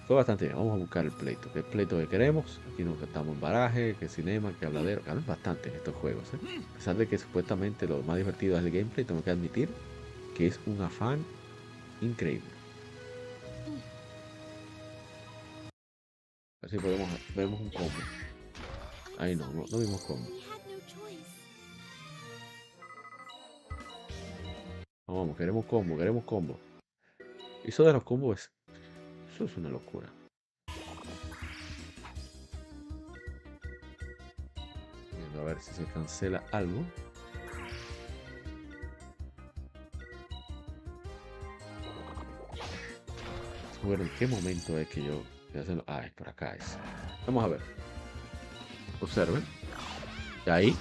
Fue 0.08 0.18
bastante 0.18 0.46
bien. 0.46 0.58
Vamos 0.58 0.74
a 0.74 0.78
buscar 0.78 1.06
el 1.06 1.12
pleito. 1.12 1.52
¿Qué 1.54 1.64
pleito 1.64 1.98
que 1.98 2.08
queremos? 2.08 2.60
Aquí 2.74 2.84
nos 2.84 3.02
estamos 3.02 3.36
en 3.36 3.42
baraje, 3.42 3.96
que 4.00 4.10
cinema, 4.10 4.54
que 4.60 4.66
habladero. 4.66 5.02
Ganan 5.06 5.26
bastante 5.26 5.70
en 5.70 5.76
estos 5.76 5.96
juegos. 5.96 6.26
¿eh? 6.34 6.62
A 6.72 6.76
pesar 6.76 6.98
de 6.98 7.08
que 7.08 7.18
supuestamente 7.18 7.88
lo 7.88 8.02
más 8.04 8.18
divertido 8.18 8.58
es 8.58 8.66
el 8.66 8.72
gameplay, 8.72 9.06
tengo 9.06 9.24
que 9.24 9.32
admitir 9.32 9.70
que 10.36 10.48
es 10.48 10.60
un 10.66 10.82
afán 10.82 11.24
increíble. 12.02 12.50
Así 16.62 16.78
podemos 16.78 17.10
vemos 17.36 17.60
un 17.62 17.70
combo. 17.70 17.92
Ahí 19.18 19.36
no, 19.36 19.52
no, 19.54 19.66
no 19.70 19.78
vimos 19.78 20.02
combo. 20.02 20.28
Vamos, 25.08 25.38
queremos 25.38 25.66
combo, 25.66 25.98
queremos 25.98 26.24
combo. 26.24 26.60
Eso 27.64 27.84
de 27.84 27.94
los 27.94 28.04
combos 28.04 28.50
eso 29.34 29.46
es 29.46 29.58
una 29.58 29.70
locura. 29.70 30.08
Viendo 35.12 35.42
a 35.42 35.44
ver 35.46 35.60
si 35.60 35.74
se 35.74 35.86
cancela 35.86 36.44
algo. 36.52 36.84
Bueno, 43.82 44.04
¿en 44.04 44.10
qué 44.20 44.28
momento 44.28 44.78
es 44.78 44.88
que 44.88 45.04
yo 45.04 45.24
Ah, 45.88 46.04
es 46.06 46.12
por 46.14 46.30
acá 46.30 46.56
es. 46.56 46.78
Vamos 47.26 47.44
a 47.44 47.48
ver. 47.48 47.62
Observen. 49.02 49.44
Y 50.46 50.50
ahí 50.50 50.76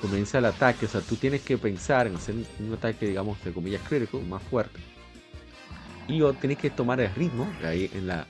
comienza 0.00 0.38
el 0.38 0.46
ataque. 0.46 0.86
O 0.86 0.88
sea, 0.88 1.00
tú 1.00 1.16
tienes 1.16 1.42
que 1.42 1.58
pensar 1.58 2.06
en 2.06 2.16
hacer 2.16 2.34
un 2.58 2.72
ataque, 2.72 3.06
digamos, 3.06 3.42
de 3.44 3.52
comillas 3.52 3.82
crítico, 3.88 4.20
más 4.20 4.42
fuerte. 4.42 4.80
Y 6.08 6.20
tienes 6.40 6.58
que 6.58 6.70
tomar 6.70 7.00
el 7.00 7.14
ritmo. 7.14 7.48
ahí 7.64 7.90
en 7.94 8.06
la 8.06 8.26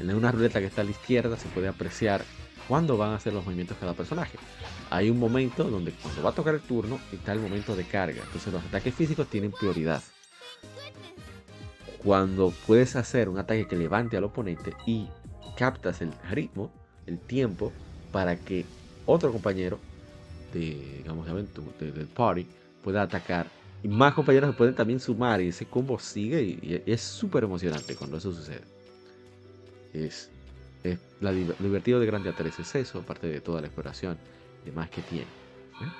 en 0.00 0.14
una 0.14 0.32
ruleta 0.32 0.58
que 0.58 0.66
está 0.66 0.80
a 0.80 0.84
la 0.84 0.90
izquierda 0.90 1.36
se 1.36 1.48
puede 1.48 1.68
apreciar 1.68 2.24
cuándo 2.66 2.96
van 2.96 3.10
a 3.10 3.16
hacer 3.16 3.32
los 3.32 3.44
movimientos 3.44 3.76
cada 3.78 3.94
personaje. 3.94 4.38
Hay 4.90 5.10
un 5.10 5.18
momento 5.18 5.64
donde 5.64 5.92
cuando 5.92 6.22
va 6.22 6.30
a 6.30 6.34
tocar 6.34 6.54
el 6.54 6.60
turno 6.60 6.98
está 7.12 7.32
el 7.32 7.40
momento 7.40 7.76
de 7.76 7.84
carga. 7.84 8.22
Entonces 8.24 8.52
los 8.52 8.64
ataques 8.64 8.94
físicos 8.94 9.28
tienen 9.28 9.52
prioridad. 9.52 10.02
Cuando 12.02 12.52
puedes 12.66 12.96
hacer 12.96 13.28
un 13.28 13.38
ataque 13.38 13.68
que 13.68 13.76
levante 13.76 14.16
al 14.16 14.24
oponente 14.24 14.72
y 14.86 15.08
captas 15.56 16.00
el 16.00 16.12
ritmo, 16.30 16.72
el 17.06 17.18
tiempo, 17.18 17.72
para 18.10 18.36
que 18.36 18.64
otro 19.06 19.30
compañero 19.30 19.78
de, 20.52 20.98
digamos, 20.98 21.26
de, 21.26 21.92
del 21.92 22.06
party 22.06 22.46
pueda 22.82 23.02
atacar. 23.02 23.46
Y 23.82 23.88
más 23.88 24.14
compañeros 24.14 24.50
se 24.50 24.56
pueden 24.56 24.74
también 24.74 25.00
sumar 25.00 25.40
y 25.40 25.48
ese 25.48 25.66
combo 25.66 25.98
sigue 25.98 26.42
y, 26.42 26.82
es 26.86 27.00
súper 27.00 27.44
emocionante 27.44 27.96
cuando 27.96 28.18
eso 28.18 28.32
sucede. 28.32 28.62
Es, 29.92 30.30
es 30.84 30.98
la, 31.20 31.32
divertido 31.32 32.00
de 32.00 32.06
Grandia 32.06 32.32
3 32.36 32.60
es 32.60 32.74
eso, 32.74 33.00
aparte 33.00 33.26
de 33.26 33.40
toda 33.40 33.60
la 33.60 33.66
exploración 33.66 34.16
y 34.62 34.66
demás 34.66 34.88
que 34.90 35.02
tiene. 35.02 35.24
¿eh? 35.24 35.92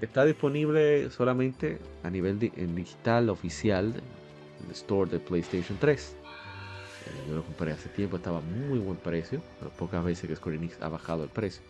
Está 0.00 0.24
disponible 0.24 1.10
solamente 1.10 1.78
a 2.02 2.10
nivel 2.10 2.52
en 2.56 2.74
digital 2.74 3.30
oficial 3.30 3.94
en 4.60 4.66
el 4.66 4.72
store 4.72 5.10
de 5.10 5.18
PlayStation 5.18 5.76
3. 5.78 6.16
Yo 7.28 7.36
lo 7.36 7.44
compré 7.44 7.72
hace 7.72 7.88
tiempo, 7.88 8.16
estaba 8.16 8.40
muy 8.40 8.78
buen 8.78 8.96
precio, 8.96 9.42
pocas 9.78 10.04
veces 10.04 10.28
que 10.28 10.36
Square 10.36 10.56
Enix 10.56 10.80
ha 10.80 10.88
bajado 10.88 11.24
el 11.24 11.30
precio. 11.30 11.62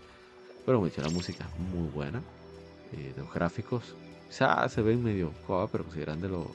Pero 0.65 0.79
como 0.79 0.91
la 0.97 1.11
música 1.11 1.45
es 1.45 1.61
muy 1.75 1.89
buena. 1.89 2.23
Eh, 2.93 3.13
los 3.17 3.33
gráficos 3.33 3.95
quizás 4.29 4.73
se 4.73 4.83
ven 4.83 5.03
medio 5.03 5.33
coa, 5.47 5.69
pero 5.71 5.85
considerando 5.85 6.51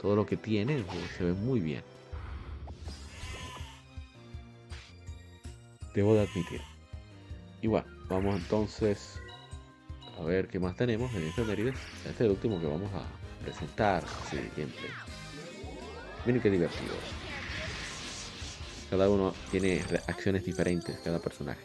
todo 0.00 0.16
lo 0.16 0.26
que 0.26 0.36
tiene, 0.36 0.84
se 1.16 1.24
ve 1.24 1.32
muy 1.32 1.60
bien. 1.60 1.82
Debo 5.94 6.14
de 6.14 6.20
admitir. 6.20 6.60
Y 7.62 7.68
bueno, 7.68 7.86
vamos 8.08 8.36
entonces 8.36 9.18
a 10.18 10.22
ver 10.22 10.48
qué 10.48 10.58
más 10.58 10.76
tenemos 10.76 11.12
en. 11.14 11.24
Este 11.24 11.42
es 11.42 12.20
el 12.20 12.30
último 12.30 12.60
que 12.60 12.66
vamos 12.66 12.90
a 12.94 13.04
presentar 13.42 14.04
así. 14.04 14.38
Miren 16.24 16.42
qué 16.42 16.50
divertido. 16.50 16.94
Cada 18.90 19.08
uno 19.08 19.34
tiene 19.50 19.82
acciones 20.06 20.44
diferentes, 20.44 20.96
cada 20.98 21.18
personaje. 21.18 21.64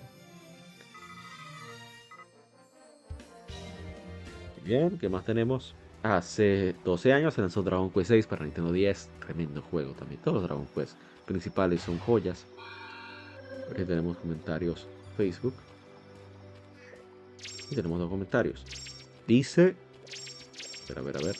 Bien, 4.63 4.97
¿qué 4.97 5.09
más 5.09 5.25
tenemos? 5.25 5.75
Hace 6.03 6.75
12 6.83 7.13
años 7.13 7.33
se 7.35 7.41
lanzó 7.41 7.61
Dragon 7.61 7.91
Quest 7.91 8.09
6 8.09 8.27
para 8.27 8.43
Nintendo 8.43 8.71
10. 8.71 9.09
Tremendo 9.19 9.61
juego 9.61 9.93
también. 9.93 10.19
Todos 10.21 10.35
los 10.35 10.43
Dragon 10.43 10.65
Quest 10.73 10.97
principales 11.25 11.81
son 11.81 11.99
joyas. 11.99 12.45
Aquí 13.71 13.85
tenemos 13.85 14.17
comentarios 14.17 14.87
Facebook. 15.15 15.53
Y 17.69 17.75
tenemos 17.75 17.99
dos 17.99 18.09
comentarios. 18.09 18.65
Dice. 19.27 19.75
A 20.95 21.01
ver, 21.01 21.17
a 21.17 21.21
ver. 21.21 21.35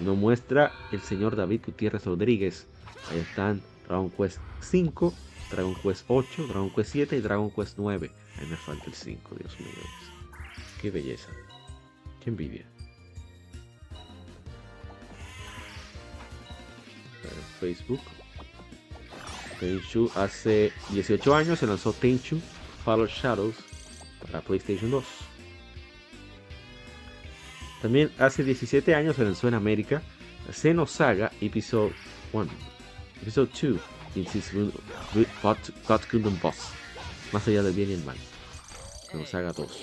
Nos 0.00 0.16
muestra 0.16 0.72
el 0.92 1.00
señor 1.00 1.34
David 1.34 1.62
Gutiérrez 1.66 2.04
Rodríguez. 2.04 2.66
Ahí 3.10 3.18
están 3.18 3.62
Dragon 3.88 4.10
Quest 4.10 4.38
5, 4.62 5.14
Dragon 5.50 5.74
Quest 5.74 6.04
8, 6.08 6.46
Dragon 6.46 6.70
Quest 6.70 6.92
7 6.92 7.16
y 7.16 7.20
Dragon 7.20 7.50
Quest 7.50 7.74
9. 7.78 8.10
Ahí 8.38 8.46
me 8.46 8.56
falta 8.56 8.84
el 8.86 8.94
5, 8.94 9.34
Dios 9.36 9.60
mío. 9.60 9.68
Qué 10.80 10.90
belleza. 10.90 11.28
Qué 12.20 12.30
envidia. 12.30 12.66
Facebook. 17.60 18.00
Tenchu 19.60 20.10
hace 20.16 20.72
18 20.90 21.34
años 21.36 21.60
se 21.60 21.68
lanzó 21.68 21.92
Tenchu 21.92 22.40
Follow 22.84 23.06
Shadows 23.06 23.54
para 24.20 24.40
PlayStation 24.40 24.90
2. 24.90 25.04
También 27.80 28.10
hace 28.18 28.42
17 28.42 28.94
años 28.94 29.16
se 29.16 29.24
lanzó 29.24 29.46
en 29.46 29.54
América 29.54 30.02
Xenosaga 30.50 31.30
Episode 31.40 31.92
1 32.32 32.50
Episode 33.22 33.50
2, 33.60 33.80
God 35.88 36.00
Kingdom 36.10 36.38
Boss. 36.42 36.72
Más 37.32 37.48
allá 37.48 37.62
del 37.62 37.74
bien 37.74 37.90
y 37.90 37.92
el 37.94 38.04
mal. 38.04 38.16
Que 39.10 39.18
nos 39.18 39.34
haga 39.34 39.52
dos. 39.52 39.80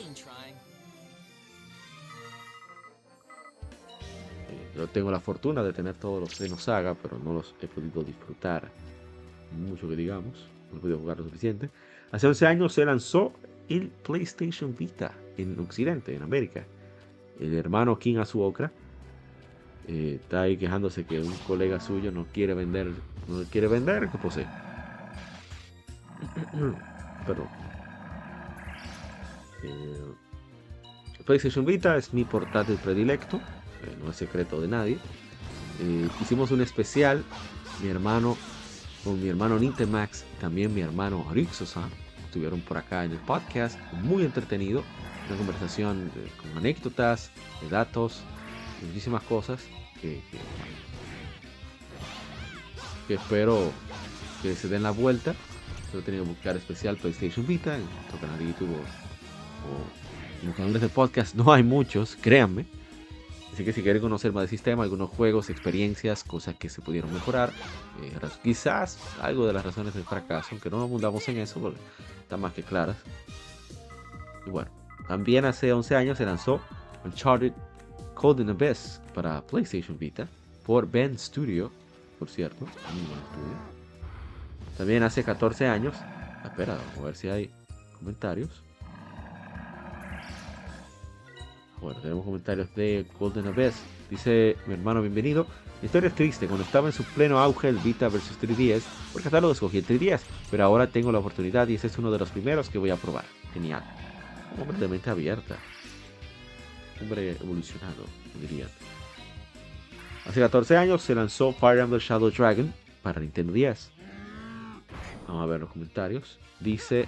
Eh, 4.49 4.71
yo 4.75 4.87
tengo 4.87 5.09
la 5.11 5.19
fortuna 5.19 5.63
de 5.63 5.73
tener 5.73 5.95
todos 5.95 6.21
los 6.21 6.35
Xeno 6.35 6.57
Saga, 6.57 6.95
pero 6.95 7.17
no 7.17 7.33
los 7.33 7.55
he 7.61 7.67
podido 7.67 8.03
disfrutar 8.03 8.69
mucho 9.51 9.89
que 9.89 9.95
digamos. 9.95 10.47
No 10.71 10.77
he 10.77 10.81
podido 10.81 10.99
jugar 10.99 11.17
lo 11.17 11.23
suficiente. 11.23 11.69
Hace 12.11 12.27
11 12.27 12.45
años 12.45 12.73
se 12.73 12.85
lanzó 12.85 13.33
el 13.67 13.87
PlayStation 13.87 14.75
Vita 14.75 15.13
en 15.37 15.59
Occidente, 15.59 16.15
en 16.15 16.21
América. 16.21 16.65
El 17.39 17.55
hermano 17.55 17.97
King 17.97 18.17
Azuokra 18.17 18.71
eh, 19.87 20.19
está 20.21 20.41
ahí 20.41 20.57
quejándose 20.57 21.05
que 21.05 21.19
un 21.19 21.33
colega 21.47 21.79
suyo 21.79 22.11
no 22.11 22.27
quiere 22.31 22.53
vender, 22.53 22.91
no 23.29 23.43
quiere 23.45 23.67
vender 23.67 24.09
que 24.09 24.17
posee. 24.17 24.47
Perdón. 27.25 27.47
Eh, 29.63 30.13
PlayStation 31.25 31.65
Vita 31.65 31.95
es 31.97 32.13
mi 32.13 32.23
portátil 32.25 32.77
predilecto, 32.77 33.37
eh, 33.37 33.97
no 34.03 34.11
es 34.11 34.17
secreto 34.17 34.59
de 34.61 34.67
nadie. 34.67 34.97
hicimos 36.21 36.51
un 36.51 36.61
especial, 36.61 37.23
mi 37.81 37.89
hermano, 37.89 38.37
con 39.03 39.21
mi 39.21 39.29
hermano 39.29 39.59
Nintemax, 39.59 40.25
también 40.39 40.73
mi 40.73 40.81
hermano 40.81 41.25
Rixosan, 41.31 41.89
estuvieron 42.25 42.61
por 42.61 42.77
acá 42.77 43.05
en 43.05 43.11
el 43.11 43.19
podcast, 43.19 43.79
muy 43.91 44.23
entretenido, 44.23 44.83
una 45.27 45.37
conversación 45.37 46.11
con 46.41 46.57
anécdotas, 46.57 47.31
datos, 47.69 48.23
muchísimas 48.81 49.23
cosas 49.23 49.61
que, 50.01 50.21
espero 53.15 53.71
que 54.41 54.55
se 54.55 54.67
den 54.67 54.83
la 54.83 54.91
vuelta. 54.91 55.35
Tenido 56.05 56.23
que 56.23 56.29
buscar 56.29 56.55
especial 56.55 56.97
PlayStation 56.97 57.45
Vita 57.47 57.75
en 57.75 57.83
nuestro 57.83 58.19
canal 58.19 58.37
de 58.37 58.45
YouTube 58.45 58.69
o, 58.69 60.41
en 60.41 60.47
los 60.47 60.55
canales 60.55 60.81
de 60.81 60.89
podcast. 60.89 61.35
No 61.35 61.51
hay 61.51 61.63
muchos, 61.63 62.15
créanme. 62.15 62.65
Así 63.51 63.65
que 63.65 63.73
si 63.73 63.81
quieren 63.81 64.01
conocer 64.01 64.31
más 64.31 64.43
del 64.43 64.49
sistema, 64.49 64.83
algunos 64.83 65.09
juegos, 65.09 65.49
experiencias, 65.49 66.23
cosas 66.23 66.55
que 66.55 66.69
se 66.69 66.81
pudieron 66.81 67.11
mejorar, 67.13 67.51
eh, 68.01 68.13
quizás 68.43 68.97
algo 69.21 69.47
de 69.47 69.53
las 69.53 69.65
razones 69.65 69.93
del 69.95 70.03
fracaso, 70.03 70.49
aunque 70.51 70.69
no 70.69 70.77
nos 70.77 70.89
mudamos 70.89 71.27
en 71.27 71.39
eso 71.39 71.59
porque 71.59 71.79
están 72.21 72.39
más 72.39 72.53
que 72.53 72.63
claras. 72.63 72.95
Y 74.45 74.49
bueno, 74.49 74.69
también 75.07 75.43
hace 75.45 75.73
11 75.73 75.95
años 75.95 76.17
se 76.19 76.25
lanzó 76.25 76.61
Uncharted 77.03 77.51
Code 78.13 78.43
in 78.43 78.49
Abyss 78.51 79.01
para 79.13 79.41
PlayStation 79.41 79.97
Vita 79.97 80.27
por 80.65 80.89
Ben 80.89 81.17
Studio. 81.17 81.71
Por 82.19 82.29
cierto. 82.29 82.65
Estudio. 82.65 83.79
También 84.77 85.03
hace 85.03 85.23
14 85.23 85.67
años. 85.67 85.95
Espera, 86.43 86.77
a 86.97 87.01
ver 87.01 87.15
si 87.15 87.29
hay 87.29 87.49
comentarios. 87.97 88.49
Bueno, 91.81 91.99
tenemos 92.01 92.25
comentarios 92.25 92.73
de 92.75 93.05
Golden 93.17 93.47
Abyss. 93.47 93.81
Dice 94.09 94.57
mi 94.67 94.73
hermano, 94.73 95.01
bienvenido. 95.01 95.47
La 95.81 95.85
historia 95.85 96.09
es 96.09 96.15
triste. 96.15 96.47
Cuando 96.47 96.65
estaba 96.65 96.87
en 96.87 96.93
su 96.93 97.03
pleno 97.03 97.39
auge 97.39 97.69
el 97.69 97.77
Vita 97.77 98.09
vs 98.09 98.37
3DS, 98.41 98.83
por 99.13 99.23
catálogo 99.23 99.53
escogí 99.53 99.77
el 99.77 99.87
3DS, 99.87 100.21
pero 100.51 100.65
ahora 100.65 100.87
tengo 100.87 101.11
la 101.11 101.19
oportunidad 101.19 101.67
y 101.69 101.75
ese 101.75 101.87
es 101.87 101.97
uno 101.97 102.11
de 102.11 102.19
los 102.19 102.29
primeros 102.29 102.69
que 102.69 102.77
voy 102.77 102.89
a 102.89 102.97
probar. 102.97 103.23
Genial. 103.53 103.83
Hombre 104.61 104.77
de 104.77 104.87
mente 104.89 105.09
abierta. 105.09 105.55
Hombre 107.01 107.31
evolucionado, 107.31 108.03
diría. 108.41 108.67
Hace 110.29 110.41
14 110.41 110.77
años 110.77 111.01
se 111.01 111.15
lanzó 111.15 111.51
Fire 111.53 111.79
Emblem 111.79 111.99
Shadow 111.99 112.29
Dragon 112.29 112.71
para 113.01 113.19
Nintendo 113.19 113.51
10. 113.51 113.89
Vamos 115.27 115.43
a 115.43 115.47
ver 115.47 115.61
los 115.61 115.71
comentarios. 115.71 116.37
Dice, 116.59 117.07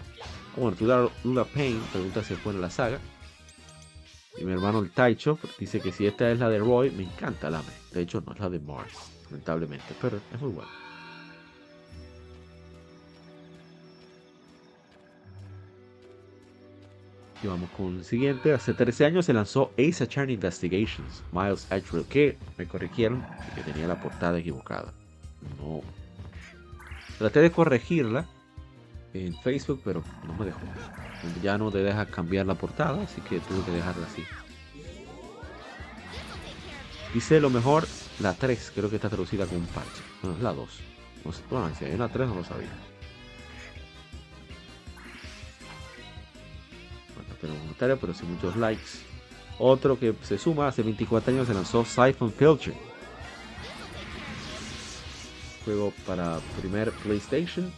bueno, 0.56 0.76
Lula 1.23 1.43
Payne 1.43 1.80
pregunta 1.91 2.23
si 2.23 2.34
es 2.34 2.43
buena 2.43 2.60
la 2.60 2.72
saga. 2.72 2.98
Y 4.39 4.43
mi 4.43 4.53
hermano 4.53 4.80
el 4.80 4.89
Taicho 4.89 5.38
dice 5.60 5.80
que 5.81 5.91
si 5.91 6.07
esta 6.07 6.31
es 6.31 6.39
la 6.39 6.49
de 6.49 6.57
Roy, 6.57 6.89
me 6.89 7.03
encanta 7.03 7.52
la. 7.52 7.61
De 7.93 8.02
hecho, 8.02 8.23
no 8.26 8.34
es 8.34 8.39
la 8.39 8.49
de 8.49 8.60
Mars, 8.60 9.11
lamentablemente, 9.26 9.93
pero 10.02 10.19
es 10.34 10.41
muy 10.41 10.53
buena. 10.53 10.72
Y 17.43 17.47
vamos 17.47 17.69
con 17.72 17.97
el 17.97 18.05
siguiente. 18.05 18.53
Hace 18.53 18.73
13 18.73 19.05
años 19.05 19.26
se 19.26 19.34
lanzó 19.34 19.72
Ace 19.77 20.03
Attorney 20.03 20.35
Investigations, 20.35 21.23
Miles 21.31 21.68
Edgeworth, 21.72 22.07
que 22.07 22.38
me 22.57 22.68
corrigieron 22.68 23.26
que 23.55 23.61
tenía 23.61 23.88
la 23.88 23.99
portada 23.99 24.38
equivocada. 24.38 24.93
No. 25.57 25.81
Traté 27.18 27.39
de 27.41 27.51
corregirla 27.51 28.26
en 29.13 29.35
Facebook, 29.41 29.81
pero 29.84 30.03
no 30.26 30.34
me 30.34 30.45
dejó. 30.45 30.59
Ya 31.41 31.57
no 31.57 31.72
te 31.72 31.80
deja 31.80 32.05
cambiar 32.05 32.45
la 32.45 32.55
portada, 32.55 33.03
así 33.03 33.22
que 33.22 33.39
tuve 33.39 33.63
que 33.65 33.72
dejarla 33.72 34.05
así. 34.05 34.23
Dice 37.13 37.39
lo 37.41 37.49
mejor 37.49 37.88
la 38.19 38.34
3, 38.34 38.72
creo 38.73 38.89
que 38.89 38.95
está 38.95 39.09
traducida 39.09 39.45
con 39.45 39.57
un 39.57 39.65
parche. 39.65 40.01
No, 40.23 40.31
es 40.31 40.39
la 40.39 40.53
2. 40.53 40.80
No 41.26 41.31
sé, 41.31 41.43
bueno, 41.49 41.72
si 41.77 41.85
hay 41.85 41.93
una 41.93 42.07
3 42.07 42.27
no 42.27 42.35
lo 42.35 42.43
sabía. 42.43 42.69
Tenemos 47.41 47.61
comentarios, 47.63 47.99
pero 47.99 48.13
sin 48.13 48.31
muchos 48.31 48.55
likes. 48.55 49.11
Otro 49.57 49.99
que 49.99 50.15
se 50.22 50.38
suma, 50.38 50.68
hace 50.68 50.84
24 50.84 51.34
años 51.34 51.47
se 51.47 51.53
lanzó 51.53 51.84
Siphon 51.84 52.31
Filter. 52.31 52.73
Juego 55.65 55.91
para 56.05 56.39
primer 56.59 56.91
PlayStation 56.91 57.72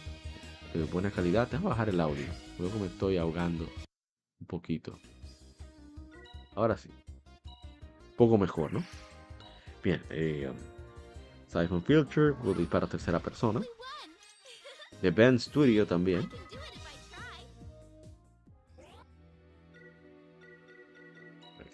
de 0.74 0.84
buena 0.84 1.10
calidad. 1.10 1.48
Déjame 1.50 1.70
bajar 1.70 1.88
el 1.88 2.00
audio. 2.00 2.26
Luego 2.58 2.78
me 2.78 2.86
estoy 2.86 3.16
ahogando 3.16 3.68
un 4.40 4.46
poquito. 4.46 4.98
Ahora 6.54 6.76
sí. 6.76 6.90
Un 7.44 8.16
poco 8.16 8.38
mejor, 8.38 8.72
¿no? 8.72 8.84
Bien. 9.82 10.02
Eh, 10.10 10.50
um, 10.50 10.56
Siphon 11.48 11.82
Filter. 11.82 12.34
Puedo 12.34 12.54
disparar 12.54 12.88
a 12.88 12.90
tercera 12.90 13.18
persona. 13.18 13.60
The 15.00 15.10
Ben 15.10 15.38
Studio 15.38 15.86
también. 15.86 16.30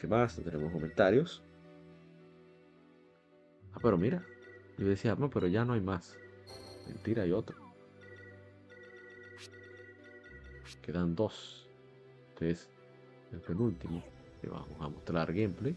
¿Qué 0.01 0.06
más? 0.06 0.35
tenemos 0.43 0.72
comentarios. 0.72 1.43
Ah, 3.74 3.78
pero 3.82 3.98
mira. 3.98 4.24
Yo 4.78 4.86
decía, 4.86 5.14
no, 5.14 5.28
pero 5.28 5.47
ya 5.47 5.62
no 5.66 5.74
hay 5.74 5.82
más. 5.82 6.16
Mentira, 6.86 7.24
hay 7.24 7.32
otro. 7.32 7.59
Quedan 10.81 11.14
dos. 11.14 11.68
Este 12.31 12.51
es 12.51 12.70
el 13.31 13.43
penúltimo. 13.43 14.02
Le 14.43 14.48
vamos 14.48 14.81
a 14.81 14.89
mostrar 14.89 15.35
gameplay. 15.35 15.77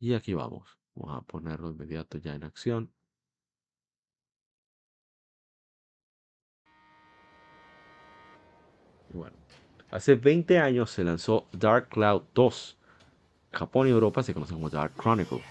Y 0.00 0.12
aquí 0.14 0.34
vamos. 0.34 0.76
Vamos 0.96 1.22
a 1.22 1.24
ponerlo 1.24 1.70
inmediato 1.70 2.18
ya 2.18 2.34
en 2.34 2.42
acción. 2.42 2.92
Hace 9.90 10.14
20 10.14 10.58
años 10.58 10.90
se 10.90 11.04
lanzó 11.04 11.46
Dark 11.52 11.88
Cloud 11.88 12.22
2. 12.34 12.76
Japón 13.52 13.88
y 13.88 13.90
Europa 13.90 14.22
se 14.22 14.32
conocen 14.32 14.56
como 14.56 14.70
Dark 14.70 14.92
Chronicle. 14.96 15.42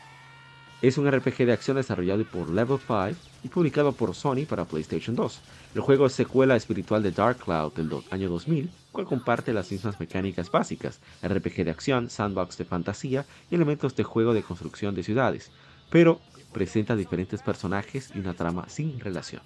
Es 0.82 0.98
un 0.98 1.10
RPG 1.10 1.46
de 1.46 1.54
acción 1.54 1.78
desarrollado 1.78 2.24
por 2.26 2.50
Level 2.50 2.80
5 2.80 3.10
y 3.44 3.50
publicado 3.50 3.92
por 3.92 4.16
Sony 4.16 4.46
para 4.50 4.66
PlayStation 4.66 5.16
2. 5.16 5.40
El 5.76 5.82
juego 5.82 6.08
es 6.08 6.14
secuela 6.14 6.56
espiritual 6.56 7.04
de 7.04 7.12
Dark 7.12 7.38
Cloud 7.38 7.74
del 7.74 7.92
año 8.10 8.30
2000, 8.30 8.72
cual 8.92 9.06
comparte 9.06 9.54
las 9.54 9.72
mismas 9.72 10.00
mecánicas 10.00 10.50
básicas, 10.50 11.00
RPG 11.22 11.66
de 11.66 11.72
acción, 11.72 12.10
sandbox 12.10 12.58
de 12.58 12.66
fantasía 12.66 13.26
y 13.52 13.56
elementos 13.56 13.96
de 13.96 14.04
juego 14.04 14.34
de 14.34 14.42
construcción 14.42 14.96
de 14.96 15.04
ciudades, 15.04 15.52
pero 15.92 16.20
presenta 16.52 16.96
diferentes 16.96 17.44
personajes 17.44 18.12
y 18.16 18.20
una 18.20 18.34
trama 18.34 18.68
sin 18.68 19.00
relación. 19.00 19.44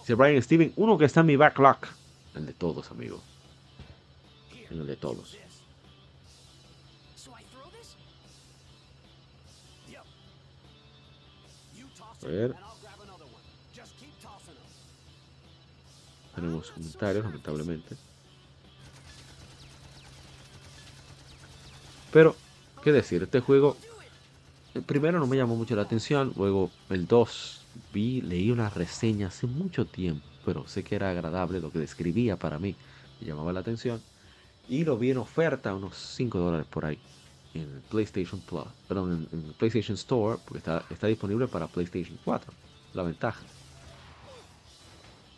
Dice 0.00 0.14
Brian 0.14 0.42
Steven, 0.42 0.72
uno 0.76 0.96
que 0.96 1.04
está 1.04 1.20
en 1.20 1.26
mi 1.26 1.36
backlog. 1.36 1.78
El 2.34 2.46
de 2.46 2.54
todos, 2.54 2.90
amigo. 2.90 3.20
El 4.70 4.86
de 4.86 4.96
todos. 4.96 5.36
A 12.22 12.26
ver. 12.26 12.54
Tenemos 16.34 16.70
comentarios, 16.70 17.24
lamentablemente. 17.24 17.96
Pero, 22.12 22.36
¿qué 22.82 22.92
decir? 22.92 23.22
Este 23.22 23.40
juego, 23.40 23.76
el 24.74 24.82
primero 24.82 25.18
no 25.18 25.26
me 25.26 25.36
llamó 25.36 25.56
mucho 25.56 25.76
la 25.76 25.82
atención, 25.82 26.32
luego 26.36 26.70
el 26.90 27.06
2, 27.06 27.62
vi, 27.92 28.20
leí 28.20 28.50
una 28.50 28.70
reseña 28.70 29.28
hace 29.28 29.46
mucho 29.46 29.86
tiempo, 29.86 30.26
pero 30.44 30.66
sé 30.66 30.82
que 30.84 30.96
era 30.96 31.10
agradable 31.10 31.60
lo 31.60 31.70
que 31.70 31.78
describía 31.78 32.36
para 32.36 32.58
mí, 32.58 32.74
me 33.20 33.26
llamaba 33.26 33.52
la 33.52 33.60
atención, 33.60 34.00
y 34.68 34.84
lo 34.84 34.96
vi 34.98 35.10
en 35.10 35.18
oferta, 35.18 35.74
unos 35.74 35.96
5 35.96 36.38
dólares 36.38 36.66
por 36.70 36.84
ahí 36.84 36.98
en 37.54 37.82
PlayStation 37.88 38.40
Plus, 38.40 38.66
perdón, 38.86 39.28
en, 39.32 39.42
PlayStation 39.54 39.94
Store, 39.94 40.38
porque 40.44 40.58
está, 40.58 40.84
está 40.90 41.06
disponible 41.06 41.48
para 41.48 41.66
PlayStation 41.66 42.18
4. 42.24 42.52
La 42.94 43.02
ventaja. 43.02 43.42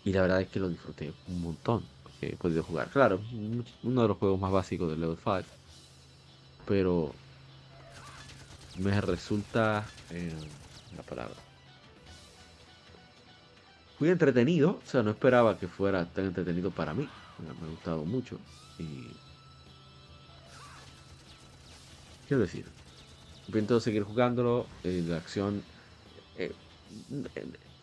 Y 0.04 0.12
la 0.12 0.22
verdad 0.22 0.40
es 0.40 0.48
que 0.48 0.60
lo 0.60 0.68
disfruté 0.68 1.12
un 1.28 1.42
montón. 1.42 1.84
he 2.20 2.36
podido 2.36 2.62
jugar. 2.62 2.88
Claro, 2.90 3.20
uno 3.82 4.02
de 4.02 4.08
los 4.08 4.16
juegos 4.16 4.40
más 4.40 4.50
básicos 4.50 4.90
de 4.90 4.96
Level 4.96 5.16
5. 5.16 5.42
Pero 6.66 7.12
me 8.78 9.00
resulta 9.00 9.86
eh, 10.10 10.32
la 10.96 11.02
palabra. 11.02 11.36
Fui 14.00 14.08
entretenido, 14.08 14.80
o 14.82 14.90
sea, 14.90 15.02
no 15.02 15.10
esperaba 15.10 15.58
que 15.58 15.68
fuera 15.68 16.06
tan 16.06 16.24
entretenido 16.24 16.70
para 16.70 16.94
mí. 16.94 17.06
Me 17.38 17.50
ha 17.50 17.70
gustado 17.70 18.02
mucho. 18.06 18.38
Y 18.78 19.08
Quiero 22.26 22.40
decir, 22.40 22.64
intento 23.46 23.78
seguir 23.78 24.04
jugándolo. 24.04 24.64
Eh, 24.84 25.04
la 25.06 25.18
acción. 25.18 25.62
Eh, 26.38 26.50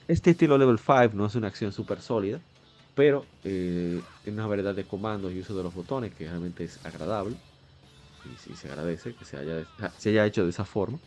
este 0.08 0.32
estilo 0.32 0.58
level 0.58 0.80
5 0.80 1.12
no 1.14 1.28
es 1.28 1.36
una 1.36 1.50
acción 1.50 1.72
súper 1.72 2.02
sólida, 2.02 2.40
pero 2.96 3.24
eh, 3.44 4.02
tiene 4.24 4.40
una 4.40 4.48
variedad 4.48 4.74
de 4.74 4.86
comandos 4.86 5.32
y 5.34 5.40
uso 5.42 5.56
de 5.56 5.62
los 5.62 5.76
botones 5.76 6.16
que 6.16 6.28
realmente 6.28 6.64
es 6.64 6.84
agradable. 6.84 7.36
Y, 8.50 8.56
se 8.56 8.70
agradece 8.70 9.14
que 9.14 9.24
se 9.24 9.38
haya 10.10 10.26
hecho 10.26 10.46
de 10.46 10.50
esa 10.50 10.66
forma. 10.66 10.98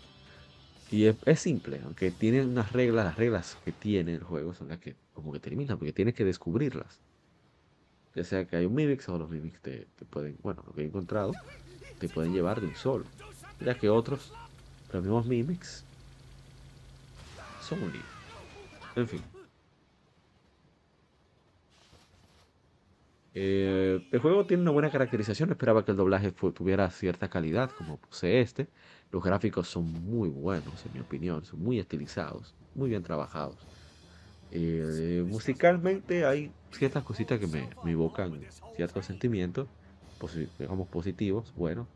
Y 0.91 1.07
es, 1.07 1.41
simple, 1.41 1.81
aunque 1.85 2.11
tiene 2.11 2.43
unas 2.45 2.73
reglas, 2.73 3.05
las 3.05 3.17
reglas 3.17 3.57
que 3.65 3.71
tiene 3.71 4.15
el 4.15 4.25
juego 4.25 4.55
son 4.55 4.69
las 4.69 4.79
que 4.79 4.97
como 5.15 5.33
que 5.33 5.39
terminan, 5.39 5.79
porque 5.79 5.93
tienes 5.93 6.15
que 6.15 6.25
descubrirlas. 6.25 7.01
Ya 8.17 8.25
sea 8.25 8.45
que 8.45 8.57
hay 8.57 8.67
un 8.67 8.75
Mimix 8.75 9.09
o 9.09 9.17
los 9.17 9.31
Mimix 9.31 9.61
te, 9.61 9.87
te 9.97 10.05
pueden, 10.05 10.37
bueno, 10.43 10.65
lo 10.67 10.73
que 10.73 10.83
he 10.83 10.85
encontrado, 10.85 11.33
te 12.01 12.09
pueden 12.09 12.33
llevar 12.33 12.61
de 12.61 12.67
un 12.67 12.75
solo. 12.75 13.05
Ya 13.61 13.75
que 13.79 13.89
otros, 13.89 14.33
los 14.93 15.03
mismos 15.03 15.27
Mimics, 15.27 15.85
son 17.61 17.85
un 17.85 17.93
lío. 17.93 18.03
En 18.97 19.07
fin. 19.07 19.23
Eh, 23.35 24.09
el 24.11 24.19
juego 24.19 24.45
tiene 24.45 24.63
una 24.63 24.73
buena 24.73 24.91
caracterización. 24.91 25.51
Esperaba 25.51 25.85
que 25.85 25.93
el 25.93 25.97
doblaje 25.97 26.33
tuviera 26.33 26.91
cierta 26.91 27.29
calidad, 27.29 27.71
como 27.71 27.97
posee 27.99 28.41
este. 28.41 28.67
Los 29.11 29.23
gráficos 29.23 29.69
son 29.69 29.85
muy 29.85 30.29
buenos, 30.29 30.85
en 30.87 30.93
mi 30.93 31.01
opinión. 31.01 31.45
Son 31.45 31.61
muy 31.61 31.79
estilizados, 31.79 32.55
muy 32.75 32.91
bien 32.91 33.03
trabajados. 33.03 33.57
Eh, 34.53 35.25
musicalmente 35.27 36.25
hay 36.25 36.53
ciertas 36.73 37.05
cositas 37.05 37.39
que 37.39 37.47
me, 37.47 37.71
me 37.85 37.93
evocan 37.93 38.41
ciertos 38.75 39.07
sentimientos, 39.07 39.69
digamos 40.59 40.89
positivos, 40.89 41.53
bueno, 41.55 41.89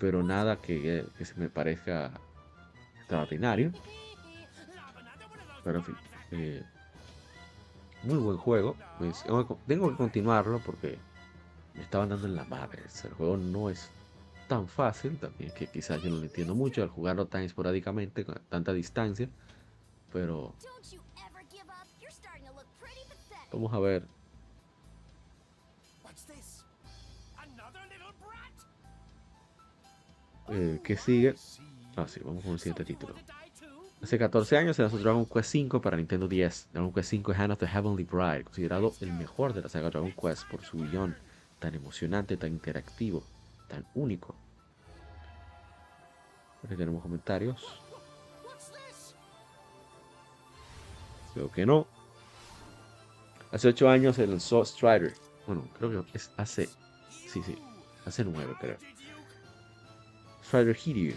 pero 0.00 0.22
nada 0.22 0.60
que, 0.60 1.04
se 1.20 1.34
me 1.36 1.48
parezca 1.48 2.12
extraordinario. 2.98 3.72
Pero 5.64 5.78
en 5.78 5.84
fin, 5.84 5.96
eh, 6.32 6.62
muy 8.02 8.18
buen 8.18 8.36
juego. 8.36 8.76
Tengo 9.66 9.90
que 9.90 9.96
continuarlo 9.96 10.60
porque 10.64 10.98
me 11.74 11.82
estaban 11.82 12.08
dando 12.08 12.26
en 12.26 12.34
la 12.34 12.44
madre. 12.44 12.82
El 13.04 13.12
juego 13.12 13.36
no 13.36 13.70
es 13.70 13.90
tan 14.48 14.68
fácil, 14.68 15.18
también 15.18 15.52
que 15.52 15.66
quizás 15.66 16.02
yo 16.02 16.10
no 16.10 16.16
lo 16.16 16.22
entiendo 16.22 16.54
mucho 16.54 16.82
al 16.82 16.88
jugarlo 16.88 17.26
tan 17.26 17.42
esporádicamente, 17.42 18.24
con 18.24 18.40
tanta 18.48 18.72
distancia. 18.72 19.28
Pero 20.12 20.54
vamos 23.52 23.72
a 23.72 23.78
ver. 23.78 24.06
Eh, 30.48 30.80
¿Qué 30.84 30.96
sigue? 30.96 31.34
Ah, 31.96 32.06
sí, 32.08 32.20
vamos 32.24 32.42
con 32.42 32.52
el 32.52 32.58
siguiente 32.58 32.84
título. 32.84 33.14
Hace 34.02 34.18
14 34.18 34.56
años 34.56 34.76
se 34.76 34.82
lanzó 34.82 34.98
Dragon 34.98 35.24
Quest 35.24 35.54
V 35.54 35.80
para 35.80 35.96
Nintendo 35.96 36.26
10. 36.26 36.70
Dragon 36.72 36.92
Quest 36.92 37.12
V 37.12 37.34
Hand 37.34 37.52
of 37.52 37.58
the 37.58 37.68
Heavenly 37.68 38.04
Bride, 38.04 38.44
considerado 38.44 38.92
el 39.00 39.12
mejor 39.12 39.52
de 39.54 39.62
la 39.62 39.68
saga 39.68 39.90
Dragon 39.90 40.12
Quest 40.12 40.48
por 40.50 40.62
su 40.62 40.78
guion 40.78 41.16
tan 41.60 41.74
emocionante, 41.74 42.36
tan 42.36 42.50
interactivo, 42.50 43.24
tan 43.72 43.86
único. 43.94 44.34
Aquí 46.62 46.76
tenemos 46.76 47.02
comentarios. 47.02 47.80
Creo 51.32 51.50
que 51.50 51.64
no. 51.64 51.86
Hace 53.50 53.68
8 53.68 53.88
años 53.88 54.16
se 54.16 54.26
lanzó 54.26 54.62
Strider. 54.64 55.14
Bueno, 55.46 55.66
creo 55.78 56.04
que 56.04 56.18
es 56.18 56.30
hace. 56.36 56.68
Sí, 57.08 57.42
sí. 57.42 57.56
Hace 58.04 58.24
9, 58.24 58.54
creo. 58.60 58.76
Strider 60.44 60.76
Hiryu 60.84 61.14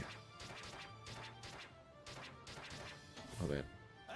A 3.41 3.45
ver. 3.47 3.65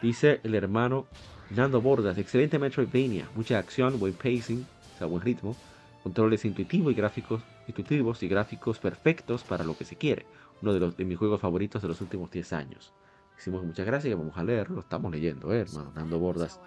Dice 0.01 0.39
el 0.43 0.55
hermano 0.55 1.07
Nando 1.49 1.81
Bordas, 1.81 2.17
excelente 2.17 2.57
Metroidvania, 2.57 3.27
mucha 3.35 3.59
acción, 3.59 3.99
buen 3.99 4.13
pacing, 4.13 4.65
o 5.01 5.07
buen 5.07 5.21
ritmo, 5.21 5.57
controles 6.03 6.45
intuitivos 6.45 6.91
y 6.91 6.95
gráficos, 6.95 7.41
intuitivos 7.67 8.23
y 8.23 8.27
gráficos 8.27 8.79
perfectos 8.79 9.43
para 9.43 9.63
lo 9.63 9.77
que 9.77 9.85
se 9.85 9.95
quiere. 9.95 10.25
Uno 10.61 10.73
de, 10.73 10.79
los, 10.79 10.97
de 10.97 11.05
mis 11.05 11.17
juegos 11.17 11.41
favoritos 11.41 11.81
de 11.81 11.87
los 11.87 12.01
últimos 12.01 12.31
10 12.31 12.53
años. 12.53 12.93
Hicimos 13.37 13.63
muchas 13.63 13.85
gracias 13.85 14.11
y 14.11 14.15
vamos 14.15 14.37
a 14.37 14.43
leerlo. 14.43 14.81
Estamos 14.81 15.11
leyendo, 15.11 15.53
eh, 15.53 15.61
hermano 15.61 15.91
Nando 15.95 16.19
Bordas. 16.19 16.59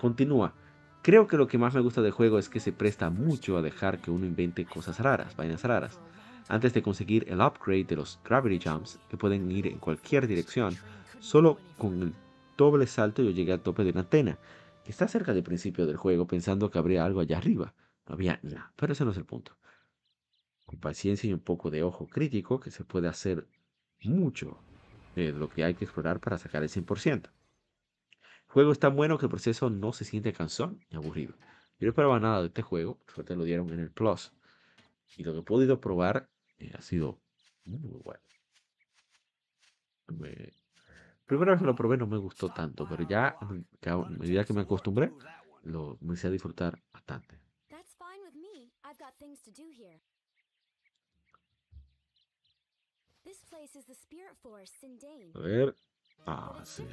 Continúa. 0.00 0.52
Creo 1.02 1.28
que 1.28 1.36
lo 1.36 1.46
que 1.46 1.58
más 1.58 1.74
me 1.74 1.80
gusta 1.80 2.02
del 2.02 2.10
juego 2.10 2.38
es 2.38 2.48
que 2.48 2.58
se 2.58 2.72
presta 2.72 3.10
mucho 3.10 3.56
a 3.56 3.62
dejar 3.62 3.98
que 3.98 4.10
uno 4.10 4.26
invente 4.26 4.64
cosas 4.64 4.98
raras, 4.98 5.36
vainas 5.36 5.62
raras. 5.62 6.00
Antes 6.48 6.74
de 6.74 6.82
conseguir 6.82 7.26
el 7.28 7.40
upgrade 7.40 7.84
de 7.84 7.96
los 7.96 8.18
Gravity 8.24 8.68
Jumps, 8.68 8.98
que 9.08 9.16
pueden 9.16 9.50
ir 9.50 9.68
en 9.68 9.78
cualquier 9.78 10.26
dirección, 10.26 10.76
Solo 11.20 11.58
con 11.78 12.02
el 12.02 12.14
doble 12.56 12.86
salto 12.86 13.22
yo 13.22 13.30
llegué 13.30 13.52
al 13.52 13.60
tope 13.60 13.84
de 13.84 13.90
una 13.90 14.00
antena, 14.00 14.38
que 14.84 14.92
está 14.92 15.08
cerca 15.08 15.32
del 15.32 15.42
principio 15.42 15.86
del 15.86 15.96
juego, 15.96 16.26
pensando 16.26 16.70
que 16.70 16.78
habría 16.78 17.04
algo 17.04 17.20
allá 17.20 17.38
arriba. 17.38 17.74
No 18.06 18.14
había 18.14 18.38
nada, 18.42 18.72
pero 18.76 18.92
ese 18.92 19.04
no 19.04 19.10
es 19.10 19.16
el 19.16 19.24
punto. 19.24 19.56
Con 20.64 20.78
paciencia 20.80 21.28
y 21.28 21.32
un 21.32 21.40
poco 21.40 21.70
de 21.70 21.82
ojo 21.82 22.06
crítico, 22.06 22.60
que 22.60 22.70
se 22.70 22.84
puede 22.84 23.08
hacer 23.08 23.46
mucho 24.02 24.58
de 25.14 25.32
lo 25.32 25.48
que 25.48 25.64
hay 25.64 25.74
que 25.74 25.84
explorar 25.84 26.20
para 26.20 26.38
sacar 26.38 26.62
el 26.62 26.68
100%. 26.68 27.30
El 28.46 28.52
juego 28.52 28.72
es 28.72 28.78
tan 28.78 28.96
bueno 28.96 29.18
que 29.18 29.26
el 29.26 29.30
proceso 29.30 29.70
no 29.70 29.92
se 29.92 30.04
siente 30.04 30.32
cansón 30.32 30.80
ni 30.90 30.96
aburrido. 30.96 31.34
Yo 31.78 31.86
no 31.86 31.88
esperaba 31.88 32.20
nada 32.20 32.40
de 32.40 32.48
este 32.48 32.62
juego, 32.62 32.98
suerte 33.12 33.36
lo 33.36 33.44
dieron 33.44 33.70
en 33.70 33.80
el 33.80 33.90
Plus. 33.90 34.32
Y 35.16 35.24
lo 35.24 35.32
que 35.32 35.40
he 35.40 35.42
podido 35.42 35.80
probar 35.80 36.28
eh, 36.58 36.72
ha 36.76 36.80
sido 36.80 37.20
muy 37.64 38.00
bueno. 38.02 38.20
Me, 40.08 40.52
Primera 41.26 41.52
vez 41.52 41.60
que 41.60 41.66
lo 41.66 41.74
probé 41.74 41.96
no 41.96 42.06
me 42.06 42.18
gustó 42.18 42.50
tanto, 42.50 42.86
pero 42.88 43.02
ya 43.02 43.36
a 43.40 44.08
medida 44.08 44.44
que 44.44 44.52
me 44.52 44.60
acostumbré, 44.60 45.12
lo 45.64 45.98
empecé 46.00 46.28
a 46.28 46.30
disfrutar 46.30 46.80
bastante. 46.92 47.36
A 55.34 55.38
ver. 55.40 55.74
Ah, 56.26 56.60
sí. 56.64 56.84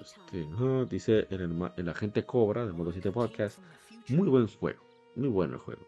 Este, 0.00 0.46
dice 0.88 1.26
el, 1.30 1.70
el, 1.76 1.88
agente 1.88 2.24
Cobra 2.24 2.64
del 2.64 2.74
Modo 2.74 2.92
7 2.92 3.10
Podcast. 3.10 3.58
Muy 4.08 4.28
buen 4.28 4.46
juego. 4.48 4.82
Muy 5.16 5.28
bueno 5.28 5.54
el 5.54 5.60
juego. 5.60 5.86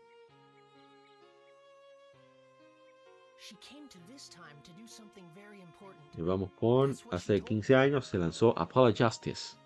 Y 6.17 6.23
vamos 6.23 6.51
con, 6.59 6.97
hace 7.13 7.41
15 7.41 7.75
años 7.77 8.07
se 8.07 8.19
lanzó 8.19 8.59
Apollo 8.59 8.95
Justice, 8.97 9.57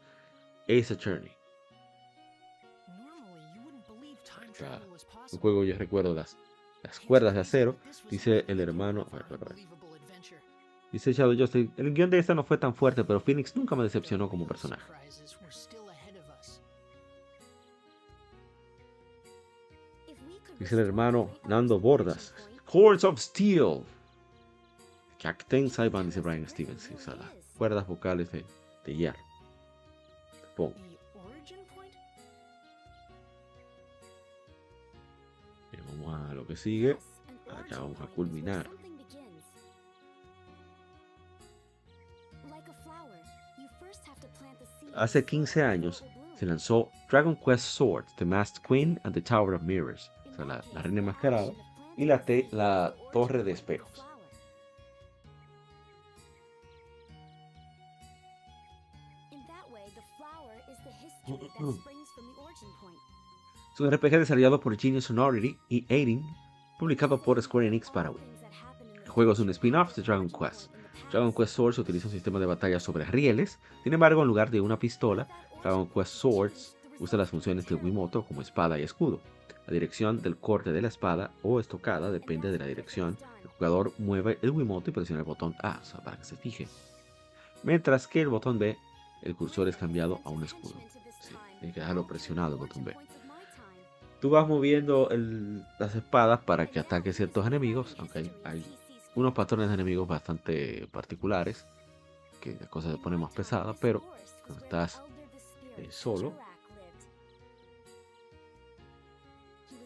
Ace 0.69 0.93
Attorney. 0.93 1.33
Un 5.33 5.39
juego 5.41 5.65
yo 5.65 5.77
recuerdo 5.77 6.15
las, 6.15 6.37
cuerdas 7.07 7.35
de 7.35 7.41
acero, 7.41 7.77
dice 8.11 8.45
el 8.49 8.61
hermano. 8.61 9.07
Dice 10.91 11.13
Shadow 11.13 11.37
Justice, 11.37 11.71
el 11.79 11.95
guion 11.95 12.11
de 12.11 12.19
esta 12.19 12.35
no 12.35 12.45
fue 12.45 12.59
tan 12.59 12.75
fuerte, 12.75 13.03
pero 13.03 13.21
Phoenix 13.21 13.57
nunca 13.57 13.75
me 13.75 13.85
decepcionó 13.85 14.29
como 14.29 14.47
personaje. 14.47 14.83
Dice 20.59 20.75
el 20.75 20.81
hermano 20.81 21.31
Nando 21.49 21.81
Bordas, 21.81 22.35
Chords 22.71 23.05
of 23.05 23.19
Steel. 23.19 23.83
Jack 25.19 25.47
Saiban, 25.71 26.07
dice 26.07 26.21
Brian 26.21 26.49
Stevens. 26.49 26.91
Cuerdas 27.57 27.87
vocales 27.87 28.31
de, 28.33 28.45
de 28.85 28.97
hierro. 28.97 29.19
Pongo. 30.57 30.92
Lo 36.43 36.49
que 36.49 36.57
sigue. 36.57 36.97
Acá 37.49 37.79
vamos 37.79 38.01
a 38.01 38.07
culminar. 38.07 38.69
Hace 44.95 45.25
15 45.25 45.63
años 45.63 46.05
se 46.37 46.45
lanzó 46.45 46.91
Dragon 47.11 47.37
Quest 47.37 47.65
Swords, 47.65 48.15
The 48.17 48.25
Masked 48.25 48.63
Queen 48.67 49.01
and 49.05 49.15
the 49.15 49.23
Tower 49.23 49.55
of 49.55 49.63
Mirrors. 49.63 50.11
O 50.31 50.35
sea, 50.35 50.45
la, 50.45 50.63
la 50.75 50.83
reina 50.83 51.01
enmascarada 51.01 51.53
y 51.97 52.05
la, 52.05 52.23
la 52.51 52.95
torre 53.13 53.43
de 53.43 53.53
espejos. 53.53 54.05
Es 63.73 63.81
un 63.81 63.91
RPG 63.91 64.19
desarrollado 64.19 64.61
por 64.61 64.79
Genius 64.79 65.05
Sonority 65.05 65.59
y 65.71 65.87
Aiding, 65.89 66.23
publicado 66.79 67.23
por 67.23 67.41
Square 67.41 67.69
Enix 67.69 67.91
para 67.91 68.11
Wii. 68.11 68.23
El 69.03 69.09
juego 69.09 69.33
es 69.33 69.39
un 69.39 69.49
spin-off 69.49 69.97
de 69.97 70.03
Dragon 70.03 70.29
Quest. 70.29 70.71
Dragon 71.11 71.33
Quest 71.33 71.55
Swords 71.55 71.79
utiliza 71.79 72.09
un 72.09 72.13
sistema 72.13 72.39
de 72.39 72.45
batalla 72.45 72.79
sobre 72.79 73.07
rieles, 73.07 73.59
sin 73.83 73.95
embargo, 73.95 74.21
en 74.21 74.29
lugar 74.29 74.51
de 74.51 74.61
una 74.61 74.79
pistola, 74.79 75.27
Dragon 75.63 75.89
Quest 75.89 76.13
Swords 76.13 76.77
usa 76.99 77.17
las 77.17 77.31
funciones 77.31 77.67
de 77.67 77.77
Wiimoto 77.77 78.27
como 78.27 78.43
espada 78.43 78.79
y 78.79 78.83
escudo. 78.83 79.23
La 79.67 79.73
dirección 79.73 80.21
del 80.21 80.37
corte 80.37 80.71
de 80.73 80.83
la 80.83 80.89
espada 80.89 81.33
o 81.43 81.59
estocada 81.59 82.11
depende 82.11 82.53
de 82.53 82.59
la 82.59 82.67
dirección. 82.67 83.17
El 83.43 83.49
jugador 83.49 83.95
mueve 83.97 84.39
el 84.43 84.51
Wiimote 84.51 84.91
y 84.91 84.93
presiona 84.93 85.21
el 85.21 85.27
botón 85.27 85.55
A 85.63 85.81
para 86.05 86.19
que 86.19 86.25
se 86.25 86.37
fije. 86.37 86.69
Mientras 87.63 88.07
que 88.07 88.21
el 88.21 88.29
botón 88.29 88.59
B, 88.59 88.77
el 89.23 89.35
cursor 89.35 89.67
es 89.69 89.79
cambiado 89.79 90.21
a 90.25 90.29
un 90.29 90.45
escudo. 90.45 90.75
Sí, 91.23 91.35
hay 91.63 91.73
que 91.73 91.81
dejarlo 91.81 92.07
presionado 92.07 92.53
el 92.53 92.59
botón 92.59 92.85
B. 92.85 92.95
Tú 94.23 94.31
vas 94.31 94.47
moviendo 94.47 95.09
las 95.81 95.97
espadas 95.97 96.39
para 96.45 96.69
que 96.69 96.79
ataque 96.79 97.13
ciertos 97.13 97.45
enemigos, 97.45 97.97
aunque 97.99 98.31
hay, 98.45 98.65
unos 99.17 99.35
patrones 99.35 99.67
de 99.67 99.75
enemigos 99.75 100.07
bastante 100.07 100.87
particulares, 100.93 101.67
que 102.41 102.57
la 102.61 102.69
cosa 102.69 102.93
se 102.93 102.99
pone 102.99 103.17
más 103.17 103.33
pesada, 103.33 103.75
pero 103.81 104.01
cuando 104.47 104.63
estás 104.63 105.03
eh, 105.77 105.89
solo, 105.91 106.35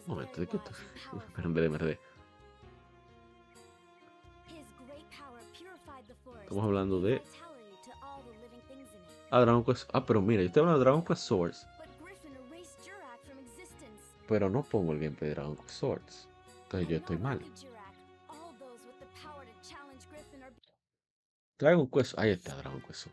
momento, 0.05 0.39
¿de 0.39 0.45
qué 0.45 0.57
esto? 0.57 0.71
Pero 1.35 1.47
en 1.47 1.53
vez 1.55 1.97
Estamos 6.43 6.63
hablando 6.63 7.01
de. 7.01 7.23
Ah, 9.31 9.39
Dragon 9.39 9.63
Quest. 9.63 9.89
Ah, 9.93 10.05
pero 10.05 10.21
mira, 10.21 10.43
yo 10.43 10.47
estoy 10.47 10.59
hablando 10.59 10.77
de 10.77 10.85
Dragon 10.85 11.03
Quest 11.03 11.23
Swords. 11.23 11.67
Pero 14.27 14.49
no 14.49 14.63
pongo 14.63 14.93
el 14.93 14.99
gameplay 14.99 15.29
de 15.29 15.35
Dragon 15.35 15.57
Swords. 15.67 16.27
Entonces 16.63 16.89
yo 16.89 16.97
estoy 16.97 17.17
mal. 17.17 17.39
Dragon 21.57 21.89
Quest. 21.89 22.19
Ahí 22.19 22.31
está 22.31 22.55
Dragon 22.55 22.81
Quest. 22.81 23.07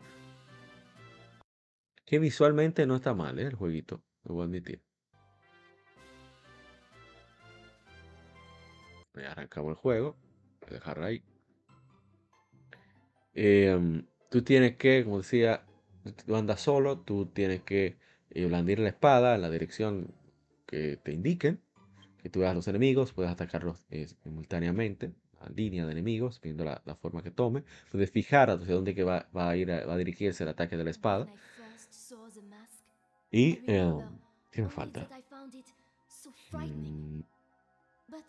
Que 2.05 2.19
visualmente 2.19 2.85
no 2.85 2.95
está 2.95 3.15
mal, 3.15 3.39
¿eh? 3.39 3.43
el 3.43 3.55
jueguito, 3.55 4.03
lo 4.23 4.35
voy 4.35 4.43
a 4.43 4.45
admitir. 4.45 4.81
Arrancamos 9.15 9.71
el 9.71 9.75
juego, 9.75 10.15
voy 10.61 10.69
a 10.69 10.73
dejar 10.73 11.01
ahí. 11.01 11.23
Em, 13.33 14.05
tú 14.29 14.43
tienes 14.43 14.77
que, 14.77 15.03
como 15.03 15.17
decía, 15.19 15.65
tú 16.25 16.35
andas 16.35 16.61
solo, 16.61 16.99
tú 16.99 17.25
tienes 17.25 17.63
que 17.63 17.97
eh, 18.29 18.45
blandir 18.45 18.79
la 18.79 18.89
espada 18.89 19.35
en 19.35 19.41
la 19.41 19.49
dirección 19.49 20.13
que 20.75 20.97
te 20.97 21.13
indiquen, 21.13 21.61
que 22.21 22.29
tú 22.29 22.41
veas 22.41 22.53
los 22.53 22.67
enemigos, 22.67 23.13
puedes 23.13 23.31
atacarlos 23.31 23.85
eh, 23.91 24.07
simultáneamente, 24.23 25.13
a 25.39 25.49
línea 25.49 25.85
de 25.85 25.91
enemigos, 25.93 26.41
viendo 26.41 26.65
la, 26.65 26.81
forma 27.01 27.23
que 27.23 27.31
tome, 27.31 27.63
puedes 27.91 28.11
fijar 28.11 28.49
hacia 28.49 28.73
dónde 28.73 28.93
que 28.93 29.03
va, 29.03 29.27
a 29.33 29.55
ir, 29.55 29.69
va 29.69 29.93
a 29.93 29.97
dirigirse 29.97 30.43
el 30.43 30.49
ataque 30.49 30.75
de 30.75 30.83
la 30.83 30.89
espada. 30.89 31.27
Y, 33.31 33.61
eh, 33.67 33.93
¿qué 34.51 34.61
me 34.63 34.69
falta? 34.69 35.07
Mm, 36.51 37.21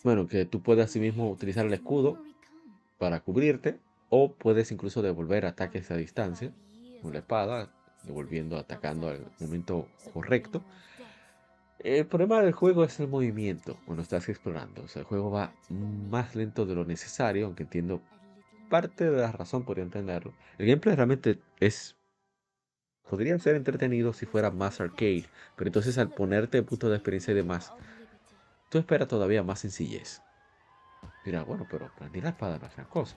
bueno, 0.05 0.29
que 0.29 0.45
tú 0.45 0.63
puedes 0.63 0.85
asimismo 0.85 1.31
utilizar 1.31 1.67
el 1.67 1.73
escudo 1.73 2.23
para 2.99 3.21
cubrirte, 3.21 3.81
o 4.09 4.33
puedes 4.33 4.71
incluso 4.71 5.03
devolver 5.03 5.47
ataques 5.47 5.91
a 5.91 5.97
distancia 5.97 6.53
con 7.03 7.13
la 7.13 7.19
espada, 7.19 7.73
devolviendo, 8.05 8.57
atacando 8.57 9.09
al 9.09 9.27
momento 9.41 9.89
correcto. 10.13 10.63
El 11.87 12.05
problema 12.05 12.43
del 12.43 12.53
juego 12.53 12.83
es 12.83 12.99
el 12.99 13.07
movimiento 13.07 13.79
cuando 13.85 14.03
estás 14.03 14.29
explorando. 14.29 14.83
O 14.83 14.89
sea, 14.89 15.03
el 15.03 15.07
juego 15.07 15.31
va 15.31 15.53
más 15.71 16.35
lento 16.35 16.67
de 16.67 16.75
lo 16.75 16.85
necesario, 16.85 17.47
aunque 17.47 17.63
entiendo 17.63 18.03
parte 18.69 19.09
de 19.09 19.17
la 19.17 19.31
razón, 19.31 19.63
podría 19.63 19.85
entenderlo. 19.85 20.35
El 20.59 20.67
gameplay 20.67 20.97
realmente 20.97 21.39
es. 21.61 21.95
Podría 23.09 23.39
ser 23.39 23.55
entretenido 23.55 24.13
si 24.13 24.27
fuera 24.27 24.51
más 24.51 24.81
arcade, 24.81 25.27
pero 25.55 25.69
entonces 25.69 25.97
al 25.97 26.11
ponerte 26.11 26.61
punto 26.65 26.89
de 26.89 26.97
experiencia 26.97 27.31
y 27.31 27.37
demás, 27.37 27.73
tú 28.69 28.79
esperas 28.79 29.07
todavía 29.07 29.45
más 29.45 29.61
sencillez. 29.61 30.23
Mira, 31.25 31.45
bueno, 31.45 31.69
pero 31.71 31.93
prender 31.97 32.25
la 32.25 32.31
espada 32.31 32.59
no 32.59 32.67
es 32.67 32.75
una 32.77 32.89
cosa. 32.89 33.17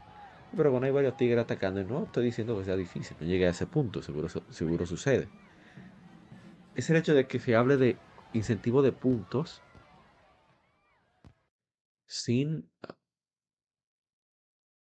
Pero 0.56 0.70
cuando 0.70 0.86
hay 0.86 0.94
varios 0.94 1.18
tigres 1.18 1.40
atacando, 1.40 1.84
no 1.86 2.04
estoy 2.04 2.26
diciendo 2.26 2.56
que 2.60 2.66
sea 2.66 2.76
difícil, 2.76 3.18
no 3.20 3.26
llegue 3.26 3.48
a 3.48 3.50
ese 3.50 3.66
punto, 3.66 4.04
seguro, 4.04 4.30
seguro 4.30 4.86
sucede. 4.86 5.28
Es 6.76 6.88
el 6.92 6.98
hecho 6.98 7.16
de 7.16 7.26
que 7.26 7.40
se 7.40 7.56
hable 7.56 7.76
de 7.78 7.98
incentivo 8.34 8.82
de 8.82 8.92
puntos 8.92 9.62
sin... 12.06 12.70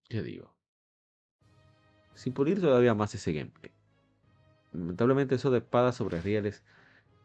¿Qué 0.09 0.23
digo? 0.23 0.55
Sin 2.15 2.33
pulir 2.33 2.61
todavía 2.61 2.95
más 2.95 3.15
ese 3.15 3.33
gameplay. 3.33 3.73
Lamentablemente 4.73 5.35
eso 5.35 5.51
de 5.51 5.59
espadas 5.59 5.97
sobre 5.97 6.21
rieles 6.21 6.63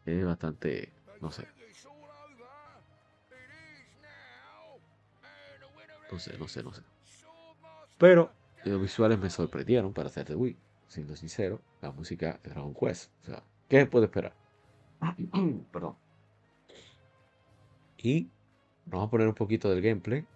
es 0.04 0.24
bastante... 0.24 0.92
no 1.20 1.30
sé. 1.30 1.46
No 6.10 6.18
sé, 6.18 6.36
no 6.38 6.48
sé, 6.48 6.62
no 6.62 6.72
sé. 6.74 6.82
Pero 7.96 8.32
los 8.64 8.82
visuales 8.82 9.18
me 9.18 9.30
sorprendieron 9.30 9.94
para 9.94 10.08
hacer 10.08 10.26
de 10.26 10.34
Wii. 10.34 10.58
Siendo 10.88 11.16
sincero, 11.16 11.62
la 11.80 11.90
música 11.90 12.38
de 12.42 12.50
Dragon 12.50 12.74
Quest. 12.74 13.10
O 13.22 13.26
sea, 13.26 13.42
¿qué 13.68 13.80
se 13.80 13.86
puede 13.86 14.06
esperar? 14.06 14.34
Perdón. 15.72 15.96
Y 18.02 18.28
vamos 18.86 19.06
a 19.06 19.10
poner 19.10 19.28
un 19.28 19.34
poquito 19.34 19.70
del 19.70 19.80
gameplay. 19.80 20.26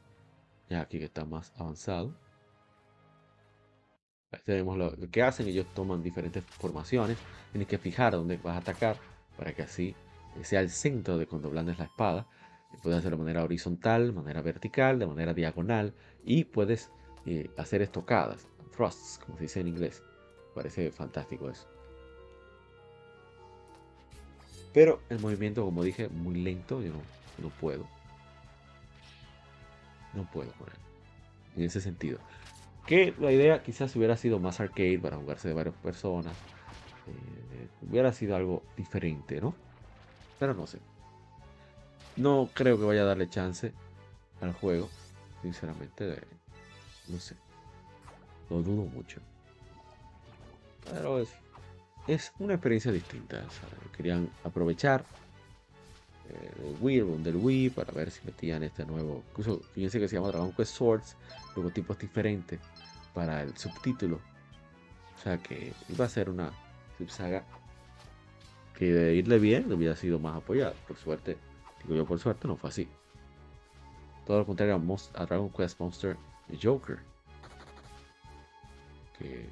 Ya 0.71 0.81
aquí 0.81 0.99
que 0.99 1.07
está 1.07 1.25
más 1.25 1.53
avanzado. 1.57 2.15
Ahí 4.31 4.41
tenemos 4.45 4.79
lo, 4.79 4.93
que 5.11 5.23
hacen. 5.23 5.49
Ellos 5.49 5.67
toman 5.75 6.03
diferentes 6.03 6.45
formaciones. 6.45 7.19
Tienes 7.51 7.69
que 7.69 7.79
fijar 7.79 8.13
dónde 8.13 8.37
vas 8.37 8.55
a 8.55 8.59
atacar 8.59 8.97
para 9.37 9.53
que 9.53 9.63
así 9.63 9.95
sea 10.43 10.61
el 10.61 10.71
centro 10.71 11.19
de 11.19 11.27
cuando 11.27 11.51
blandes 11.51 11.79
la 11.79 11.87
espada. 11.87 12.27
Puedes 12.83 12.99
hacerlo 12.99 13.17
de 13.17 13.25
manera 13.25 13.43
horizontal, 13.43 14.09
de 14.09 14.13
manera 14.13 14.43
vertical, 14.43 14.99
de 14.99 15.07
manera 15.07 15.35
diagonal. 15.35 15.93
Y 16.25 16.45
puedes 16.45 16.91
hacer 17.57 17.83
estocadas, 17.83 18.47
thrusts, 18.77 19.19
como 19.25 19.39
se 19.39 19.45
dice 19.45 19.61
en 19.61 19.69
inglés. 19.69 20.03
Parece 20.55 20.91
fantástico 20.93 21.51
eso. 21.51 21.67
Pero 24.73 25.01
el 25.09 25.19
movimiento, 25.21 25.65
como 25.65 25.83
dije, 25.83 26.09
muy 26.09 26.35
lento, 26.35 26.83
yo 26.83 26.93
no, 26.93 27.01
puedo. 27.61 27.87
No 30.15 30.25
puedo 30.31 30.53
con 30.53 30.69
él. 30.69 30.77
En 31.57 31.63
ese 31.65 31.81
sentido. 31.81 32.19
Que 32.87 33.15
la 33.19 33.33
idea 33.33 33.63
quizás 33.63 33.95
hubiera 33.97 34.17
sido 34.17 34.39
más 34.39 34.61
arcade 34.61 34.99
para 34.99 35.17
jugarse 35.17 35.49
de 35.49 35.55
varias 35.55 35.75
personas. 35.77 36.33
Eh, 37.07 37.69
hubiera 37.89 38.13
sido 38.13 38.37
algo 38.37 38.63
diferente, 38.77 39.41
¿no? 39.41 39.55
Pero 40.39 40.55
no 40.55 40.67
sé. 40.67 40.79
No 42.17 42.49
creo 42.55 42.79
que 42.79 42.85
vaya 42.85 43.03
a 43.03 43.07
darle 43.07 43.29
chance 43.29 43.73
al 44.41 44.53
juego, 44.53 44.89
sinceramente. 45.43 46.23
No 47.09 47.19
sé. 47.19 47.37
Lo 48.49 48.63
dudo 48.63 48.85
mucho. 48.85 49.21
Pero 50.91 51.25
es 52.07 52.33
una 52.39 52.55
experiencia 52.55 52.93
distinta. 52.93 53.45
Querían 53.97 54.31
aprovechar 54.45 55.05
eh, 56.29 56.51
el 56.59 56.77
Wii, 56.81 57.01
del 57.23 57.37
Wii, 57.37 57.71
para 57.71 57.93
ver 57.93 58.11
si 58.11 58.25
metían 58.25 58.63
este 58.63 58.85
nuevo. 58.85 59.23
Incluso 59.31 59.61
fíjense 59.73 59.99
que 60.01 60.09
se 60.09 60.17
llama 60.17 60.29
Dragon 60.29 60.53
Quest 60.53 60.75
Swords, 60.75 61.17
logotipos 61.55 61.99
diferentes 61.99 62.61
para 63.15 63.43
el 63.43 63.57
subtítulo. 63.57 64.21
O 65.17 65.23
sea 65.23 65.39
que 65.39 65.73
iba 65.89 66.05
a 66.05 66.09
ser 66.09 66.29
una 66.29 66.53
subsaga 66.99 67.45
que 68.77 68.93
de 68.93 69.15
irle 69.15 69.39
bien 69.39 69.73
hubiera 69.73 69.97
sido 69.97 70.19
más 70.19 70.37
apoyada. 70.37 70.75
Por 70.87 70.97
suerte, 70.97 71.39
digo 71.83 71.97
yo 71.97 72.05
por 72.05 72.19
suerte, 72.19 72.47
no 72.47 72.57
fue 72.57 72.71
así. 72.71 72.89
Todo 74.27 74.39
lo 74.39 74.47
contrario 74.47 74.81
a 75.15 75.27
Dragon 75.27 75.51
Quest 75.51 75.81
Monster 75.81 76.17
Joker. 76.63 76.99
Que, 79.19 79.49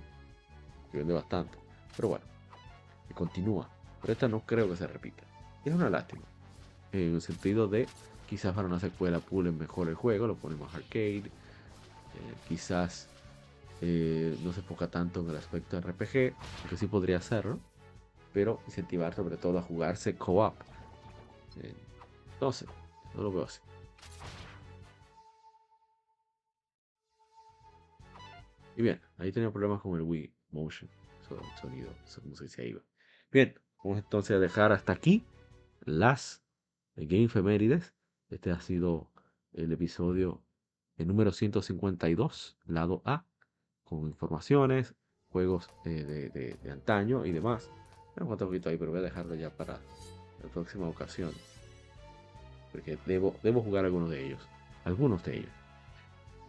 vende 0.93 1.15
bastante. 1.15 1.57
Pero 1.97 2.09
bueno, 2.09 2.25
que 3.09 3.15
continúa. 3.15 3.69
Pero 4.01 4.13
esta 4.13 4.29
no 4.29 4.41
creo 4.41 4.69
que 4.69 4.77
se 4.77 4.87
repita. 4.87 5.23
Es 5.65 5.73
una 5.73 5.89
lástima. 5.89 6.23
En 6.95 7.17
el 7.17 7.21
sentido 7.21 7.67
de 7.67 7.89
quizás 8.29 8.55
para 8.55 8.69
una 8.69 8.79
secuela 8.79 9.19
pulen 9.19 9.59
mejor 9.59 9.89
el 9.89 9.97
juego, 9.97 10.29
lo 10.29 10.37
ponemos 10.37 10.73
arcade. 10.73 11.25
Eh, 11.27 12.35
quizás 12.49 13.09
eh, 13.81 14.39
no 14.45 14.53
se 14.53 14.61
enfoca 14.61 14.87
tanto 14.89 15.21
en 15.21 15.31
el 15.31 15.37
aspecto 15.37 15.77
RPG, 15.77 16.35
aunque 16.61 16.77
sí 16.77 16.87
podría 16.87 17.17
hacerlo. 17.17 17.59
Pero 18.33 18.61
incentivar 18.67 19.13
sobre 19.13 19.37
todo 19.37 19.59
a 19.59 19.63
jugarse 19.63 20.17
co-op. 20.17 20.55
Eh, 21.61 21.75
no 22.41 22.53
sé, 22.53 22.67
no 23.15 23.23
lo 23.23 23.33
veo 23.33 23.45
así. 23.45 23.61
Y 28.77 28.83
bien, 28.83 29.01
ahí 29.19 29.33
tenía 29.33 29.51
problemas 29.51 29.81
con 29.81 29.97
el 29.97 30.03
Wii 30.03 30.33
Motion. 30.53 30.89
Sonido, 31.61 31.91
como 32.23 32.37
se 32.37 32.69
iba. 32.69 32.81
Bien, 33.33 33.59
vamos 33.83 33.99
entonces 33.99 34.37
a 34.37 34.39
dejar 34.39 34.71
hasta 34.71 34.93
aquí 34.93 35.25
las 35.85 36.44
Game 36.97 37.29
Femérides. 37.29 37.95
Este 38.31 38.51
ha 38.51 38.61
sido 38.61 39.11
el 39.53 39.73
episodio 39.73 40.43
el 40.97 41.09
número 41.09 41.33
152, 41.33 42.57
lado 42.67 43.03
A, 43.05 43.25
con 43.83 44.07
informaciones, 44.07 44.95
juegos 45.29 45.69
eh, 45.85 46.57
de, 46.63 46.71
antaño 46.71 47.27
y 47.27 47.33
demás. 47.33 47.71
Me 48.17 48.27
falta 48.27 48.45
un 48.45 48.51
poquito 48.51 48.69
ahí, 48.69 48.77
pero 48.77 48.93
voy 48.93 49.01
a 49.01 49.05
dejarlo 49.05 49.35
ya 49.35 49.51
para 49.51 49.81
la 50.43 50.49
próxima 50.53 50.89
ocasión. 50.89 51.33
Porque 52.71 52.97
debo, 53.07 53.35
debo 53.43 53.61
jugar 53.61 53.85
algunos 53.85 54.11
de 54.11 54.27
ellos. 54.27 54.49
Algunos 54.85 55.25
de 55.25 55.39
ellos. 55.39 55.51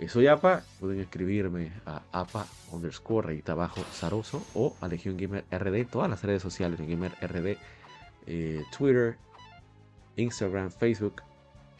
Soy 0.10 0.28
APA, 0.28 0.62
pueden 0.80 1.00
escribirme 1.00 1.72
a 1.86 2.02
APA 2.12 2.46
underscore 2.72 3.28
rayita 3.28 3.54
abajo 3.54 3.82
Zaroso 3.94 4.46
o 4.54 4.76
a 4.82 4.88
Legion 4.90 5.16
Gamer 5.16 5.46
RD, 5.50 5.90
todas 5.90 6.10
las 6.10 6.22
redes 6.22 6.42
sociales 6.42 6.78
de 6.78 6.86
Gamer 6.86 7.14
RD, 7.22 7.58
eh, 8.28 8.64
Twitter, 8.78 9.18
Instagram, 10.16 10.72
Facebook. 10.72 11.22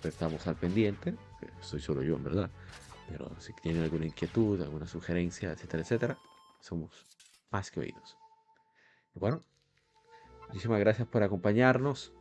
Estamos 0.03 0.45
al 0.48 0.56
pendiente, 0.56 1.16
soy 1.62 1.80
solo 1.80 2.03
yo 2.03 2.16
en 2.16 2.24
verdad, 2.24 2.49
pero 3.10 3.32
si 3.40 3.53
tienen 3.53 3.84
alguna 3.84 4.06
inquietud, 4.06 4.62
alguna 4.62 4.86
sugerencia, 4.86 5.52
etcétera, 5.52 5.82
etcétera, 5.82 6.18
somos 6.60 6.91
más 7.52 7.72
que 7.72 7.80
oídos. 7.80 8.18
bueno, 9.16 9.41
muchísimas 10.48 10.80
gracias 10.80 11.07
por 11.07 11.24
acompañarnos. 11.24 12.14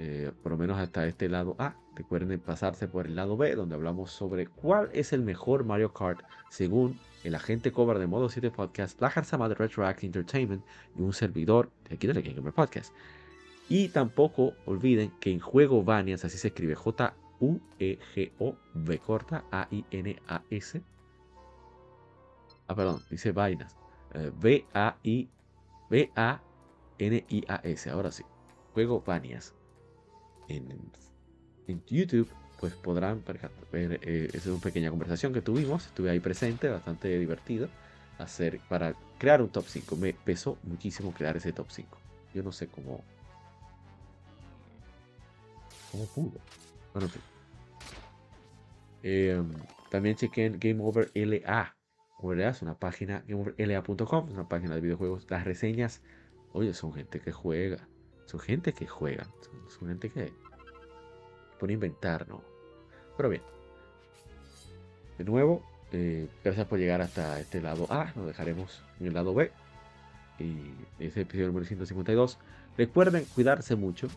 Eh, 0.00 0.30
por 0.44 0.52
lo 0.52 0.58
menos 0.58 0.78
hasta 0.78 1.06
este 1.08 1.28
lado 1.28 1.56
A. 1.58 1.74
Recuerden 1.96 2.38
pasarse 2.38 2.86
por 2.86 3.06
el 3.06 3.16
lado 3.16 3.36
B, 3.36 3.56
donde 3.56 3.74
hablamos 3.74 4.12
sobre 4.12 4.46
cuál 4.46 4.90
es 4.92 5.12
el 5.12 5.22
mejor 5.22 5.64
Mario 5.64 5.92
Kart 5.92 6.20
según 6.50 7.00
el 7.24 7.34
agente 7.34 7.72
cover 7.72 7.98
de 7.98 8.06
Modo 8.06 8.28
7 8.28 8.52
Podcast, 8.52 9.00
la 9.00 9.10
Jarzama 9.10 9.48
de 9.48 9.56
Retroact 9.56 10.04
Entertainment 10.04 10.64
y 10.96 11.02
un 11.02 11.12
servidor 11.12 11.70
de 11.88 11.96
aquí 11.96 12.06
de 12.06 12.14
la 12.14 12.20
Gamer 12.20 12.52
Podcast. 12.52 12.94
Y 13.68 13.88
tampoco 13.88 14.54
olviden 14.64 15.12
que 15.20 15.30
en 15.30 15.40
Juego 15.40 15.84
Vanias, 15.84 16.24
así 16.24 16.38
se 16.38 16.48
escribe 16.48 16.74
J-U-E-G-O, 16.74 18.56
B 18.74 18.98
corta, 18.98 19.44
A-I-N-A-S. 19.50 20.82
Ah, 22.66 22.74
perdón, 22.74 23.02
dice 23.10 23.32
vainas. 23.32 23.76
B-A-I, 24.40 25.28
B-A 25.90 26.42
N-I-A-S, 26.98 27.90
ahora 27.90 28.10
sí. 28.10 28.24
Juego 28.74 29.02
Banias. 29.06 29.54
En, 30.48 30.68
en 31.66 31.82
YouTube, 31.86 32.28
pues 32.58 32.74
podrán 32.74 33.22
ver, 33.72 34.00
eh, 34.02 34.28
esa 34.28 34.38
es 34.38 34.46
una 34.46 34.60
pequeña 34.60 34.90
conversación 34.90 35.32
que 35.32 35.42
tuvimos. 35.42 35.86
Estuve 35.86 36.10
ahí 36.10 36.20
presente, 36.20 36.68
bastante 36.68 37.16
divertido. 37.18 37.68
Hacer, 38.18 38.60
para 38.68 38.94
crear 39.18 39.40
un 39.40 39.50
top 39.50 39.64
5. 39.66 39.96
Me 39.96 40.12
pesó 40.12 40.58
muchísimo 40.64 41.12
crear 41.12 41.36
ese 41.36 41.52
top 41.52 41.70
5. 41.70 41.98
Yo 42.34 42.42
no 42.42 42.52
sé 42.52 42.66
cómo. 42.68 43.04
Bueno, 45.92 47.06
en 47.06 47.10
fin. 47.10 47.22
Em, 49.02 49.52
también 49.90 50.16
chequé 50.16 50.46
en 50.46 50.58
Game 50.58 50.82
Over 50.82 51.10
LA. 51.14 51.74
Es 52.48 52.62
una 52.62 52.74
página, 52.74 53.22
gameoverla.com, 53.28 54.28
es 54.28 54.34
una 54.34 54.48
página 54.48 54.74
de 54.74 54.80
videojuegos. 54.80 55.26
Las 55.30 55.44
reseñas, 55.44 56.02
oye, 56.52 56.74
son 56.74 56.92
gente 56.92 57.20
que 57.20 57.30
juega. 57.30 57.88
Son 58.26 58.40
gente 58.40 58.72
que 58.72 58.86
juega. 58.86 59.28
Son, 59.68 59.88
gente 59.88 60.10
que 60.10 60.32
pone 61.60 61.72
a 61.72 61.74
inventar, 61.74 62.28
¿no? 62.28 62.42
Pero 63.16 63.28
bien. 63.28 63.42
De 65.16 65.24
nuevo, 65.24 65.62
eh, 65.92 66.28
gracias 66.44 66.66
por 66.66 66.78
llegar 66.78 67.00
hasta 67.00 67.38
este 67.38 67.60
lado 67.60 67.86
A. 67.88 68.12
Nos 68.16 68.26
dejaremos 68.26 68.82
en 68.98 69.06
el 69.06 69.14
lado 69.14 69.32
B. 69.32 69.52
Y 70.40 70.72
ese 70.98 71.20
episodio 71.20 71.46
número 71.46 71.66
152. 71.66 72.38
Recuerden 72.76 73.24
cuidarse 73.34 73.76
mucho. 73.76 74.08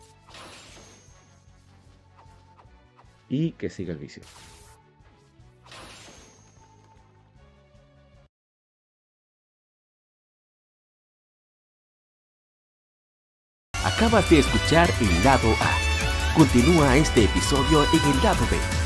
Y 3.32 3.52
que 3.52 3.70
siga 3.70 3.94
el 3.94 3.98
vicio. 3.98 4.22
Acabas 13.82 14.28
de 14.28 14.40
escuchar 14.40 14.90
el 15.00 15.24
lado 15.24 15.48
A. 15.62 16.34
Continúa 16.36 16.98
este 16.98 17.24
episodio 17.24 17.84
en 17.84 18.10
el 18.14 18.22
lado 18.22 18.46
B 18.50 18.81